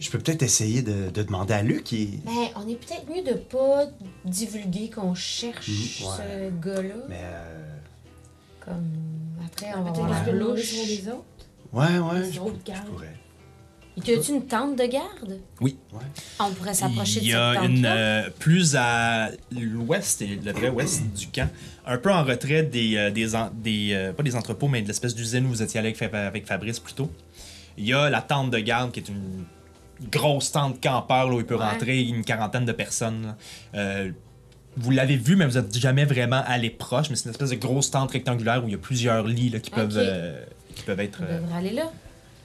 je 0.00 0.10
peux 0.10 0.18
peut-être 0.18 0.42
essayer 0.42 0.82
de, 0.82 1.10
de 1.10 1.22
demander 1.22 1.54
à 1.54 1.62
Luc. 1.62 1.92
Il... 1.92 2.20
Ben, 2.24 2.32
on 2.56 2.68
est 2.68 2.74
peut-être 2.76 3.08
mieux 3.08 3.22
de 3.22 3.36
pas 3.38 3.84
divulguer 4.24 4.90
qu'on 4.90 5.14
cherche 5.14 5.68
ouais. 5.68 6.50
ce 6.60 6.66
gars-là. 6.68 6.94
Mais 7.08 7.20
euh... 7.22 7.60
Comme 8.60 8.84
après, 9.46 9.72
on 9.76 9.82
va 9.82 9.92
Peut-être 10.22 10.34
louche. 10.36 10.62
sur 10.62 10.86
les 10.86 11.08
autres. 11.08 11.24
Ouais, 11.72 11.98
ouais, 11.98 12.20
Les 12.22 12.32
je, 12.32 12.40
autres 12.40 12.54
je 12.66 12.72
gardes. 12.72 12.86
pourrais. 12.88 13.14
Y 13.96 14.12
a-tu 14.12 14.32
une 14.32 14.46
tente 14.46 14.76
de 14.76 14.84
garde? 14.86 15.38
Oui. 15.60 15.76
On 16.40 16.50
pourrait 16.50 16.74
s'approcher 16.74 17.20
de 17.20 17.24
Il 17.24 17.28
y 17.28 17.30
cette 17.30 17.40
a 17.40 17.54
tente 17.54 17.64
une 17.68 17.86
euh, 17.86 18.28
plus 18.40 18.74
à 18.76 19.30
l'ouest 19.52 20.20
le 20.44 20.52
vrai 20.52 20.68
ouest 20.68 21.02
du 21.14 21.28
camp, 21.28 21.48
un 21.86 21.98
peu 21.98 22.12
en 22.12 22.24
retrait 22.24 22.64
des, 22.64 22.96
euh, 22.96 23.10
des, 23.12 23.36
en- 23.36 23.50
des 23.54 23.90
euh, 23.92 24.12
pas 24.12 24.24
des 24.24 24.34
entrepôts, 24.34 24.66
mais 24.66 24.82
de 24.82 24.88
l'espèce 24.88 25.14
d'usine 25.14 25.46
où 25.46 25.50
vous 25.50 25.62
étiez 25.62 25.78
allé 25.78 25.90
avec, 25.94 25.98
Fa- 26.10 26.26
avec 26.26 26.46
Fabrice 26.46 26.80
plus 26.80 26.94
tôt. 26.94 27.08
Il 27.78 27.86
y 27.86 27.94
a 27.94 28.10
la 28.10 28.20
tente 28.20 28.50
de 28.50 28.58
garde 28.58 28.90
qui 28.90 28.98
est 29.00 29.08
une 29.08 29.44
grosse 30.10 30.50
tente 30.50 30.82
campeur 30.82 31.28
là, 31.28 31.36
où 31.36 31.38
il 31.38 31.46
peut 31.46 31.56
Ouais. 31.56 31.64
rentrer 31.64 32.02
une 32.02 32.24
quarantaine 32.24 32.64
de 32.64 32.72
personnes. 32.72 33.36
vous 34.76 34.90
l'avez 34.90 35.16
vu, 35.16 35.36
mais 35.36 35.46
vous 35.46 35.54
n'êtes 35.56 35.76
jamais 35.78 36.04
vraiment 36.04 36.42
allé 36.48 36.68
proche. 36.68 37.08
Mais 37.10 37.14
c'est 37.16 37.26
une 37.26 37.30
espèce 37.30 37.50
de 37.50 37.54
grosse 37.54 37.92
tente 37.92 38.10
rectangulaire 38.10 38.64
où 38.64 38.66
il 38.66 38.72
y 38.72 38.74
a 38.74 38.78
plusieurs 38.78 39.24
lits 39.24 39.50
là, 39.50 39.60
qui, 39.60 39.70
peuvent, 39.70 39.94
euh, 39.96 40.44
qui 40.74 40.82
peuvent 40.82 40.98
être. 40.98 41.20
On 41.22 41.26
euh, 41.32 41.40
devrait 41.40 41.58
aller 41.58 41.70
là. 41.74 41.92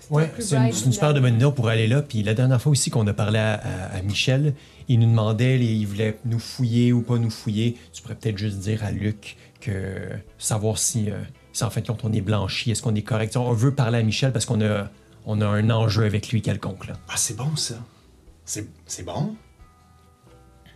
Ouais, 0.10 0.28
plus 0.28 0.42
c'est 0.44 0.56
une, 0.58 0.72
super 0.92 1.14
de 1.14 1.20
bonne 1.20 1.36
idée 1.36 1.50
pour 1.56 1.68
aller 1.70 1.88
là. 1.88 2.02
Puis 2.02 2.24
la 2.24 2.34
dernière 2.34 2.62
fois 2.62 2.72
aussi 2.72 2.90
qu'on 2.90 3.06
a 3.08 3.14
parlé 3.14 3.38
à, 3.40 3.54
à- 3.56 3.98
à 3.98 4.02
Michel, 4.02 4.54
il 4.88 5.00
nous 5.00 5.08
demandait, 5.08 5.58
les- 5.58 5.66
il 5.74 5.86
voulait 5.86 6.18
nous 6.26 6.40
fouiller 6.40 6.92
ou 6.94 7.02
pas 7.02 7.18
nous 7.18 7.30
fouiller. 7.30 7.78
Tu 7.94 8.02
pourrais 8.02 8.16
peut-être 8.16 8.38
juste 8.38 8.58
dire 8.58 8.84
à 8.84 8.92
Luc 8.92 9.38
que 9.62 10.10
savoir 10.40 10.78
si, 10.78 11.12
euh, 11.12 11.16
si 11.54 11.64
en 11.64 11.70
fin 11.70 11.82
de 11.82 11.88
compte 11.88 12.02
on 12.04 12.12
est 12.14 12.22
blanchi, 12.22 12.72
est-ce 12.72 12.82
qu'on 12.82 12.96
est 12.96 13.02
correct? 13.04 13.38
On 13.38 13.52
veut 13.54 13.74
parler 13.76 14.00
à 14.00 14.04
Michel 14.04 14.32
parce 14.32 14.46
qu'on 14.46 14.62
a, 14.62 14.90
on 15.26 15.42
a 15.42 15.46
un 15.46 15.70
enjeu 15.70 16.06
avec 16.06 16.30
lui 16.30 16.42
quelconque. 16.42 16.88
Là. 16.88 16.94
Ah, 17.10 17.14
c'est 17.18 17.36
bon, 17.36 17.56
ça. 17.56 17.76
C'est 18.46 18.68
c'est 18.88 19.04
bon? 19.04 19.36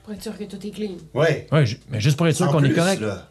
Pour 0.03 0.13
être 0.13 0.21
sûr 0.21 0.37
que 0.37 0.43
tout 0.43 0.63
est 0.67 0.71
clean. 0.71 0.91
Ouais. 1.13 1.47
Ouais, 1.51 1.63
mais 1.89 1.99
juste 2.01 2.17
pour 2.17 2.27
être 2.27 2.35
sûr 2.35 2.51
qu'on 2.51 2.63
est 2.63 2.73
correct. 2.73 3.01
là, 3.01 3.27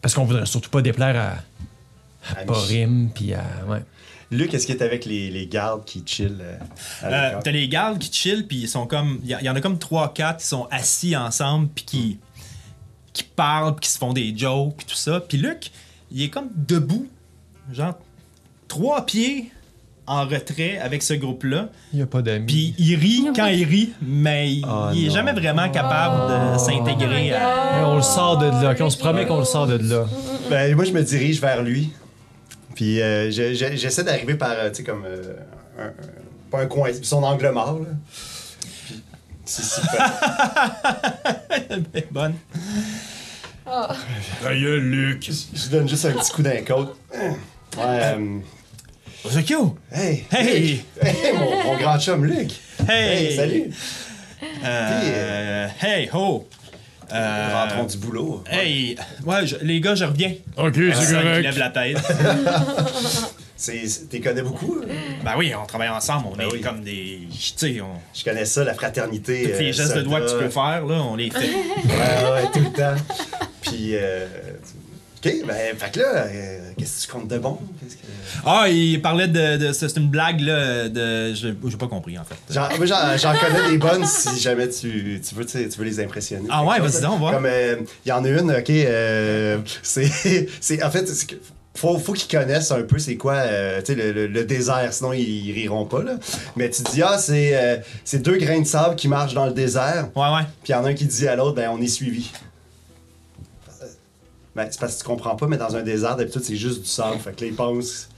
Parce 0.00 0.14
qu'on 0.14 0.24
voudrait 0.24 0.46
surtout 0.46 0.70
pas 0.70 0.80
déplaire 0.82 1.16
à, 1.16 2.34
à 2.34 2.40
À 2.40 2.44
Porim, 2.44 3.10
puis 3.14 3.34
à. 3.34 3.44
Ouais. 3.68 3.82
Luc, 4.30 4.52
est-ce 4.52 4.66
qu'il 4.66 4.74
est 4.76 4.82
avec 4.82 5.04
les, 5.06 5.30
les 5.30 5.46
gardes 5.46 5.84
qui 5.84 6.02
chillent 6.04 6.36
euh, 6.40 6.58
Euh? 7.04 7.40
T'as 7.42 7.50
les 7.50 7.68
gardes 7.68 7.98
qui 7.98 8.12
chillent, 8.12 8.42
puis 8.42 8.58
ils 8.58 8.68
sont 8.68 8.86
comme. 8.86 9.20
Il 9.24 9.30
y, 9.40 9.44
y 9.44 9.48
en 9.48 9.56
a 9.56 9.60
comme 9.60 9.76
3-4 9.76 10.38
qui 10.38 10.46
sont 10.46 10.66
assis 10.70 11.16
ensemble, 11.16 11.68
puis 11.74 11.84
qui, 11.84 12.18
qui 13.14 13.22
parlent, 13.22 13.74
puis 13.74 13.86
qui 13.86 13.90
se 13.92 13.98
font 13.98 14.12
des 14.12 14.36
jokes, 14.36 14.74
puis 14.76 14.86
tout 14.86 14.94
ça. 14.96 15.20
Puis 15.20 15.38
Luc, 15.38 15.70
il 16.10 16.22
est 16.22 16.28
comme 16.28 16.48
debout, 16.54 17.06
genre 17.72 17.94
trois 18.68 19.06
pieds 19.06 19.50
en 20.06 20.26
retrait 20.26 20.78
avec 20.78 21.02
ce 21.02 21.12
groupe-là. 21.14 21.68
Il 21.92 21.96
n'y 21.96 22.02
a 22.02 22.06
pas 22.06 22.22
d'amis. 22.22 22.46
Puis 22.46 22.74
il 22.78 22.94
rit 22.96 23.28
quand 23.34 23.46
il 23.46 23.64
rit, 23.64 23.92
mais 24.02 24.52
il, 24.54 24.64
Oh 24.66 24.88
il 24.94 25.04
est 25.04 25.08
non. 25.08 25.14
jamais 25.14 25.32
vraiment 25.32 25.68
capable 25.70 26.54
de 26.54 26.58
s'intégrer 26.58 27.32
à. 27.34 27.38
Ouais, 27.80 27.84
on 27.86 27.96
le 27.96 28.02
sort 28.02 28.36
de 28.38 28.46
là. 28.46 28.74
On 28.80 28.90
se 28.90 28.96
promet 28.98 29.26
qu'on 29.26 29.38
le 29.38 29.44
sort 29.44 29.66
de 29.66 29.76
là. 29.76 30.04
Ben, 30.50 30.74
moi, 30.74 30.84
je 30.84 30.92
me 30.92 31.02
dirige 31.02 31.40
vers 31.40 31.62
lui. 31.62 31.90
Puis 32.78 33.02
euh, 33.02 33.28
je- 33.32 33.54
je- 33.54 33.74
j'essaie 33.74 34.04
d'arriver 34.04 34.36
par, 34.36 34.52
euh, 34.52 34.68
tu 34.70 34.76
sais, 34.76 34.84
comme. 34.84 35.04
euh, 35.04 35.34
un, 35.80 35.86
un- 35.86 35.92
pas 36.48 36.60
un 36.60 36.66
coin, 36.66 36.90
son 37.02 37.24
angle 37.24 37.50
mort, 37.50 37.80
là. 37.80 37.88
Puis, 38.86 39.02
si, 39.44 39.62
si, 39.62 39.80
fait- 39.80 39.98
Bonne. 42.12 42.34
Aïe, 44.46 44.60
Luc. 44.78 45.24
je 45.28 45.62
lui 45.64 45.68
donne 45.72 45.88
juste 45.88 46.04
un 46.04 46.12
petit 46.12 46.30
coup 46.30 46.42
d'un 46.42 46.62
côte. 46.62 46.96
Ouais, 47.12 47.32
euh, 47.82 48.38
Ozokyo! 49.24 49.76
hey! 49.92 50.24
Hey! 50.30 50.84
Hey, 51.02 51.32
mon, 51.36 51.64
mon 51.64 51.76
grand 51.78 51.98
chum 51.98 52.24
Luc! 52.24 52.52
Hey! 52.88 53.34
salut! 53.36 53.70
Euh, 54.64 55.66
hey, 55.82 56.08
ho! 56.12 56.46
Euh, 57.12 57.48
Rentrons 57.54 57.84
du 57.84 57.96
boulot. 57.98 58.44
Hey! 58.50 58.96
Ouais, 59.24 59.46
je- 59.46 59.56
les 59.62 59.80
gars, 59.80 59.94
je 59.94 60.04
reviens. 60.04 60.32
Ok, 60.56 60.74
Personne 60.74 61.22
qui 61.36 61.42
lève 61.42 61.58
la 61.58 61.70
tête. 61.70 61.98
C'est- 63.60 63.88
c'est- 63.88 64.08
T'es 64.08 64.20
connais 64.20 64.42
beaucoup? 64.42 64.78
hein? 64.84 64.92
Ben 65.24 65.32
oui, 65.36 65.52
on 65.60 65.66
travaille 65.66 65.88
ensemble, 65.88 66.26
on 66.32 66.36
Ben 66.36 66.44
est 66.48 66.52
oui. 66.52 66.60
comme 66.60 66.84
des. 66.84 67.22
Tu 67.28 67.52
sais, 67.56 67.80
on... 67.80 67.88
Je 68.16 68.22
connais 68.22 68.44
ça, 68.44 68.62
la 68.62 68.72
fraternité. 68.72 69.50
tous 69.50 69.58
les 69.58 69.70
euh, 69.70 69.72
gestes 69.72 69.96
de 69.96 70.02
doigts 70.02 70.20
que 70.20 70.30
tu 70.30 70.36
peux 70.38 70.48
faire, 70.48 70.86
là, 70.86 71.02
on 71.02 71.16
les 71.16 71.28
fait. 71.28 71.38
Ouais, 71.40 72.30
ouais, 72.32 72.50
tout 72.52 72.60
le 72.60 72.70
temps. 72.72 72.94
Puis, 73.62 73.96
euh, 73.96 74.26
OK, 75.24 75.32
ben, 75.46 75.76
fait 75.76 75.90
que 75.92 75.98
là, 76.00 76.06
euh, 76.26 76.70
qu'est-ce 76.78 77.06
que 77.06 77.12
tu 77.12 77.18
comptes 77.18 77.28
de 77.28 77.38
bon? 77.38 77.58
Qu'est-ce 77.80 77.96
que... 77.96 78.02
Ah, 78.46 78.66
il 78.68 79.02
parlait 79.02 79.26
de. 79.26 79.56
de 79.56 79.72
c'est 79.72 79.96
une 79.96 80.08
blague, 80.08 80.40
là, 80.40 80.88
de. 80.88 81.34
je- 81.34 81.48
J'ai 81.66 81.76
pas 81.76 81.88
compris, 81.88 82.16
en 82.18 82.24
fait. 82.24 82.36
J'en, 82.50 82.68
moi, 82.76 82.86
j'en, 82.86 83.16
j'en 83.16 83.34
connais 83.36 83.70
des 83.70 83.78
bonnes 83.78 84.04
si 84.06 84.38
jamais 84.38 84.68
tu, 84.68 85.20
tu, 85.26 85.34
veux, 85.34 85.44
tu, 85.44 85.52
sais, 85.58 85.68
tu 85.68 85.78
veux 85.78 85.84
les 85.84 85.98
impressionner. 86.00 86.46
Ah 86.50 86.64
ouais, 86.64 86.78
vas-y 86.78 87.02
donc, 87.02 87.20
va. 87.20 87.32
Comme, 87.32 87.46
euh, 87.46 87.76
il 88.06 88.08
y 88.08 88.12
en 88.12 88.24
a 88.24 88.28
une, 88.28 88.50
OK, 88.52 88.70
euh, 88.70 89.58
c'est, 89.82 90.08
c'est... 90.60 90.82
En 90.84 90.90
fait, 90.90 91.06
c'est 91.08 91.26
faut, 91.74 91.96
faut 91.98 92.12
qu'ils 92.12 92.36
connaissent 92.38 92.72
un 92.72 92.82
peu 92.82 92.98
c'est 92.98 93.16
quoi 93.16 93.34
euh, 93.34 93.78
tu 93.80 93.92
sais, 93.92 93.94
le, 93.94 94.10
le- 94.12 94.26
le 94.26 94.44
désert, 94.44 94.92
sinon 94.92 95.12
ils, 95.12 95.20
ils 95.20 95.52
riront 95.52 95.84
pas. 95.84 96.02
Là. 96.02 96.14
Mais 96.56 96.70
tu 96.70 96.82
dis, 96.82 97.02
ah, 97.02 97.18
c'est 97.18 97.56
euh, 97.56 97.76
c'est 98.04 98.20
deux 98.20 98.36
grains 98.36 98.60
de 98.60 98.66
sable 98.66 98.96
qui 98.96 99.06
marchent 99.06 99.34
dans 99.34 99.46
le 99.46 99.52
désert, 99.52 100.08
Ouais, 100.16 100.22
ouais. 100.22 100.42
puis 100.64 100.70
il 100.70 100.72
y 100.72 100.74
en 100.74 100.84
a 100.84 100.88
un 100.88 100.94
qui 100.94 101.06
dit 101.06 101.28
à 101.28 101.36
l'autre, 101.36 101.54
ben 101.54 101.70
on 101.72 101.80
est 101.80 101.86
suivi. 101.86 102.32
Ben, 104.56 104.66
c'est 104.70 104.80
parce 104.80 104.94
que 104.96 105.00
tu 105.00 105.04
comprends 105.06 105.36
pas, 105.36 105.46
mais 105.46 105.56
dans 105.56 105.76
un 105.76 105.82
désert, 105.82 106.16
d'habitude, 106.16 106.42
c'est 106.42 106.56
juste 106.56 106.82
du 106.82 106.88
sable. 106.88 107.18
Fait 107.20 107.32
que 107.36 107.44
ils 107.44 107.54
pensent 107.54 108.08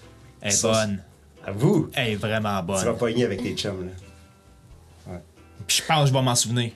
Elle 0.40 0.48
est 0.48 0.52
Ça, 0.52 0.70
bonne. 0.72 1.02
à 1.46 1.52
vous? 1.52 1.90
Elle 1.94 2.10
est 2.12 2.16
vraiment 2.16 2.60
Tu 2.62 2.66
vas 2.72 2.84
bonne. 2.84 2.96
pogner 2.96 3.24
avec 3.24 3.42
tes 3.42 3.54
chums. 3.54 3.86
Là. 3.86 5.18
Puis 5.66 5.78
je 5.78 5.82
pense 5.86 6.02
que 6.02 6.08
je 6.08 6.12
vais 6.12 6.22
m'en 6.22 6.34
souvenir. 6.34 6.72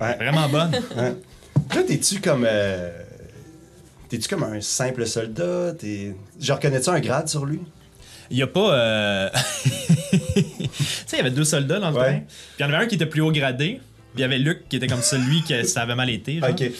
Ouais. 0.00 0.16
Vraiment 0.16 0.48
bonne. 0.48 0.72
Hein? 0.96 1.14
Là, 1.74 1.82
t'es-tu 1.82 2.20
comme. 2.20 2.44
euh, 2.48 2.90
T'es-tu 4.08 4.28
comme 4.28 4.42
un 4.44 4.60
simple 4.60 5.06
soldat? 5.06 5.72
T'es... 5.78 6.14
Je 6.40 6.52
reconnais-tu 6.52 6.88
un 6.90 7.00
grade 7.00 7.28
sur 7.28 7.44
lui? 7.46 7.60
Il 8.30 8.36
y 8.38 8.42
a 8.42 8.46
pas. 8.46 8.74
euh, 8.74 9.30
tu 9.52 10.18
sais, 11.06 11.12
il 11.12 11.16
y 11.18 11.20
avait 11.20 11.30
deux 11.30 11.44
soldats 11.44 11.78
dans 11.80 11.90
le 11.90 11.96
Ouais. 11.96 12.02
train. 12.04 12.18
Puis 12.20 12.26
il 12.58 12.62
y 12.62 12.64
en 12.64 12.68
avait 12.72 12.84
un 12.84 12.86
qui 12.86 12.94
était 12.96 13.06
plus 13.06 13.20
haut 13.20 13.32
gradé. 13.32 13.80
Puis 14.14 14.18
il 14.18 14.20
y 14.20 14.24
avait 14.24 14.38
Luc 14.38 14.68
qui 14.68 14.76
était 14.76 14.86
comme 14.86 15.02
celui 15.02 15.42
que 15.42 15.62
ça 15.64 15.82
avait 15.82 15.94
mal 15.94 16.10
été. 16.10 16.40
genre. 16.40 16.50
Ok. 16.50 16.70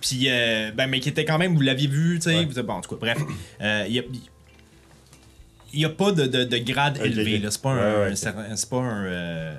Puis, 0.00 0.24
euh, 0.28 0.70
ben, 0.74 0.86
mais 0.88 1.00
qui 1.00 1.08
était 1.08 1.24
quand 1.24 1.38
même, 1.38 1.54
vous 1.54 1.60
l'aviez 1.60 1.88
vu, 1.88 2.18
tu 2.18 2.30
sais. 2.30 2.38
Ouais. 2.44 2.62
Bon, 2.62 2.74
en 2.74 2.80
tout 2.80 2.90
cas, 2.90 3.00
bref. 3.00 3.18
Euh, 3.60 3.84
Il 3.88 3.94
y 3.94 3.98
a. 3.98 4.02
N'y 5.74 5.84
a 5.86 5.88
pas 5.90 6.12
de, 6.12 6.26
de, 6.26 6.44
de 6.44 6.56
grade 6.58 6.98
élevé, 7.02 7.38
là. 7.38 7.50
C'est 7.50 7.62
pas 7.62 7.74
Ouais, 7.74 7.80
un. 7.80 8.10
ouais, 8.10 8.14
pas 8.70 8.76
un. 8.76 9.04
euh, 9.06 9.54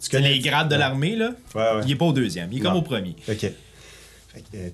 Tu 0.00 0.08
c'est 0.10 0.20
les 0.20 0.38
grades 0.38 0.70
de 0.70 0.74
l'armée, 0.76 1.16
là. 1.16 1.32
Il 1.84 1.92
est 1.92 1.96
pas 1.96 2.06
au 2.06 2.12
deuxième, 2.14 2.50
il 2.52 2.58
est 2.58 2.60
comme 2.62 2.76
au 2.76 2.82
premier. 2.82 3.14
Ok. 3.28 3.36
Fait 3.38 3.52
que, 4.40 4.56
euh, 4.56 4.68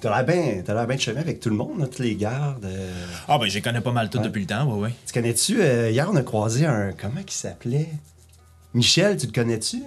T'as 0.00 0.10
l'air 0.22 0.24
bien 0.24 0.62
t'as 0.64 0.74
l'air 0.74 0.86
bien 0.86 0.94
de 0.94 1.00
chemin 1.00 1.20
avec 1.20 1.40
tout 1.40 1.50
le 1.50 1.56
monde, 1.56 1.80
là, 1.80 1.86
tous 1.88 2.02
les 2.02 2.14
gardes. 2.14 2.64
euh. 2.64 3.06
Ah, 3.26 3.36
ben, 3.38 3.48
je 3.48 3.58
connais 3.58 3.80
pas 3.80 3.90
mal 3.90 4.08
tout 4.10 4.18
Ouais. 4.18 4.24
depuis 4.24 4.40
le 4.42 4.46
temps, 4.46 4.64
ouais, 4.72 4.80
ouais. 4.88 4.94
Tu 5.06 5.12
connais-tu, 5.12 5.60
euh, 5.60 5.90
hier 5.90 6.08
on 6.10 6.14
a 6.16 6.22
croisé 6.22 6.66
un. 6.66 6.92
Comment 6.92 7.20
il 7.24 7.30
s'appelait? 7.32 7.88
Michel, 8.74 9.16
tu 9.16 9.26
le 9.26 9.32
connais-tu? 9.32 9.82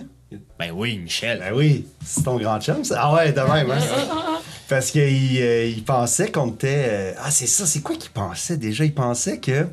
Ben 0.59 0.71
oui, 0.73 0.97
Michel. 0.97 1.39
Ben 1.39 1.53
oui, 1.53 1.85
c'est 2.05 2.23
ton 2.23 2.37
grand 2.37 2.59
chum, 2.61 2.83
ça. 2.83 2.99
Ah 3.01 3.13
ouais, 3.13 3.31
de 3.33 3.41
même, 3.41 3.69
hein? 3.71 3.79
Parce 4.69 4.91
qu'il 4.91 5.01
euh, 5.41 5.65
il 5.65 5.83
pensait 5.83 6.31
qu'on 6.31 6.47
était. 6.51 6.85
euh, 6.87 7.13
Ah, 7.21 7.29
c'est 7.31 7.47
ça, 7.47 7.65
c'est 7.65 7.81
quoi 7.81 7.95
qu'il 7.97 8.11
pensait 8.11 8.57
déjà? 8.57 8.85
Il 8.85 8.93
pensait 8.93 9.39
que. 9.39 9.67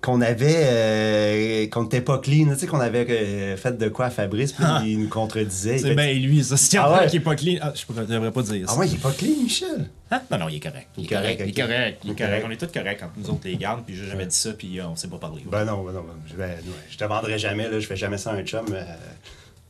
Qu'on 0.00 0.20
avait. 0.20 0.54
euh, 0.58 1.66
qu'on 1.68 1.82
n'était 1.82 2.00
pas 2.00 2.18
clean, 2.18 2.52
tu 2.52 2.60
sais, 2.60 2.66
qu'on 2.68 2.78
avait 2.78 3.04
euh, 3.10 3.56
fait 3.56 3.76
de 3.76 3.88
quoi 3.88 4.06
à 4.06 4.10
Fabrice, 4.10 4.52
puis 4.52 4.64
Ah. 4.66 4.80
il 4.84 5.00
nous 5.00 5.08
contredisait. 5.08 5.78
C'est 5.78 5.88
fait- 5.88 5.94
bien 5.96 6.12
lui, 6.14 6.42
ça. 6.44 6.56
Si 6.56 6.76
Ah 6.78 7.00
ouais? 7.00 7.06
qui 7.08 7.16
est 7.16 7.20
pas 7.20 7.34
clean. 7.34 7.58
Ah, 7.60 7.72
je 7.74 7.92
devrais 8.04 8.30
pas 8.30 8.42
dire 8.42 8.64
Ah 8.68 8.72
ça. 8.72 8.78
ouais, 8.78 8.86
il 8.88 8.94
est 8.94 9.02
pas 9.02 9.10
clean, 9.10 9.42
Michel. 9.42 9.90
Hein? 10.12 10.22
Non, 10.30 10.38
non, 10.38 10.48
il 10.48 10.56
est 10.56 10.60
correct. 10.60 10.86
Il 10.96 11.02
est 11.02 11.06
Il 11.06 11.12
est 11.12 11.16
correct, 11.16 11.38
correct. 11.38 11.40
Il 11.56 11.60
est 11.60 11.62
correct. 11.66 12.00
Il 12.04 12.10
est 12.10 12.14
correct. 12.14 12.44
On 12.46 12.50
est 12.52 12.56
tous 12.56 12.72
corrects 12.72 13.02
entre 13.02 13.12
nous 13.16 13.30
autres, 13.30 13.40
les 13.44 13.56
gardes, 13.56 13.82
puis 13.84 13.96
j'ai 13.96 14.06
jamais 14.06 14.26
dit 14.26 14.36
ça, 14.36 14.52
puis 14.52 14.78
euh, 14.78 14.86
on 14.86 14.94
s'est 14.94 15.08
pas 15.08 15.18
parlé. 15.18 15.42
Ben 15.50 15.64
non, 15.64 15.82
ben 15.84 15.92
non, 15.92 16.02
ben, 16.02 16.14
je, 16.30 16.34
ben, 16.36 16.48
ouais, 16.50 16.56
je 16.90 16.96
te 16.96 17.04
vendrai 17.04 17.36
jamais, 17.38 17.68
là, 17.68 17.80
je 17.80 17.86
fais 17.86 17.96
jamais 17.96 18.18
ça 18.18 18.30
à 18.30 18.34
un 18.34 18.42
chum. 18.44 18.66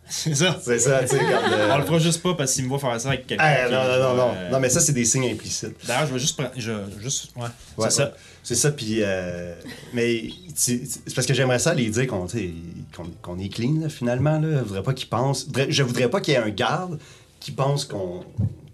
Euh, 0.09 0.11
C'est 0.11 0.35
ça. 0.35 0.59
c'est 0.63 0.79
ça, 0.79 1.01
tu 1.03 1.09
sais, 1.09 1.21
euh, 1.21 1.75
On 1.75 1.79
le 1.79 1.85
fera 1.85 1.99
juste 1.99 2.23
pas 2.23 2.35
parce 2.35 2.55
qu'il 2.55 2.65
me 2.65 2.69
voit 2.69 2.79
faire 2.79 3.01
ça 3.01 3.09
avec 3.09 3.27
quelqu'un. 3.27 3.45
Ah, 3.47 3.67
qui- 3.67 3.73
non, 3.73 3.85
non, 3.85 3.99
non, 3.99 4.15
non. 4.17 4.33
euh, 4.35 4.51
Non, 4.51 4.61
mais 4.61 4.69
ça, 4.71 4.81
c'est 4.81 4.93
des 4.93 5.05
signes 5.05 5.31
implicites. 5.31 5.77
D'ailleurs, 5.87 6.07
je 6.07 6.13
vais 6.15 6.19
juste 6.19 6.37
prendre. 6.37 6.53
Je, 6.57 6.73
juste. 7.01 7.29
Ouais. 7.37 7.43
Ouais, 7.77 7.91
c'est 7.91 7.97
ça. 7.97 8.05
ouais. 8.07 8.13
C'est 8.43 8.55
ça, 8.55 8.71
puis. 8.73 9.03
euh, 9.03 9.55
mais 9.93 10.25
c'est 10.55 10.81
parce 11.15 11.27
que 11.27 11.35
j'aimerais 11.35 11.59
ça 11.59 11.75
les 11.75 11.91
dire 11.91 12.07
qu'on 12.07 12.27
tu 12.27 12.39
sais, 12.39 12.51
qu'on 12.97 13.05
qu'on 13.23 13.39
est 13.39 13.49
clean, 13.51 13.81
là, 13.83 13.89
finalement. 13.91 14.39
Là. 14.41 14.59
Je 14.61 14.65
voudrais 14.65 14.83
pas 14.83 14.95
qu'ils 14.95 15.09
pensent. 15.09 15.45
voudrais- 15.47 15.71
Je 15.71 15.83
voudrais 15.83 16.09
pas 16.09 16.21
qu'il 16.21 16.33
y 16.35 16.37
ait 16.37 16.41
un 16.41 16.49
garde 16.51 16.99
qui 17.41 17.51
pense 17.53 17.85
qu'on 17.85 18.25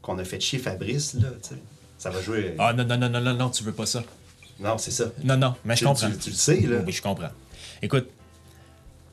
qu'on 0.02 0.19
a 0.19 0.24
fait 0.24 0.39
chier 0.40 0.59
Fabrice, 0.59 1.15
là, 1.15 1.28
tu 1.43 1.48
sais. 1.51 1.55
Ça 1.98 2.11
va 2.11 2.20
jouer. 2.20 2.55
Ah, 2.59 2.73
non, 2.74 2.85
non, 2.85 2.98
non, 2.98 3.09
non, 3.09 3.20
non, 3.20 3.35
non, 3.35 3.48
tu 3.51 3.65
veux 3.65 3.73
pas 3.73 3.86
ça. 3.86 4.02
Non, 4.61 4.77
c'est 4.78 4.90
ça. 4.90 5.06
Non, 5.24 5.36
non, 5.36 5.55
mais 5.65 5.74
je 5.74 5.85
comprends. 5.85 6.11
Tu, 6.11 6.19
tu 6.19 6.31
le 6.31 6.36
sais, 6.36 6.61
là. 6.61 6.77
Oui, 6.86 6.93
je 6.93 7.01
comprends. 7.02 7.31
Écoute, 7.82 8.06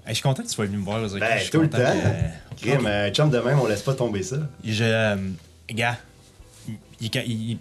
hey, 0.06 0.10
je 0.10 0.14
suis 0.16 0.24
content 0.24 0.44
que 0.44 0.48
tu 0.48 0.54
sois 0.54 0.66
venu 0.66 0.78
me 0.78 0.84
voir, 0.84 1.08
Zaki. 1.08 1.20
Ben, 1.20 1.38
Je 1.38 1.42
suis 1.44 1.52
tout 1.52 1.62
le 1.62 1.70
temps. 1.70 1.78
que- 1.78 2.66
Grim, 2.66 2.86
un 2.86 3.10
chum 3.12 3.30
de 3.30 3.40
même, 3.40 3.60
on 3.60 3.68
laisse 3.68 3.82
pas 3.82 3.94
tomber 3.94 4.24
ça. 4.24 4.38
Je. 4.64 4.84
euh, 4.84 5.16
gars, 5.70 5.98
il, 6.68 6.76
il- 7.02 7.50
il- 7.52 7.58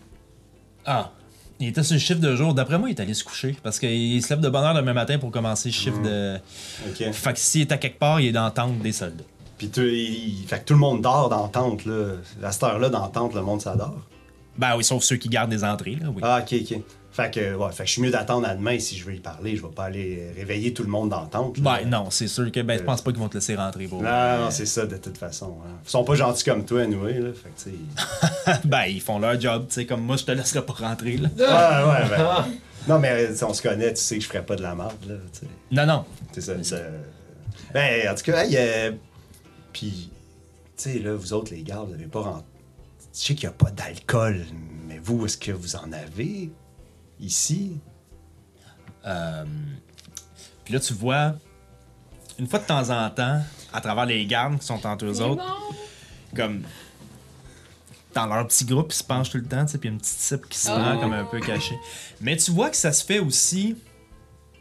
Ah, 0.87 1.11
il 1.59 1.69
était 1.69 1.83
sur 1.83 1.95
le 1.95 2.01
chiffre 2.01 2.21
de 2.21 2.35
jour. 2.37 2.55
D'après 2.55 2.79
moi, 2.79 2.89
il 2.89 2.93
est 2.97 3.01
allé 3.01 3.15
se 3.15 3.23
coucher 3.25 3.57
parce 3.63 3.79
qu'il 3.79 4.23
se 4.23 4.31
lève 4.31 4.41
de 4.41 4.49
bonne 4.49 4.65
heure 4.65 4.75
demain 4.75 4.95
matin 4.95 5.19
pour 5.19 5.31
commencer 5.31 5.69
le 5.69 5.75
chiffre 5.75 6.01
de. 6.03 6.37
OK. 6.89 7.13
Fait 7.13 7.33
que 7.35 7.39
s'il 7.39 7.61
est 7.63 7.73
à 7.73 7.77
quelque 7.79 7.99
part, 7.99 8.21
il 8.21 8.29
est 8.29 8.33
dans 8.33 8.45
la 8.45 8.51
tente 8.51 8.79
des 8.79 8.93
soldats. 8.93 9.25
Puis 9.59 9.69
tout, 9.69 9.83
il- 9.83 10.45
fait 10.49 10.61
que 10.61 10.65
tout 10.65 10.73
le 10.75 10.81
monde 10.81 11.03
dort 11.03 11.29
dans 11.29 11.43
la 11.43 11.49
tente, 11.49 11.85
là. 11.85 12.15
À 12.43 12.51
cette 12.53 12.63
heure-là, 12.63 12.89
dans 12.89 13.03
la 13.03 13.09
tente, 13.09 13.35
le 13.35 13.43
monde 13.43 13.61
s'adore. 13.61 14.01
Ben 14.57 14.75
oui, 14.77 14.85
sauf 14.85 15.03
ceux 15.03 15.17
qui 15.17 15.29
gardent 15.29 15.53
les 15.53 15.63
entrées, 15.65 15.97
là, 15.97 16.09
oui. 16.09 16.21
Ah, 16.23 16.41
ok, 16.43 16.55
ok. 16.63 16.81
Fait 17.13 17.29
que, 17.35 17.55
ouais, 17.57 17.73
fait 17.73 17.83
que 17.83 17.89
je 17.89 17.93
suis 17.95 18.03
mieux 18.03 18.11
d'attendre 18.11 18.47
à 18.49 18.55
demain 18.55 18.79
si 18.79 18.97
je 18.97 19.05
veux 19.05 19.15
y 19.15 19.19
parler. 19.21 19.57
Je 19.57 19.63
vais 19.63 19.73
pas 19.73 19.85
aller 19.85 20.31
réveiller 20.37 20.73
tout 20.73 20.85
le 20.85 20.89
monde 20.89 21.09
dans 21.09 21.23
la 21.23 21.27
tente. 21.27 21.59
là. 21.59 21.79
Ben 21.81 21.89
non, 21.91 22.09
c'est 22.11 22.29
sûr 22.29 22.51
que 22.53 22.61
ben, 22.61 22.79
je 22.79 22.85
pense 22.85 23.03
pas 23.03 23.11
qu'ils 23.11 23.21
vont 23.21 23.29
te 23.29 23.35
laisser 23.35 23.57
rentrer. 23.57 23.87
Pour... 23.89 24.01
Non, 24.03 24.39
non, 24.39 24.51
c'est 24.51 24.67
ça 24.67 24.87
de 24.87 24.97
toute 24.97 25.19
façon. 25.19 25.59
hein. 25.67 25.71
Ils 25.85 25.91
sont 25.91 26.05
pas 26.05 26.15
gentils 26.15 26.45
comme 26.45 26.65
toi, 26.65 26.83
anyway, 26.83 27.19
là. 27.19 27.31
Fait 27.33 27.51
que, 27.51 27.71
tu 27.71 27.77
sais. 28.47 28.59
ben, 28.65 28.85
ils 28.85 29.01
font 29.01 29.19
leur 29.19 29.41
job, 29.41 29.67
tu 29.69 29.75
sais, 29.75 29.87
comme 29.87 30.03
moi, 30.03 30.17
je 30.17 30.25
te 30.25 30.31
laisserai 30.33 30.65
pas 30.65 30.73
rentrer, 30.73 31.17
là. 31.17 31.29
Ouais, 31.37 31.93
ouais, 32.05 32.09
ben. 32.17 32.45
Non, 32.89 32.99
mais 32.99 33.29
on 33.43 33.53
se 33.55 33.61
connaît, 33.61 33.93
tu 33.93 34.01
sais 34.01 34.17
que 34.17 34.23
je 34.23 34.29
ferais 34.29 34.45
pas 34.47 34.57
de 34.57 34.63
la 34.63 34.75
merde, 34.77 34.93
là. 35.09 35.15
Tu 35.33 35.41
sais. 35.41 35.47
Non, 35.73 35.87
non. 35.87 36.05
C'est 36.33 36.41
ça, 36.41 36.63
ça- 36.63 36.77
Ben, 37.75 38.09
en 38.09 38.15
tout 38.15 38.23
cas, 38.25 38.45
hey, 38.45 38.55
euh, 38.57 38.93
Puis, 39.73 40.11
tu 40.77 40.91
sais, 40.93 40.99
là, 41.01 41.15
vous 41.15 41.33
autres, 41.33 41.53
les 41.53 41.63
gars, 41.63 41.83
vous 41.87 41.93
avez 41.93 42.07
pas 42.07 42.21
rentré. 42.21 42.45
Je 43.13 43.19
sais 43.19 43.35
qu'il 43.35 43.45
y 43.45 43.47
a 43.49 43.51
pas 43.53 43.71
d'alcool, 43.71 44.45
mais 44.89 44.99
vous, 45.03 45.27
est-ce 45.27 45.37
que 45.37 45.51
vous 45.53 45.75
en 45.77 45.93
avez? 45.93 46.51
Ici? 47.21 47.79
Euh, 49.07 49.45
Puis 50.65 50.75
là, 50.75 50.81
tu 50.81 50.93
vois, 50.95 51.35
une 52.39 52.47
fois 52.47 52.59
de 52.59 52.65
temps 52.67 52.91
en 52.91 53.09
temps, 53.11 53.41
à 53.73 53.81
travers 53.81 54.07
les 54.07 54.25
gardes 54.27 54.59
qui 54.59 54.67
sont 54.67 54.85
entre 54.87 55.05
eux 55.07 55.21
autres, 55.23 55.45
comme 56.35 56.63
dans 58.15 58.27
leur 58.27 58.47
petit 58.49 58.65
groupe, 58.65 58.93
ils 58.93 58.97
se 58.97 59.05
penchent 59.05 59.31
tout 59.31 59.39
le 59.39 59.45
temps, 59.47 59.65
tu 59.65 59.73
sais, 59.73 59.79
puis 59.79 59.89
il 59.89 59.93
y 59.93 59.95
a 59.95 59.95
une 59.95 60.01
petite 60.01 60.19
cible 60.19 60.47
qui 60.49 60.59
se 60.59 60.69
prend 60.69 60.99
comme 60.99 61.13
un 61.13 61.25
peu 61.25 61.41
cachée. 61.41 61.79
Mais 62.21 62.37
tu 62.37 62.51
vois 62.51 62.69
que 62.71 62.77
ça 62.77 62.93
se 62.93 63.05
fait 63.05 63.21
aussi 63.21 63.77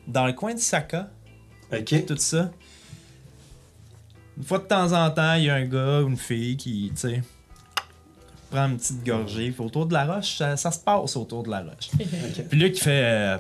dans 0.07 0.26
le 0.27 0.34
coin 0.34 0.53
de 0.53 0.60
Saka, 0.60 1.10
Ok. 1.72 2.06
tout 2.06 2.18
ça. 2.18 2.52
Une 4.38 4.44
fois 4.44 4.60
de 4.60 4.64
temps 4.65 4.91
en 4.94 5.10
temps, 5.11 5.34
il 5.34 5.44
y 5.45 5.49
a 5.49 5.56
un 5.56 5.65
gars 5.65 6.02
ou 6.02 6.07
une 6.10 6.18
fille 6.18 6.56
qui, 6.57 6.91
tu 6.95 7.02
sais, 7.02 7.23
prend 8.49 8.67
une 8.67 8.77
petite 8.77 9.03
gorgée. 9.05 9.51
Puis 9.51 9.63
autour 9.63 9.85
de 9.85 9.93
la 9.93 10.05
roche, 10.05 10.38
ça, 10.38 10.57
ça 10.57 10.71
se 10.71 10.80
passe 10.80 11.15
autour 11.15 11.43
de 11.43 11.49
la 11.51 11.61
roche. 11.61 11.89
Puis 12.49 12.59
là, 12.59 12.69
qui 12.69 12.80
fait. 12.81 13.03
euh, 13.03 13.38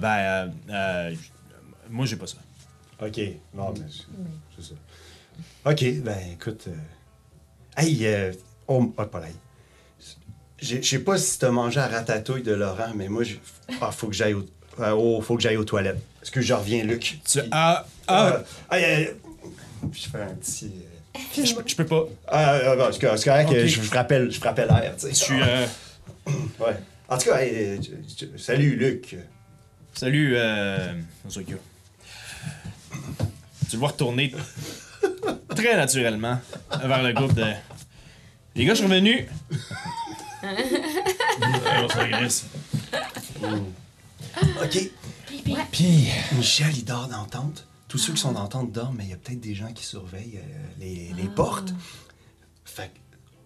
ben, 0.00 0.08
euh, 0.08 0.48
euh, 0.70 1.14
moi, 1.90 2.06
j'ai 2.06 2.16
pas 2.16 2.26
ça. 2.26 2.36
Ok. 3.02 3.20
Non, 3.54 3.72
mais 3.74 3.86
c'est 3.90 4.04
c'est 4.56 4.68
ça. 4.70 4.74
Ok, 5.70 6.02
ben, 6.02 6.18
écoute. 6.32 6.64
euh, 6.68 6.74
Hey, 7.76 8.06
euh... 8.06 8.32
oh, 8.68 8.92
oh, 8.96 9.04
pas 9.06 9.20
là. 9.20 9.26
Je 10.60 10.76
je 10.76 10.82
sais 10.88 11.00
pas 11.00 11.18
si 11.18 11.38
t'as 11.38 11.50
mangé 11.50 11.80
à 11.80 11.88
ratatouille 11.88 12.42
de 12.42 12.52
Laurent, 12.52 12.92
mais 12.94 13.08
moi, 13.08 13.24
j'ai- 13.24 13.40
ah, 13.80 13.90
faut 13.90 14.06
que 14.06 14.14
j'aille 14.14 14.34
au... 14.34 14.46
euh, 14.78 14.92
oh, 14.96 15.20
faut 15.20 15.36
que 15.36 15.42
j'aille 15.42 15.56
aux 15.56 15.64
toilettes. 15.64 15.98
Est-ce 16.22 16.30
que 16.30 16.40
je 16.40 16.54
reviens, 16.54 16.84
Luc? 16.84 17.20
Tu, 17.28 17.40
Puis- 17.40 17.48
ah, 17.50 17.84
ah, 18.06 18.26
Euh, 18.28 18.42
aïe, 18.70 18.84
aïe, 18.84 18.94
aïe. 18.94 19.10
Je 19.92 20.08
fais 20.08 20.22
un 20.22 20.34
petit. 20.34 20.72
Je, 21.36 21.42
je 21.66 21.76
peux 21.76 21.86
pas. 21.86 22.04
Ah, 22.28 22.58
ah, 22.64 22.76
bon, 22.76 22.88
c'est 22.92 23.00
correct, 23.00 23.18
c'est 23.18 23.30
correct, 23.30 23.48
Ok. 23.50 23.56
je, 23.66 23.82
je 23.82 23.90
rappelle, 23.90 24.30
je 24.30 24.40
rappelle 24.40 24.68
l'air, 24.68 24.94
tu 24.96 25.06
sais. 25.06 25.10
Je 25.10 25.14
suis. 25.14 25.42
euh, 25.42 25.66
Ouais. 26.58 26.76
En 27.08 27.18
tout 27.18 27.30
cas, 27.30 27.40
hey, 27.42 27.50
euh, 27.54 27.78
salut, 28.36 28.76
Luc. 28.76 29.16
salut, 29.94 30.34
euh. 30.36 30.92
Tu 31.30 31.40
le 33.72 33.78
vois 33.78 33.88
retourner 33.88 34.32
très 35.50 35.76
naturellement 35.76 36.38
vers 36.84 37.02
le 37.02 37.12
groupe 37.12 37.34
de. 37.34 37.44
Les 38.54 38.64
gars, 38.64 38.74
je 38.74 38.82
suis 38.82 38.86
revenu. 38.86 39.28
OK. 44.62 44.90
Puis, 45.72 46.08
Michel, 46.36 46.76
il 46.76 46.84
dort 46.84 47.08
dans 47.08 47.22
la 47.22 47.28
tente. 47.28 47.66
Tous 47.94 47.98
ceux 47.98 48.12
qui 48.12 48.20
sont 48.20 48.32
dans 48.32 48.42
la 48.42 48.48
tente 48.48 48.72
dorment, 48.72 48.96
mais 48.96 49.04
il 49.04 49.10
y 49.10 49.12
a 49.12 49.16
peut-être 49.16 49.38
des 49.40 49.54
gens 49.54 49.72
qui 49.72 49.84
surveillent 49.84 50.38
euh, 50.42 50.66
les, 50.80 51.12
les 51.16 51.28
portes. 51.28 51.72
Fait 52.64 52.88
que 52.88 52.98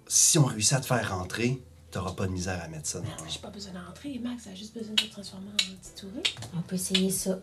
si 0.06 0.38
on 0.38 0.46
réussit 0.46 0.72
à 0.72 0.80
te 0.80 0.86
faire 0.86 1.06
rentrer, 1.18 1.62
t'auras 1.90 2.12
pas 2.12 2.26
de 2.26 2.32
misère 2.32 2.58
à 2.64 2.66
mettre 2.68 2.88
ça 2.88 3.00
dans. 3.00 3.06
J'ai 3.28 3.40
pas 3.40 3.50
besoin 3.50 3.74
d'entrer, 3.74 4.18
Max 4.24 4.46
a 4.46 4.54
juste 4.54 4.72
besoin 4.72 4.94
de 4.94 5.00
se 5.02 5.06
transformer 5.08 5.48
en 5.50 5.56
petit 5.56 6.00
touriste. 6.00 6.38
On 6.56 6.62
peut 6.62 6.76
essayer 6.76 7.10
ça. 7.10 7.38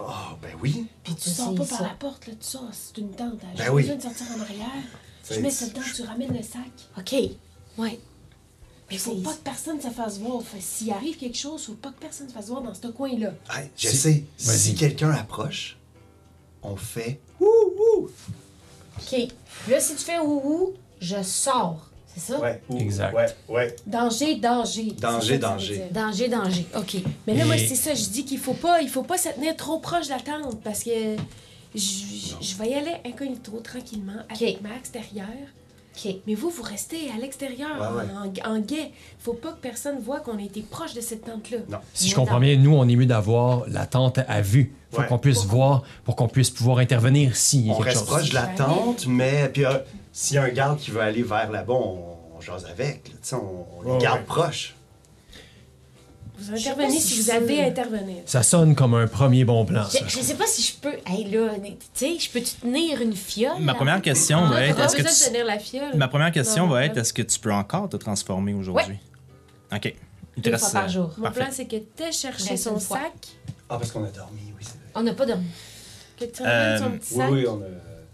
Oh, 0.00 0.02
ben 0.42 0.50
oui. 0.60 0.88
Puis 1.04 1.14
Tu 1.14 1.30
sors 1.30 1.54
pas 1.54 1.64
par 1.64 1.78
ça. 1.78 1.84
la 1.86 1.94
porte, 1.94 2.26
là, 2.26 2.32
tu 2.40 2.44
sors, 2.44 2.68
c'est 2.72 2.98
une 3.00 3.12
tente. 3.12 3.38
J'ai 3.54 3.62
Ben 3.64 3.72
oui. 3.72 3.82
besoin 3.82 3.96
de 3.96 4.02
sortir 4.02 4.26
en 4.36 4.40
arrière. 4.40 4.84
Je 5.30 5.38
mets 5.38 5.50
ça 5.50 5.68
dedans, 5.68 5.80
tu 5.94 6.02
ramènes 6.02 6.36
le 6.36 6.42
sac. 6.42 6.64
OK. 6.98 7.14
Ouais. 7.78 8.00
Mais 8.90 8.98
faut 8.98 9.14
pas 9.14 9.32
que 9.34 9.42
personne 9.44 9.80
se 9.80 9.90
fasse 9.90 10.18
voir. 10.18 10.42
Fait, 10.42 10.60
s'il 10.60 10.90
arrive 10.90 11.16
quelque 11.18 11.38
chose, 11.38 11.64
faut 11.66 11.74
pas 11.74 11.92
que 11.92 12.00
personne 12.00 12.26
se 12.28 12.32
fasse 12.34 12.48
voir 12.48 12.62
dans 12.62 12.74
ce 12.74 12.88
coin-là. 12.88 13.34
Hey, 13.54 13.70
je 13.76 13.90
Si- 13.90 13.96
sais. 13.96 14.24
Vas-y. 14.40 14.58
Si 14.58 14.74
quelqu'un 14.74 15.12
approche, 15.12 15.76
on 16.70 16.76
fait. 16.76 17.20
Ouh, 17.40 17.46
ouh. 17.46 18.08
OK. 18.98 19.28
Là, 19.68 19.80
si 19.80 19.94
tu 19.96 20.04
fais 20.04 20.18
ouhou, 20.18 20.72
je 21.00 21.22
sors. 21.22 21.86
C'est 22.06 22.32
ça? 22.32 22.40
Ouais. 22.40 22.60
ou- 22.68 22.78
Exact. 22.78 23.14
Ouais, 23.14 23.26
ouais. 23.48 23.76
Danger, 23.86 24.36
danger. 24.36 24.92
Danger, 24.98 25.38
danger. 25.38 25.82
Danger, 25.92 26.28
danger. 26.28 26.66
OK. 26.76 26.96
Mais 27.26 27.34
là, 27.34 27.44
moi, 27.44 27.56
c'est 27.58 27.74
ça, 27.76 27.94
je 27.94 28.06
dis 28.08 28.24
qu'il 28.24 28.38
faut 28.38 28.54
pas, 28.54 28.80
il 28.82 28.88
faut 28.88 29.02
pas 29.04 29.18
se 29.18 29.28
tenir 29.28 29.54
trop 29.56 29.78
proche 29.78 30.06
de 30.06 30.10
la 30.12 30.18
tente 30.20 30.60
parce 30.62 30.82
que 30.82 31.16
je, 31.74 32.34
je 32.40 32.54
vais 32.56 32.70
y 32.70 32.74
aller 32.74 32.94
incognito, 33.06 33.52
tranquillement, 33.62 34.22
avec 34.30 34.60
Max 34.62 34.90
derrière. 34.90 35.26
OK. 35.96 36.14
Mais 36.26 36.34
vous, 36.34 36.50
vous 36.50 36.62
restez 36.62 37.10
à 37.16 37.20
l'extérieur, 37.20 37.70
Ouais, 37.80 38.02
ouais. 38.04 38.40
en, 38.44 38.54
en 38.54 38.58
guet. 38.60 38.90
Faut 39.20 39.32
pas 39.34 39.52
que 39.52 39.58
personne 39.60 39.98
voit 40.00 40.20
qu'on 40.20 40.38
a 40.38 40.42
été 40.42 40.62
proche 40.62 40.94
de 40.94 41.00
cette 41.00 41.24
tente-là. 41.24 41.58
Non. 41.68 41.78
Si 41.94 42.08
je 42.08 42.14
comprends 42.14 42.40
bien, 42.40 42.56
nous, 42.56 42.72
on 42.74 42.88
est 42.88 42.96
mieux 42.96 43.06
d'avoir 43.06 43.68
la 43.68 43.86
tente 43.86 44.18
à 44.26 44.40
vue. 44.40 44.72
Faut 44.90 45.00
Ouais. 45.02 45.06
qu'on 45.06 45.18
puisse 45.18 45.44
voir, 45.44 45.82
pour 46.04 46.16
qu'on 46.16 46.28
puisse 46.28 46.48
pouvoir 46.50 46.78
intervenir 46.78 47.36
s'il 47.36 47.66
y 47.66 47.70
a 47.70 47.74
On 47.74 47.76
quelque 47.76 47.84
reste 47.88 47.98
chose. 48.00 48.06
proche 48.08 48.28
de 48.30 48.34
la 48.34 48.46
tente, 48.46 49.06
mais 49.06 49.48
puis 49.50 49.66
euh, 49.66 49.78
s'il 50.12 50.36
y 50.36 50.38
a 50.38 50.44
un 50.44 50.48
garde 50.48 50.78
qui 50.78 50.90
veut 50.90 51.00
aller 51.02 51.22
vers 51.22 51.50
là-bas, 51.50 51.74
on, 51.74 52.16
on 52.36 52.40
jase 52.40 52.64
avec. 52.64 53.08
là, 53.08 53.14
tu 53.14 53.28
sais, 53.28 53.34
on, 53.36 53.66
on 53.78 53.82
les 53.82 53.90
Ouais, 53.92 53.98
garde 53.98 54.20
ouais. 54.20 54.24
proches. 54.26 54.74
Vous 56.40 56.52
intervenez 56.54 57.00
si, 57.00 57.14
si 57.14 57.20
vous 57.22 57.30
avez 57.30 57.56
peux. 57.56 57.62
à 57.62 57.66
intervenir. 57.66 58.16
Ça 58.24 58.44
sonne 58.44 58.76
comme 58.76 58.94
un 58.94 59.08
premier 59.08 59.44
bon 59.44 59.64
plan, 59.64 59.84
ça. 59.84 59.98
Je, 60.06 60.08
je 60.18 60.22
sais 60.22 60.34
pas 60.36 60.46
si 60.46 60.62
je 60.62 60.76
peux. 60.80 60.94
Hey, 61.04 61.24
là, 61.30 61.48
tu 61.60 61.76
sais, 61.94 62.16
je 62.18 62.30
peux-tu 62.30 62.54
tenir 62.62 63.02
une 63.02 63.12
fiole? 63.14 63.58
Ma 63.60 63.74
première 63.74 64.00
question 64.00 64.38
Ah, 64.44 64.50
va 64.50 64.64
être 64.66 64.76
Pas 64.76 64.84
est-ce 64.84 64.94
que 64.96 65.02
tu... 65.02 65.30
tenir 65.32 65.44
la 65.44 65.58
fiole. 65.58 65.96
Ma 65.96 66.06
première 66.06 66.30
question 66.30 66.66
Non, 66.66 66.72
va 66.72 66.84
être 66.84 66.96
est-ce 66.96 67.12
que 67.12 67.22
tu 67.22 67.38
peux 67.40 67.52
encore 67.52 67.88
te 67.88 67.96
transformer 67.96 68.54
aujourd'hui? 68.54 68.98
OK. 69.74 69.94
Il 70.36 70.42
te 70.42 70.50
Deux 70.50 70.56
fois 70.58 70.70
par 70.70 70.88
jour. 70.88 71.10
Mon 71.16 71.24
Parfait. 71.24 71.40
plan, 71.40 71.48
c'est 71.50 71.66
que 71.66 71.76
tu 71.76 72.12
cherché 72.12 72.56
son 72.56 72.78
sac, 72.78 73.12
Ah, 73.68 73.76
parce 73.76 73.90
qu'on 73.90 74.04
a 74.04 74.08
dormi, 74.08 74.40
oui, 74.56 74.60
c'est 74.64 74.76
vrai. 74.77 74.77
On 74.98 75.02
n'a 75.02 75.14
pas 75.14 75.26
dormi. 75.26 75.46
que 76.18 76.24
tu 76.24 76.42
ramènes 76.42 76.58
Euh, 76.58 76.78
son 76.78 76.90
petit 76.90 77.14
Oui, 77.14 77.18
sac, 77.20 77.30
oui, 77.30 77.44
on 77.48 77.60
a. 77.62 77.64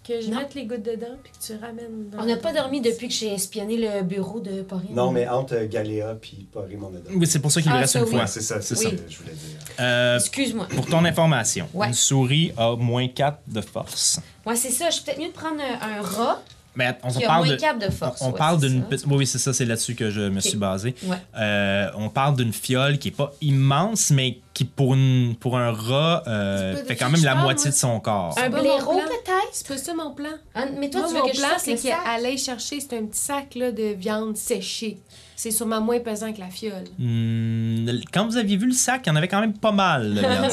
que 0.07 0.21
je 0.21 0.29
Non. 0.31 0.37
mette 0.37 0.55
les 0.55 0.67
gouttes 0.67 0.83
dedans, 0.83 1.17
puis 1.23 1.33
que 1.33 1.43
tu 1.47 1.53
ramènes 1.59 2.11
dans 2.11 2.19
On 2.23 2.27
n'a 2.27 2.37
pas 2.37 2.53
dormi 2.53 2.83
depuis 2.83 3.09
que 3.09 3.15
j'ai 3.15 3.33
espionné 3.33 3.79
le 3.79 4.03
bureau 4.03 4.41
de 4.41 4.61
Porine. 4.61 4.95
Non, 4.95 5.11
mais 5.11 5.27
entre 5.27 5.57
Galéa 5.65 6.15
puis 6.21 6.47
Porim, 6.53 6.85
on 6.85 6.95
a 6.95 6.99
dormi. 6.99 7.17
Oui, 7.19 7.27
c'est 7.27 7.39
pour 7.39 7.51
ça 7.51 7.63
qu'il 7.63 7.71
lui 7.71 7.79
Ah, 7.79 7.81
reste 7.81 7.95
ça, 7.95 8.01
une 8.01 8.05
oui. 8.05 8.11
fois. 8.11 8.27
C'est 8.27 8.43
ça, 8.43 8.61
c'est 8.61 8.77
Oui. 8.77 8.85
ça 8.85 8.91
que 8.91 8.97
je 9.09 9.17
voulais 9.19 9.33
dire. 9.33 9.57
Euh, 9.81 10.17
Excuse-moi. 10.19 10.67
pour 10.75 10.85
ton 10.85 11.03
information, 11.07 11.67
Ouais. 11.73 11.87
une 11.87 11.95
souris 11.95 12.53
a 12.59 12.77
moins 12.77 13.09
4 13.09 13.39
de 13.47 13.63
force. 13.63 14.21
Ouais, 14.45 14.57
c'est 14.57 14.71
ça. 14.71 14.91
Je 14.91 14.97
suis 14.97 15.05
peut-être 15.05 15.19
mieux 15.21 15.29
de 15.29 15.33
prendre 15.33 15.63
un, 15.63 15.99
un 15.99 16.03
rat 16.03 16.43
Mais 16.77 16.97
on, 17.05 17.09
qui 17.11 17.25
a 17.25 17.29
parle 17.29 17.47
moins 17.47 17.55
de... 17.55 17.61
4 17.61 17.79
de 17.79 17.91
force. 17.93 18.21
On, 18.21 18.27
on 18.27 18.33
ouais, 18.33 18.39
parle 18.39 18.61
d'une 18.61 18.83
petite- 18.85 19.07
Oui, 19.09 19.27
c'est 19.27 19.39
ça, 19.39 19.53
c'est 19.53 19.65
là-dessus 19.65 19.95
que 19.95 20.11
je 20.11 20.23
me 20.23 20.41
suis 20.41 20.57
basé. 20.57 20.95
Ouais. 21.05 21.17
Euh, 21.37 21.89
on 21.97 22.09
parle 22.09 22.37
d'une 22.37 22.53
fiole 22.53 22.99
qui 22.99 23.09
est 23.09 23.17
pas 23.17 23.33
immense, 23.41 24.11
mais 24.11 24.39
qui 24.55 24.65
pour, 24.65 24.95
une, 24.95 25.37
pour 25.39 25.57
un 25.59 25.71
rat 25.73 26.23
euh, 26.27 26.77
fait 26.85 26.97
quand 26.97 27.11
même 27.11 27.23
la 27.23 27.33
parle, 27.33 27.45
moitié 27.45 27.67
moi. 27.67 27.71
de 27.71 27.77
son 27.77 28.01
corps. 28.01 28.35
Un 28.43 28.51
blaireau, 28.51 29.01
peut-être? 29.01 29.49
C'est 29.53 29.69
pas 29.69 29.77
ça 29.79 29.95
mon 29.95 30.13
plan? 30.13 30.31
Ah, 30.55 30.65
mais 30.79 30.91
toi, 30.91 31.01
Moi, 31.03 31.09
tu 31.11 31.15
veux 31.15 31.21
mon 31.23 31.29
que 31.29 31.35
je 31.35 31.41
plan, 31.41 31.49
c'est 31.59 31.71
le 31.73 31.77
sac? 31.77 31.93
qu'aller 32.05 32.37
chercher, 32.37 32.81
c'est 32.81 32.97
un 32.99 33.05
petit 33.07 33.21
sac 33.21 33.55
là, 33.55 33.71
de 33.73 33.95
viande 33.95 34.37
séchée. 34.37 34.99
C'est 35.37 35.51
sûrement 35.51 35.81
moins 35.81 35.99
pesant 36.01 36.33
que 36.33 36.39
la 36.41 36.49
fiole. 36.49 36.85
Hmm, 36.99 37.87
quand 38.13 38.27
vous 38.27 38.37
aviez 38.37 38.57
vu 38.57 38.67
le 38.67 38.73
sac, 38.73 39.03
il 39.05 39.09
y 39.09 39.13
en 39.13 39.17
avait 39.17 39.29
quand 39.29 39.41
même 39.41 39.53
pas 39.57 39.73
mal. 39.73 40.19
Ah 40.25 40.29
là. 40.29 40.49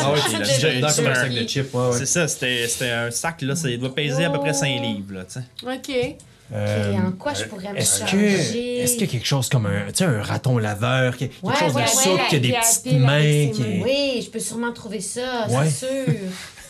c'est 0.47 0.95
comme 1.03 1.11
un 1.11 1.15
sac 1.15 1.33
de 1.33 1.47
chips, 1.47 1.73
ouais, 1.73 1.91
C'est 1.93 2.05
ça, 2.05 2.27
c'était 2.27 2.67
c'était 2.67 2.89
un 2.91 3.11
sac, 3.11 3.41
là, 3.43 3.55
ça 3.55 3.69
doit 3.77 3.93
peser 3.93 4.25
à 4.25 4.29
peu 4.31 4.39
près 4.39 4.53
5 4.53 4.67
livres. 4.81 5.13
Là. 5.13 5.23
OK. 5.73 5.91
Euh, 6.53 6.91
Et 6.93 6.97
en 6.99 7.11
quoi 7.13 7.33
je 7.33 7.45
pourrais 7.45 7.71
me 7.71 7.77
Est-ce 7.77 8.01
que, 8.03 8.17
est-ce 8.17 8.93
qu'il 8.93 9.01
y 9.01 9.09
a 9.09 9.11
quelque 9.11 9.25
chose 9.27 9.47
comme 9.47 9.67
un, 9.67 9.85
tu 9.87 9.99
sais, 9.99 10.03
un 10.03 10.21
raton 10.21 10.57
laveur, 10.57 11.15
quelque 11.15 11.35
Ouais, 11.41 11.53
chose 11.55 11.73
ouais, 11.73 11.83
de 11.83 11.87
ouais, 11.87 11.93
souple, 11.93 12.21
qui 12.29 12.35
a 12.35 12.39
des 12.39 12.51
petites 12.51 12.99
mains, 12.99 13.49
qui. 13.53 13.81
Oui, 13.83 14.21
je 14.25 14.29
peux 14.29 14.39
sûrement 14.39 14.73
trouver 14.73 14.99
ça, 14.99 15.47
Ouais. 15.49 15.69
c'est 15.69 15.85
sûr. 15.87 16.05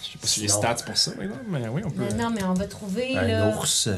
Je 0.04 0.12
sais 0.14 0.18
pas 0.20 0.28
si 0.28 0.40
les 0.42 0.48
stats 0.50 0.76
pour 0.86 0.98
ça, 0.98 1.12
mais 1.18 1.26
non, 1.26 1.34
mais 1.50 1.68
oui, 1.70 1.82
on 1.86 1.90
peut. 1.90 2.04
mais 2.12 2.22
non, 2.22 2.30
mais 2.30 2.44
on 2.44 2.54
va 2.54 2.66
trouver, 2.66 3.16
Un 3.18 3.22
là, 3.26 3.48
ours, 3.58 3.88
euh, 3.88 3.96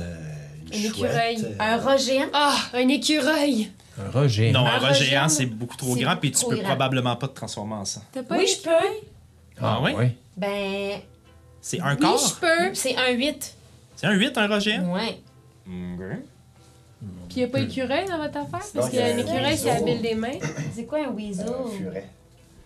une 0.72 0.78
Un 0.78 0.82
chouette. 0.94 0.96
écureuil. 0.96 1.38
euh, 1.44 1.56
un 1.60 1.78
rat 1.78 1.98
géant. 1.98 2.28
Ah, 2.34 2.56
un 2.76 2.88
écureuil! 2.88 3.72
Un 4.00 4.10
Roger. 4.12 4.52
Non, 4.52 4.62
Un 4.62 4.66
un 4.66 4.70
rat 4.70 4.80
rat 4.80 4.94
géant, 4.94 5.10
géant, 5.10 5.30
c'est 5.30 5.46
beaucoup 5.46 5.78
trop 5.78 5.96
grand, 5.96 6.16
puis 6.18 6.32
tu 6.32 6.46
peux 6.46 6.56
grand. 6.56 6.64
probablement 6.66 7.16
pas 7.16 7.28
te 7.28 7.36
transformer 7.36 7.76
en 7.76 7.86
ça. 7.86 8.02
Pas 8.14 8.22
Oui, 8.38 8.48
je 8.48 8.62
peux. 8.64 8.86
Ah 9.62 9.80
oui? 9.84 9.92
oui. 9.98 10.06
Ben, 10.36 11.00
C'est 11.62 11.80
un 11.80 11.94
Oui, 11.96 12.00
corps? 12.02 12.18
je 12.18 12.34
peux. 12.40 12.74
c'est 12.74 12.96
un 12.98 13.12
8. 13.12 13.56
C'est 13.96 14.08
un 14.08 14.14
8, 14.14 14.38
un 14.38 14.48
rat 14.48 14.60
géant? 14.60 14.94
Ouais. 14.94 15.20
Ok. 15.68 16.04
Puis 17.30 17.42
y 17.42 17.44
a 17.44 17.48
pas 17.48 17.60
écureuil 17.60 18.06
dans 18.08 18.18
votre 18.18 18.38
affaire? 18.38 18.62
Parce 18.74 18.90
qu'il 18.90 19.00
y 19.00 19.02
a 19.02 19.06
un 19.06 19.10
il 19.10 19.20
écureuil, 19.20 19.44
oiseau. 19.54 19.70
habile 19.70 20.02
des 20.02 20.16
mains. 20.16 20.40
C'est 20.76 20.86
quoi 20.86 21.00
un 21.06 21.10
weasel? 21.12 21.48
un 21.48 21.70
furet. 21.78 22.10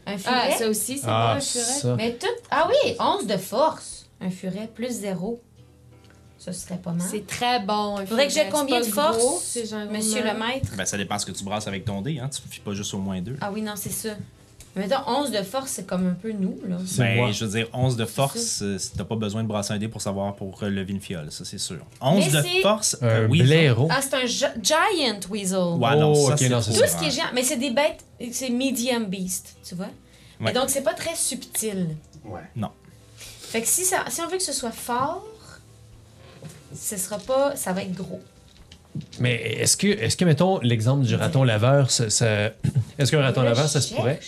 Un 0.06 0.18
furet? 0.18 0.34
Ah, 0.34 0.52
ça 0.58 0.68
aussi, 0.70 0.98
c'est 0.98 1.08
Ah, 1.10 1.32
bon, 1.34 1.38
un 1.38 1.42
furet. 1.42 1.64
ça. 1.64 1.96
Mais 1.96 2.14
tout. 2.14 2.28
Ah 2.52 2.70
oui, 2.70 2.96
11 3.00 3.28
de 3.28 3.38
force. 3.38 4.10
Un 4.22 4.30
furet 4.30 4.70
plus 4.74 4.92
0. 4.92 5.40
Ça 6.40 6.54
serait 6.54 6.78
pas 6.78 6.92
mal. 6.92 7.06
C'est 7.10 7.26
très 7.26 7.60
bon. 7.60 7.98
un 7.98 8.06
Faudrait 8.06 8.28
que 8.28 8.34
j'ai 8.34 8.48
combien 8.50 8.80
de 8.80 8.86
force, 8.86 9.58
Monsieur 9.92 10.24
le 10.24 10.34
maître? 10.38 10.70
Ben, 10.78 10.86
ça 10.86 10.98
dépend 10.98 11.18
ce 11.20 11.26
que 11.26 11.32
tu 11.32 11.44
brasses 11.44 11.68
avec 11.68 11.84
ton 11.86 12.02
dé, 12.02 12.20
hein. 12.20 12.30
Tu 12.30 12.42
ne 12.46 12.52
fies 12.52 12.60
pas 12.62 12.74
juste 12.74 12.94
au 12.94 13.00
moins 13.00 13.20
2. 13.22 13.38
Ah 13.42 13.50
oui, 13.52 13.62
non, 13.62 13.74
c'est 13.76 13.92
ça. 13.92 14.10
Mais 14.76 14.84
mettons, 14.84 15.02
11 15.08 15.32
de 15.32 15.42
force, 15.42 15.72
c'est 15.72 15.88
comme 15.88 16.06
un 16.08 16.14
peu 16.14 16.32
nous, 16.32 16.60
là. 16.68 16.78
C'est 16.86 17.00
Ben, 17.02 17.16
moi. 17.18 17.32
je 17.32 17.44
veux 17.46 17.52
dire, 17.52 17.68
11 17.74 17.96
de 17.98 18.06
force, 18.06 18.60
euh, 18.62 18.78
t'as 18.96 19.04
pas 19.06 19.16
besoin 19.16 19.42
de 19.42 19.48
brasser 19.48 19.74
un 19.74 19.80
dé 19.80 19.88
pour 19.88 20.02
savoir 20.02 20.36
pour 20.36 20.60
lever 20.64 20.94
une 20.94 21.02
fiole, 21.02 21.32
ça 21.32 21.44
c'est 21.46 21.58
sûr. 21.58 21.80
11 22.00 22.32
Mais 22.32 22.42
de 22.44 22.62
force, 22.62 22.96
Un 23.02 23.06
euh, 23.08 23.28
blaireau. 23.28 23.88
Ah, 23.90 24.00
c'est 24.04 24.14
un 24.14 24.26
gi- 24.28 24.46
giant 24.62 25.20
weasel. 25.32 25.58
Ouais, 25.80 25.96
non, 25.96 26.14
Oh, 26.16 26.30
ça, 26.38 26.48
non, 26.50 26.62
Tout 26.62 26.72
ça. 26.72 26.88
ce 26.88 26.98
qui 26.98 27.06
est 27.06 27.12
géant. 27.12 27.24
Mais 27.34 27.42
c'est 27.44 27.58
des 27.58 27.72
bêtes, 27.72 28.06
c'est 28.32 28.50
medium 28.52 29.06
beast, 29.06 29.56
tu 29.68 29.74
vois? 29.74 29.88
Ouais. 30.40 30.52
Et 30.52 30.54
donc, 30.54 30.70
c'est 30.70 30.84
pas 30.84 30.94
très 30.94 31.16
subtil. 31.16 31.96
Ouais. 32.24 32.42
Fait 33.18 33.62
que 33.64 33.68
si, 33.68 33.84
ça, 33.84 34.04
si 34.10 34.22
on 34.22 34.28
veut 34.28 34.38
que 34.38 34.44
ce 34.44 34.54
soit 34.54 34.70
fort, 34.72 35.26
ce 36.76 36.98
sera 36.98 37.18
pas. 37.18 37.56
Ça 37.56 37.74
va 37.74 37.82
être 37.84 37.94
gros. 37.94 38.22
Mais 39.20 39.36
est-ce 39.36 39.78
que, 39.78 39.88
est-ce 39.88 40.18
que, 40.18 40.26
mettons, 40.26 40.60
l'exemple 40.60 41.04
du 41.06 41.14
raton 41.16 41.44
laveur, 41.44 41.92
ça, 41.92 42.10
ça- 42.10 42.52
est-ce 42.98 43.12
qu'un 43.12 43.22
raton 43.22 43.44
laveur, 43.44 43.68
ça 43.70 43.80
se 43.82 43.94
pourrait? 43.94 44.20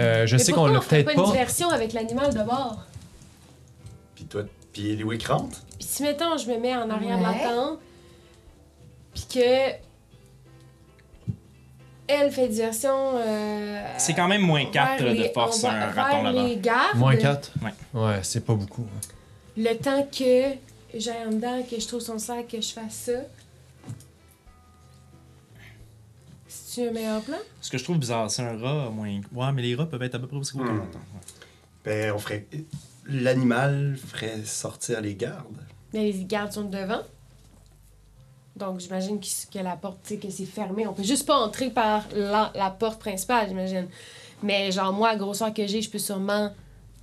Euh, 0.00 0.26
je 0.26 0.36
Mais 0.36 0.42
sais 0.42 0.52
qu'on 0.52 0.66
l'a 0.66 0.80
peut-être 0.80 1.06
pas. 1.06 1.14
pas. 1.14 1.20
une 1.24 1.30
diversion 1.32 1.70
avec 1.70 1.92
l'animal 1.92 2.32
de 2.34 2.42
bord? 2.42 2.84
Puis 4.16 4.24
toi, 4.24 4.42
puis 4.72 4.96
Louis 4.96 5.18
rentre. 5.24 5.58
Puis 5.78 5.86
si, 5.88 6.02
mettons, 6.02 6.36
je 6.36 6.48
me 6.48 6.58
mets 6.58 6.74
en 6.74 6.90
arrière 6.90 7.18
de 7.18 7.22
Ouais. 7.24 7.32
la 7.44 7.48
tente, 7.48 7.78
puis 9.14 9.26
que. 9.34 9.72
Elle 12.10 12.30
fait 12.32 12.48
diversion. 12.48 13.12
euh, 13.16 13.82
C'est 13.98 14.14
quand 14.14 14.28
même 14.28 14.40
moins 14.40 14.64
4 14.64 15.02
vers 15.04 15.14
de 15.14 15.18
les- 15.20 15.28
force, 15.28 15.62
un 15.64 15.90
raton 15.90 16.22
vers 16.22 16.32
là-bas. 16.32 16.48
les 16.48 16.56
gardes, 16.56 16.96
Moins 16.96 17.16
4? 17.16 17.52
Ouais. 17.62 18.00
Ouais, 18.00 18.18
c'est 18.22 18.44
pas 18.44 18.54
beaucoup. 18.54 18.86
Le 19.58 19.74
temps 19.74 20.06
que 20.10 20.52
j'aille 20.94 21.26
en 21.26 21.30
dedans, 21.30 21.62
que 21.68 21.78
je 21.80 21.86
trouve 21.86 22.00
son 22.00 22.18
sac, 22.18 22.48
que 22.48 22.60
je 22.60 22.68
fasse 22.72 22.94
ça. 22.94 23.12
C'est-tu 26.46 26.88
un 26.88 26.92
meilleur 26.92 27.20
plan? 27.22 27.36
Ce 27.60 27.70
que 27.70 27.78
je 27.78 27.84
trouve 27.84 27.98
bizarre, 27.98 28.30
c'est 28.30 28.42
un 28.42 28.56
rat 28.58 28.86
à 28.86 28.90
moins. 28.90 29.20
Ouais, 29.32 29.52
mais 29.52 29.62
les 29.62 29.74
rats 29.74 29.86
peuvent 29.86 30.02
être 30.02 30.14
à 30.14 30.18
peu 30.18 30.26
près 30.26 30.36
aussi 30.36 30.56
gros 30.56 30.64
qu'un 30.64 30.72
Hmm. 30.74 30.80
raton. 30.80 30.98
Ben, 31.84 32.12
on 32.12 32.18
ferait. 32.18 32.46
L'animal 33.06 33.96
ferait 33.96 34.44
sortir 34.44 35.00
les 35.00 35.14
gardes. 35.14 35.56
Mais 35.92 36.12
les 36.12 36.24
gardes 36.24 36.52
sont 36.52 36.64
devant. 36.64 37.00
Donc, 38.56 38.80
j'imagine 38.80 39.18
que 39.20 39.58
la 39.60 39.76
porte, 39.76 39.98
tu 40.02 40.14
sais, 40.14 40.20
que 40.20 40.30
c'est 40.30 40.44
fermé. 40.44 40.86
On 40.86 40.92
peut 40.92 41.02
juste 41.04 41.26
pas 41.26 41.36
entrer 41.38 41.70
par 41.70 42.04
la, 42.12 42.50
la 42.54 42.70
porte 42.70 42.98
principale, 43.00 43.48
j'imagine. 43.48 43.86
Mais 44.42 44.70
genre, 44.72 44.92
moi, 44.92 45.08
à 45.10 45.12
la 45.12 45.18
grosseur 45.18 45.54
que 45.54 45.66
j'ai, 45.66 45.80
je 45.80 45.88
peux 45.88 45.98
sûrement 45.98 46.52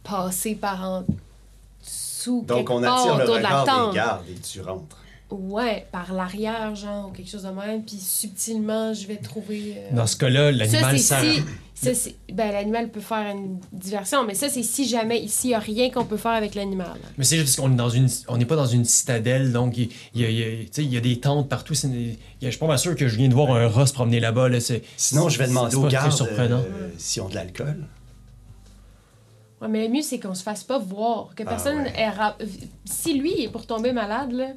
passer 0.03 0.55
par 0.55 0.81
en 0.83 1.05
dessous, 2.25 2.45
Donc, 2.47 2.69
on 2.69 2.81
part 2.81 2.99
attire 3.01 3.17
le 3.17 3.23
autour 3.23 3.35
de 3.37 3.41
la 3.41 3.61
regard 3.61 3.89
des 3.91 3.95
gardes 3.95 4.23
et 4.29 4.39
tu 4.39 4.61
rentres. 4.61 4.97
Ouais, 5.31 5.87
par 5.91 6.13
l'arrière, 6.13 6.75
genre, 6.75 7.07
ou 7.09 7.11
quelque 7.11 7.29
chose 7.29 7.43
de 7.43 7.49
même. 7.49 7.83
Puis 7.83 7.97
subtilement, 7.97 8.93
je 8.93 9.07
vais 9.07 9.15
trouver... 9.17 9.73
euh, 9.77 9.95
Dans 9.95 10.05
ce 10.05 10.15
cas-là, 10.17 10.51
l'animal 10.51 10.97
c'est 10.97 11.03
sert. 11.03 11.19
si... 11.33 11.41
Ça, 11.73 11.93
c'est... 11.93 12.15
Ben, 12.31 12.51
l'animal 12.53 12.89
peut 12.89 13.01
faire 13.01 13.35
une 13.35 13.57
diversion, 13.73 14.23
mais 14.23 14.33
ça, 14.35 14.47
c'est 14.49 14.61
si 14.63 14.87
jamais 14.87 15.19
ici, 15.19 15.47
il 15.47 15.49
n'y 15.49 15.55
a 15.55 15.59
rien 15.59 15.89
qu'on 15.89 16.05
peut 16.05 16.15
faire 16.15 16.31
avec 16.31 16.53
l'animal. 16.55 16.93
Mais 17.17 17.25
c'est 17.25 17.37
juste 17.37 17.47
parce 17.57 17.67
qu'on 17.67 17.73
est 17.73 17.77
dans 17.77 17.89
une, 17.89 18.07
on 18.27 18.37
n'est 18.37 18.45
pas 18.45 18.55
dans 18.55 18.65
une 18.67 18.85
citadelle, 18.85 19.51
donc 19.51 19.75
il 19.77 19.89
y 20.13 20.23
a, 20.25 20.29
il 20.29 20.37
y 20.37 20.43
a- 20.43 20.63
tu 20.65 20.67
sais, 20.71 20.83
il 20.83 20.93
y 20.93 20.97
a 20.97 21.01
des 21.01 21.19
tentes 21.19 21.49
partout. 21.49 21.73
a- 21.73 21.87
Je 22.41 22.49
suis 22.49 22.59
pas 22.59 22.67
mal 22.67 22.79
sûr 22.79 22.95
que 22.95 23.07
je 23.07 23.17
viens 23.17 23.27
de 23.27 23.33
voir 23.33 23.51
un 23.51 23.67
rat 23.67 23.87
se 23.87 23.93
promener 23.93 24.19
là-bas. 24.19 24.47
Là, 24.47 24.59
Sinon, 24.95 25.27
je 25.27 25.37
vais 25.39 25.47
demander 25.47 25.75
aux 25.75 25.87
gardes 25.87 26.11
surprenant. 26.13 26.59
euh, 26.59 26.89
s'ils 26.97 27.21
ont 27.23 27.29
de 27.29 27.35
l'alcool. 27.35 27.83
Ouais, 29.61 29.67
mais 29.69 29.87
le 29.87 29.93
mieux, 29.93 30.01
c'est 30.01 30.19
qu'on 30.19 30.35
se 30.35 30.43
fasse 30.43 30.63
pas 30.63 30.77
voir. 30.79 31.33
Que 31.35 31.43
Ah, 31.45 31.49
personne 31.49 31.77
ouais. 31.83 31.93
ait 31.99 32.09
ra- 32.09 32.37
Si 32.85 33.13
lui 33.13 33.41
est 33.43 33.49
pour 33.49 33.65
tomber 33.65 33.93
malade, 33.93 34.31
là, 34.33 34.47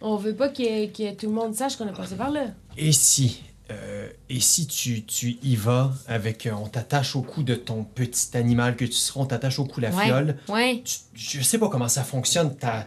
on 0.00 0.16
veut 0.16 0.34
pas 0.34 0.48
que, 0.48 0.86
que 0.86 1.14
tout 1.14 1.26
le 1.26 1.32
monde 1.32 1.54
sache 1.54 1.76
qu'on 1.76 1.86
a 1.88 1.92
passé 1.92 2.16
par 2.16 2.30
là. 2.30 2.46
Et 2.76 2.90
si, 2.90 3.42
euh, 3.70 4.08
et 4.28 4.40
si 4.40 4.66
tu, 4.66 5.04
tu 5.04 5.38
y 5.44 5.54
vas 5.54 5.92
avec, 6.08 6.46
euh, 6.46 6.52
on 6.52 6.66
t'attache 6.66 7.14
au 7.14 7.22
cou 7.22 7.44
de 7.44 7.54
ton 7.54 7.84
petit 7.84 8.36
animal 8.36 8.74
que 8.76 8.84
tu 8.84 8.92
seras, 8.92 9.20
on 9.20 9.26
t'attache 9.26 9.60
au 9.60 9.64
cou 9.64 9.80
la 9.80 9.90
Ouais. 9.90 10.04
fiole. 10.06 10.36
Ouais. 10.48 10.82
Tu- 10.84 10.98
je 11.38 11.40
sais 11.42 11.58
pas 11.58 11.68
comment 11.68 11.88
ça 11.88 12.02
fonctionne, 12.02 12.56
ta, 12.56 12.84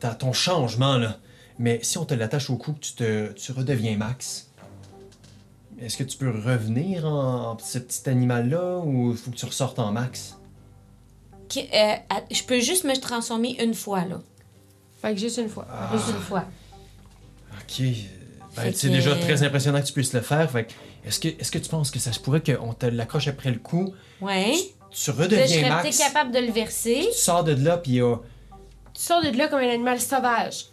ta- 0.00 0.14
ton 0.16 0.32
changement, 0.32 0.96
là. 0.96 1.18
Mais 1.60 1.78
si 1.82 1.96
on 1.98 2.04
te 2.04 2.14
l'attache 2.14 2.50
au 2.50 2.56
cou, 2.56 2.72
que 2.72 2.80
tu, 2.80 2.92
te, 2.94 3.32
tu 3.34 3.52
redeviens 3.52 3.96
Max, 3.96 4.50
est-ce 5.80 5.96
que 5.96 6.04
tu 6.04 6.18
peux 6.18 6.30
revenir 6.30 7.06
en, 7.06 7.52
en 7.52 7.58
ce 7.58 7.78
petit 7.78 8.08
animal-là 8.08 8.78
ou 8.84 9.12
il 9.12 9.16
faut 9.16 9.30
que 9.30 9.36
tu 9.36 9.44
ressortes 9.46 9.78
en 9.78 9.92
Max? 9.92 10.37
Euh, 11.56 11.94
à- 12.10 12.22
je 12.30 12.42
peux 12.42 12.60
juste 12.60 12.84
me 12.84 12.94
transformer 12.96 13.56
une 13.62 13.74
fois, 13.74 14.04
là. 14.04 14.20
Fait 15.00 15.14
que 15.14 15.20
juste 15.20 15.38
une 15.38 15.48
fois. 15.48 15.66
Ah. 15.70 15.90
Juste 15.92 16.08
une 16.10 16.20
fois. 16.22 16.44
Ok. 17.52 17.82
Ben, 18.56 18.72
c'est 18.74 18.88
que- 18.88 18.92
déjà 18.92 19.14
très 19.14 19.42
impressionnant 19.42 19.80
que 19.80 19.86
tu 19.86 19.92
puisses 19.92 20.12
le 20.12 20.20
faire. 20.20 20.50
Fait 20.50 20.64
que, 20.64 20.72
est-ce 21.06 21.20
que, 21.20 21.28
est-ce 21.28 21.50
que 21.52 21.58
tu 21.58 21.68
penses 21.68 21.90
que 21.90 21.98
ça 21.98 22.12
se 22.12 22.18
pourrait 22.18 22.42
qu'on 22.42 22.72
te 22.74 22.86
l'accroche 22.86 23.28
après 23.28 23.50
le 23.50 23.58
cou, 23.58 23.94
Ouais. 24.20 24.52
tu 24.90 25.10
Là, 25.10 25.16
je 25.16 25.22
redeviens 25.22 25.46
serais 25.46 25.68
Max, 25.68 25.82
peut-être 25.82 25.98
capable 26.12 26.32
de 26.32 26.38
le 26.40 26.50
verser. 26.52 27.06
tu 27.12 27.18
sors 27.18 27.44
de 27.44 27.52
là, 27.52 27.78
puis 27.78 28.00
euh, 28.00 28.16
Tu 28.94 29.02
sors 29.02 29.22
de 29.22 29.28
là 29.36 29.46
comme 29.48 29.60
un 29.60 29.68
animal 29.70 30.00
sauvage. 30.00 30.66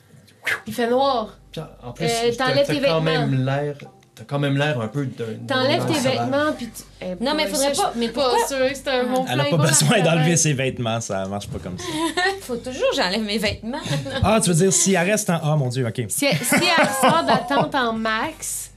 Il 0.67 0.73
fait 0.73 0.89
noir. 0.89 1.37
en 1.83 1.91
plus, 1.93 2.05
Euh, 2.05 2.33
t'enlèves 2.35 2.67
tes 2.67 2.75
quand 2.75 2.81
vêtements. 2.81 3.01
même 3.01 3.45
l'air, 3.45 3.77
t'as 4.15 4.23
quand 4.23 4.39
même 4.39 4.57
l'air 4.57 4.79
un 4.79 4.87
peu 4.87 5.05
d'un. 5.05 5.25
T'enlèves 5.47 5.85
tes 5.85 5.99
vêtements, 5.99 6.53
puis 6.57 6.67
tu. 6.67 6.83
Eh, 7.01 7.23
Non, 7.23 7.33
mais 7.35 7.47
faudrait 7.47 7.73
ça, 7.75 7.83
pas- 7.83 7.93
mais 7.95 8.07
pas 8.09 8.21
pourquoi- 8.29 8.57
c'est 8.73 8.87
un 8.87 9.03
bon 9.05 9.25
Elle 9.29 9.39
a 9.41 9.45
pas 9.45 9.57
besoin 9.57 10.01
d'enlever 10.01 10.35
ses 10.37 10.53
vêtements, 10.53 11.01
ça 11.01 11.25
marche 11.27 11.47
pas 11.49 11.59
comme 11.59 11.77
ça. 11.77 11.85
Faut 12.41 12.55
toujours 12.57 12.89
que 12.91 12.95
j'enlève 12.95 13.21
mes 13.23 13.37
vêtements. 13.37 13.79
Ah, 14.23 14.39
tu 14.41 14.49
veux 14.49 14.55
dire, 14.55 14.73
si 14.73 14.93
elle 14.93 15.09
reste 15.11 15.29
en. 15.29 15.39
Ah, 15.43 15.55
mon 15.55 15.67
Dieu, 15.69 15.85
ok. 15.85 16.05
Si, 16.09 16.25
si 16.25 16.25
elle 16.25 16.89
sort 17.01 17.23
de 17.23 17.27
la 17.27 17.37
tente 17.37 17.75
en 17.75 17.93
max, 17.93 18.71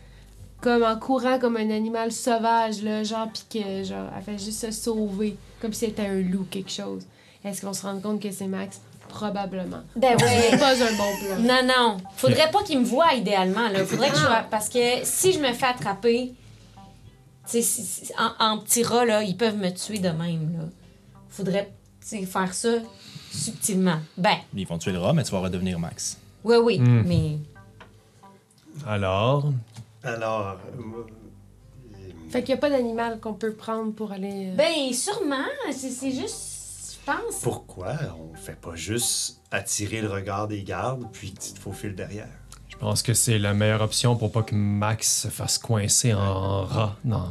comme 0.61 0.83
en 0.83 0.97
courant 0.99 1.39
comme 1.39 1.57
un 1.57 1.71
animal 1.71 2.11
sauvage, 2.11 2.83
là, 2.83 3.05
genre, 3.05 3.29
pis 3.33 3.45
que, 3.61 3.85
genre, 3.85 4.11
elle 4.17 4.23
fait 4.25 4.45
juste 4.45 4.61
se 4.61 4.71
sauver, 4.73 5.37
comme 5.61 5.73
si 5.73 5.87
c'était 5.87 6.07
un 6.07 6.21
loup, 6.21 6.47
quelque 6.51 6.71
chose, 6.73 7.03
est-ce 7.45 7.61
qu'on 7.65 7.73
se 7.73 7.83
rend 7.87 7.99
compte 8.01 8.21
que 8.21 8.31
c'est 8.33 8.49
Max? 8.49 8.81
Probablement. 9.09 9.83
Ben 9.97 10.17
C'est 10.19 10.51
ouais. 10.53 10.59
pas 10.59 10.73
un 10.75 10.93
bon 10.97 11.17
plan. 11.19 11.39
Non, 11.41 11.61
non. 11.67 11.97
Faudrait 12.17 12.51
pas 12.51 12.63
qu'il 12.63 12.79
me 12.79 12.85
voie 12.85 13.15
idéalement. 13.15 13.69
Là. 13.69 13.85
Faudrait 13.85 14.11
que 14.11 14.17
je 14.17 14.21
sois. 14.23 14.45
Parce 14.51 14.69
que 14.69 14.79
si 15.05 15.33
je 15.33 15.41
me 15.41 15.53
fais 15.53 15.67
attraper, 15.67 16.35
tu 16.77 16.83
sais, 17.47 17.63
si- 17.63 17.83
si- 17.85 18.13
en, 18.19 18.45
en 18.45 18.59
petit 18.59 18.83
rat, 18.83 19.05
là, 19.05 19.23
ils 19.23 19.37
peuvent 19.37 19.57
me 19.57 19.71
tuer 19.71 19.99
de 19.99 20.11
même. 20.11 20.53
Là. 20.59 20.65
Faudrait 21.31 21.73
tu 22.01 22.19
sais, 22.21 22.27
faire 22.27 22.53
ça 22.55 22.69
subtilement. 23.33 23.99
Ben, 24.17 24.37
Ils 24.55 24.67
vont 24.67 24.79
tuer 24.79 24.93
le 24.93 24.99
rat, 24.99 25.13
mais 25.13 25.23
tu 25.25 25.33
vas 25.33 25.41
redevenir 25.41 25.79
Max. 25.79 26.19
oui, 26.45 26.57
oui. 26.57 26.79
Hmm. 26.79 27.03
Mais. 27.07 27.39
Alors, 28.87 29.51
Alors, 30.05 30.57
euh, 30.79 31.03
Fait 32.31 32.43
qu'il 32.43 32.51
y 32.51 32.59
a 32.59 32.61
pas 32.61 32.71
d'animal 32.71 33.19
qu'on 33.21 33.35
peut 33.35 33.53
prendre 33.53 33.93
pour 33.93 34.13
aller. 34.13 34.51
euh, 34.53 34.55
Ben, 34.55 34.93
sûrement. 34.93 35.45
C'est 35.73 35.91
c'est 35.91 36.13
juste. 36.13 36.48
Pense. 37.13 37.41
pourquoi 37.43 37.95
on 38.19 38.37
fait 38.37 38.59
pas 38.61 38.75
juste 38.77 39.41
attirer 39.51 40.01
le 40.03 40.11
regard 40.11 40.49
des 40.49 40.63
gardes 40.63 41.05
puis 41.13 41.33
tu 41.33 41.53
te 41.53 41.59
faufiles 41.59 41.95
derrière? 41.95 42.29
je 42.69 42.77
pense 42.77 43.03
que 43.03 43.13
c'est 43.15 43.39
la 43.39 43.55
meilleure 43.55 43.81
option 43.83 44.15
pour 44.15 44.31
pas 44.31 44.43
que 44.43 44.55
Max 44.55 45.23
se 45.23 45.29
fasse 45.29 45.59
coincer 45.59 46.15
en 46.15 46.63
rat. 46.65 46.97
Non. 47.05 47.25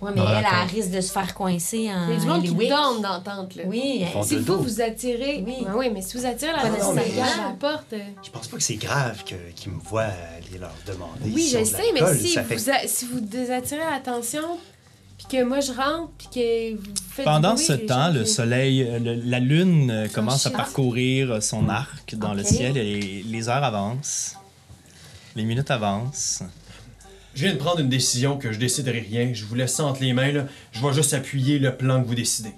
Ouais, 0.00 0.10
mais 0.14 0.20
Non, 0.20 0.26
elle, 0.28 0.44
elle 0.44 0.68
risque 0.68 0.90
de 0.90 1.00
se 1.00 1.12
faire 1.12 1.32
coincer 1.32 1.88
en. 1.94 2.08
Il 2.08 2.14
y 2.14 2.16
a 2.16 2.20
du 2.20 2.26
monde 2.26 2.42
qui 2.42 2.68
dorme 2.68 3.00
dans 3.00 3.12
la 3.14 3.20
tente, 3.20 3.54
là. 3.54 3.62
Oui. 3.66 4.04
Si 4.24 4.36
vous 4.36 4.58
vous 4.62 4.80
attirez. 4.82 5.44
Oui. 5.46 5.58
Ben 5.64 5.74
oui, 5.76 5.90
mais 5.94 6.02
si 6.02 6.18
vous 6.18 6.26
attirez 6.26 6.52
la 6.52 6.62
ça 6.62 6.70
nécessairement. 6.70 7.16
garde 7.16 7.38
la 7.38 7.68
porte. 7.68 7.94
Je 8.22 8.30
pense 8.30 8.48
pas 8.48 8.56
que 8.56 8.62
c'est 8.62 8.74
grave 8.76 9.22
que- 9.24 9.50
qu'ils 9.54 9.72
me 9.72 9.78
voient 9.80 10.02
aller 10.02 10.58
leur 10.58 10.74
demander. 10.86 11.30
Oui, 11.32 11.42
s'ils 11.42 11.60
je 11.60 11.64
sais, 11.64 11.82
mais 11.94 12.14
si 12.16 12.32
Ça 12.32 12.42
vous, 12.42 12.48
fait- 12.58 12.70
a- 12.72 12.86
si 12.88 13.06
vous 13.06 13.20
désattirez 13.20 13.80
l'attention, 13.88 14.58
puis 15.28 15.38
que 15.38 15.44
moi 15.44 15.60
je 15.60 15.72
rentre, 15.72 16.10
puis 16.18 16.28
que 16.34 16.74
vous 16.76 16.92
faites. 17.10 17.24
Pendant 17.24 17.54
bruit, 17.54 17.64
ce 17.64 17.72
temps, 17.72 18.10
le 18.10 18.24
soleil, 18.24 18.82
euh, 18.82 18.98
le- 18.98 19.14
la 19.24 19.40
lune 19.40 19.90
euh, 19.90 20.08
commence 20.08 20.46
à 20.46 20.50
parcourir 20.50 21.42
son 21.42 21.68
arc 21.68 22.14
dans 22.16 22.34
le 22.34 22.44
ciel 22.44 22.76
et 22.76 23.22
les 23.26 23.48
heures 23.48 23.64
avancent. 23.64 24.36
Les 25.36 25.44
minutes 25.44 25.70
avancent. 25.70 26.42
Je 27.34 27.42
viens 27.44 27.52
de 27.54 27.58
prendre 27.58 27.80
une 27.80 27.88
décision 27.88 28.36
que 28.38 28.52
je 28.52 28.58
déciderai 28.58 29.00
rien. 29.00 29.30
Je 29.32 29.44
vous 29.44 29.56
laisse 29.56 29.74
ça 29.74 29.84
entre 29.84 30.02
les 30.02 30.12
mains. 30.12 30.30
Là. 30.30 30.46
Je 30.72 30.80
vais 30.86 30.92
juste 30.92 31.12
appuyer 31.14 31.58
le 31.58 31.76
plan 31.76 32.00
que 32.02 32.06
vous 32.06 32.14
décidez. 32.14 32.52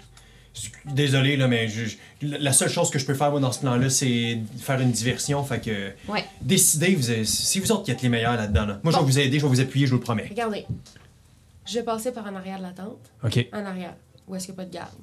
Désolé, 0.87 1.37
là, 1.37 1.49
mais 1.49 1.69
je- 1.69 1.85
je- 1.85 1.97
la 2.23 2.53
seule 2.53 2.69
chose 2.71 2.91
que 2.91 2.99
je 2.99 3.05
peux 3.07 3.15
faire 3.15 3.31
moi, 3.31 3.41
dans 3.41 3.53
ce 3.53 3.61
plan-là, 3.61 3.91
c'est 3.91 4.39
faire 4.59 4.81
une 4.81 4.91
diversion. 4.91 5.43
Fait 5.45 5.61
que 5.61 5.93
Ouais. 6.11 6.25
décidez, 6.41 6.95
vous 6.95 7.25
si 7.25 7.61
vous 7.61 7.73
autres 7.73 7.85
qui 7.85 7.91
êtes 7.91 8.03
les 8.03 8.09
meilleurs 8.09 8.37
là-dedans. 8.37 8.67
là. 8.67 8.81
Moi, 8.83 8.93
je 8.93 8.99
vais 8.99 9.05
vous 9.05 9.19
aider, 9.19 9.39
je 9.39 9.43
vais 9.45 9.49
vous 9.51 9.61
appuyer, 9.61 9.87
je 9.87 9.91
vous 9.93 9.99
le 9.99 10.03
promets. 10.03 10.27
Regardez. 10.29 10.67
Je 11.67 11.79
vais 11.79 11.85
passer 11.85 12.13
par 12.13 12.27
en 12.27 12.35
arrière 12.35 12.59
de 12.59 12.63
la 12.63 12.73
tente. 12.73 13.13
OK. 13.25 13.49
En 13.53 13.65
arrière. 13.65 13.97
Où 14.27 14.35
est-ce 14.35 14.47
qu'il 14.47 14.55
n'y 14.55 14.61
a 14.61 14.63
pas 14.63 14.69
de 14.69 14.75
garde? 14.75 14.95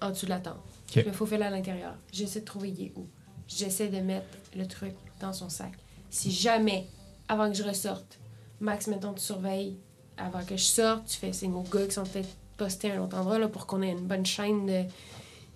En 0.00 0.10
dessous 0.10 0.26
de 0.26 0.30
la 0.30 0.40
tente. 0.40 0.56
Ok. 0.88 1.02
Je 1.02 1.08
me 1.08 1.12
faufile 1.12 1.42
à 1.42 1.50
l'intérieur. 1.50 1.94
J'essaie 2.12 2.40
de 2.40 2.44
trouver 2.44 2.70
il 2.70 2.86
est 2.86 2.92
où. 2.96 3.08
J'essaie 3.48 3.88
de 3.88 3.98
mettre 3.98 4.26
le 4.56 4.66
truc 4.66 4.94
dans 5.20 5.32
son 5.32 5.48
sac. 5.48 5.72
Si 6.10 6.30
jamais, 6.30 6.86
avant 7.28 7.50
que 7.50 7.56
je 7.56 7.62
ressorte, 7.62 8.18
Max, 8.60 8.86
mettons, 8.86 9.14
tu 9.14 9.22
surveilles. 9.22 9.78
Avant 10.18 10.44
que 10.44 10.56
je 10.56 10.64
sorte, 10.64 11.06
tu 11.06 11.16
fais 11.16 11.32
signe 11.32 11.54
aux 11.54 11.62
gars 11.62 11.86
qui 11.86 11.92
sont 11.92 12.04
peut-être 12.04 12.28
postés 12.58 12.90
à 12.90 12.96
un 12.96 13.04
autre 13.04 13.16
endroit 13.16 13.38
là, 13.38 13.48
pour 13.48 13.66
qu'on 13.66 13.80
ait 13.80 13.90
une 13.90 14.06
bonne 14.06 14.26
chaîne 14.26 14.66
de. 14.66 14.84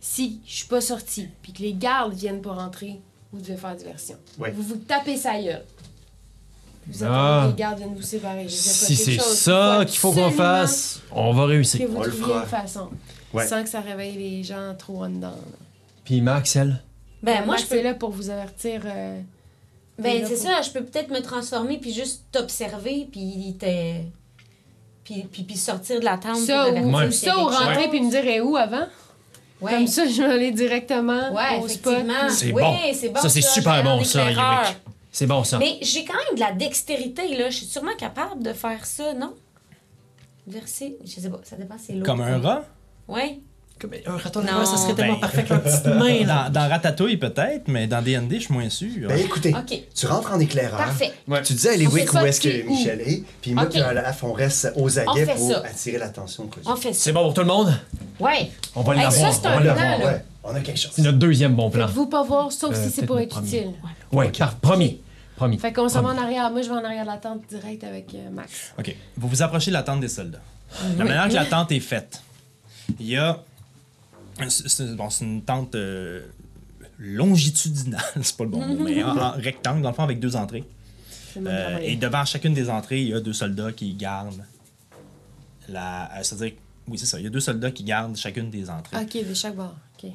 Si 0.01 0.41
je 0.47 0.55
suis 0.55 0.69
pas 0.69 0.81
sortie, 0.81 1.28
puis 1.43 1.53
que 1.53 1.62
les 1.62 1.74
gardes 1.74 2.15
viennent 2.15 2.41
pour 2.41 2.55
rentrer, 2.55 3.01
vous 3.32 3.41
devez 3.41 3.57
faire 3.57 3.77
diversion. 3.77 4.16
Ouais. 4.39 4.51
Vous 4.53 4.62
vous 4.62 4.77
tapez 4.77 5.16
sa 5.16 5.41
gueule. 5.41 5.65
Vous 6.86 7.02
Ah. 7.05 7.06
attendez 7.39 7.52
que 7.52 7.56
les 7.56 7.62
gardes 7.62 7.78
viennent 7.78 7.94
vous 7.94 8.02
séparer. 8.02 8.48
Si 8.48 8.94
c'est 8.97 9.19
ça 9.20 9.85
qu'il 9.86 9.98
faut 9.98 10.12
qu'on 10.12 10.31
fasse, 10.31 11.01
on 11.11 11.32
va 11.32 11.44
que 11.44 11.48
réussir. 11.48 11.89
vous 11.89 11.97
On 11.97 12.02
le 12.02 12.11
fera. 12.11 12.40
une 12.43 12.47
façon. 12.47 12.89
Ouais. 13.32 13.47
Sans 13.47 13.62
que 13.62 13.69
ça 13.69 13.81
réveille 13.81 14.16
les 14.16 14.43
gens 14.44 14.74
trop 14.78 15.05
en 15.05 15.09
dedans. 15.09 15.28
là. 15.28 15.56
Puis 16.05 16.20
Max, 16.20 16.55
elle? 16.56 16.81
Ben, 17.23 17.39
moi, 17.47 17.55
Max 17.55 17.62
je 17.62 17.69
peux 17.69 17.77
est 17.77 17.82
là 17.82 17.94
pour 17.94 18.11
vous 18.11 18.28
avertir. 18.31 18.82
euh, 18.85 19.19
Ben, 19.98 20.24
c'est 20.27 20.35
pour- 20.35 20.43
ça, 20.43 20.61
je 20.62 20.70
peux 20.70 20.82
peut-être 20.85 21.11
me 21.11 21.20
transformer 21.20 21.78
puis 21.78 21.93
juste 21.94 22.24
t'observer 22.32 23.09
puis 23.11 23.56
te. 23.59 23.66
Puis, 25.05 25.27
puis, 25.31 25.43
puis 25.43 25.56
sortir 25.56 26.01
de 26.01 26.05
la 26.05 26.16
tente. 26.19 26.36
Ça, 26.39 26.66
pour 26.73 26.86
ou, 26.86 26.97
Ouais. 26.97 27.11
ça 27.12 27.39
ou 27.39 27.44
rentrer 27.47 27.74
chose. 27.74 27.90
puis 27.90 28.01
me 28.02 28.11
dire 28.11 28.27
est 28.27 28.40
où 28.40 28.56
avant? 28.56 28.86
Ouais. 29.61 29.73
Comme 29.73 29.86
ça, 29.86 30.06
je 30.06 30.20
vais 30.23 30.28
aller 30.32 30.51
directement 30.51 31.32
Ouais, 31.32 31.59
au 31.62 31.69
spot. 31.69 31.93
effectivement. 31.93 32.28
C'est 32.31 32.52
oui, 32.52 32.62
bon. 32.62 32.77
c'est 32.94 33.09
bon. 33.11 33.20
Ça, 33.20 33.28
c'est 33.28 33.40
super 33.43 33.82
bon, 33.85 34.02
ça, 34.05 34.31
éclaireur. 34.31 34.74
C'est 35.16 35.27
bon, 35.28 35.45
ça. 35.45 35.59
Mais 35.59 35.78
j'ai 35.81 36.05
quand 36.05 36.12
même 36.15 36.35
de 36.35 36.41
la 36.41 36.51
dextérité, 36.51 37.36
là. 37.36 37.49
Je 37.49 37.59
suis 37.59 37.66
sûrement 37.66 37.95
capable 37.97 38.43
de 38.43 38.53
faire 38.53 38.85
ça, 38.85 39.15
non? 39.15 39.32
Verser, 40.47 40.97
je 41.05 41.20
sais 41.20 41.31
pas, 41.31 41.41
ça 41.45 41.57
dépend 41.57 41.77
c'est 41.78 41.93
lourd. 41.95 42.03
Comme 42.05 42.20
un 42.20 42.39
rat? 42.41 42.65
Ouais. 43.09 43.39
Comme 43.78 43.93
un 44.07 44.16
raton 44.16 44.41
Non. 44.41 44.47
laveur, 44.47 44.66
ça 44.66 44.77
serait 44.77 44.95
tellement 44.95 45.15
Ben. 45.15 45.20
parfait 45.20 45.39
avec 45.39 45.51
leur 45.51 45.62
petite 45.62 45.86
main, 45.86 46.24
là. 46.27 46.49
Dans, 46.49 46.61
dans 46.61 46.69
Ratatouille, 46.69 47.16
peut-être, 47.16 47.66
mais 47.69 47.86
dans 47.86 48.03
D&D, 48.03 48.36
je 48.36 48.45
suis 48.45 48.53
moins 48.53 48.69
sûr. 48.69 49.09
Ben 49.09 49.19
écoutez, 49.19 49.55
tu 49.95 50.07
rentres 50.07 50.32
en 50.32 50.39
éclaireur. 50.41 50.77
Parfait. 50.78 51.12
Ouais. 51.28 51.43
Tu 51.43 51.55
dis 51.55 51.69
à 51.69 51.74
Eliwick 51.74 52.12
où 52.12 52.19
est-ce 52.19 52.41
que? 52.41 52.66
Michel 52.69 53.01
est, 53.01 53.23
puis 53.41 53.53
moi 53.55 53.65
Ok. 53.65 53.70
puis 53.70 53.82
Olaf, 53.82 54.23
on 54.24 54.32
reste 54.32 54.73
aux 54.77 54.99
aguets 54.99 55.27
pour 55.27 55.51
ça. 55.51 55.62
attirer 55.65 55.99
l'attention. 55.99 56.45
de 56.45 56.51
On 56.66 56.77
fait 56.77 56.93
ça. 56.93 57.01
C'est 57.05 57.12
bon 57.12 57.23
pour 57.23 57.35
tout 57.35 57.41
le 57.41 57.47
monde? 57.47 57.73
Ouais. 58.20 58.51
On 58.77 58.82
va 58.82 58.95
Hey, 58.95 59.03
l'avoir. 59.03 59.32
ça, 59.32 59.41
c'est 59.43 59.49
on 59.49 59.51
un 59.59 59.61
va 59.61 59.74
plan. 59.74 60.07
Ouais, 60.07 60.24
on 60.45 60.55
a 60.55 60.61
quelque 60.61 60.78
chose. 60.78 60.93
C'est 60.95 61.03
notre 61.03 61.19
deuxième 61.19 61.55
bon 61.55 61.70
plan. 61.70 61.86
Faites-vous 61.86 62.07
pas 62.07 62.23
voir, 62.23 62.53
sauf 62.53 62.74
Euh, 62.77 62.85
si 62.85 62.91
c'est 62.91 63.07
pour 63.07 63.19
être 63.19 63.41
utile. 63.43 63.69
Ouais, 63.69 63.91
par 64.39 64.57
promis. 64.57 65.01
Promis. 65.36 65.59
Fait 65.59 65.73
qu'on 65.73 65.89
s'en 65.89 66.03
va 66.03 66.11
en 66.11 66.19
arrière. 66.19 66.51
Moi, 66.51 66.62
je 66.62 66.69
vais 66.69 66.77
en 66.77 66.85
arrière 66.85 67.03
de 67.05 67.11
la 67.11 67.16
tente 67.16 67.43
direct 67.49 67.82
avec 67.82 68.15
euh, 68.15 68.31
Max. 68.31 68.73
OK. 68.78 68.95
Vous 69.16 69.28
vous 69.28 69.43
approchez 69.43 69.70
de 69.70 69.74
la 69.74 69.82
tente 69.82 70.01
des 70.01 70.09
soldats. 70.09 70.43
La 70.97 71.05
manière 71.05 71.28
que 71.28 71.35
la 71.35 71.45
tente 71.57 71.73
est 71.73 71.81
faite, 71.81 72.23
il 73.01 73.07
y 73.07 73.16
a. 73.16 73.43
C'est 74.49 74.95
bon, 74.97 75.11
c'est 75.11 75.24
une 75.24 75.43
tente 75.43 75.74
euh, 75.74 76.23
longitudinale, 76.99 78.03
c'est 78.23 78.36
pas 78.36 78.45
le 78.45 78.51
bon 78.51 78.65
mot, 78.66 78.82
mais 78.82 79.03
en, 79.03 79.16
en 79.16 79.31
rectangle, 79.32 79.82
dans 79.82 79.91
le 79.91 79.95
fond, 79.95 80.03
avec 80.03 80.19
deux 80.20 80.35
entrées. 80.36 80.65
Euh, 81.36 81.78
et 81.82 81.97
devant 81.97 82.24
chacune 82.24 82.55
des 82.55 82.70
entrées, 82.70 83.03
il 83.03 83.09
y 83.09 83.15
a 83.15 83.20
deux 83.20 83.32
soldats 83.32 83.73
qui 83.73 83.95
gardent 83.95 84.45
la. 85.69 86.11
C'est-à-dire, 86.23 86.57
oui, 86.89 86.99
c'est 86.99 87.07
ça. 87.07 87.19
Il 87.19 87.24
y 87.24 87.27
a 87.27 87.31
deux 87.31 87.41
soldats 87.41 87.70
qui 87.70 87.82
gardent 87.85 88.16
chacune 88.16 88.51
des 88.51 88.70
entrées. 88.70 88.97
Ok, 88.97 89.28
de 89.28 89.35
chaque 89.35 89.57
bord. 89.57 89.74
Ok. 89.97 90.11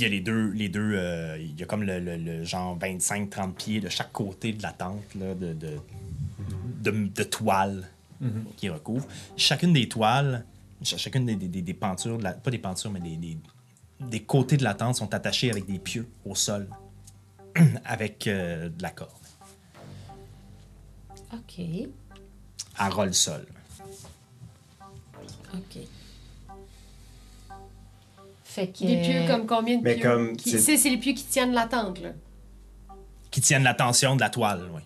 Puis 0.00 0.06
il 0.06 0.12
y 0.12 0.14
a 0.14 0.16
les 0.16 0.22
deux, 0.22 0.50
les 0.52 0.68
deux 0.70 0.94
euh, 0.94 1.36
il 1.38 1.60
y 1.60 1.62
a 1.62 1.66
comme 1.66 1.82
le, 1.82 2.00
le- 2.00 2.16
le 2.16 2.42
genre 2.42 2.78
25-30 2.78 3.52
pieds 3.52 3.80
de 3.80 3.90
chaque 3.90 4.10
côté 4.12 4.54
de 4.54 4.62
la 4.62 4.72
tente, 4.72 5.14
là, 5.14 5.34
de, 5.34 5.52
de, 5.52 5.76
de, 6.82 6.90
de 7.08 7.22
toiles 7.22 7.86
qui 8.56 8.70
recouvrent. 8.70 9.06
Chacune 9.36 9.74
des 9.74 9.90
toiles, 9.90 10.46
ch- 10.82 10.98
chacune 10.98 11.26
des, 11.26 11.36
des, 11.36 11.48
des- 11.48 11.60
des 11.60 11.74
pentures, 11.74 12.16
de 12.16 12.22
la- 12.22 12.32
pas 12.32 12.50
des 12.50 12.56
pentures, 12.58 12.90
mais 12.90 13.00
des, 13.00 13.16
des, 13.16 13.36
des 14.00 14.20
côtés 14.22 14.56
de 14.56 14.64
la 14.64 14.72
tente 14.72 14.96
sont 14.96 15.12
attachés 15.12 15.50
avec 15.50 15.66
des 15.66 15.78
pieux 15.78 16.08
au 16.24 16.34
sol, 16.34 16.66
avec 17.84 18.26
euh, 18.26 18.70
de 18.70 18.82
la 18.82 18.90
corde, 18.92 19.10
OK. 21.34 21.60
à 22.78 22.88
ras 22.88 23.04
le 23.04 23.12
sol. 23.12 23.44
OK. 25.52 25.78
Fait 28.52 28.66
que. 28.66 28.84
Des 28.84 29.00
pieux 29.00 29.26
comme 29.28 29.46
combien 29.46 29.78
de 29.78 29.82
Mais 29.84 29.94
pieux? 29.94 30.10
comme, 30.10 30.36
Qui- 30.36 30.58
c'est- 30.58 30.76
C'est 30.76 30.90
les 30.90 30.96
pieux 30.96 31.12
qui 31.12 31.22
tiennent 31.24 31.52
la 31.52 31.66
tente, 31.66 32.00
là. 32.00 32.10
Qui 33.30 33.40
tiennent 33.40 33.62
la 33.62 33.74
tension 33.74 34.16
de 34.16 34.20
la 34.20 34.28
toile, 34.28 34.68
oui. 34.74 34.82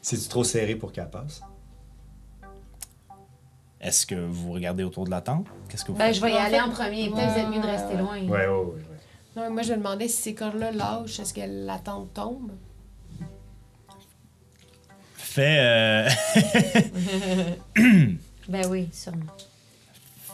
C'est-tu 0.00 0.28
trop 0.28 0.44
serré 0.44 0.74
pour 0.74 0.90
qu'elle 0.90 1.10
passe? 1.10 1.42
Est-ce 3.82 4.06
que 4.06 4.14
vous 4.14 4.52
regardez 4.52 4.82
autour 4.82 5.04
de 5.04 5.10
la 5.10 5.20
tente? 5.20 5.46
Qu'est-ce 5.68 5.84
que 5.84 5.92
vous 5.92 5.98
Ben, 5.98 6.06
faites? 6.06 6.14
je 6.14 6.20
vais 6.22 6.30
y 6.30 6.34
En 6.34 6.38
aller 6.38 6.54
fait- 6.56 6.60
en 6.62 6.70
premier. 6.70 7.10
Peut-être 7.10 7.34
que 7.34 7.40
c'est 7.40 7.46
mieux 7.48 7.60
de 7.60 7.66
rester 7.66 7.96
loin. 7.98 8.16
Ouais, 8.22 8.28
ouais, 8.28 8.46
ouais. 8.46 8.64
ouais. 8.64 8.80
Non, 9.36 9.50
moi, 9.50 9.60
je 9.62 9.72
me 9.72 9.76
demandais 9.78 10.08
si 10.08 10.22
ces 10.22 10.34
cordes-là 10.34 10.72
lâchent, 10.72 11.20
est-ce 11.20 11.34
que 11.34 11.40
la 11.46 11.78
tente 11.78 12.14
tombe? 12.14 12.50
Fais, 15.16 15.58
euh, 15.58 16.08
Ben 18.48 18.66
oui, 18.70 18.88
sûrement. 18.92 19.24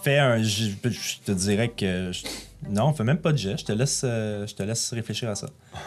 Fais 0.03 0.19
un. 0.19 0.43
Je, 0.43 0.71
je 0.85 1.19
te 1.25 1.33
dirais 1.33 1.69
que. 1.71 2.13
je- 2.13 2.25
non, 2.69 2.93
fais 2.93 3.05
même 3.05 3.19
pas 3.19 3.33
de 3.33 3.39
jet. 3.39 3.57
Je 3.59 3.65
te 3.65 3.73
laisse, 3.73 4.03
euh, 4.05 4.47
je 4.47 4.55
te 4.55 4.63
laisse 4.63 4.93
réfléchir 4.93 5.31
à 5.31 5.35
ça. 5.35 5.49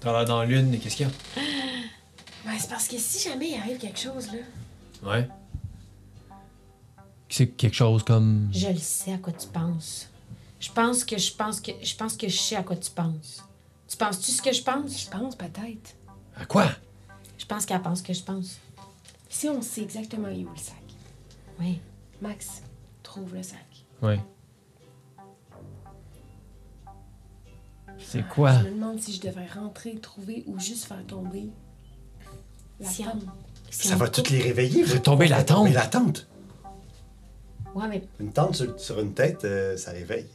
T'as 0.00 0.12
l'air 0.12 0.24
dans 0.24 0.44
l'une, 0.44 0.78
qu'est-ce 0.78 0.96
qu'il 0.96 1.06
y 1.06 1.10
a? 1.10 1.12
Ben, 2.44 2.52
c'est 2.58 2.68
parce 2.70 2.86
que 2.86 2.96
si 2.98 3.28
jamais 3.28 3.50
il 3.50 3.56
arrive 3.56 3.78
quelque 3.78 3.98
chose, 3.98 4.28
là. 4.32 5.10
Ouais. 5.10 5.28
C'est 7.28 7.48
quelque 7.48 7.74
chose 7.74 8.04
comme. 8.04 8.48
Je 8.52 8.68
le 8.68 8.76
sais 8.78 9.12
à 9.14 9.18
quoi 9.18 9.32
tu 9.32 9.48
penses. 9.48 10.08
Je 10.60 10.70
pense 10.70 11.04
que 11.04 11.18
je 11.18 11.32
pense 11.34 11.60
que 11.60 11.72
je 11.82 11.94
pense 11.96 12.16
que 12.16 12.28
je 12.28 12.36
sais 12.38 12.56
à 12.56 12.62
quoi 12.62 12.76
tu 12.76 12.90
penses. 12.90 13.42
Tu 13.88 13.96
penses-tu 13.96 14.30
ce 14.30 14.42
que 14.42 14.52
je 14.52 14.62
pense? 14.62 15.02
Je 15.04 15.08
pense 15.10 15.34
peut-être. 15.36 15.94
À 16.36 16.44
quoi? 16.46 16.68
Je 17.38 17.44
pense 17.44 17.66
qu'elle 17.66 17.82
pense 17.82 18.00
que 18.02 18.12
je 18.12 18.22
pense. 18.22 18.58
Si 19.28 19.48
on 19.48 19.60
sait 19.60 19.82
exactement 19.82 20.28
où 20.28 20.48
le 20.50 20.56
sac, 20.56 20.76
Oui. 21.60 21.80
Max, 22.20 22.62
trouve 23.02 23.34
le 23.34 23.42
sac. 23.42 23.58
Ouais. 24.02 24.20
C'est 27.98 28.26
quoi? 28.28 28.58
Je 28.58 28.64
me 28.68 28.70
demande 28.74 29.00
si 29.00 29.12
je 29.12 29.20
devrais 29.20 29.46
rentrer, 29.46 29.94
trouver 29.96 30.44
ou 30.46 30.58
juste 30.58 30.84
faire 30.84 31.04
tomber 31.06 31.48
la 32.78 32.88
Si 32.88 33.04
tente. 33.04 33.22
Si 33.70 33.88
Ça 33.88 33.96
va 33.96 34.08
toutes 34.08 34.30
les 34.30 34.40
réveiller. 34.40 34.84
Fait 34.84 35.00
tomber 35.00 35.28
la 35.28 35.42
tente. 35.44 35.64
Mais 35.64 35.72
la 35.72 35.86
tente. 35.86 36.26
Ouais, 37.74 37.88
mais 37.88 38.02
Une 38.20 38.32
tente 38.32 38.54
sur, 38.54 38.78
sur 38.78 39.00
une 39.00 39.12
tête, 39.12 39.44
euh, 39.44 39.76
ça 39.76 39.90
réveille. 39.92 40.26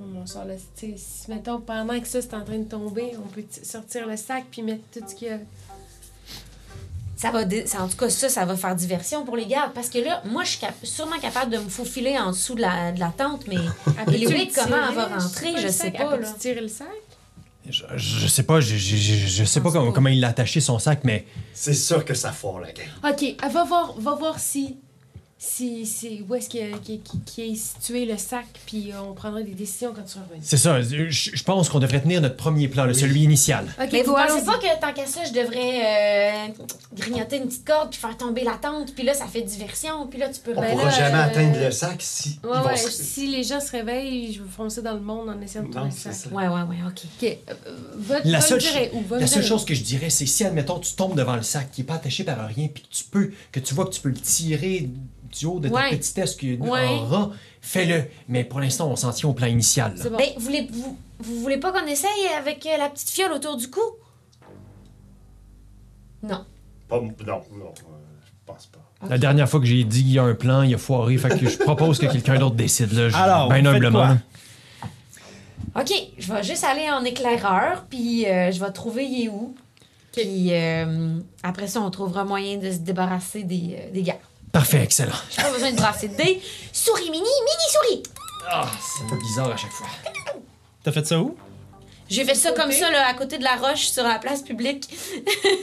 On 0.00 0.26
sort 0.26 0.44
le. 0.46 0.56
Si, 0.74 0.96
mettons, 1.28 1.60
pendant 1.60 2.00
que 2.00 2.06
ça 2.08 2.20
c'est 2.22 2.34
en 2.34 2.44
train 2.44 2.58
de 2.58 2.64
tomber, 2.64 3.12
on 3.24 3.28
peut 3.28 3.42
t- 3.42 3.64
sortir 3.64 4.08
le 4.08 4.16
sac 4.16 4.44
puis 4.50 4.62
mettre 4.62 4.82
tout 4.92 5.06
ce 5.06 5.14
qu'il 5.14 5.28
y 5.28 5.30
a. 5.30 5.38
ça 7.22 7.30
va. 7.30 7.44
dé- 7.44 7.66
ça- 7.66 7.82
En 7.82 7.88
tout 7.88 7.96
cas, 7.96 8.10
ça, 8.10 8.28
ça 8.28 8.44
va 8.44 8.56
faire 8.56 8.74
diversion 8.74 9.24
pour 9.24 9.36
les 9.36 9.46
gardes. 9.46 9.72
Parce 9.72 9.88
que 9.88 9.98
là, 9.98 10.22
moi, 10.26 10.44
je 10.44 10.50
suis 10.50 10.58
cap- 10.58 10.74
sûrement 10.82 11.18
capable 11.20 11.52
de 11.52 11.58
me 11.58 11.68
faufiler 11.68 12.18
en 12.18 12.30
dessous 12.32 12.54
de 12.54 12.60
la, 12.60 12.92
de 12.92 13.00
la 13.00 13.12
tente, 13.16 13.46
mais. 13.46 13.56
Louis, 14.08 14.50
comment 14.54 14.76
elle 14.88 14.94
va 14.94 15.06
rentrer, 15.06 15.52
pas 15.52 15.60
je 15.60 15.68
sais 15.68 15.90
pas, 15.90 16.02
Après, 16.04 16.20
là. 16.20 16.28
tu 16.32 16.38
tirer 16.40 16.60
le 16.60 16.68
sac? 16.68 16.86
Je, 17.68 17.84
je 17.94 18.26
sais 18.26 18.42
pas, 18.42 18.60
je, 18.60 18.76
je, 18.76 18.96
je, 18.96 19.14
je 19.28 19.44
sais 19.44 19.60
pas 19.60 19.70
comment, 19.70 19.86
pas. 19.86 19.92
comment 19.92 20.08
il 20.08 20.24
a 20.24 20.28
attaché 20.28 20.60
son 20.60 20.80
sac, 20.80 21.02
mais 21.04 21.24
C'est 21.54 21.74
sûr 21.74 22.04
que 22.04 22.12
ça 22.12 22.32
foire 22.32 22.58
la 22.60 22.72
game. 22.72 22.86
Ok, 23.08 23.22
elle 23.22 23.52
va 23.52 23.62
voir, 23.64 23.94
va 23.98 24.14
voir 24.16 24.40
si. 24.40 24.78
Si, 25.44 25.84
si, 25.86 26.24
où 26.28 26.36
est-ce 26.36 26.48
qu'il 26.48 26.60
y 26.60 26.72
a- 26.72 26.78
qui, 26.78 27.00
qui- 27.00 27.20
qui 27.26 27.42
est 27.42 27.54
situé 27.56 28.04
le 28.06 28.16
sac, 28.16 28.46
puis 28.64 28.90
on 29.08 29.12
prendra 29.12 29.42
des 29.42 29.54
décisions 29.54 29.92
quand 29.92 30.04
tu 30.04 30.16
reviens. 30.18 30.40
c'est 30.40 30.56
ça. 30.56 30.80
Je, 30.80 31.08
je 31.10 31.42
pense 31.42 31.68
qu'on 31.68 31.80
devrait 31.80 32.00
tenir 32.00 32.20
notre 32.20 32.36
premier 32.36 32.68
plan, 32.68 32.84
là, 32.84 32.94
celui 32.94 33.24
initial. 33.24 33.66
Ok, 33.82 33.88
Mais 33.92 34.02
vous 34.04 34.14
pensez 34.14 34.44
pas 34.44 34.58
que 34.58 34.80
tant 34.80 34.92
qu'à 34.92 35.04
ça, 35.04 35.24
je 35.24 35.32
devrais 35.32 35.80
euh, 35.84 36.48
grignoter 36.94 37.38
une 37.38 37.48
petite 37.48 37.64
corde 37.66 37.90
puis 37.90 37.98
faire 37.98 38.16
tomber 38.16 38.44
la 38.44 38.52
tente, 38.52 38.94
puis 38.94 39.02
là, 39.02 39.14
ça 39.14 39.26
fait 39.26 39.42
diversion, 39.42 40.06
puis 40.06 40.20
là, 40.20 40.28
tu 40.28 40.38
peux. 40.40 40.52
On 40.56 40.60
Ben 40.60 40.70
pourra 40.70 40.84
là, 40.84 40.90
jamais 40.90 41.18
euh, 41.18 41.22
atteindre 41.24 41.58
le 41.58 41.70
sac 41.72 41.96
si. 42.00 42.38
ils 42.40 42.48
Ouais, 42.48 42.58
vont 42.58 42.64
ouais, 42.66 42.76
se- 42.76 42.90
si 43.02 43.26
les 43.26 43.42
gens 43.42 43.58
se 43.60 43.72
réveillent, 43.72 44.32
je 44.34 44.42
vais 44.44 44.48
foncer 44.48 44.80
dans 44.80 44.94
le 44.94 45.00
monde 45.00 45.28
en 45.28 45.40
essayant 45.40 45.64
de 45.64 45.72
trouver 45.72 45.86
le 45.90 45.90
sac. 45.96 46.12
ça. 46.14 46.28
Ouais, 46.28 46.46
ouais, 46.46 46.62
ouais, 46.62 46.76
ok. 46.86 47.02
Ok, 47.20 47.38
euh, 47.50 47.54
va, 47.96 48.20
La 48.24 48.38
va 48.38 48.40
seule, 48.46 48.60
la 49.18 49.26
seule 49.26 49.44
chose 49.44 49.64
que 49.64 49.74
je 49.74 49.82
dirais, 49.82 50.08
c'est 50.08 50.24
si, 50.26 50.44
admettons, 50.44 50.78
tu 50.78 50.94
tombes 50.94 51.16
devant 51.16 51.34
le 51.34 51.42
sac 51.42 51.72
qui 51.72 51.80
est 51.80 51.84
pas 51.84 51.94
attaché 51.94 52.22
par 52.22 52.46
rien, 52.46 52.68
puis 52.72 52.84
que 52.84 52.94
tu 52.94 53.02
peux, 53.10 53.32
que 53.50 53.58
tu 53.58 53.74
vois 53.74 53.86
que 53.86 53.90
tu 53.90 54.00
peux 54.00 54.10
le 54.10 54.14
tirer 54.14 54.88
du 55.38 55.46
haut 55.46 55.58
de 55.60 55.68
ta 55.68 55.74
Ouais. 55.74 55.90
petitesse 55.90 56.36
qui 56.36 56.54
est 56.54 56.58
Ouais. 56.60 56.86
en 56.86 57.04
rang, 57.06 57.30
fais-le. 57.60 58.04
Mais 58.28 58.44
pour 58.44 58.60
l'instant, 58.60 58.88
on 58.90 58.96
s'en 58.96 59.10
tient 59.12 59.28
au 59.28 59.32
plan 59.34 59.46
initial. 59.46 59.94
bon. 60.02 60.16
Ben, 60.16 60.26
vous 60.36 60.42
voulez, 60.44 60.68
vous, 60.72 60.96
vous 61.20 61.40
voulez 61.40 61.58
pas 61.58 61.72
qu'on 61.72 61.86
essaye 61.86 62.26
avec 62.38 62.64
euh, 62.66 62.76
la 62.78 62.88
petite 62.88 63.10
fiole 63.10 63.32
autour 63.32 63.56
du 63.56 63.68
cou? 63.70 63.80
Non. 66.22 66.44
Pas- 66.88 67.00
non, 67.00 67.10
non, 67.26 67.40
euh, 67.66 67.72
je 68.24 68.30
pense 68.46 68.66
pas. 68.66 68.78
La 69.08 69.18
dernière 69.18 69.48
fois 69.48 69.58
que 69.58 69.66
j'ai 69.66 69.82
dit 69.82 70.02
qu'il 70.02 70.12
y 70.12 70.18
a 70.18 70.22
un 70.22 70.34
plan, 70.34 70.62
il 70.62 70.72
a 70.74 70.78
foiré, 70.78 71.16
fait 71.18 71.36
que 71.38 71.48
je 71.48 71.58
propose 71.58 71.98
que 71.98 72.06
quelqu'un 72.06 72.38
d'autre 72.38 72.54
décide, 72.54 72.92
là. 72.92 73.08
je- 73.08 73.16
Alors, 73.16 73.48
ben 73.48 73.56
faites 73.56 73.66
humblement. 73.66 74.16
OK, 75.74 75.90
je 76.18 76.32
vais 76.32 76.42
juste 76.42 76.62
aller 76.64 76.88
en 76.90 77.02
éclaireur, 77.02 77.84
puis 77.88 78.26
euh, 78.26 78.52
je 78.52 78.60
vais 78.60 78.70
trouver 78.70 79.06
il 79.06 79.24
est 79.24 79.28
où. 79.28 79.54
Puis 80.12 80.52
euh, 80.52 81.18
après 81.42 81.66
ça, 81.66 81.80
on 81.80 81.90
trouvera 81.90 82.24
moyen 82.24 82.58
de 82.58 82.70
se 82.70 82.76
débarrasser 82.78 83.42
des, 83.42 83.76
euh, 83.78 83.90
des 83.92 84.02
gars. 84.02 84.18
Parfait, 84.52 84.82
excellent. 84.82 85.12
J'ai 85.30 85.42
pas 85.42 85.50
besoin 85.52 85.70
de 85.72 85.76
brasser 85.76 86.08
de 86.08 86.14
dés. 86.16 86.42
Souris 86.72 87.10
mini, 87.10 87.18
mini 87.20 87.66
souris! 87.70 88.02
Ah, 88.50 88.68
c'est 88.80 89.16
bizarre 89.18 89.50
à 89.50 89.56
chaque 89.56 89.70
fois. 89.72 89.86
T'as 90.82 90.92
fait 90.92 91.06
ça 91.06 91.18
où? 91.18 91.36
J'ai 92.10 92.24
fait 92.24 92.34
ça 92.34 92.50
Côté. 92.50 92.60
comme 92.62 92.72
ça, 92.72 92.90
là, 92.90 93.06
à 93.08 93.14
côté 93.14 93.38
de 93.38 93.44
la 93.44 93.56
roche, 93.56 93.86
sur 93.86 94.02
la 94.02 94.18
place 94.18 94.42
publique. 94.42 94.88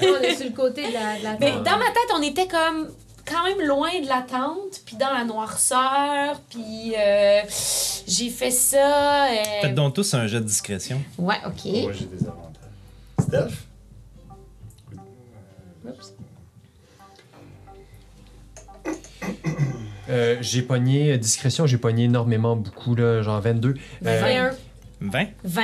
on 0.02 0.16
est 0.24 0.36
sur 0.36 0.46
le 0.46 0.56
côté 0.56 0.88
de 0.88 0.94
la, 0.94 1.20
de 1.20 1.24
la 1.24 1.38
Mais 1.40 1.52
dans 1.52 1.78
ma 1.78 1.86
tête, 1.92 2.10
on 2.16 2.22
était 2.24 2.48
comme 2.48 2.90
quand 3.28 3.44
même 3.44 3.62
loin 3.62 3.92
de 4.02 4.08
la 4.08 4.24
tente, 4.24 4.82
puis 4.88 4.96
dans 4.96 5.14
la 5.14 5.24
noirceur, 5.24 6.40
puis 6.50 6.96
euh, 6.98 7.42
j'ai 8.08 8.30
fait 8.32 8.50
ça. 8.50 9.26
euh, 9.28 9.36
Faites 9.62 9.76
donc 9.76 9.94
tous 9.94 10.12
un 10.16 10.26
jet 10.26 10.40
de 10.40 10.46
discrétion. 10.46 11.00
Ouais, 11.20 11.36
OK. 11.46 11.66
Moi, 11.66 11.92
j'ai 11.94 12.06
des 12.06 12.26
avantages. 12.26 12.64
Stealth? 13.20 13.54
Oups. 15.86 16.14
Euh, 20.10 20.38
j'ai 20.42 20.62
pogné, 20.62 21.14
euh, 21.14 21.18
discrétion, 21.18 21.68
j'ai 21.68 21.78
pogné 21.78 22.06
énormément, 22.06 22.56
beaucoup, 22.56 22.96
là, 22.96 23.22
genre 23.22 23.40
22. 23.42 23.76
Euh, 24.06 24.22
21. 24.22 24.52
20. 25.02 25.28
20. 25.44 25.64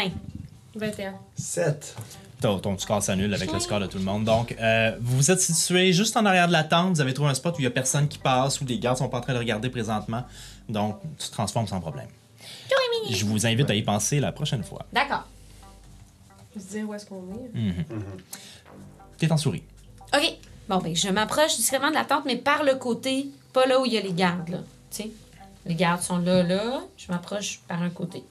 21. 0.76 1.14
7. 1.36 1.96
Ton, 2.42 2.60
ton 2.60 2.78
score 2.78 3.02
s'annule 3.02 3.34
avec 3.34 3.52
le 3.52 3.60
score 3.60 3.80
de 3.80 3.88
tout 3.88 3.98
le 3.98 4.04
monde. 4.04 4.26
Donc, 4.26 4.56
euh, 4.60 4.92
vous 5.02 5.18
vous 5.18 5.32
êtes 5.32 5.40
situé 5.40 5.94
juste 5.94 6.16
en 6.18 6.26
arrière 6.26 6.48
de 6.48 6.52
la 6.52 6.64
tente. 6.64 6.96
Vous 6.96 7.02
avez 7.02 7.14
trouvé 7.14 7.30
un 7.30 7.34
spot 7.34 7.56
où 7.56 7.60
il 7.60 7.64
n'y 7.64 7.68
a 7.68 7.72
personne 7.72 8.08
qui 8.08 8.18
passe, 8.18 8.62
où 8.62 8.66
les 8.66 8.78
gardes 8.78 8.98
sont 8.98 9.10
pas 9.10 9.18
en 9.18 9.22
train 9.22 9.34
de 9.34 9.40
regarder 9.40 9.70
présentement. 9.70 10.24
Donc, 10.70 11.00
tu 11.18 11.28
te 11.28 11.32
transformes 11.32 11.68
sans 11.68 11.80
problème. 11.80 12.08
Je 13.10 13.26
vous 13.26 13.46
invite 13.46 13.70
à 13.70 13.76
y 13.76 13.84
penser 13.84 14.20
la 14.20 14.32
prochaine 14.32 14.64
fois. 14.64 14.86
D'accord. 14.92 15.28
Je 16.56 16.62
veux 16.62 16.80
dire 16.80 16.90
où 16.90 16.94
est-ce 16.94 17.06
qu'on 17.06 17.24
est. 17.34 17.58
Mhm. 17.58 17.86
T'es 19.18 19.32
en 19.32 19.38
souris. 19.38 19.64
OK. 20.14 20.38
Bon, 20.68 20.80
ben, 20.80 20.96
je 20.96 21.10
m'approche 21.10 21.58
discrètement 21.58 21.90
de 21.90 21.96
la 21.96 22.06
tente, 22.06 22.26
mais 22.26 22.38
par 22.38 22.64
le 22.64 22.76
côté, 22.76 23.28
pas 23.56 23.66
là 23.66 23.80
où 23.80 23.86
il 23.86 23.94
y 23.94 23.98
a 23.98 24.02
les 24.02 24.12
gardes, 24.12 24.50
là. 24.50 24.60
Les 25.66 25.76
gardes 25.76 26.02
sont 26.02 26.18
là, 26.18 26.44
là. 26.44 26.82
Je 26.98 27.12
m'approche 27.12 27.62
par 27.68 27.82
un 27.82 27.90
côté. 27.90 28.22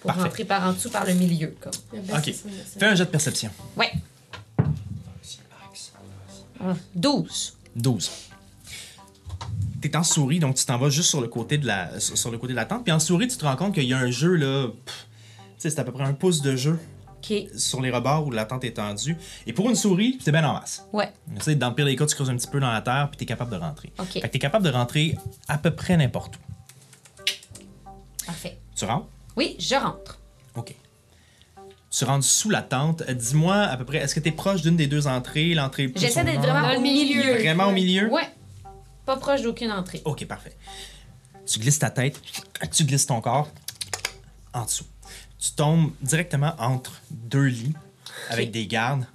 Pour 0.00 0.08
Parfait. 0.08 0.22
rentrer 0.24 0.44
par 0.44 0.68
en 0.68 0.72
dessous, 0.72 0.90
par 0.90 1.06
le 1.06 1.14
milieu, 1.14 1.54
comme. 1.60 1.72
Ben, 1.92 2.18
Ok. 2.18 2.34
Fais 2.78 2.86
un 2.86 2.94
jet 2.96 3.04
de 3.06 3.10
perception. 3.10 3.50
Ouais. 3.76 3.92
Ah, 6.60 6.74
12. 6.94 7.56
12. 7.76 8.10
T'es 9.80 9.96
en 9.96 10.02
souris, 10.02 10.40
donc 10.40 10.56
tu 10.56 10.64
t'en 10.64 10.78
vas 10.78 10.90
juste 10.90 11.10
sur 11.10 11.20
le 11.20 11.28
côté 11.28 11.58
de 11.58 11.66
la, 11.66 12.00
sur 12.00 12.30
le 12.32 12.38
côté 12.38 12.52
de 12.52 12.56
la 12.56 12.64
tente. 12.64 12.82
Puis 12.82 12.92
en 12.92 12.98
souris, 12.98 13.28
tu 13.28 13.36
te 13.36 13.44
rends 13.44 13.56
compte 13.56 13.74
qu'il 13.74 13.84
y 13.84 13.94
a 13.94 13.98
un 13.98 14.10
jeu, 14.10 14.34
là. 14.34 14.68
pff, 14.84 15.06
sais, 15.58 15.70
c'est 15.70 15.78
à 15.78 15.84
peu 15.84 15.92
près 15.92 16.04
un 16.04 16.12
pouce 16.12 16.42
de 16.42 16.56
jeu 16.56 16.78
Sur 17.56 17.80
les 17.82 17.90
rebords 17.90 18.26
où 18.26 18.30
la 18.30 18.44
tente 18.44 18.64
est 18.64 18.72
tendue. 18.72 19.16
Et 19.46 19.52
pour 19.52 19.68
une 19.68 19.76
souris, 19.76 20.18
c'est 20.22 20.32
bien 20.32 20.44
en 20.48 20.54
masse. 20.54 20.86
Ouais. 20.92 21.12
Tu 21.36 21.42
sais, 21.42 21.54
dans 21.54 21.68
le 21.70 21.74
pire 21.74 21.86
des 21.86 21.96
cas, 21.96 22.06
tu 22.06 22.14
creuses 22.14 22.30
un 22.30 22.36
petit 22.36 22.46
peu 22.48 22.60
dans 22.60 22.70
la 22.72 22.80
terre, 22.82 23.08
puis 23.10 23.16
t'es 23.18 23.26
capable 23.26 23.50
de 23.50 23.56
rentrer. 23.56 23.92
OK. 23.98 24.12
Fait 24.12 24.20
que 24.20 24.26
t'es 24.28 24.38
capable 24.38 24.64
de 24.64 24.70
rentrer 24.70 25.16
à 25.48 25.58
peu 25.58 25.70
près 25.74 25.96
n'importe 25.96 26.36
où. 26.36 26.38
Parfait. 28.26 28.58
Tu 28.74 28.84
rentres? 28.84 29.08
Oui, 29.36 29.56
je 29.58 29.74
rentre. 29.74 30.18
OK. 30.54 30.74
Tu 31.90 32.04
rentres 32.04 32.24
sous 32.26 32.50
la 32.50 32.62
tente. 32.62 33.02
Euh, 33.08 33.14
Dis-moi 33.14 33.54
à 33.56 33.76
peu 33.76 33.84
près, 33.84 33.98
est-ce 33.98 34.14
que 34.14 34.20
t'es 34.20 34.32
proche 34.32 34.62
d'une 34.62 34.76
des 34.76 34.86
deux 34.86 35.06
entrées? 35.06 35.54
L'entrée 35.54 35.88
plus 35.88 36.00
J'essaie 36.00 36.22
au 36.22 36.24
d'être 36.24 36.40
vraiment 36.40 36.74
au 36.76 36.80
milieu. 36.80 37.20
milieu. 37.22 37.34
Vraiment 37.38 37.66
au 37.68 37.72
milieu? 37.72 38.10
Ouais. 38.12 38.28
Pas 39.06 39.16
proche 39.16 39.42
d'aucune 39.42 39.70
entrée. 39.72 40.02
Ok, 40.04 40.26
parfait. 40.26 40.56
Tu 41.46 41.60
glisses 41.60 41.78
ta 41.78 41.90
tête, 41.90 42.20
tu 42.72 42.84
glisses 42.84 43.06
ton 43.06 43.20
corps 43.20 43.48
en 44.52 44.64
dessous. 44.64 44.84
Tu 45.38 45.52
tombes 45.52 45.92
directement 46.02 46.54
entre 46.58 47.00
deux 47.10 47.44
lits 47.44 47.74
avec 48.30 48.50
des 48.50 48.66
gardes 48.66 49.06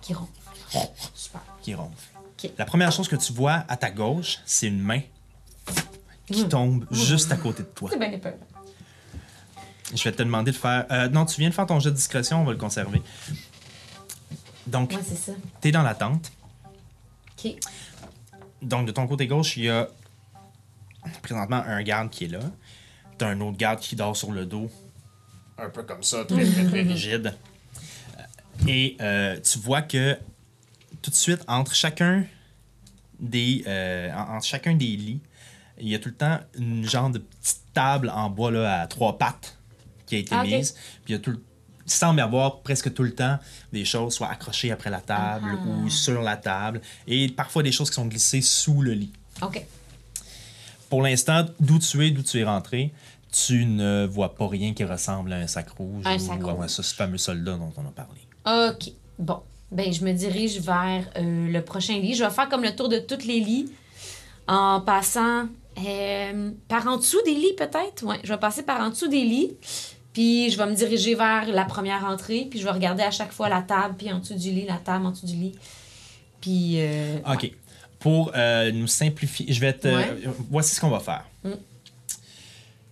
Qui 0.00 0.14
ronfle. 0.14 0.32
Super. 1.14 1.40
qui 1.62 1.74
ronflent. 1.74 1.94
La 2.56 2.64
première 2.64 2.92
chose 2.92 3.08
que 3.08 3.16
tu 3.16 3.32
vois 3.32 3.64
à 3.68 3.76
ta 3.76 3.90
gauche, 3.90 4.38
c'est 4.46 4.66
une 4.68 4.80
main 4.80 5.00
qui 6.26 6.44
Mm. 6.44 6.48
tombe 6.48 6.86
juste 6.90 7.32
à 7.32 7.36
côté 7.36 7.62
de 7.62 7.68
toi. 7.68 7.88
C'est 7.92 7.98
bien. 7.98 8.10
Je 9.94 10.04
vais 10.04 10.12
te 10.12 10.22
demander 10.22 10.50
de 10.52 10.56
faire. 10.56 10.84
euh, 10.90 11.08
non, 11.08 11.24
tu 11.24 11.40
viens 11.40 11.48
de 11.48 11.54
faire 11.54 11.66
ton 11.66 11.80
jet 11.80 11.90
de 11.90 11.94
discrétion, 11.96 12.42
on 12.42 12.44
va 12.44 12.52
le 12.52 12.58
conserver. 12.58 13.00
Donc, 14.66 14.90
Ouais, 14.92 15.02
ça. 15.02 15.32
t'es 15.62 15.72
dans 15.72 15.82
la 15.82 15.94
tente. 15.94 16.30
OK. 17.42 17.54
Donc, 18.60 18.86
de 18.86 18.92
ton 18.92 19.06
côté 19.06 19.26
gauche, 19.26 19.56
il 19.56 19.64
y 19.64 19.70
a 19.70 19.88
présentement 21.22 21.62
un 21.66 21.82
garde 21.82 22.10
qui 22.10 22.24
est 22.24 22.28
là. 22.28 22.40
T'as 23.16 23.28
un 23.28 23.40
autre 23.40 23.56
garde 23.56 23.80
qui 23.80 23.96
dort 23.96 24.14
sur 24.16 24.30
le 24.30 24.44
dos, 24.44 24.70
un 25.58 25.68
peu 25.70 25.82
comme 25.82 26.02
ça, 26.02 26.24
très, 26.24 26.44
très, 26.44 26.64
très 26.66 26.82
rigide. 26.92 27.34
Euh, 28.18 28.22
Et 28.68 28.96
euh, 29.00 29.38
tu 29.40 29.58
vois 29.58 29.82
que 29.82 30.16
tout 31.02 31.10
de 31.10 31.16
suite, 31.16 31.40
entre 31.48 31.74
chacun 31.74 32.24
des, 33.20 33.64
euh, 33.66 34.12
en- 34.12 34.36
entre 34.36 34.46
chacun 34.46 34.74
des 34.74 34.96
lits, 34.96 35.20
il 35.80 35.88
y 35.88 35.94
a 35.94 35.98
tout 35.98 36.08
le 36.08 36.14
temps 36.14 36.38
une 36.56 36.84
genre 36.88 37.10
de 37.10 37.18
petite 37.18 37.60
table 37.72 38.10
en 38.14 38.30
bois 38.30 38.50
là, 38.50 38.80
à 38.82 38.86
trois 38.86 39.16
pattes 39.18 39.56
qui 40.06 40.16
a 40.16 40.18
été 40.18 40.34
Ah, 40.34 40.42
mise. 40.44 40.72
Puis 41.04 41.08
il 41.08 41.12
y 41.12 41.14
a 41.14 41.18
tout 41.18 41.30
le- 41.30 41.42
il 41.86 41.90
semble 41.92 42.18
y 42.18 42.22
avoir 42.22 42.60
presque 42.60 42.92
tout 42.92 43.02
le 43.02 43.14
temps 43.14 43.38
des 43.72 43.84
choses 43.84 44.14
soit 44.14 44.28
accrochées 44.28 44.70
après 44.72 44.90
la 44.90 45.00
table 45.00 45.50
Ah. 45.58 45.66
ou 45.66 45.88
sur 45.88 46.20
la 46.20 46.36
table 46.36 46.80
et 47.06 47.28
parfois 47.28 47.62
des 47.62 47.72
choses 47.72 47.88
qui 47.90 47.94
sont 47.94 48.06
glissées 48.06 48.42
sous 48.42 48.82
le 48.82 48.92
lit. 48.92 49.12
OK. 49.42 49.64
Pour 50.90 51.02
l'instant, 51.02 51.46
d'où 51.60 51.78
tu 51.78 52.06
es, 52.06 52.10
d'où 52.10 52.22
tu 52.22 52.38
es 52.40 52.44
rentré, 52.44 52.92
tu 53.30 53.64
ne 53.66 54.06
vois 54.06 54.34
pas 54.34 54.48
rien 54.48 54.72
qui 54.74 54.84
ressemble 54.84 55.32
à 55.32 55.36
un 55.36 55.46
sac 55.46 55.68
rouge 55.70 56.02
Un 56.06 56.16
ou 56.16 56.18
sac 56.18 56.40
à 56.42 56.52
rouge. 56.52 56.66
ce 56.68 56.82
fameux 56.82 57.18
soldat 57.18 57.56
dont 57.56 57.72
on 57.76 57.82
a 57.86 57.90
parlé. 57.90 58.20
OK. 58.70 58.92
Bon. 59.18 59.40
Ben, 59.70 59.92
je 59.92 60.02
me 60.02 60.12
dirige 60.12 60.60
vers 60.60 61.04
euh, 61.18 61.48
le 61.52 61.60
prochain 61.62 61.98
lit. 61.98 62.14
Je 62.14 62.24
vais 62.24 62.30
faire 62.30 62.48
comme 62.48 62.62
le 62.62 62.74
tour 62.74 62.88
de 62.88 62.98
tous 62.98 63.26
les 63.26 63.40
lits 63.40 63.70
en 64.46 64.80
passant 64.80 65.46
euh, 65.86 66.50
par 66.68 66.86
en 66.86 66.96
dessous 66.96 67.20
des 67.26 67.34
lits, 67.34 67.52
peut-être? 67.56 68.02
Ouais, 68.04 68.18
je 68.24 68.32
vais 68.32 68.38
passer 68.38 68.62
par 68.62 68.80
en 68.80 68.88
dessous 68.88 69.08
des 69.08 69.22
lits. 69.24 69.56
Puis 70.14 70.50
je 70.50 70.56
vais 70.56 70.64
me 70.66 70.74
diriger 70.74 71.14
vers 71.14 71.46
la 71.48 71.64
première 71.66 72.04
entrée. 72.06 72.46
Puis 72.50 72.58
je 72.60 72.64
vais 72.64 72.70
regarder 72.70 73.02
à 73.02 73.10
chaque 73.10 73.30
fois 73.32 73.50
la 73.50 73.60
table, 73.60 73.94
puis 73.98 74.10
en 74.10 74.20
dessous 74.20 74.34
du 74.34 74.50
lit, 74.50 74.64
la 74.64 74.78
table 74.78 75.04
en 75.04 75.10
dessous 75.10 75.26
du 75.26 75.34
lit. 75.34 75.54
Puis. 76.40 76.76
euh, 76.78 77.18
OK. 77.30 77.52
Pour 77.98 78.32
nous 78.72 78.86
simplifier, 78.86 79.52
je 79.52 79.60
vais 79.60 79.72
te. 79.72 79.88
Ouais. 79.88 80.22
Voici 80.50 80.74
ce 80.74 80.80
qu'on 80.80 80.88
va 80.88 81.00
faire. 81.00 81.26
Mm. 81.42 81.50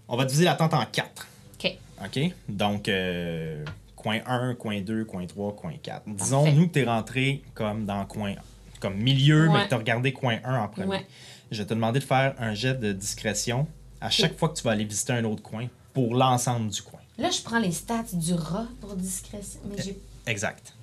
On 0.08 0.16
va 0.16 0.24
diviser 0.24 0.44
la 0.44 0.54
tente 0.54 0.74
en 0.74 0.84
quatre. 0.86 1.26
OK. 1.54 1.72
OK? 2.04 2.20
Donc, 2.48 2.88
euh, 2.88 3.64
coin 3.96 4.20
1, 4.26 4.54
coin 4.54 4.80
2, 4.80 5.04
coin 5.04 5.26
3, 5.26 5.54
coin 5.56 5.72
4. 5.82 6.02
Disons, 6.06 6.50
nous, 6.52 6.68
que 6.68 6.74
tu 6.74 6.78
es 6.80 6.84
rentré 6.84 7.42
comme 7.54 7.84
dans 7.86 8.04
coin 8.06 8.34
comme 8.80 8.96
milieu, 8.96 9.48
mais 9.48 9.54
Ouais. 9.54 9.64
que 9.64 9.68
tu 9.68 9.74
as 9.74 9.78
regardé 9.78 10.12
coin 10.12 10.38
1 10.44 10.58
en 10.60 10.68
premier. 10.68 10.86
Ouais. 10.86 11.06
Je 11.50 11.58
vais 11.62 11.66
te 11.66 11.72
demander 11.74 11.98
de 12.00 12.04
faire 12.04 12.34
un 12.38 12.54
jet 12.54 12.74
de 12.74 12.92
discrétion 12.92 13.66
à 14.00 14.10
chaque 14.10 14.36
fois 14.38 14.50
que 14.50 14.54
tu 14.56 14.62
vas 14.62 14.72
aller 14.72 14.84
visiter 14.84 15.14
un 15.14 15.24
autre 15.24 15.42
coin 15.42 15.66
pour 15.94 16.14
l'ensemble 16.14 16.68
du 16.70 16.82
coin. 16.82 17.00
Là, 17.18 17.30
je 17.30 17.40
prends 17.40 17.58
les 17.58 17.72
stats 17.72 18.04
du 18.12 18.34
rat 18.34 18.66
pour 18.80 18.94
discrétion. 18.94 19.60
Mais 19.64 19.82
j'ai. 19.82 19.98
Exact. 20.26 20.74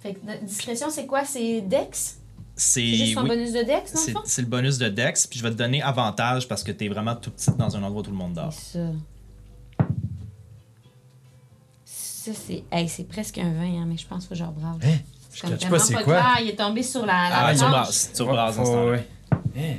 Fait 0.00 0.12
que 0.14 0.44
discrétion, 0.44 0.90
c'est 0.90 1.06
quoi? 1.06 1.24
C'est 1.24 1.62
Dex? 1.62 2.18
C'est 2.60 2.80
C'est 2.80 2.86
juste 2.96 3.16
un 3.18 3.22
oui, 3.22 3.28
bonus 3.28 3.52
de 3.52 3.62
Dex, 3.62 3.94
le 4.08 4.14
c'est 4.24 4.42
le 4.42 4.48
bonus 4.48 4.78
de 4.78 4.88
Dex, 4.88 5.26
puis 5.28 5.38
je 5.38 5.44
vais 5.44 5.50
te 5.50 5.54
donner 5.54 5.80
avantage 5.80 6.48
parce 6.48 6.64
que 6.64 6.72
tu 6.72 6.86
es 6.86 6.88
vraiment 6.88 7.14
tout 7.14 7.30
petit 7.30 7.50
dans 7.56 7.76
un 7.76 7.82
endroit 7.84 8.00
où 8.00 8.04
tout 8.04 8.10
le 8.10 8.16
monde 8.16 8.32
dort. 8.34 8.52
C'est 8.52 8.78
ça. 8.78 8.88
Ça, 11.84 12.30
c'est. 12.34 12.64
Hey, 12.72 12.88
c'est 12.88 13.04
presque 13.08 13.38
un 13.38 13.52
20, 13.52 13.62
hein, 13.82 13.84
mais 13.86 13.96
je 13.96 14.06
pense 14.06 14.26
que. 14.26 14.34
Hein? 14.34 14.76
C'est 15.30 15.36
Je 15.36 15.40
comme 15.42 15.50
catch 15.50 15.60
tellement 15.60 15.76
pas 15.78 15.82
c'est 15.84 15.94
pas 15.94 16.02
quoi? 16.02 16.14
clair, 16.14 16.36
Il 16.42 16.48
est 16.48 16.56
tombé 16.56 16.82
sur 16.82 17.06
la, 17.06 17.28
la 17.28 17.46
Ah, 17.46 17.52
tu 17.52 17.58
planche. 17.60 17.70
rebrases, 17.70 18.10
tu 18.14 18.22
Oh, 18.60 18.90
ouais. 18.90 19.06
Hein? 19.56 19.76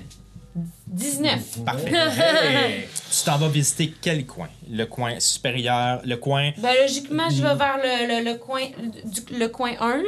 19. 0.88 1.64
Parfait. 1.66 1.92
Hey! 1.94 2.88
Tu 3.12 3.26
t'en 3.26 3.38
vas 3.38 3.48
visiter 3.50 3.94
quel 4.02 4.26
coin? 4.26 4.48
Le 4.70 4.86
coin 4.86 5.20
supérieur, 5.20 6.00
le 6.06 6.16
coin, 6.18 6.52
Ben, 6.60 6.74
logiquement, 6.82 7.28
je 7.30 7.42
vais 7.42 7.56
vers 7.56 7.78
le, 7.78 8.08
le, 8.24 8.32
le 8.32 8.38
coin, 8.38 8.62
du, 9.04 9.36
le 9.36 9.48
coin 9.48 9.72
1, 9.80 9.98
là, 9.98 10.04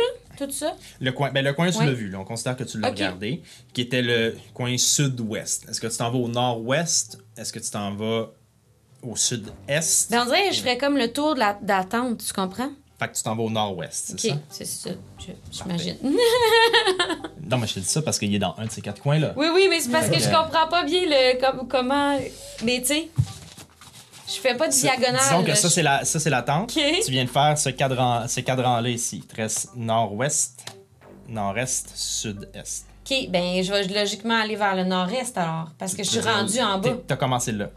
tout 0.46 0.52
ça? 0.54 0.76
le 1.00 1.12
coin, 1.12 1.32
ben 1.32 1.44
le 1.44 1.54
coin 1.54 1.70
tu 1.72 1.78
Ouais. 1.80 1.86
l'as 1.86 1.94
vu, 1.94 2.10
là, 2.10 2.20
on 2.20 2.26
considère 2.26 2.56
que 2.56 2.64
tu 2.64 2.80
l'as 2.80 2.90
regardé, 2.90 3.42
qui 3.74 3.82
était 3.82 4.02
le 4.02 4.36
coin 4.54 4.78
sud-ouest. 4.78 5.68
Est-ce 5.70 5.82
que 5.82 5.88
tu 5.88 5.98
t'en 5.98 6.12
vas 6.12 6.18
au 6.20 6.28
nord-ouest? 6.28 7.18
Est-ce 7.38 7.52
que 7.54 7.60
tu 7.60 7.70
t'en 7.70 7.94
vas 7.96 8.28
au 9.04 9.16
sud-est? 9.16 10.12
Ben, 10.12 10.22
on 10.22 10.26
dirait 10.26 10.50
que 10.50 10.56
je 10.56 10.60
ferais 10.62 10.78
comme 10.78 10.98
le 10.98 11.12
tour 11.12 11.34
de 11.36 11.40
la, 11.40 11.54
de 11.54 11.68
la 11.68 11.84
tente, 11.84 12.24
tu 12.26 12.34
comprends? 12.34 12.70
Fait 13.00 13.08
que 13.08 13.16
tu 13.18 13.24
t'en 13.24 13.36
vas 13.36 13.44
au 13.44 13.50
nord-ouest, 13.50 14.14
c'est 14.18 14.32
Ok, 14.32 14.36
ça? 14.36 14.42
c'est 14.50 14.66
ça, 14.66 14.90
j'imagine. 15.52 15.98
Non, 17.44 17.58
mais 17.58 17.68
je 17.68 17.74
te 17.74 17.80
dis 17.80 17.86
ça 17.86 18.02
parce 18.02 18.18
qu'il 18.20 18.34
est 18.34 18.40
dans 18.40 18.56
un 18.58 18.66
de 18.66 18.72
ces 18.72 18.82
quatre 18.82 19.02
coins-là. 19.02 19.34
Oui, 19.36 19.48
oui, 19.54 19.66
mais 19.70 19.80
c'est 19.82 19.90
parce 19.92 20.08
que 20.08 20.20
je 20.20 20.26
comprends 20.30 20.68
pas 20.70 20.84
bien 20.86 21.02
le, 21.06 21.40
com- 21.40 21.68
comment. 21.68 22.18
Mais 22.64 22.80
tu 22.80 22.86
sais, 22.88 23.10
je 24.36 24.40
fais 24.40 24.56
pas 24.56 24.68
de 24.68 24.74
diagonale. 24.74 25.20
Disons 25.22 25.44
que 25.44 25.54
ça, 25.56 25.70
c'est 25.70 25.84
la, 25.84 26.06
ça, 26.06 26.20
c'est 26.20 26.30
la 26.30 26.42
tente. 26.42 26.74
Tu 26.74 27.12
viens 27.12 27.26
de 27.26 27.30
faire 27.30 27.58
ce 27.58 27.70
cadran, 27.70 28.28
ce 28.28 28.40
cadran-là 28.42 28.90
ici. 28.90 29.18
Il 29.24 29.26
te 29.28 29.36
reste 29.36 29.70
nord-ouest, 29.76 30.60
nord-est, 31.28 31.92
sud-est. 31.96 32.86
Ok, 33.06 33.30
ben, 33.30 33.64
je 33.64 33.72
vais 33.72 33.88
logiquement 33.88 34.40
aller 34.40 34.56
vers 34.56 34.76
le 34.76 34.84
nord-est 34.84 35.38
alors, 35.38 35.70
parce 35.78 35.94
que 35.96 36.04
je 36.04 36.10
suis 36.10 36.20
rendu 36.20 36.60
en 36.62 36.78
bas. 36.80 36.98
T'as 37.08 37.16
commencé 37.16 37.52
là. 37.52 37.70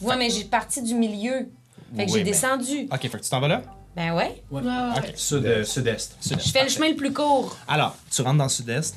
Ouais, 0.00 0.16
mais 0.16 0.30
j'ai 0.30 0.44
parti 0.44 0.82
du 0.82 0.94
milieu. 0.94 1.48
Fait 1.96 2.06
que 2.06 2.10
Oui, 2.10 2.18
j'ai 2.18 2.24
mais- 2.24 2.30
descendu. 2.30 2.88
Ok, 2.92 3.00
fait 3.02 3.08
que 3.10 3.18
tu 3.22 3.30
t'en 3.30 3.40
vas 3.40 3.48
là? 3.48 3.62
Ben 3.96 4.12
ouais. 4.14 4.42
Ouais, 4.50 4.60
ouais. 4.62 4.90
Ok. 4.98 5.12
Sud, 5.14 5.44
euh, 5.46 5.64
sud-est. 5.64 6.16
Sud-est. 6.20 6.46
Je 6.46 6.50
fais 6.50 6.64
le 6.64 6.68
chemin 6.68 6.88
le 6.88 6.96
plus 6.96 7.12
court. 7.12 7.56
Alors, 7.68 7.96
tu 8.10 8.22
rentres 8.22 8.38
dans 8.38 8.44
le 8.44 8.50
sud-est, 8.50 8.96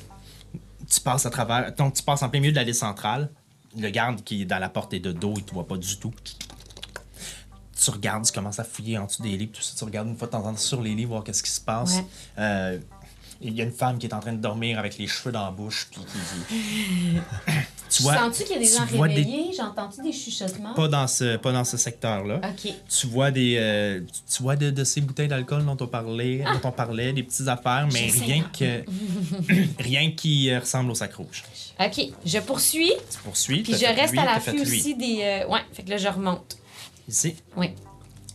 tu 0.90 1.00
passes 1.00 1.24
à 1.26 1.30
travers. 1.30 1.72
Donc, 1.76 1.94
tu 1.94 2.02
passes 2.02 2.22
en 2.22 2.28
plein 2.28 2.40
milieu 2.40 2.50
de 2.52 2.56
l'allée 2.56 2.72
centrale. 2.72 3.30
Le 3.78 3.90
garde 3.90 4.24
qui 4.24 4.42
est 4.42 4.44
dans 4.44 4.58
la 4.58 4.68
porte 4.68 4.92
est 4.94 4.98
de 5.00 5.12
dos, 5.12 5.34
il 5.36 5.44
te 5.44 5.52
voit 5.54 5.66
pas 5.68 5.76
du 5.76 5.98
tout. 5.98 6.12
Tu 7.80 7.90
regardes, 7.90 8.24
tu 8.24 8.32
commences 8.32 8.58
à 8.58 8.64
fouiller 8.64 8.98
en 8.98 9.06
dessous 9.06 9.22
des 9.22 9.36
lits, 9.36 9.46
puis 9.46 9.58
tout 9.60 9.62
ça, 9.64 9.74
tu 9.78 9.84
regardes 9.84 10.08
une 10.08 10.16
fois 10.16 10.26
de 10.26 10.32
temps 10.32 10.38
en 10.44 10.52
temps 10.52 10.56
sur 10.56 10.82
les 10.82 10.94
lits, 10.94 11.04
voir 11.04 11.22
qu'est-ce 11.24 11.42
qui 11.42 11.50
se 11.50 11.60
passe. 11.60 11.96
Ouais. 11.96 12.04
Euh, 12.38 12.78
il 13.40 13.54
y 13.54 13.60
a 13.60 13.64
une 13.64 13.70
femme 13.70 13.98
qui 13.98 14.06
est 14.06 14.14
en 14.14 14.18
train 14.18 14.32
de 14.32 14.40
dormir 14.40 14.80
avec 14.80 14.98
les 14.98 15.06
cheveux 15.06 15.30
dans 15.30 15.44
la 15.44 15.52
bouche, 15.52 15.86
puis 15.92 16.00
qui. 16.00 17.18
tu 17.88 18.02
vois. 18.02 18.16
Sens-tu 18.16 18.42
qu'il 18.42 18.54
y 18.54 18.56
a 18.56 18.58
des 18.58 18.66
gens 18.66 18.84
des- 18.84 18.98
réveillés? 19.00 19.52
J'ai 19.54 19.62
entendu 19.62 20.02
des 20.02 20.12
chuchotements? 20.12 20.74
Pas 20.74 20.88
dans 20.88 21.06
ce, 21.06 21.36
pas 21.36 21.52
dans 21.52 21.62
ce 21.62 21.76
secteur-là. 21.76 22.40
Ok. 22.42 22.72
Tu 22.88 23.06
vois 23.06 23.30
des, 23.30 23.54
euh, 23.60 24.00
tu- 24.28 24.42
vois 24.42 24.56
de, 24.56 24.70
de 24.70 24.82
ces 24.82 25.00
bouteilles 25.00 25.28
d'alcool 25.28 25.64
dont 25.64 25.76
on 25.80 25.86
parlait, 25.86 26.38
dont 26.52 26.68
on 26.68 26.72
parlait, 26.72 27.12
des 27.12 27.22
petites 27.22 27.46
affaires, 27.46 27.86
mais 27.92 28.10
rien 28.10 28.42
que 28.58 28.82
rien 29.78 30.10
qui 30.10 30.50
euh, 30.50 30.58
ressemble 30.58 30.90
au 30.90 30.94
sac 30.96 31.14
rouge. 31.14 31.44
Ok, 31.78 32.06
je 32.26 32.38
poursuis. 32.40 32.92
Tu 33.08 33.18
poursuis. 33.22 33.62
Puis 33.62 33.74
je 33.74 33.84
reste 33.86 34.12
lui, 34.14 34.18
à 34.18 34.24
l'affût 34.24 34.60
aussi 34.60 34.96
des. 34.96 35.20
euh, 35.22 35.46
Ouais, 35.48 35.60
fait 35.72 35.84
que 35.84 35.90
là, 35.90 35.96
je 35.96 36.08
remonte. 36.08 36.57
Ici. 37.08 37.36
Oui. 37.56 37.70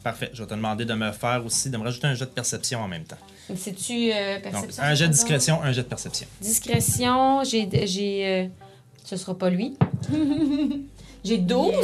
Parfait. 0.03 0.31
Je 0.33 0.41
vais 0.41 0.47
te 0.47 0.53
demander 0.53 0.83
de 0.83 0.93
me 0.93 1.11
faire 1.11 1.45
aussi, 1.45 1.69
de 1.69 1.77
me 1.77 1.83
rajouter 1.83 2.07
un 2.07 2.15
jet 2.15 2.25
de 2.25 2.31
perception 2.31 2.81
en 2.81 2.87
même 2.87 3.03
temps. 3.03 3.17
C'est-tu 3.55 4.11
euh, 4.11 4.39
Donc, 4.51 4.65
un 4.79 4.95
jet 4.95 5.07
de 5.07 5.13
discrétion, 5.13 5.61
un 5.61 5.71
jet 5.71 5.83
de 5.83 5.87
perception. 5.87 6.27
Discrétion, 6.41 7.43
j'ai. 7.43 7.69
j'ai 7.87 8.27
euh, 8.27 8.47
Ce 9.05 9.15
sera 9.15 9.37
pas 9.37 9.49
lui. 9.49 9.77
j'ai 11.23 11.37
12. 11.37 11.75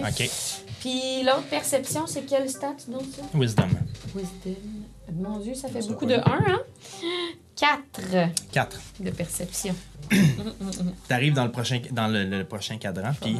OK. 0.00 0.30
Puis 0.80 1.22
l'autre 1.24 1.48
perception, 1.48 2.06
c'est 2.06 2.22
quelle 2.22 2.48
stat 2.50 2.76
donc 2.88 3.02
ça? 3.14 3.22
Wisdom. 3.34 3.68
Wisdom. 4.14 4.54
Mon 5.14 5.38
Dieu, 5.38 5.54
ça 5.54 5.68
fait 5.68 5.82
Ça 5.82 5.88
beaucoup 5.88 6.06
de 6.06 6.14
1, 6.14 6.20
hein? 6.24 6.60
4 7.56 8.30
4. 8.52 8.80
de 9.00 9.10
perception. 9.10 9.74
Tu 10.10 11.12
arrives 11.12 11.32
dans 11.32 11.44
le 11.44 11.50
prochain, 11.50 11.80
dans 11.90 12.06
le, 12.06 12.24
le 12.24 12.44
prochain 12.44 12.76
cadran, 12.76 13.12
puis 13.20 13.36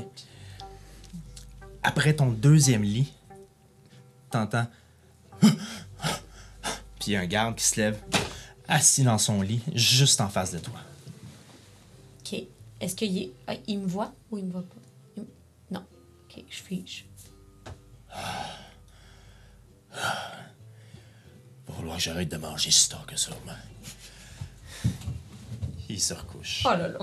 après 1.86 2.14
ton 2.14 2.32
deuxième 2.32 2.82
lit, 2.82 3.12
t'entends. 4.30 4.66
Puis 5.40 5.52
il 7.06 7.12
y 7.12 7.16
a 7.16 7.20
un 7.20 7.26
garde 7.26 7.54
qui 7.54 7.64
se 7.64 7.80
lève, 7.80 7.96
assis 8.66 9.04
dans 9.04 9.18
son 9.18 9.40
lit, 9.40 9.62
juste 9.72 10.20
en 10.20 10.28
face 10.28 10.50
de 10.50 10.58
toi. 10.58 10.80
OK. 12.20 12.42
Est-ce 12.80 12.96
qu'il 12.96 13.16
est... 13.16 13.30
ah, 13.46 13.54
il 13.68 13.78
me 13.78 13.86
voit 13.86 14.12
ou 14.32 14.38
il 14.38 14.46
me 14.46 14.50
voit 14.50 14.62
pas? 14.62 14.74
Il 15.16 15.24
Non. 15.70 15.84
OK, 16.28 16.42
je 16.50 16.56
fige. 16.56 17.06
Va 21.68 21.74
falloir 21.76 21.96
que 21.98 22.02
j'arrête 22.02 22.28
de 22.28 22.36
manger 22.36 22.72
si 22.72 22.88
tard 22.88 23.06
que 23.06 23.16
ça. 23.16 23.30
Il 25.88 26.00
se 26.00 26.14
recouche. 26.14 26.64
Oh 26.66 26.70
là 26.70 26.88
là. 26.88 26.98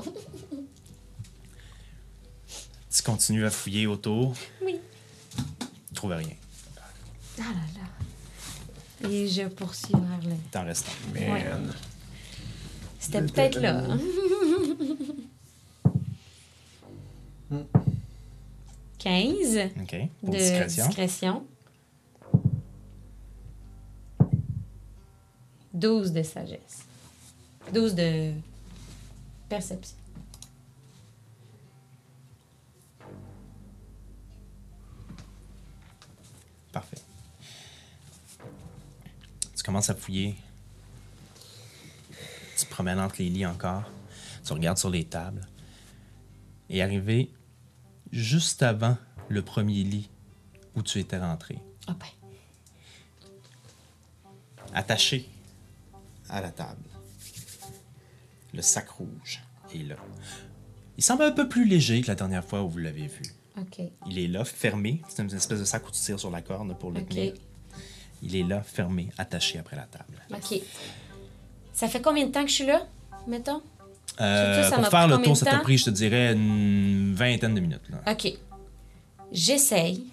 Tu 2.95 3.01
continues 3.01 3.45
à 3.45 3.49
fouiller 3.49 3.87
autour? 3.87 4.35
Oui. 4.61 4.79
Tu 5.87 5.93
trouves 5.95 6.11
rien. 6.11 6.35
Ah 7.39 7.41
là 7.41 7.81
là. 7.81 9.09
Et 9.09 9.27
je 9.27 9.47
poursuis 9.47 9.93
vers 9.93 10.29
le... 10.29 10.35
T'en 10.51 10.63
restes 10.65 10.87
un. 11.15 11.19
Ouais. 11.33 11.43
C'était 12.99 13.21
peut-être 13.23 13.59
là. 13.59 13.83
hein? 13.89 13.99
Quinze 18.99 19.57
OK. 19.81 19.95
Pour 20.21 20.29
de 20.29 20.37
discrétion. 20.37 20.85
discrétion. 20.87 21.45
12 25.73 26.11
de 26.13 26.23
sagesse. 26.23 26.85
12 27.73 27.95
de 27.95 28.33
perception. 29.49 29.97
Commences 39.73 39.89
à 39.89 39.95
fouiller. 39.95 40.35
Tu 42.59 42.65
te 42.65 42.69
promènes 42.69 42.99
entre 42.99 43.15
les 43.17 43.29
lits 43.29 43.47
encore. 43.47 43.89
Tu 44.45 44.53
regardes 44.53 44.77
sur 44.77 44.91
les 44.91 45.03
tables. 45.03 45.41
Et 46.69 46.83
arrivé 46.83 47.31
juste 48.11 48.61
avant 48.61 48.97
le 49.29 49.41
premier 49.41 49.83
lit 49.83 50.11
où 50.75 50.83
tu 50.83 50.99
étais 50.99 51.17
rentré, 51.17 51.57
Ah 51.87 51.95
ben. 51.99 52.05
attaché 54.75 55.27
à 56.29 56.39
la 56.41 56.51
table, 56.51 56.83
le 58.53 58.61
sac 58.61 58.89
rouge 58.89 59.41
est 59.73 59.79
là. 59.83 59.95
Il 60.97 61.03
semble 61.03 61.23
un 61.23 61.31
peu 61.31 61.49
plus 61.49 61.65
léger 61.65 62.01
que 62.01 62.07
la 62.07 62.15
dernière 62.15 62.45
fois 62.45 62.61
où 62.61 62.69
vous 62.69 62.77
l'avez 62.77 63.07
vu. 63.07 63.23
OK. 63.57 63.81
Il 64.07 64.19
est 64.19 64.27
là, 64.27 64.45
fermé. 64.45 65.01
C'est 65.09 65.23
une 65.23 65.33
espèce 65.33 65.59
de 65.59 65.65
sac 65.65 65.87
où 65.87 65.91
tu 65.91 65.99
tires 65.99 66.19
sur 66.19 66.29
la 66.29 66.41
corde 66.43 66.77
pour 66.77 66.91
le 66.91 67.01
OK. 67.01 67.09
tenir. 67.09 67.33
Il 68.25 68.35
est 68.35 68.43
là, 68.43 68.61
fermé, 68.63 69.09
attaché 69.17 69.59
après 69.59 69.75
la 69.75 69.83
table. 69.83 70.17
OK. 70.33 70.61
Ça 71.73 71.87
fait 71.87 72.01
combien 72.01 72.25
de 72.25 72.31
temps 72.31 72.43
que 72.43 72.49
je 72.49 72.53
suis 72.55 72.65
là, 72.65 72.85
mettons? 73.27 73.61
Euh, 74.21 74.69
Ça, 74.69 74.77
pour 74.77 74.87
faire 74.87 75.07
le 75.07 75.17
tour, 75.21 75.35
ça 75.35 75.45
t'a 75.45 75.59
pris, 75.59 75.77
je 75.77 75.85
te 75.85 75.89
dirais, 75.89 76.33
une 76.33 77.13
vingtaine 77.15 77.53
de 77.55 77.59
minutes. 77.59 77.81
Là. 77.89 78.11
OK. 78.13 78.31
J'essaye 79.31 80.05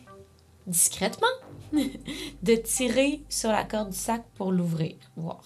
discrètement, 0.67 1.27
de 1.73 2.55
tirer 2.57 3.21
sur 3.29 3.51
la 3.51 3.65
corde 3.65 3.91
du 3.91 3.97
sac 3.97 4.23
pour 4.37 4.53
l'ouvrir, 4.53 4.95
voir. 5.17 5.43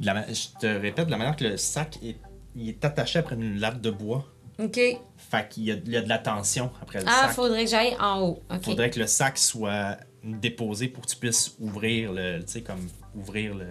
De 0.00 0.06
la 0.06 0.14
ma- 0.14 0.32
je 0.32 0.48
te 0.60 0.66
répète, 0.66 1.06
de 1.06 1.10
la 1.10 1.18
manière 1.18 1.36
que 1.36 1.44
le 1.44 1.56
sac 1.56 1.98
est, 2.02 2.16
il 2.56 2.68
est 2.68 2.84
attaché 2.84 3.18
après 3.18 3.34
une 3.34 3.58
latte 3.58 3.80
de 3.80 3.90
bois. 3.90 4.26
OK. 4.58 4.78
Fait 5.16 5.48
qu'il 5.48 5.64
y 5.64 5.72
a, 5.72 5.74
il 5.74 5.90
y 5.90 5.96
a 5.96 6.00
de 6.02 6.08
la 6.08 6.18
tension 6.18 6.70
après 6.82 7.00
le 7.00 7.06
Ah, 7.08 7.26
sac. 7.26 7.32
faudrait 7.32 7.64
que 7.64 7.70
j'aille 7.70 7.96
en 8.00 8.20
haut. 8.22 8.42
OK. 8.50 8.64
Faudrait 8.64 8.90
que 8.90 8.98
le 9.00 9.06
sac 9.06 9.36
soit 9.38 9.98
déposé 10.36 10.88
pour 10.88 11.04
que 11.04 11.10
tu 11.10 11.16
puisses 11.16 11.54
ouvrir 11.58 12.12
le. 12.12 12.40
Tu 12.40 12.52
sais, 12.52 12.62
comme 12.62 12.88
ouvrir 13.14 13.54
le. 13.54 13.66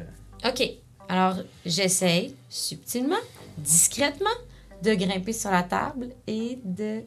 OK. 0.45 0.63
Alors, 1.09 1.37
j'essaye 1.65 2.35
subtilement, 2.49 3.15
discrètement, 3.57 4.29
de 4.83 4.93
grimper 4.93 5.33
sur 5.33 5.51
la 5.51 5.63
table 5.63 6.09
et 6.27 6.59
de 6.63 7.01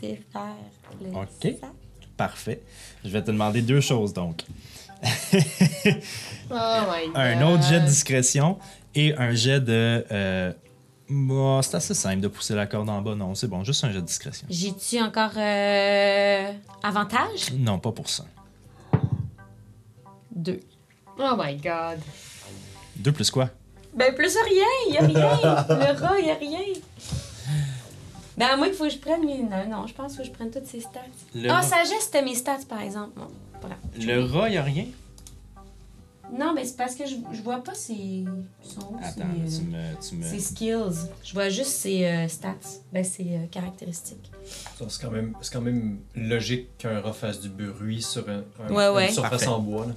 défaire 0.00 0.56
le 1.00 1.08
OK. 1.16 1.26
sac. 1.42 1.70
Parfait. 2.16 2.62
Je 3.04 3.10
vais 3.10 3.22
te 3.22 3.30
demander 3.30 3.62
deux 3.62 3.80
choses 3.80 4.12
donc. 4.12 4.44
Oh 6.50 6.54
my 6.54 7.06
god. 7.08 7.12
Un 7.16 7.42
autre 7.42 7.62
jet 7.64 7.80
de 7.80 7.86
discrétion 7.86 8.58
et 8.94 9.14
un 9.16 9.32
jet 9.34 9.60
de. 9.60 10.04
Euh, 10.10 10.52
bah, 11.08 11.60
c'est 11.62 11.74
assez 11.76 11.94
simple 11.94 12.20
de 12.20 12.28
pousser 12.28 12.54
la 12.54 12.66
corde 12.66 12.88
en 12.88 13.00
bas. 13.02 13.14
Non, 13.14 13.34
c'est 13.34 13.48
bon, 13.48 13.62
juste 13.64 13.82
un 13.84 13.90
jet 13.92 14.00
de 14.00 14.06
discrétion. 14.06 14.46
J'ai-tu 14.50 15.00
encore 15.00 15.32
euh, 15.36 16.52
avantage? 16.82 17.52
Non, 17.58 17.78
pas 17.78 17.92
pour 17.92 18.08
ça. 18.08 18.24
Deux. 20.36 20.60
Oh 21.18 21.34
my 21.36 21.56
god. 21.56 21.98
Deux 22.96 23.10
plus 23.12 23.30
quoi? 23.30 23.50
Ben, 23.94 24.14
plus 24.14 24.36
rien, 24.36 24.92
y 24.92 24.98
a 24.98 25.06
rien. 25.06 25.66
Le 25.68 25.98
rat, 26.00 26.20
y 26.20 26.30
a 26.30 26.34
rien. 26.34 26.60
Ben, 28.36 28.46
à 28.52 28.56
moins 28.56 28.66
qu'il 28.66 28.76
faut 28.76 28.84
que 28.84 28.90
je 28.90 28.98
prenne 28.98 29.24
mes. 29.24 29.38
Non, 29.42 29.66
non, 29.68 29.86
je 29.86 29.94
pense 29.94 30.12
qu'il 30.12 30.16
faut 30.18 30.22
que 30.22 30.28
je 30.28 30.32
prenne 30.34 30.50
toutes 30.50 30.66
ces 30.66 30.80
stats. 30.80 31.00
Le, 31.34 31.48
Ah, 31.48 31.54
rat- 31.56 31.62
sagesse, 31.62 32.04
c'était 32.04 32.22
mes 32.22 32.34
stats, 32.34 32.58
par 32.68 32.82
exemple. 32.82 33.12
Bon, 33.18 33.28
voilà. 33.60 33.76
le 33.98 34.22
rat, 34.24 34.50
y 34.50 34.58
a 34.58 34.62
rien? 34.62 34.84
Non, 36.36 36.52
mais 36.54 36.64
c'est 36.64 36.76
parce 36.76 36.96
que 36.96 37.06
je, 37.06 37.14
je 37.32 37.40
vois 37.40 37.62
pas 37.62 37.72
ses. 37.74 38.24
Son, 38.62 38.80
Attends, 39.00 39.22
ses, 39.48 39.58
tu 39.60 39.64
me. 39.68 40.08
Tu 40.08 40.14
me... 40.16 40.24
ses 40.28 40.40
skills. 40.40 41.08
Je 41.24 41.32
vois 41.32 41.48
juste 41.48 41.70
ses 41.70 42.04
euh, 42.04 42.28
stats. 42.28 42.54
Ben, 42.92 43.04
ses 43.04 43.22
euh, 43.36 43.46
caractéristiques. 43.50 44.30
C'est 44.44 45.00
quand, 45.00 45.10
même- 45.12 45.34
c'est 45.40 45.52
quand 45.52 45.60
même 45.62 46.00
logique 46.14 46.76
qu'un 46.78 47.00
rat 47.00 47.12
fasse 47.12 47.40
du 47.40 47.48
bruit 47.48 48.02
sur 48.02 48.28
un, 48.28 48.42
un- 48.68 48.72
Ouais, 48.72 48.88
ouais. 48.88 49.06
une 49.06 49.12
surface 49.14 49.30
Parfait. 49.30 49.46
en 49.46 49.60
bois. 49.60 49.86
Là. 49.86 49.92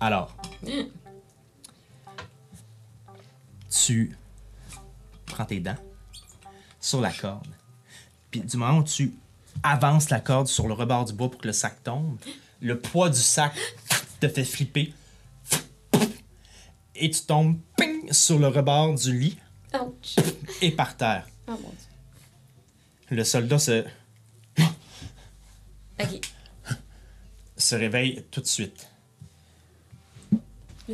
Alors, 0.00 0.34
tu 3.70 4.16
prends 5.26 5.44
tes 5.44 5.60
dents 5.60 5.76
sur 6.80 7.00
la 7.00 7.12
corde. 7.12 7.46
Puis 8.30 8.40
du 8.40 8.56
moment 8.56 8.78
où 8.78 8.84
tu 8.84 9.12
avances 9.62 10.10
la 10.10 10.20
corde 10.20 10.46
sur 10.46 10.66
le 10.68 10.74
rebord 10.74 11.04
du 11.04 11.12
bois 11.12 11.30
pour 11.30 11.40
que 11.40 11.46
le 11.46 11.52
sac 11.52 11.82
tombe, 11.82 12.18
le 12.60 12.78
poids 12.78 13.10
du 13.10 13.20
sac 13.20 13.54
te 14.20 14.28
fait 14.28 14.44
flipper. 14.44 14.92
Et 16.94 17.10
tu 17.10 17.22
tombes 17.22 17.58
ping, 17.76 18.12
sur 18.12 18.38
le 18.38 18.48
rebord 18.48 18.94
du 18.94 19.18
lit 19.18 19.38
Ouch. 19.74 20.16
et 20.60 20.70
par 20.70 20.96
terre. 20.96 21.26
Oh 21.46 21.52
mon 21.52 21.68
dieu. 21.70 23.16
Le 23.16 23.24
soldat 23.24 23.58
se, 23.58 23.84
Ok. 26.00 26.20
se 27.56 27.74
réveille 27.74 28.24
tout 28.30 28.40
de 28.40 28.46
suite. 28.46 28.89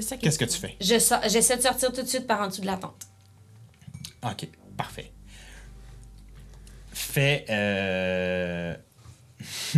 Qu'est-ce 0.00 0.38
que 0.38 0.44
tu 0.44 0.58
fais? 0.58 0.76
Je 0.80 0.98
J'essaie 1.28 1.56
de 1.56 1.62
sortir 1.62 1.92
tout 1.92 2.02
de 2.02 2.06
suite 2.06 2.26
par 2.26 2.40
en 2.40 2.48
dessous 2.48 2.60
de 2.60 2.66
la 2.66 2.76
tente. 2.76 3.06
Ok, 4.22 4.48
parfait. 4.76 5.12
Fais. 6.92 7.44
Euh... 7.50 8.74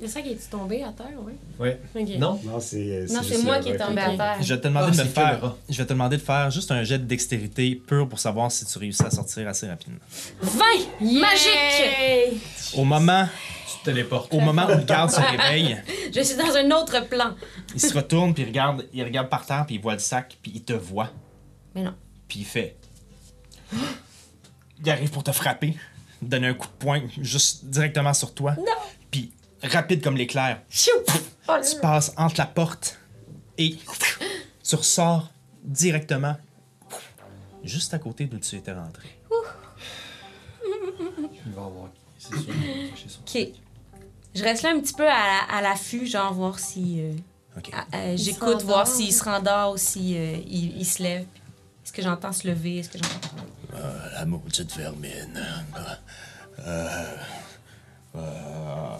Le 0.00 0.08
sac 0.08 0.26
est 0.26 0.50
tombé 0.50 0.82
à 0.82 0.92
terre, 0.92 1.06
ouais? 1.24 1.34
Ouais. 1.58 1.80
Ok. 1.94 2.08
Non? 2.18 2.40
Non, 2.44 2.58
c'est. 2.60 3.06
Non, 3.10 3.20
c'est 3.22 3.28
juste 3.34 3.44
moi 3.44 3.58
qui 3.60 3.68
est 3.70 3.76
tombé 3.76 4.00
à 4.00 4.16
terre. 4.16 4.36
Je 4.42 4.54
vais 4.54 4.60
te 4.60 4.66
demander 4.66 4.86
Ah, 4.88 4.90
de 4.90 4.96
me 4.96 5.02
c'est 5.04 5.08
faire. 5.14 5.54
Je 5.68 5.76
vais 5.78 5.84
te 5.84 5.92
demander 5.92 6.16
de 6.16 6.22
faire 6.22 6.50
juste 6.50 6.70
un 6.72 6.82
jet 6.82 6.98
de 6.98 7.04
dextérité 7.04 7.74
pur 7.76 8.08
pour 8.08 8.18
savoir 8.18 8.50
si 8.50 8.64
tu 8.66 8.78
réussis 8.78 9.04
à 9.04 9.10
sortir 9.10 9.46
assez 9.48 9.68
rapidement. 9.68 10.00
20! 10.42 10.64
Magique! 11.00 12.42
Au 12.76 12.84
moment, 12.84 13.26
Tu 13.72 13.78
te 13.80 13.84
téléportes. 13.84 14.32
au 14.34 14.40
moment 14.40 14.66
où 14.66 14.70
le 14.76 14.84
garde 14.84 15.10
se 15.10 15.20
réveille, 15.20 15.76
Je 16.14 16.20
suis 16.20 16.36
dans 16.36 16.54
un 16.56 16.70
autre 16.72 17.06
plan. 17.08 17.34
il 17.74 17.80
se 17.80 17.94
retourne 17.94 18.34
puis 18.34 18.42
il 18.42 18.46
regarde, 18.46 18.84
il 18.92 19.02
regarde 19.04 19.28
par 19.28 19.46
terre 19.46 19.64
puis 19.66 19.76
il 19.76 19.80
voit 19.80 19.94
le 19.94 19.98
sac 20.00 20.36
puis 20.42 20.52
il 20.56 20.62
te 20.64 20.72
voit 20.72 21.10
Mais 21.74 21.82
non. 21.82 21.94
puis 22.28 22.40
il 22.40 22.46
fait. 22.46 22.76
Il 24.84 24.90
arrive 24.90 25.10
pour 25.10 25.22
te 25.22 25.30
frapper, 25.30 25.76
donner 26.22 26.48
un 26.48 26.54
coup 26.54 26.66
de 26.68 26.72
poing 26.84 27.02
juste 27.20 27.64
directement 27.66 28.14
sur 28.14 28.32
toi. 28.34 28.54
Non! 28.56 28.64
Puis 29.10 29.32
rapide 29.62 30.02
comme 30.02 30.16
l'éclair! 30.16 30.62
Oh 31.48 31.52
tu 31.68 31.80
passes 31.80 32.12
entre 32.16 32.36
la 32.38 32.46
porte 32.46 32.98
et 33.58 33.76
tu 34.62 34.74
ressors 34.76 35.30
directement 35.64 36.36
juste 37.64 37.92
à 37.94 37.98
côté 37.98 38.26
d'où 38.26 38.38
tu 38.38 38.56
étais 38.56 38.72
rentré. 38.72 39.08
Il 41.46 41.52
va 41.52 41.62
avoir. 41.62 41.88
C'est 42.18 42.36
sûr. 42.36 42.44
il 42.48 42.82
va 42.84 42.90
cacher 42.90 43.08
son- 43.08 43.20
Ok. 43.20 43.48
Je 44.34 44.42
reste 44.44 44.62
là 44.62 44.70
un 44.70 44.80
petit 44.80 44.94
peu 44.94 45.06
à, 45.08 45.44
à 45.50 45.60
l'affût, 45.60 46.06
genre 46.06 46.32
voir 46.32 46.58
si. 46.58 47.00
euh, 47.00 47.12
euh, 47.94 48.16
J'écoute, 48.16 48.62
voir 48.62 48.86
s'il 48.86 49.12
se 49.12 49.22
rendort 49.24 49.74
ou 49.74 49.76
s'il 49.76 50.12
il, 50.48 50.76
il 50.78 50.86
se 50.86 51.02
lève. 51.02 51.26
Est-ce 51.84 51.92
que 51.92 52.02
j'entends 52.02 52.32
se 52.32 52.46
lever? 52.46 52.78
Est-ce 52.78 52.90
que 52.90 52.98
j'entends. 52.98 53.44
La 54.14 54.24
maudite 54.24 54.76
vermine. 54.76 55.40
Euh, 56.60 57.16
euh, 58.14 58.96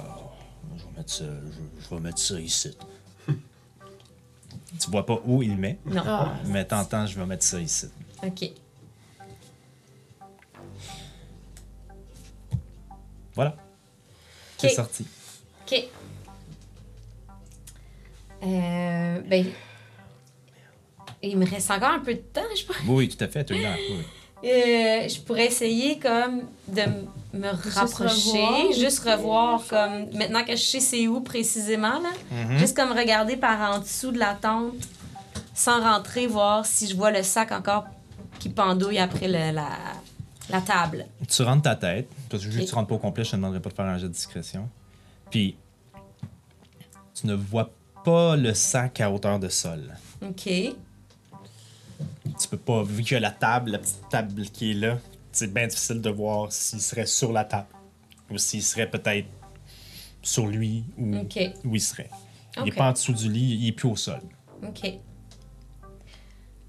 je 0.76 0.84
vais 0.84 0.90
mettre 0.96 1.10
ça, 1.12 1.24
je, 1.24 1.82
je 1.84 1.94
vais 1.94 2.00
mettre 2.00 2.18
ça 2.18 2.40
ici. 2.40 2.76
tu 3.28 4.90
vois 4.90 5.06
pas 5.06 5.20
où 5.24 5.42
il 5.42 5.56
met, 5.56 5.78
Non. 5.84 6.02
Ah. 6.04 6.34
mais 6.46 6.64
t'entends, 6.64 7.06
je 7.06 7.18
vais 7.18 7.26
mettre 7.26 7.44
ça 7.44 7.60
ici. 7.60 7.86
Ok. 8.22 8.50
Voilà. 13.34 13.56
C'est 14.59 14.68
sorti. 14.70 15.06
Ok. 15.62 15.84
Euh, 18.44 19.20
ben. 19.22 19.46
Il 21.23 21.39
me 21.39 21.47
reste 21.49 21.70
encore 21.70 21.90
un 21.90 22.01
peu 22.01 22.15
de 22.15 22.20
temps, 22.20 22.40
je 22.57 22.65
pense. 22.65 22.77
Oui, 22.89 23.09
tout 23.09 23.23
à 23.23 23.28
fait, 23.28 23.44
tu 23.44 23.55
es 23.57 23.62
là. 23.62 23.74
oui. 23.90 23.97
Euh, 24.44 25.09
je 25.09 25.20
pourrais 25.20 25.47
essayer 25.47 26.01
comme 26.01 26.43
de 26.66 26.82
me 27.32 27.47
rapprocher, 27.70 28.43
revoir, 28.44 28.73
juste 28.73 28.99
revoir 29.09 29.62
comme 29.69 30.11
maintenant 30.19 30.43
que 30.44 30.57
je 30.57 30.62
sais 30.62 30.81
c'est 30.81 31.07
où 31.07 31.20
précisément 31.20 32.01
là, 32.01 32.11
Mhm. 32.32 32.59
juste 32.59 32.77
comme 32.77 32.90
regarder 32.90 33.36
par 33.36 33.73
en 33.73 33.78
dessous 33.78 34.11
de 34.11 34.19
la 34.19 34.35
tente 34.35 34.74
sans 35.55 35.81
rentrer 35.81 36.27
voir 36.27 36.66
si 36.66 36.89
je 36.89 36.97
vois 36.97 37.12
le 37.12 37.23
sac 37.23 37.53
encore 37.53 37.85
qui 38.40 38.49
pendouille 38.49 38.99
après 38.99 39.28
le- 39.28 39.55
la, 39.55 39.69
la 40.51 40.61
table. 40.61 41.07
Tu 41.31 41.43
rentres 41.43 41.62
ta 41.62 41.77
tête. 41.77 42.09
Parce 42.28 42.43
que 42.44 42.49
vu 42.49 42.65
que 42.65 42.69
tu 42.69 42.74
rentres 42.74 42.89
pas 42.89 42.97
au 42.97 42.99
complet, 42.99 43.23
je 43.23 43.31
te 43.31 43.36
demanderai 43.36 43.61
pas 43.61 43.70
de 43.70 43.74
faire 43.77 43.85
un 43.85 43.97
jet 43.99 44.09
de 44.09 44.12
discrétion. 44.12 44.69
Puis, 45.31 45.55
tu 47.15 47.28
ne 47.28 47.35
vois 47.35 47.70
pas 48.05 48.35
le 48.35 48.55
sac 48.55 49.01
à 49.01 49.09
hauteur 49.11 49.39
de 49.39 49.49
sol. 49.49 49.94
OK. 50.20 50.51
Tu 52.43 52.48
peux 52.48 52.56
pas, 52.59 52.82
vu 52.82 53.02
qu'il 53.02 53.12
y 53.12 53.16
a 53.16 53.20
la 53.20 53.31
table, 53.31 53.70
la 53.70 53.78
petite 53.78 54.09
table 54.10 54.43
qui 54.47 54.73
est 54.73 54.74
là, 54.74 54.98
c'est 55.32 55.52
bien 55.52 55.66
difficile 55.66 56.01
de 56.01 56.10
voir 56.10 56.52
s'il 56.52 56.81
serait 56.81 57.06
sur 57.06 57.32
la 57.32 57.44
table. 57.44 57.66
Ou 58.31 58.39
s'il 58.39 58.62
serait 58.62 58.89
peut-être 58.90 59.27
sur 60.23 60.47
lui 60.47 60.85
ou 60.98 61.14
où 61.64 61.74
il 61.74 61.81
serait. 61.81 62.10
Il 62.56 62.62
Ok. 62.62 62.69
est 62.69 62.73
pas 62.73 62.89
en 62.89 62.93
dessous 62.93 63.12
du 63.12 63.31
lit, 63.31 63.59
il 63.60 63.69
est 63.69 63.73
plus 63.73 63.89
au 63.89 63.97
sol. 63.97 64.20
OK. 64.66 64.93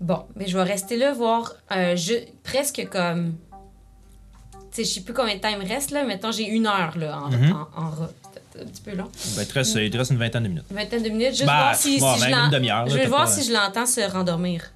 Bon, 0.01 0.25
mais 0.35 0.47
je 0.47 0.57
vais 0.57 0.63
rester 0.63 0.97
là 0.97 1.13
voir 1.13 1.53
euh, 1.71 1.95
je- 1.95 2.25
presque 2.43 2.87
comme. 2.91 3.35
Tu 4.71 4.77
sais, 4.77 4.83
je 4.83 4.89
sais 4.95 5.01
plus 5.01 5.13
combien 5.13 5.35
de 5.35 5.39
temps 5.39 5.49
il 5.49 5.57
me 5.59 5.67
reste, 5.67 5.91
là. 5.91 6.03
Mettons, 6.03 6.31
j'ai 6.31 6.47
une 6.47 6.65
heure, 6.67 6.97
là, 6.97 7.21
en, 7.21 7.29
Mhm. 7.31 7.51
en, 7.75 7.81
en. 7.83 7.91
C'est 8.53 8.61
un 8.61 8.65
petit 8.65 8.81
peu 8.81 8.95
long. 8.95 9.09
Ben, 9.35 9.41
il, 9.43 9.47
te 9.47 9.53
reste, 9.53 9.75
il 9.75 9.89
te 9.89 9.97
reste 9.97 10.11
une 10.11 10.17
vingtaine 10.17 10.43
de 10.43 10.47
minutes. 10.49 10.65
Une 10.69 10.75
vingtaine 10.77 11.03
de 11.03 11.09
minutes, 11.09 11.31
juste 11.31 11.45
Bah, 11.45 11.59
voir 11.61 11.75
si, 11.75 11.99
bon, 11.99 12.13
si 12.15 12.19
je 12.21 12.25
une 12.29 12.89
Je 12.89 12.95
vais 12.97 13.07
voir 13.07 13.25
pas- 13.25 13.31
si 13.31 13.47
je 13.47 13.53
l'entends 13.53 13.85
se 13.85 14.01
rendormir. 14.11 14.71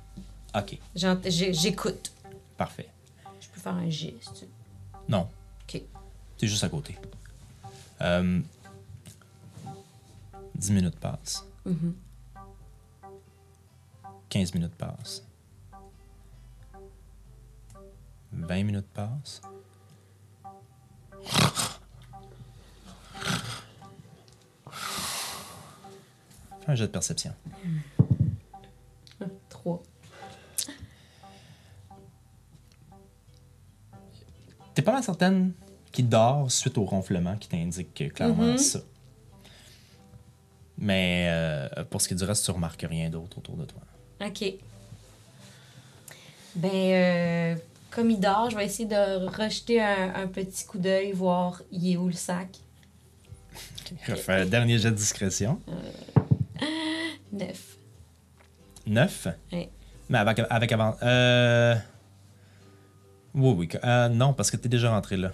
OK, 0.55 0.77
J'ent- 0.95 1.21
j'ai- 1.25 1.53
J'écoute. 1.53 2.11
parfait. 2.57 2.89
Je 3.41 3.47
peux 3.49 3.59
faire 3.59 3.73
un 3.75 3.89
geste. 3.89 4.45
Non. 5.07 5.27
OK. 5.63 5.81
T'es 6.37 6.47
juste 6.47 6.63
à 6.63 6.69
côté. 6.69 6.97
Euh, 8.01 8.39
10 10.55 10.71
minutes 10.71 10.99
passent. 10.99 11.43
Mhm. 11.65 11.93
15 14.29 14.53
minutes 14.53 14.75
passent. 14.75 15.23
20 18.31 18.63
minutes 18.63 18.87
passent. 18.93 19.41
Fais 26.61 26.71
un 26.71 26.75
jet 26.75 26.87
de 26.87 26.91
perception. 26.91 27.33
T'es 34.77 34.83
pas 34.83 34.91
mal 34.91 35.01
certaine 35.03 35.53
qu'il 35.91 36.07
dort 36.07 36.51
suite 36.51 36.77
au 36.77 36.83
ronflement 36.85 37.35
qui 37.35 37.47
t'indique 37.49 38.13
clairement 38.13 38.43
Mhm. 38.43 38.57
ça. 38.59 38.79
Mais 40.77 41.25
euh, 41.31 41.67
pour 41.89 41.99
ce 41.99 42.07
qui 42.07 42.13
est 42.13 42.17
du 42.17 42.23
reste, 42.23 42.45
tu 42.45 42.51
remarques 42.51 42.85
rien 42.87 43.09
d'autre 43.09 43.39
autour 43.39 43.55
de 43.57 43.65
toi. 43.65 43.79
OK. 44.23 44.53
Ben, 46.53 46.69
euh, 46.71 47.55
comme 47.89 48.11
il 48.11 48.19
dort, 48.19 48.51
je 48.51 48.55
vais 48.55 48.65
essayer 48.65 48.87
de 48.87 49.25
rejeter 49.25 49.81
un, 49.81 50.13
un 50.13 50.27
petit 50.27 50.63
coup 50.67 50.77
d'œil, 50.77 51.11
voir 51.11 51.63
il 51.71 51.93
est 51.93 51.97
où 51.97 52.05
le 52.05 52.13
sac. 52.13 52.49
Je 54.05 54.11
vais 54.11 54.17
faire 54.19 54.41
un 54.43 54.45
dernier 54.45 54.77
jet 54.77 54.91
de 54.91 54.95
discrétion. 54.95 55.59
Neuf. 57.31 57.77
9. 58.85 59.27
Oui. 59.53 59.69
Mais 60.09 60.19
avec, 60.19 60.39
avec 60.51 60.71
avant. 60.71 60.95
Euh... 61.01 61.75
Oui, 63.37 63.53
oui. 63.55 63.69
euh, 63.83 64.09
non, 64.09 64.33
parce 64.33 64.49
que 64.51 64.57
t'es 64.57 64.67
déjà 64.69 64.89
rentré 64.91 65.15
là. 65.17 65.31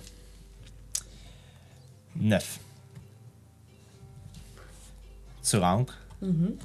9. 2.17 2.59
Tu 5.43 5.57
rentres. 5.57 5.97
Mhm. 6.21 6.55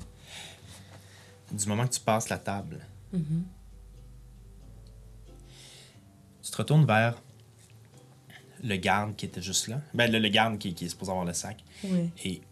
Du 1.52 1.66
moment 1.66 1.86
que 1.86 1.94
tu 1.94 2.00
passes 2.00 2.28
la 2.28 2.38
table, 2.38 2.80
Mhm. 3.12 3.44
tu 6.42 6.50
te 6.50 6.56
retournes 6.56 6.84
vers 6.84 7.20
le 8.62 8.76
garde 8.76 9.16
qui 9.16 9.24
était 9.26 9.40
juste 9.40 9.68
là. 9.68 9.80
Ben, 9.94 10.10
le, 10.12 10.18
le 10.18 10.28
garde 10.28 10.58
qui, 10.58 10.74
qui 10.74 10.84
est 10.84 10.88
supposé 10.88 11.10
avoir 11.10 11.24
le 11.24 11.32
sac. 11.32 11.62
Oui. 11.84 12.10
Et 12.24 12.42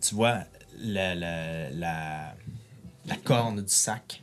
tu 0.00 0.14
vois 0.14 0.44
la, 0.78 1.14
la, 1.14 1.70
la, 1.70 2.34
la 3.06 3.16
corne 3.16 3.60
du 3.62 3.72
sac 3.72 4.22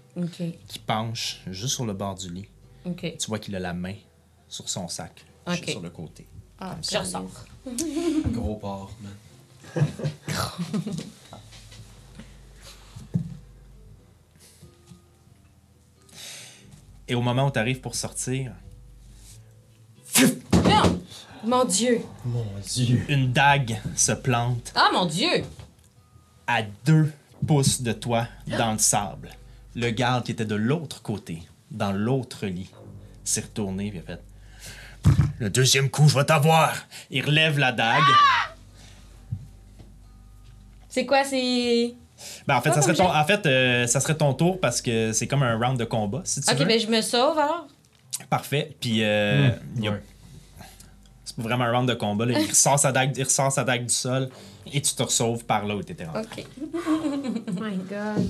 qui 0.67 0.79
penche 0.79 1.41
juste 1.47 1.75
sur 1.75 1.85
le 1.85 1.93
bord 1.93 2.15
du 2.15 2.34
lit. 2.34 2.47
Tu 2.95 3.27
vois 3.27 3.39
qu'il 3.39 3.55
a 3.55 3.59
la 3.59 3.73
main 3.73 3.95
sur 4.47 4.69
son 4.69 4.88
sac, 4.88 5.26
sur 5.68 5.81
le 5.81 5.89
côté. 5.89 6.27
Ah, 6.59 6.72
Comme 6.72 6.84
je 6.84 6.89
ça. 6.89 6.99
ressors. 7.01 7.45
Gros 8.31 8.55
porc, 8.55 8.91
man. 9.01 9.85
Et 17.07 17.15
au 17.15 17.22
moment 17.22 17.47
où 17.47 17.51
tu 17.51 17.59
arrives 17.59 17.80
pour 17.80 17.95
sortir, 17.95 18.51
Non! 20.65 20.99
Mon 21.45 21.64
Dieu! 21.65 22.01
Mon 22.26 22.45
Dieu. 22.65 23.05
une 23.09 23.31
dague 23.31 23.80
se 23.95 24.11
plante 24.11 24.73
Ah, 24.76 24.89
mon 24.93 25.05
Dieu! 25.05 25.43
à 26.49 26.61
deux 26.85 27.11
pouces 27.45 27.81
de 27.81 27.91
toi 27.91 28.26
dans 28.47 28.72
le 28.72 28.77
sable. 28.80 29.30
Le 29.76 29.89
garde 29.91 30.23
qui 30.26 30.31
était 30.31 30.45
de 30.45 30.55
l'autre 30.55 31.01
côté, 31.01 31.43
dans 31.72 31.91
l'autre 31.91 32.45
lit, 32.47 32.69
s'est 33.28 33.41
retourné 33.41 33.91
et 33.94 33.99
a 33.99 34.02
fait 34.02 34.20
Le 35.40 35.49
deuxième 35.49 35.90
coup, 35.90 36.08
je 36.08 36.16
vais 36.18 36.26
t'avoir. 36.26 36.74
Il 37.10 37.26
relève 37.26 37.58
la 37.60 37.72
dague. 37.72 38.04
C'est 40.90 41.06
quoi, 41.06 41.24
c'est... 41.24 41.94
Ben, 42.48 42.56
en 42.58 42.62
fait, 42.62 42.72
ça 42.74 42.82
serait, 42.82 42.95
ton, 42.95 43.14
en 43.14 43.24
fait 43.26 43.45
euh, 43.45 43.86
ça 43.86 43.99
serait 43.99 44.16
ton 44.18 44.34
tour 44.34 44.60
parce 44.60 44.82
que 44.82 45.12
c'est 45.14 45.28
comme 45.28 45.44
un 45.44 45.56
round 45.56 45.78
de 45.78 45.86
combat, 45.86 46.22
si 46.24 46.41
tu 46.41 46.52
OK, 46.52 46.58
veux. 46.58 46.66
ben 46.66 46.80
je 46.80 46.88
me 46.88 47.02
sauve 47.02 47.38
alors. 47.38 47.68
Parfait. 48.32 48.76
Puis, 48.80 49.04
euh, 49.04 49.52
il 49.76 49.88
Ouais. 49.90 50.02
c'est 51.24 51.36
pas 51.36 51.44
vraiment 51.44 51.66
un 51.66 51.72
round 51.72 51.88
de 51.88 51.94
combat. 51.94 52.26
Là. 52.26 52.40
Il, 52.40 52.49
ressort 52.49 52.80
sa 52.80 52.91
dague, 52.91 53.16
il 53.16 53.24
ressort 53.24 53.52
sa 53.52 53.64
dague 53.64 53.86
du 53.86 53.94
sol 53.94 54.30
et 54.74 54.82
tu 54.82 54.95
te 54.95 55.04
ressauves 55.04 55.45
par 55.45 55.66
là 55.68 55.76
où 55.76 55.84
tu 55.84 55.91
étais 55.91 56.06
rentré. 56.06 56.48
OK. 56.74 56.80
Oh 56.88 57.12
my 57.62 57.78
god. 57.88 58.28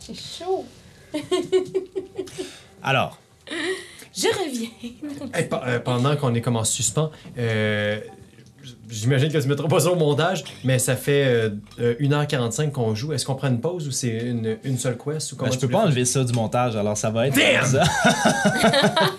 C'est 0.00 0.14
chaud. 0.14 0.66
Alors, 2.82 3.18
Je 4.14 4.26
reviens. 4.28 4.68
Hey, 5.34 5.44
pe- 5.48 5.56
euh, 5.66 5.78
pendant 5.80 6.16
qu'on 6.16 6.34
est 6.34 6.40
comme 6.40 6.56
en 6.56 6.64
suspens, 6.64 7.10
euh, 7.38 8.00
j'imagine 8.90 9.30
que 9.32 9.38
tu 9.38 9.48
mettras 9.48 9.68
pas 9.68 9.80
ça 9.80 9.90
au 9.90 9.96
montage, 9.96 10.44
mais 10.64 10.78
ça 10.78 10.96
fait 10.96 11.24
euh, 11.26 11.50
euh, 11.80 11.94
1h45 12.00 12.70
qu'on 12.72 12.94
joue. 12.94 13.12
Est-ce 13.12 13.24
qu'on 13.24 13.34
prend 13.36 13.48
une 13.48 13.60
pause 13.60 13.88
ou 13.88 13.90
c'est 13.90 14.08
une, 14.18 14.58
une 14.64 14.78
seule 14.78 14.98
quest 14.98 15.32
ou 15.32 15.36
ben, 15.36 15.46
je 15.46 15.52
tu 15.52 15.58
peux 15.66 15.68
pas 15.72 15.80
enlever 15.84 16.04
ça 16.04 16.24
du 16.24 16.32
montage, 16.32 16.76
alors 16.76 16.96
ça 16.96 17.10
va 17.10 17.28
être 17.28 17.34
Damn! 17.36 17.64
ça. 17.64 17.84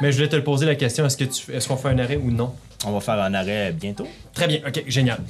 Mais 0.00 0.10
je 0.12 0.16
voulais 0.16 0.28
te 0.30 0.36
le 0.36 0.44
poser 0.44 0.66
la 0.66 0.74
question, 0.76 1.04
est-ce 1.06 1.16
que 1.16 1.24
tu 1.24 1.52
est-ce 1.52 1.68
qu'on 1.68 1.76
fait 1.76 1.88
un 1.88 1.98
arrêt 1.98 2.16
ou 2.16 2.30
non? 2.30 2.54
On 2.86 2.92
va 2.92 3.00
faire 3.00 3.20
un 3.22 3.34
arrêt 3.34 3.72
bientôt. 3.72 4.06
Très 4.32 4.46
bien, 4.48 4.60
ok, 4.66 4.82
génial. 4.86 5.20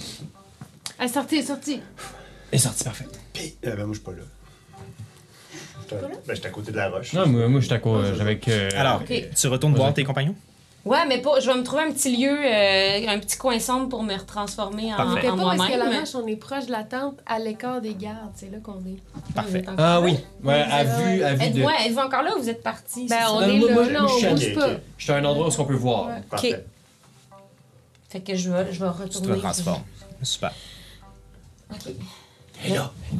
Allez, 0.98 1.12
sortez, 1.12 1.42
sortez. 1.42 1.80
Et 2.52 2.58
sorti, 2.58 2.84
parfait. 2.84 3.06
Puis, 3.32 3.54
euh, 3.66 3.74
ben, 3.76 3.84
moi, 3.86 3.88
je 3.94 3.94
suis 3.94 4.04
pas 4.04 4.12
là. 4.12 4.22
J'étais- 5.90 6.12
Ben, 6.26 6.34
j'étais 6.34 6.48
à 6.48 6.50
côté 6.50 6.72
de 6.72 6.76
la 6.76 6.88
roche. 6.90 7.12
Non, 7.12 7.26
moi, 7.26 7.48
moi 7.48 7.60
je 7.60 7.66
suis 7.66 7.70
d'accord 7.70 8.02
avec. 8.20 8.46
euh, 8.48 8.68
Alors, 8.76 9.00
Ok. 9.02 9.12
tu 9.34 9.46
retournes 9.48 9.74
voir 9.74 9.92
tes 9.94 10.04
compagnons? 10.04 10.34
Ouais, 10.86 11.04
mais 11.06 11.18
pas, 11.18 11.38
je 11.40 11.46
vais 11.50 11.58
me 11.58 11.62
trouver 11.62 11.82
un 11.82 11.92
petit 11.92 12.16
lieu, 12.16 12.30
euh, 12.30 13.06
un 13.08 13.18
petit 13.18 13.36
coin 13.36 13.58
sombre 13.60 13.90
pour 13.90 14.02
me 14.02 14.14
retransformer 14.16 14.94
en, 14.94 14.94
en 14.94 14.96
pas 14.96 15.04
parce 15.04 15.20
que 15.20 15.26
la 15.26 15.34
moi-même. 15.34 15.90
vache, 16.00 16.14
on 16.14 16.26
est 16.26 16.36
proche 16.36 16.64
de 16.66 16.72
la 16.72 16.84
tente, 16.84 17.18
à 17.26 17.38
l'écart 17.38 17.82
des 17.82 17.92
gardes. 17.94 18.30
C'est 18.34 18.50
là 18.50 18.56
qu'on 18.62 18.78
est. 18.86 19.32
Parfait. 19.34 19.62
Ah 19.76 20.00
oui, 20.00 20.16
ouais, 20.42 20.54
à 20.62 20.84
vue, 20.84 21.22
à 21.22 21.34
vue 21.34 21.42
Êtes-vous 21.44 21.58
de. 21.58 21.64
ouais, 21.64 21.86
êtes-vous 21.86 21.98
encore 21.98 22.22
là 22.22 22.34
ou 22.34 22.40
vous 22.40 22.48
êtes 22.48 22.62
partis? 22.62 23.06
Ben, 23.08 23.18
on 23.30 23.42
est 23.42 23.58
moi, 23.58 23.68
là, 23.68 23.74
moi, 23.74 23.84
là, 23.90 24.00
moi, 24.00 24.10
je 24.10 24.16
suis 24.16 24.26
on 24.26 24.30
à- 24.30 24.34
bouge 24.34 24.54
pas. 24.54 24.68
Je 24.96 25.02
suis 25.02 25.12
à 25.12 25.16
un 25.16 25.24
endroit 25.26 25.48
où 25.48 25.52
on 25.60 25.64
peut 25.66 25.74
voir. 25.74 26.06
Ouais. 26.06 26.22
Parfait. 26.30 26.64
Fait 28.08 28.20
que 28.20 28.34
je 28.34 28.50
vais, 28.50 28.72
je 28.72 28.82
vais 28.82 28.90
Tu 29.04 29.08
te 29.10 29.18
retourner. 29.18 29.38
transformes. 29.38 29.82
Super. 30.22 30.52
OK. 31.72 31.92
Et 32.64 32.70
là, 32.70 32.90
Ouais. 33.12 33.18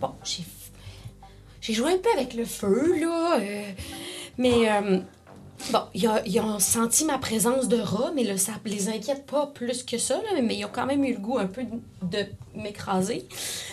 Bon, 0.00 0.10
j'ai. 0.24 0.44
J'ai 1.62 1.72
joué 1.72 1.92
un 1.92 1.98
peu 1.98 2.10
avec 2.14 2.34
le 2.34 2.44
feu, 2.44 2.98
là. 3.00 3.38
euh, 3.40 3.62
mais. 4.36 4.70
euh, 4.70 4.98
bon, 5.70 5.78
ils 5.94 6.08
ont, 6.08 6.20
ils 6.26 6.40
ont 6.40 6.58
senti 6.58 7.04
ma 7.04 7.18
présence 7.18 7.68
de 7.68 7.80
rat, 7.80 8.10
mais 8.14 8.24
là, 8.24 8.36
ça 8.36 8.52
les 8.64 8.88
inquiète 8.88 9.24
pas 9.26 9.46
plus 9.46 9.82
que 9.84 9.96
ça, 9.96 10.16
là, 10.16 10.42
mais 10.42 10.56
ils 10.56 10.64
ont 10.64 10.70
quand 10.72 10.86
même 10.86 11.04
eu 11.04 11.12
le 11.14 11.20
goût 11.20 11.38
un 11.38 11.46
peu 11.46 11.62
de, 11.64 11.78
de 12.18 12.26
m'écraser. 12.54 13.26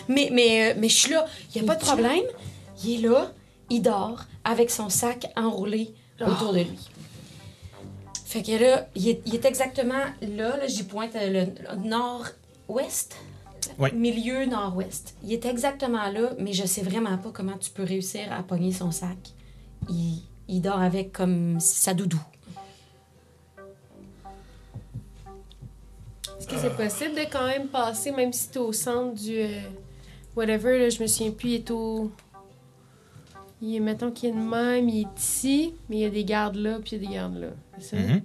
Mais, 0.08 0.28
mais, 0.32 0.70
euh, 0.70 0.74
mais 0.78 0.88
je 0.88 0.96
suis 0.96 1.10
là, 1.10 1.26
il 1.54 1.60
n'y 1.60 1.68
a 1.68 1.72
pas 1.72 1.76
de 1.78 1.84
problème. 1.84 2.24
Il 2.84 3.04
est 3.04 3.08
là, 3.08 3.32
il 3.70 3.82
dort, 3.82 4.20
avec 4.44 4.70
son 4.70 4.88
sac 4.88 5.26
enroulé 5.36 5.92
autour 6.20 6.52
de 6.52 6.60
lui. 6.60 6.78
Fait 8.24 8.42
que 8.42 8.52
là, 8.52 8.86
il 8.94 9.08
est, 9.08 9.22
il 9.26 9.34
est 9.34 9.44
exactement 9.44 10.04
là, 10.22 10.56
là 10.56 10.66
j'y 10.68 10.84
pointe 10.84 11.14
le, 11.14 11.46
le 11.46 11.76
nord-ouest. 11.88 13.16
Oui. 13.80 13.92
Milieu 13.94 14.44
nord-ouest. 14.44 15.16
Il 15.24 15.32
est 15.32 15.46
exactement 15.46 16.10
là, 16.10 16.32
mais 16.38 16.52
je 16.52 16.66
sais 16.66 16.82
vraiment 16.82 17.16
pas 17.16 17.30
comment 17.32 17.56
tu 17.56 17.70
peux 17.70 17.82
réussir 17.82 18.30
à 18.30 18.42
pogner 18.42 18.72
son 18.72 18.90
sac. 18.90 19.16
Il, 19.88 20.22
il 20.48 20.60
dort 20.60 20.80
avec 20.80 21.12
comme 21.12 21.58
sa 21.58 21.94
doudou. 21.94 22.20
Est-ce 26.38 26.46
que 26.46 26.58
c'est 26.58 26.76
possible 26.76 27.14
de 27.14 27.22
quand 27.32 27.46
même 27.46 27.68
passer, 27.68 28.12
même 28.12 28.32
si 28.32 28.50
t'es 28.50 28.58
au 28.58 28.72
centre 28.72 29.14
du. 29.14 29.38
euh, 29.38 29.60
whatever, 30.36 30.78
là, 30.78 30.90
je 30.90 31.00
me 31.02 31.06
souviens 31.06 31.32
plus, 31.32 31.48
il 31.48 31.54
est 31.54 31.70
au. 31.70 32.10
Il 33.62 33.76
est, 33.76 33.80
mettons 33.80 34.10
qu'il 34.10 34.30
est 34.30 34.32
de 34.32 34.38
même, 34.38 34.88
il 34.88 35.02
est 35.02 35.18
ici, 35.18 35.74
mais 35.88 35.96
il 35.96 36.00
y 36.00 36.04
a 36.04 36.10
des 36.10 36.24
gardes 36.24 36.56
là, 36.56 36.78
puis 36.80 36.96
il 36.96 37.02
y 37.02 37.06
a 37.06 37.08
des 37.08 37.14
gardes 37.14 37.36
là. 37.36 37.48
C'est 37.78 37.96
ça? 37.96 38.02
Mhm. 38.02 38.22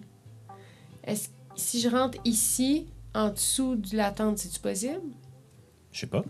Est-ce 1.05 1.29
si 1.55 1.79
je 1.79 1.87
rentre 1.89 2.17
ici, 2.25 2.87
en 3.13 3.29
dessous 3.29 3.75
de 3.75 3.95
la 3.95 4.11
tente, 4.11 4.37
c'est-tu 4.37 4.59
possible? 4.59 5.01
Je 5.95 6.01
sais 6.01 6.07
pas. 6.07 6.23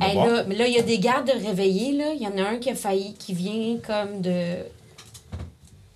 Hey, 0.00 0.14
là, 0.14 0.44
mais 0.46 0.54
là, 0.54 0.66
il 0.68 0.74
y 0.74 0.78
a 0.78 0.82
des 0.82 0.98
gardes 0.98 1.28
réveillés, 1.28 1.92
là. 1.92 2.12
Il 2.14 2.22
y 2.22 2.26
en 2.26 2.38
a 2.38 2.48
un 2.48 2.58
qui 2.58 2.70
a 2.70 2.74
failli, 2.74 3.14
qui 3.14 3.34
vient 3.34 3.76
comme 3.84 4.22
de. 4.22 4.58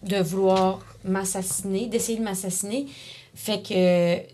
de 0.02 0.16
vouloir 0.22 0.80
m'assassiner, 1.04 1.86
d'essayer 1.86 2.18
de 2.18 2.24
m'assassiner. 2.24 2.86
Fait 3.34 3.62
que 3.62 3.68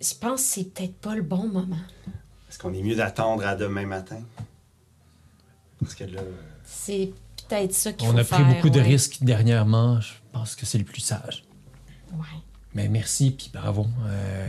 je 0.04 0.14
pense 0.18 0.40
que 0.42 0.46
c'est 0.48 0.64
peut-être 0.72 0.94
pas 0.94 1.14
le 1.14 1.22
bon 1.22 1.46
moment. 1.48 1.76
Est-ce 2.48 2.58
qu'on 2.58 2.72
est 2.72 2.82
mieux 2.82 2.96
d'attendre 2.96 3.44
à 3.46 3.54
demain 3.54 3.84
matin? 3.86 4.20
Parce 5.80 5.94
que 5.94 6.04
là, 6.04 6.22
C'est 6.64 7.12
peut-être 7.48 7.74
ça 7.74 7.92
qu'il 7.92 8.06
faut 8.08 8.14
on 8.14 8.16
a 8.16 8.24
faire. 8.24 8.38
pris 8.42 8.54
beaucoup 8.54 8.70
de 8.70 8.80
risques 8.80 9.18
dernièrement. 9.22 10.00
Je 10.00 10.12
pense 10.32 10.54
que 10.56 10.64
c'est 10.64 10.78
le 10.78 10.84
plus 10.84 11.00
sage. 11.00 11.44
Ouais. 12.12 12.26
Mais 12.74 12.88
merci, 12.88 13.32
puis 13.32 13.50
bravo. 13.52 13.86
Euh, 14.06 14.48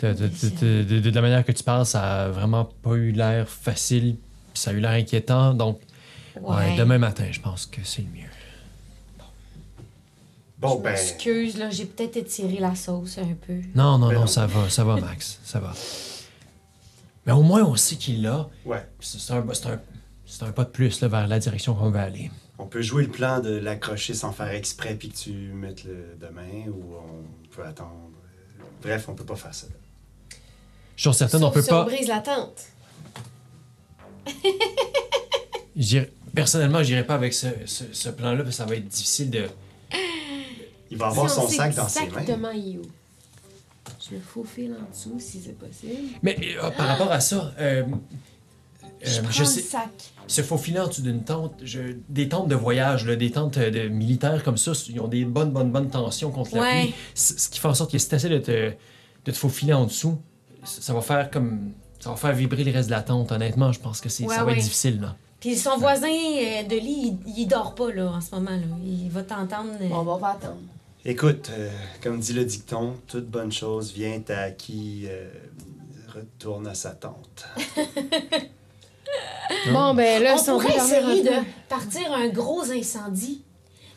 de, 0.00 0.12
de- 0.12 0.28
de- 0.28 0.82
de- 0.82 1.00
de- 1.00 1.10
de 1.10 1.14
la 1.14 1.20
manière 1.22 1.44
que 1.44 1.52
tu 1.52 1.62
parles, 1.62 1.86
ça 1.86 2.24
a 2.24 2.28
vraiment 2.28 2.64
pas 2.64 2.94
eu 2.94 3.12
l'air 3.12 3.48
facile, 3.48 4.16
puis 4.52 4.60
ça 4.62 4.70
a 4.70 4.74
eu 4.74 4.80
l'air 4.80 4.90
inquiétant. 4.92 5.54
Donc, 5.54 5.80
ouais, 6.40 6.56
Ouais. 6.56 6.76
demain 6.76 6.98
matin, 6.98 7.26
je 7.30 7.40
pense 7.40 7.66
que 7.66 7.80
c'est 7.84 8.02
le 8.02 8.08
mieux. 8.08 8.28
bon, 10.58 10.78
je 10.78 10.82
ben. 10.82 10.90
m'excuse, 10.90 11.56
là, 11.58 11.70
j'ai 11.70 11.84
peut-être 11.86 12.16
étiré 12.16 12.58
la 12.58 12.74
sauce 12.74 13.18
un 13.18 13.34
peu. 13.46 13.54
Non, 13.74 13.98
non, 13.98 14.12
non, 14.12 14.20
non. 14.20 14.26
ça 14.26 14.46
va, 14.46 14.68
ça 14.70 14.84
va, 14.84 14.96
Max, 15.00 15.38
ça 15.44 15.60
va. 15.60 15.72
Mais 17.26 17.32
au 17.32 17.42
moins, 17.42 17.62
on 17.64 17.74
sait 17.76 17.96
qu'il 17.96 18.22
l'a. 18.22 18.48
Ouais. 18.64 18.86
C'est 19.00 19.32
un, 19.32 19.44
c'est 19.52 19.66
un, 19.66 19.80
c'est 20.26 20.42
un 20.42 20.52
pas 20.52 20.64
de 20.64 20.70
plus 20.70 21.00
là, 21.00 21.08
vers 21.08 21.26
la 21.26 21.38
direction 21.38 21.74
qu'on 21.74 21.90
veut 21.90 21.98
aller. 22.00 22.30
On 22.58 22.66
peut 22.66 22.82
jouer 22.82 23.02
le 23.04 23.10
plan 23.10 23.40
de 23.40 23.50
l'accrocher 23.50 24.14
sans 24.14 24.32
faire 24.32 24.48
exprès 24.50 24.94
puis 24.94 25.08
que 25.08 25.16
tu 25.16 25.30
mettes 25.32 25.84
le 25.84 26.16
demain 26.20 26.68
ou 26.68 26.94
on 26.94 27.54
peut 27.54 27.64
attendre. 27.66 28.10
Bref, 28.84 29.08
on 29.08 29.14
peut 29.14 29.24
pas 29.24 29.36
faire 29.36 29.54
ça. 29.54 29.66
Je 30.96 31.08
suis 31.08 31.14
certain, 31.18 31.42
on 31.42 31.50
peut 31.50 31.62
si 31.62 31.70
pas. 31.70 31.82
on 31.82 31.86
brise 31.86 32.06
la 32.08 32.20
tente. 32.20 32.62
j'irai- 35.76 36.10
Personnellement, 36.34 36.82
je 36.82 36.90
n'irai 36.90 37.06
pas 37.06 37.14
avec 37.14 37.32
ce, 37.32 37.46
ce, 37.64 37.84
ce 37.92 38.08
plan-là, 38.08 38.38
parce 38.38 38.50
que 38.50 38.54
ça 38.56 38.64
va 38.64 38.74
être 38.74 38.88
difficile 38.88 39.30
de. 39.30 39.46
Il 40.90 40.96
va 40.98 41.06
avoir 41.06 41.28
Si 41.30 41.36
son 41.36 41.48
sac 41.48 41.74
dans 41.76 41.86
ses 41.88 42.00
mains. 42.00 42.06
Exactement, 42.06 42.50
il 42.50 42.74
est 42.74 42.78
où. 42.78 42.82
Je 44.10 44.16
me 44.16 44.20
faufile 44.20 44.74
en 44.74 44.90
dessous 44.90 45.16
si 45.20 45.40
c'est 45.40 45.56
possible. 45.56 46.08
Mais 46.22 46.36
euh, 46.60 46.70
par 46.70 46.88
rapport 46.88 47.10
à 47.12 47.20
ça, 47.20 47.52
euh, 47.60 47.84
Je 49.04 49.18
euh, 49.18 49.22
prends 49.22 49.30
je 49.32 49.40
le 49.40 49.46
sac. 49.46 49.88
se 50.26 50.42
faufiler 50.42 50.80
en 50.80 50.88
dessous 50.88 51.02
d'une 51.02 51.22
tente, 51.24 51.54
je- 51.62 51.96
des 52.08 52.28
tentes 52.28 52.48
de 52.48 52.54
voyage, 52.54 53.06
là, 53.06 53.16
des 53.16 53.30
tentes 53.30 53.56
euh, 53.58 53.70
de 53.70 53.88
militaires 53.88 54.42
comme 54.42 54.56
ça, 54.56 54.72
ils 54.88 55.00
ont 55.00 55.08
des 55.08 55.24
bonnes, 55.24 55.50
bonnes, 55.50 55.70
bonnes 55.70 55.90
tensions 55.90 56.30
contre 56.30 56.56
la 56.56 56.62
pluie. 56.62 56.94
Ce 57.14 57.48
qui 57.48 57.58
fait 57.60 57.68
en 57.68 57.74
sorte 57.74 57.92
que 57.92 57.98
si 57.98 58.08
tu 58.08 58.14
essaies 58.14 58.28
de 58.28 58.38
te, 58.38 58.70
de 58.70 59.30
te 59.30 59.36
faufiler 59.36 59.72
en 59.74 59.84
dessous, 59.84 60.18
ça 60.64 60.92
va 60.94 61.00
faire 61.02 61.30
comme. 61.30 61.72
Ça 62.00 62.10
va 62.10 62.16
faire 62.16 62.32
vibrer 62.34 62.64
le 62.64 62.72
reste 62.72 62.88
de 62.88 62.94
la 62.94 63.02
tente, 63.02 63.32
honnêtement. 63.32 63.72
Je 63.72 63.80
pense 63.80 64.00
que 64.02 64.08
c'est, 64.10 64.24
Ouais, 64.24 64.34
ça 64.34 64.44
va 64.44 64.52
ouais. 64.52 64.58
être 64.58 64.62
difficile, 64.64 65.00
là. 65.00 65.16
Puis 65.40 65.56
son 65.56 65.76
voisin 65.78 66.08
euh, 66.08 66.62
de 66.62 66.76
lit, 66.76 67.18
il, 67.26 67.34
il 67.38 67.46
dort 67.46 67.74
pas 67.74 67.90
là 67.92 68.10
en 68.12 68.20
ce 68.20 68.34
moment. 68.34 68.50
Là. 68.50 68.62
Il 68.84 69.08
va 69.10 69.22
t'entendre. 69.22 69.70
euh, 69.80 69.88
Bon, 69.88 69.98
on 70.06 70.16
va 70.16 70.28
attendre. 70.30 70.56
Écoute, 71.06 71.50
euh, 71.50 71.70
comme 72.02 72.18
dit 72.20 72.32
le 72.32 72.44
dicton, 72.46 72.94
toute 73.06 73.26
bonne 73.28 73.52
chose 73.52 73.92
vient 73.92 74.22
à 74.28 74.50
qui 74.50 75.04
euh, 75.06 75.28
retourne 76.14 76.66
à 76.66 76.74
sa 76.74 76.90
tente. 76.90 77.46
Bon, 79.72 79.94
ben 79.94 80.22
là, 80.22 80.36
On 80.38 80.44
pourrait 80.44 80.76
essayer 80.76 81.22
de 81.22 81.30
partir 81.68 82.12
un 82.12 82.28
gros 82.28 82.70
incendie. 82.70 83.42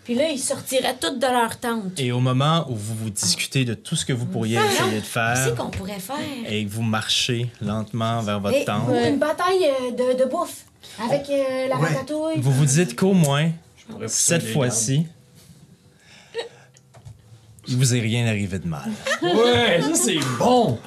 Puis 0.03 0.15
là, 0.15 0.29
ils 0.29 0.39
sortiraient 0.39 0.95
toutes 0.99 1.19
de 1.19 1.27
leur 1.27 1.57
tente. 1.59 1.99
Et 1.99 2.11
au 2.13 2.19
moment 2.21 2.65
où 2.69 2.75
vous 2.75 2.95
vous 2.95 3.09
discutez 3.09 3.65
de 3.65 3.73
tout 3.73 3.95
ce 3.97 4.05
que 4.05 4.13
vous 4.13 4.25
pourriez 4.25 4.57
essayer 4.57 4.99
de 4.99 5.05
faire, 5.05 5.53
qu'on 5.55 5.69
pourrait 5.69 5.99
faire? 5.99 6.15
et 6.49 6.63
que 6.65 6.69
vous 6.69 6.81
marchez 6.81 7.49
lentement 7.61 8.21
vers 8.21 8.39
votre 8.39 8.55
Et 8.57 8.63
tente, 8.65 8.89
une 9.05 9.17
bataille 9.17 9.65
euh, 9.65 9.91
de, 9.91 10.17
de 10.23 10.29
bouffe 10.29 10.63
avec 11.03 11.29
euh, 11.29 11.67
la 11.67 11.77
Ouais. 11.77 11.87
ratatouille. 11.89 12.39
vous 12.39 12.51
vous 12.53 12.65
dites 12.65 12.95
qu'au 12.97 13.11
moins, 13.13 13.49
cette 14.07 14.47
fois-ci, 14.53 15.07
il 17.67 17.75
vous 17.75 17.93
est 17.95 17.99
rien 17.99 18.25
arrivé 18.27 18.59
de 18.59 18.67
mal. 18.67 18.89
Ouais, 19.21 19.81
ça 19.81 19.93
c'est 19.93 20.19
bon! 20.39 20.79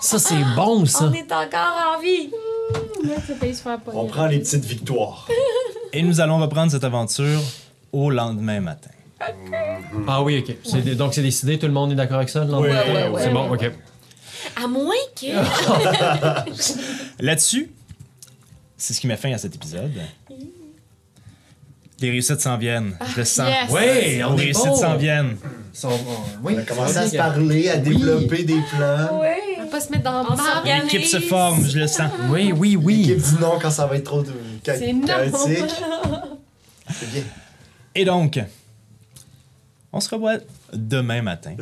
Ça 0.00 0.18
c'est 0.18 0.42
bon, 0.56 0.86
ça! 0.86 1.04
On 1.04 1.12
est 1.12 1.30
encore 1.30 1.96
en 1.96 2.00
vie. 2.00 2.30
On 3.94 4.06
prend 4.06 4.26
les 4.26 4.38
petites 4.38 4.64
victoires. 4.64 5.28
Et 5.92 6.02
nous 6.02 6.20
allons 6.20 6.38
reprendre 6.38 6.72
cette 6.72 6.84
aventure 6.84 7.40
au 7.92 8.10
lendemain 8.10 8.60
matin. 8.60 8.90
Ah 10.08 10.22
oui, 10.22 10.38
ok. 10.46 10.56
C'est 10.64 10.82
donc 10.96 11.14
c'est 11.14 11.22
décidé, 11.22 11.58
tout 11.58 11.66
le 11.66 11.72
monde 11.72 11.92
est 11.92 11.94
d'accord 11.94 12.16
avec 12.16 12.28
ça? 12.28 12.44
le 12.44 12.50
lendemain 12.50 12.68
Ouais, 12.68 12.74
matin? 12.74 12.92
ouais, 12.92 13.08
ouais, 13.08 13.22
c'est 13.22 13.30
bon, 13.30 13.52
ok. 13.52 13.70
À 14.62 14.66
moins 14.66 14.94
que. 15.14 15.26
Là-dessus, 17.22 17.70
c'est 18.76 18.94
ce 18.94 19.00
qui 19.00 19.06
met 19.06 19.16
fin 19.16 19.32
à 19.32 19.38
cet 19.38 19.54
épisode. 19.54 19.92
Les 22.02 22.10
réussites 22.10 22.40
s'en 22.40 22.56
viennent. 22.58 22.94
Je 23.12 23.16
le 23.20 23.24
sens. 23.24 23.48
yes. 23.48 23.70
Ouais, 23.70 24.04
Les 24.16 24.24
on 24.24 24.34
réussites 24.34 24.74
s'en 24.74 24.96
viennent. 24.96 25.36
Sont- 25.72 25.88
oh, 25.90 26.12
oui, 26.42 26.54
On 26.56 26.58
a 26.58 26.62
commencé 26.62 26.96
à 26.98 27.08
se 27.08 27.16
parler, 27.16 27.68
à 27.70 27.76
développer 27.78 28.44
des 28.44 28.60
plans. 28.70 29.20
Oui. 29.22 29.28
On 29.58 29.64
va 29.64 29.70
pas 29.70 29.80
se 29.80 29.90
mettre 29.90 30.04
dans 30.04 30.22
On 30.28 30.34
le. 30.34 30.82
L'équipe 30.82 31.04
se 31.04 31.20
forme, 31.20 31.64
je 31.64 31.78
le 31.78 31.86
sens. 31.86 32.10
Oui, 32.28 32.52
oui, 32.54 32.70
L'équipe 32.72 32.84
oui. 32.84 33.16
dit 33.16 33.36
non 33.40 33.58
quand 33.62 33.70
ça 33.70 33.86
va 33.86 33.96
être 33.96 34.04
trop 34.04 34.22
de 34.22 34.32
cha- 34.66 34.76
C'est 34.76 34.92
non. 34.92 35.06
chaotique. 35.06 35.74
C'est 36.90 37.10
bien. 37.12 37.22
Et 37.94 38.04
donc, 38.04 38.38
on 39.92 40.00
se 40.00 40.10
revoit 40.10 40.38
demain 40.74 41.22
matin. 41.22 41.54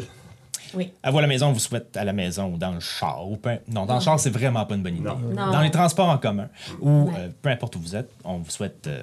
Oui. 0.75 0.91
À 1.03 1.11
vous 1.11 1.19
à 1.19 1.23
la 1.23 1.27
maison, 1.29 1.49
on 1.49 1.53
vous 1.53 1.59
souhaite 1.59 1.97
à 1.97 2.05
la 2.05 2.13
maison 2.13 2.47
ou 2.53 2.57
dans 2.57 2.73
le 2.73 2.81
char. 2.81 3.29
Ou 3.29 3.37
peu- 3.37 3.59
Non, 3.69 3.87
dans 3.87 3.97
le 3.97 4.01
char, 4.01 4.19
c'est 4.21 4.31
vraiment 4.31 4.65
pas 4.65 4.75
une 4.77 4.83
bonne 4.83 4.97
idée. 4.97 5.05
Non. 5.05 5.19
Non. 5.19 5.51
Dans 5.53 5.61
les 5.61 5.71
transports 5.71 6.09
en 6.09 6.19
commun 6.19 6.49
ou 6.81 7.09
Ouais. 7.09 7.13
euh, 7.19 7.29
peu 7.43 7.49
importe 7.51 7.77
où 7.77 7.81
vous 7.81 7.95
êtes, 7.97 8.11
on 8.25 8.39
vous 8.39 8.51
souhaite 8.51 8.87
euh, 8.87 9.03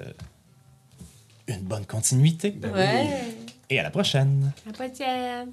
une 1.48 1.62
bonne 1.62 1.86
continuité. 1.86 2.50
Ben 2.50 3.08
Et 3.70 3.78
à 3.78 3.82
la 3.82 3.90
prochaine. 3.90 4.52
À 4.66 4.70
la 4.70 4.72
prochaine. 4.88 5.52